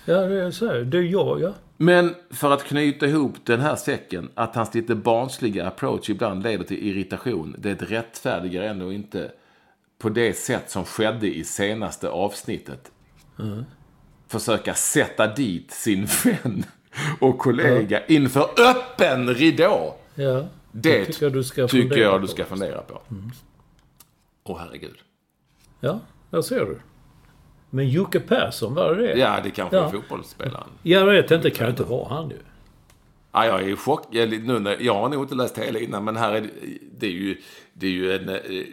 Ja, 0.04 0.14
det 0.14 0.42
är 0.42 0.50
så. 0.50 0.66
här. 0.66 0.78
Det 0.78 0.98
är 0.98 1.02
jag, 1.02 1.40
ja. 1.40 1.52
Men 1.76 2.14
för 2.30 2.50
att 2.50 2.64
knyta 2.64 3.06
ihop 3.06 3.34
den 3.44 3.60
här 3.60 3.76
säcken, 3.76 4.28
att 4.34 4.54
hans 4.54 4.74
lite 4.74 4.94
barnsliga 4.94 5.66
approach 5.66 6.10
ibland 6.10 6.42
leder 6.42 6.64
till 6.64 6.88
irritation, 6.88 7.56
det 7.58 7.82
rättfärdigar 7.82 8.62
ändå 8.62 8.92
inte 8.92 9.30
på 9.98 10.08
det 10.08 10.32
sätt 10.32 10.70
som 10.70 10.84
skedde 10.84 11.36
i 11.36 11.44
senaste 11.44 12.08
avsnittet. 12.08 12.90
Försöka 14.28 14.74
sätta 14.74 15.34
dit 15.34 15.70
sin 15.70 16.06
vän 16.24 16.64
och 17.20 17.38
kollega 17.38 18.06
inför 18.06 18.48
öppen 18.58 19.34
ridå. 19.34 19.94
ja. 20.14 20.44
Det 20.82 21.04
tycker 21.04 21.26
jag 21.26 21.32
du 21.32 21.44
ska 21.44 21.68
tycker 21.68 21.82
fundera 21.88 22.00
jag 22.00 22.20
du 22.20 22.26
på. 22.26 22.32
ska 22.32 22.44
fundera 22.44 22.82
på. 22.82 23.00
Åh 24.44 24.58
herregud. 24.58 24.96
Ja, 25.80 26.00
där 26.30 26.42
ser 26.42 26.60
du. 26.60 26.78
Men 27.70 27.88
Jocke 27.90 28.20
Persson, 28.20 28.74
var 28.74 28.94
det 28.94 29.06
det? 29.06 29.18
Ja, 29.18 29.40
det 29.44 29.50
kanske 29.50 29.76
Ja. 29.76 29.86
är 29.86 29.90
fotbollsspelaren. 29.90 30.68
Jag 30.82 31.06
vet 31.06 31.30
inte, 31.30 31.50
kan 31.50 31.70
inte 31.70 31.82
vara 31.84 32.08
han 32.14 32.30
ju. 32.30 32.36
Ja, 33.32 33.46
jag 33.46 33.62
är 33.62 33.68
i 33.68 33.76
chock. 33.76 34.02
Jag, 34.10 34.28
nu, 34.46 34.58
när- 34.58 34.76
jag 34.80 34.94
har 34.94 35.08
nog 35.08 35.24
inte 35.24 35.34
läst 35.34 35.58
hela 35.58 35.78
innan, 35.78 36.04
men 36.04 36.16
här 36.16 36.32
är 36.32 36.40
det, 36.40 36.50
det 36.98 37.06
är 37.06 37.10
ju, 37.10 37.40
det 37.72 37.86
är 37.86 37.90
ju 37.90 38.12
en... 38.12 38.28
eh, 38.28 38.64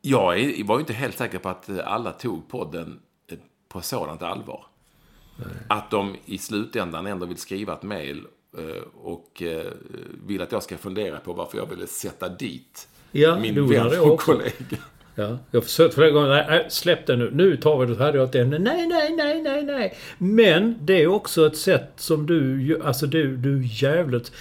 Jag 0.00 0.38
är, 0.40 0.64
var 0.64 0.76
ju 0.76 0.80
inte 0.80 0.92
helt 0.92 1.18
säker 1.18 1.38
på 1.38 1.48
att 1.48 1.78
alla 1.78 2.12
tog 2.12 2.48
podden 2.48 3.00
eh, 3.30 3.38
på 3.68 3.80
sådant 3.80 4.22
allvar. 4.22 4.66
Att 5.68 5.90
de 5.90 6.16
i 6.24 6.38
slutändan 6.38 7.06
ändå 7.06 7.26
vill 7.26 7.36
skriva 7.36 7.72
ett 7.72 7.82
mejl 7.82 8.26
och 8.94 9.42
eh, 9.42 9.72
vill 10.26 10.42
att 10.42 10.52
jag 10.52 10.62
ska 10.62 10.76
fundera 10.76 11.18
på 11.18 11.32
varför 11.32 11.58
jag 11.58 11.66
ville 11.66 11.86
sätta 11.86 12.28
dit 12.28 12.88
Ja, 13.12 13.38
min 13.38 13.68
vän 13.68 14.00
och 14.00 14.12
också. 14.12 14.32
kollega. 14.32 14.52
Ja, 15.14 15.38
jag 15.50 15.60
har 15.60 15.64
försökt 15.64 15.94
flera 15.94 16.10
gånger. 16.10 16.28
Nej, 16.28 16.66
släpp 16.70 17.06
det 17.06 17.16
nu. 17.16 17.30
Nu 17.34 17.56
tar 17.56 17.78
vi 17.78 17.94
det. 17.94 18.18
Jag 18.18 18.28
ett 18.28 18.34
ämne. 18.34 18.58
Nej, 18.58 18.86
nej, 18.86 19.16
nej, 19.16 19.42
nej, 19.42 19.62
nej. 19.64 19.96
Men 20.18 20.74
det 20.80 21.02
är 21.02 21.06
också 21.06 21.46
ett 21.46 21.56
sätt 21.56 21.92
som 21.96 22.26
du... 22.26 22.80
Alltså 22.84 23.06
du, 23.06 23.36
du 23.36 23.66
jävligt... 23.66 24.32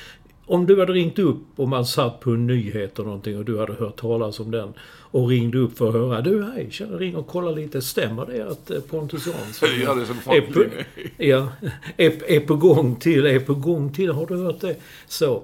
Om 0.49 0.65
du 0.65 0.79
hade 0.79 0.93
ringt 0.93 1.19
upp 1.19 1.43
och 1.55 1.67
man 1.67 1.85
satt 1.85 2.19
på 2.19 2.31
en 2.31 2.47
nyhet 2.47 2.99
eller 2.99 3.05
någonting 3.05 3.37
och 3.37 3.45
du 3.45 3.59
hade 3.59 3.73
hört 3.73 3.95
talas 3.95 4.39
om 4.39 4.51
den 4.51 4.73
och 5.11 5.27
ringde 5.27 5.57
upp 5.57 5.77
för 5.77 5.87
att 5.87 5.93
höra. 5.93 6.21
Du, 6.21 6.43
hej, 6.43 6.67
tjena, 6.71 6.97
ring 6.97 7.15
och 7.15 7.27
kolla 7.27 7.51
lite. 7.51 7.81
Stämmer 7.81 8.25
det 8.25 8.47
att 8.47 8.71
eh, 8.71 8.79
Pontus 8.79 9.27
Jansson 9.27 9.69
Ja, 9.83 9.93
det 9.93 10.01
är 10.01 10.05
som 10.05 10.17
är 10.25 10.41
på, 10.41 10.63
ja, 11.17 11.47
är, 11.97 12.31
är 12.31 12.39
på 12.39 12.55
gång 12.55 12.95
till, 12.95 13.25
är 13.25 13.39
på 13.39 13.53
gång 13.53 13.93
till. 13.93 14.11
Har 14.11 14.25
du 14.25 14.35
hört 14.35 14.61
det? 14.61 14.75
Så. 15.07 15.43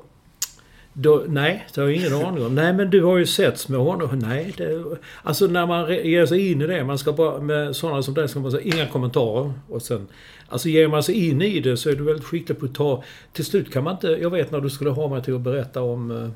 Då, 0.93 1.23
nej, 1.27 1.67
det 1.73 1.81
har 1.81 1.87
jag 1.89 1.97
ingen 1.97 2.13
aning 2.13 2.45
om. 2.45 2.55
Nej, 2.55 2.73
men 2.73 2.89
du 2.89 3.03
har 3.03 3.17
ju 3.17 3.25
setts 3.25 3.69
med 3.69 3.79
honom. 3.79 4.09
Nej, 4.19 4.53
det, 4.57 4.83
alltså 5.23 5.47
när 5.47 5.65
man 5.65 5.89
ger 5.93 6.25
sig 6.25 6.51
in 6.51 6.61
i 6.61 6.67
det. 6.67 6.83
Man 6.83 6.97
ska 6.97 7.11
bara, 7.13 7.39
med 7.39 7.75
sådana 7.75 8.03
som 8.03 8.13
dig 8.13 8.29
ska 8.29 8.39
man 8.39 8.51
säga 8.51 8.63
inga 8.75 8.87
kommentarer. 8.87 9.53
Och 9.69 9.81
sen, 9.81 10.07
alltså 10.47 10.69
ger 10.69 10.87
man 10.87 11.03
sig 11.03 11.29
in 11.29 11.41
i 11.41 11.59
det 11.59 11.77
så 11.77 11.89
är 11.89 11.95
du 11.95 12.03
väldigt 12.03 12.25
skicklig 12.25 12.59
på 12.59 12.65
att 12.65 12.75
ta... 12.75 13.03
Till 13.33 13.45
slut 13.45 13.73
kan 13.73 13.83
man 13.83 13.93
inte... 13.93 14.07
Jag 14.07 14.29
vet 14.29 14.51
när 14.51 14.61
du 14.61 14.69
skulle 14.69 14.89
ha 14.89 15.07
mig 15.07 15.23
till 15.23 15.35
att 15.35 15.41
berätta 15.41 15.81
om... 15.81 16.11
eh, 16.11 16.29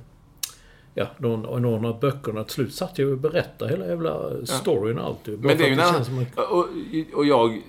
Ja, 1.00 1.08
någon, 1.18 1.62
någon 1.62 1.86
av 1.86 2.00
böckerna. 2.00 2.44
Till 2.44 2.54
slut 2.54 2.74
satt 2.74 2.98
jag 3.00 3.10
och 3.10 3.18
berättade 3.18 3.72
hela 3.72 3.88
jävla 3.88 4.20
storyn 4.46 4.98
och 4.98 5.06
allt. 5.06 5.26
Bara 5.26 5.48
Men 5.48 5.58
det 5.58 5.64
är 5.64 5.68
ju 5.68 5.74
en 5.74 6.26
Och, 6.36 6.68
och 7.14 7.26
jag... 7.26 7.62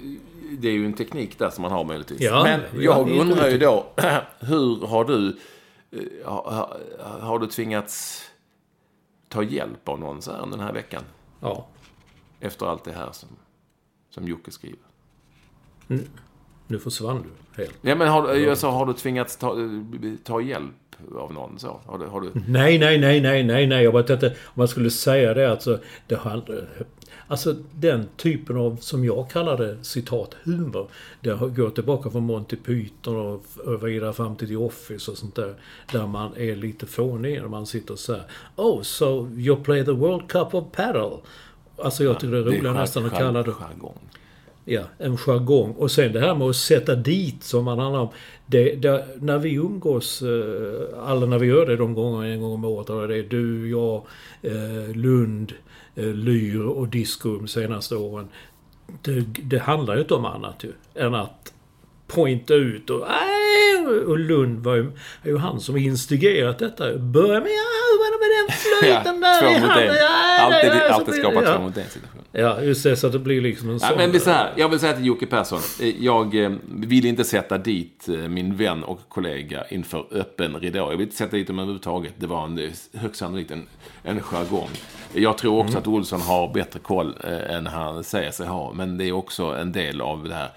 Det 0.59 0.69
är 0.69 0.73
ju 0.73 0.87
en 0.87 0.93
teknik 0.93 1.39
där 1.39 1.51
som 1.51 1.63
man 1.63 1.73
har 1.73 1.85
möjligtvis. 1.85 2.21
Ja, 2.21 2.43
Men 2.45 2.61
ja, 2.61 2.83
jag 2.83 3.11
är 3.11 3.21
undrar 3.21 3.49
ju 3.49 3.59
då, 3.59 3.87
hur 4.41 4.87
har 4.87 5.05
du... 5.05 5.37
eh, 5.91 6.01
Har, 6.31 6.77
har 7.21 7.39
du 7.39 7.47
tvingats 7.47 8.23
ta 9.29 9.43
hjälp 9.43 9.89
av 9.89 10.01
någon 10.01 10.23
så 10.23 10.33
här 10.33 10.47
den 10.47 10.61
här 10.61 10.73
veckan? 10.73 11.03
Ja. 11.41 11.67
Efter 12.41 12.67
allt 12.67 12.85
det 12.85 12.93
här 12.93 13.09
som, 13.13 13.29
som 14.11 14.29
Jocke 14.29 14.51
skriver. 14.51 14.79
Nu 16.67 16.79
försvann 16.79 17.23
du 17.57 17.63
helt. 17.63 17.75
Ja, 17.81 17.95
men 17.95 18.09
har, 18.09 18.35
du- 18.35 18.51
alltså, 18.51 18.67
har 18.69 18.87
du 18.87 18.93
tvingats 18.93 19.37
ta, 19.37 19.57
ta 20.25 20.41
hjälp 20.41 20.75
av 21.17 21.33
någon 21.33 21.59
så? 21.59 21.81
Har 21.87 21.99
du, 21.99 22.07
har 22.07 22.21
du... 22.21 22.31
Nej, 22.49 22.79
nej, 22.79 22.99
nej, 22.99 23.21
nej, 23.21 23.45
nej, 23.45 23.67
nej. 23.67 23.85
Jag 23.85 23.93
bara 23.93 24.03
tänkte 24.03 24.27
om 24.29 24.35
man 24.55 24.69
skulle 24.69 24.91
säga 24.91 25.35
det 25.35 25.51
alltså. 25.51 25.81
Det 26.07 26.17
handlar, 26.17 26.69
alltså 27.29 27.57
den 27.75 28.09
typen 28.17 28.57
av, 28.57 28.77
som 28.81 29.05
jag 29.05 29.31
kallar 29.31 29.57
det, 29.57 29.85
citat 29.85 30.37
humor. 30.43 30.89
Det 31.21 31.35
går 31.57 31.71
tillbaka 31.71 32.11
från 32.11 32.25
Monty 32.25 32.57
Python 32.57 33.41
och 33.65 33.89
vidare 33.89 34.13
fram 34.13 34.37
till 34.37 34.49
The 34.49 34.57
Office 34.57 35.11
och 35.11 35.19
sånt 35.19 35.35
där. 35.35 35.55
Där 35.93 36.07
man 36.07 36.37
är 36.37 36.57
lite 36.57 36.87
fånig 36.87 37.41
när 37.41 37.49
man 37.49 37.67
sitter 37.67 37.93
och 37.93 37.99
säger 37.99 38.25
Oh, 38.57 38.83
so 38.83 39.29
you 39.37 39.57
play 39.57 39.85
the 39.85 39.93
World 39.93 40.29
Cup 40.29 40.55
of 40.55 40.65
Paddle. 40.73 41.17
Alltså 41.83 42.05
jag 42.05 42.21
tycker 42.21 42.33
det 42.33 42.39
är 42.39 42.43
roligare 42.43 42.75
nästan 42.75 43.07
att 43.07 43.19
kalla 43.19 43.43
det 43.43 43.53
jargong. 43.53 43.99
Ja, 44.71 44.83
en 44.99 45.17
jargong. 45.17 45.73
Och 45.73 45.91
sen 45.91 46.13
det 46.13 46.21
här 46.21 46.35
med 46.35 46.49
att 46.49 46.57
sätta 46.57 46.95
dit 46.95 47.45
som 47.45 47.65
man 47.65 47.79
handlar 47.79 48.01
om. 48.01 48.09
Det, 48.47 48.75
det, 48.75 49.07
när 49.21 49.39
vi 49.39 49.55
umgås, 49.55 50.23
eh, 50.23 51.09
alla 51.09 51.27
när 51.27 51.39
vi 51.39 51.47
gör 51.47 51.67
det 51.67 51.77
de 51.77 51.95
gånger 51.95 52.29
en 52.29 52.41
gång 52.41 52.53
om 52.53 52.65
året, 52.65 52.87
det 52.87 53.17
är 53.17 53.23
du, 53.23 53.71
jag, 53.71 54.03
eh, 54.43 54.97
Lund, 54.97 55.53
Eh, 55.99 56.15
Lyr 56.15 56.61
och 56.61 56.89
Disco 56.89 57.39
de 57.39 57.49
senaste 57.49 57.97
åren. 57.97 58.29
Det, 59.03 59.21
det 59.43 59.59
handlar 59.59 59.95
ju 59.95 60.01
inte 60.01 60.15
om 60.15 60.25
annat 60.25 60.65
ju, 60.65 60.73
än 60.95 61.15
att 61.15 61.53
pointa 62.07 62.55
ut 62.55 62.91
och 62.91 63.07
äh, 63.07 63.09
och 63.87 64.19
Lund 64.19 64.65
var 64.65 64.75
ju, 64.75 64.83
är 65.23 65.29
ju 65.29 65.39
han 65.39 65.61
som 65.61 65.77
instigerat 65.77 66.59
detta. 66.59 66.99
Börja 66.99 67.41
med 67.41 67.51
ja, 67.51 68.11
det 68.13 68.19
med 68.19 68.31
den 68.39 68.57
flöjten 68.57 69.21
där 69.21 69.41
två 69.41 69.49
i 69.49 69.61
mot 69.61 69.71
handen? 69.71 69.89
en. 69.89 69.95
Ja, 69.97 70.39
Alltid, 70.41 70.71
ja, 70.71 70.89
så 70.89 70.95
alltid 70.95 71.15
skapa 71.15 71.43
ja. 71.45 71.57
två 71.57 71.63
mot 71.63 71.77
en 71.77 71.89
situation. 71.89 72.23
Ja, 72.33 72.63
just 72.63 72.83
det. 72.83 72.97
Så 72.97 73.07
att 73.07 73.13
det 73.13 73.19
blir 73.19 73.41
liksom 73.41 73.69
en 73.69 73.79
Ja, 73.83 73.89
sån... 73.89 73.97
men 73.97 74.13
det 74.13 74.19
är 74.19 74.21
så 74.21 74.31
här, 74.31 74.53
jag 74.57 74.69
vill 74.69 74.79
säga 74.79 74.93
till 74.93 75.07
Jocke 75.07 75.27
Persson. 75.27 75.61
eh, 75.81 76.05
Jag 76.05 76.45
eh, 76.45 76.53
vill 76.69 77.07
inte 77.07 77.25
sätta 77.25 77.59
dit 77.59 78.09
eh, 78.09 78.15
min 78.15 78.57
vän 78.57 78.85
och 78.85 79.01
kollega 79.09 79.65
inför 79.71 80.05
öppen 80.11 80.57
ridå. 80.61 80.79
Jag 80.79 80.89
vill 80.91 81.01
inte 81.01 81.17
sätta 81.17 81.37
dit 81.37 81.47
dem 81.47 81.59
överhuvudtaget. 81.59 82.13
Det 82.17 82.27
var 82.27 82.45
en, 82.45 82.71
högst 82.95 83.17
sannolikt 83.21 83.51
en, 83.51 83.67
en 84.03 84.21
jargong. 84.21 84.69
Jag 85.15 85.39
tror 85.39 85.59
också 85.59 85.79
att 85.79 85.87
Olsson 85.87 86.21
har 86.21 86.55
bättre 86.55 86.79
koll 86.79 87.15
än 87.49 87.67
han 87.67 88.05
säger 88.05 88.31
sig 88.31 88.47
ha. 88.47 88.73
Men 88.73 88.99
det 88.99 89.05
är 89.05 89.13
också 89.13 89.45
en 89.45 89.73
del 89.73 90.01
av 90.01 90.25
det 90.29 90.35
här. 90.35 90.51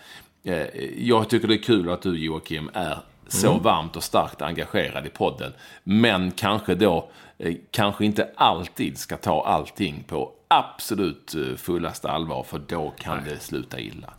Jag 0.97 1.29
tycker 1.29 1.47
det 1.47 1.55
är 1.55 1.63
kul 1.63 1.89
att 1.89 2.01
du 2.01 2.17
Joakim 2.25 2.69
är 2.73 2.97
så 3.31 3.57
varmt 3.57 3.95
och 3.95 4.03
starkt 4.03 4.41
engagerad 4.41 5.05
i 5.05 5.09
podden. 5.09 5.53
Men 5.83 6.31
kanske 6.31 6.75
då, 6.75 7.09
eh, 7.37 7.55
kanske 7.71 8.05
inte 8.05 8.29
alltid 8.35 8.97
ska 8.97 9.17
ta 9.17 9.43
allting 9.45 10.03
på 10.07 10.31
absolut 10.47 11.35
eh, 11.35 11.55
fullaste 11.55 12.09
allvar. 12.09 12.43
För 12.43 12.61
då 12.67 12.93
kan 12.97 13.23
det 13.23 13.39
sluta 13.39 13.79
illa. 13.79 14.13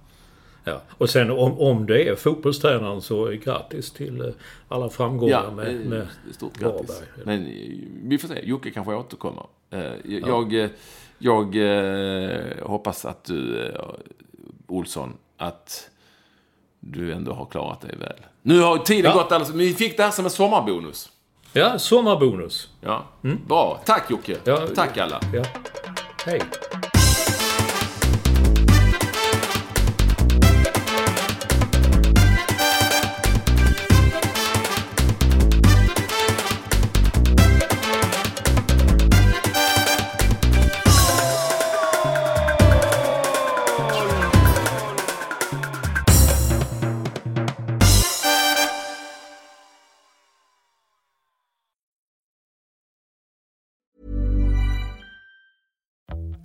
Ja. 0.64 0.82
Och 0.90 1.10
sen 1.10 1.30
om, 1.30 1.58
om 1.60 1.86
det 1.86 2.08
är 2.08 2.16
fotbollstränaren 2.16 3.00
så 3.00 3.26
grattis 3.26 3.90
till 3.92 4.20
eh, 4.20 4.26
alla 4.68 4.90
framgångar 4.90 5.44
Ja, 5.44 5.50
med, 5.50 5.86
med 5.86 6.06
stort. 6.32 6.60
Varberg. 6.60 7.06
Men 7.24 7.44
vi 8.08 8.18
får 8.18 8.28
se. 8.28 8.40
Jocke 8.42 8.70
kanske 8.70 8.94
återkommer. 8.94 9.46
Jag, 10.04 10.52
jag, 10.52 10.68
jag 11.18 11.56
eh, 11.56 12.66
hoppas 12.66 13.04
att 13.04 13.24
du, 13.24 13.70
Olsson, 14.66 15.12
att 15.36 15.90
du 16.84 17.12
ändå 17.12 17.32
har 17.32 17.46
klarat 17.46 17.80
dig 17.80 17.96
väl. 17.98 18.16
Nu 18.42 18.60
har 18.60 18.78
tiden 18.78 19.10
Ja. 19.10 19.16
gått 19.16 19.32
alldeles... 19.32 19.54
Vi 19.54 19.74
fick 19.74 19.96
det 19.96 20.02
här 20.02 20.10
som 20.10 20.24
en 20.24 20.30
sommarbonus. 20.30 21.08
Ja, 21.52 21.78
sommarbonus. 21.78 22.68
Ja, 22.80 23.04
bra. 23.46 23.80
Tack 23.84 24.10
Jocke. 24.10 24.32
Mm. 24.32 24.42
Ja. 24.44 24.66
Tack 24.74 24.98
alla. 24.98 25.20
Ja. 25.32 25.42
Hej. 26.26 26.42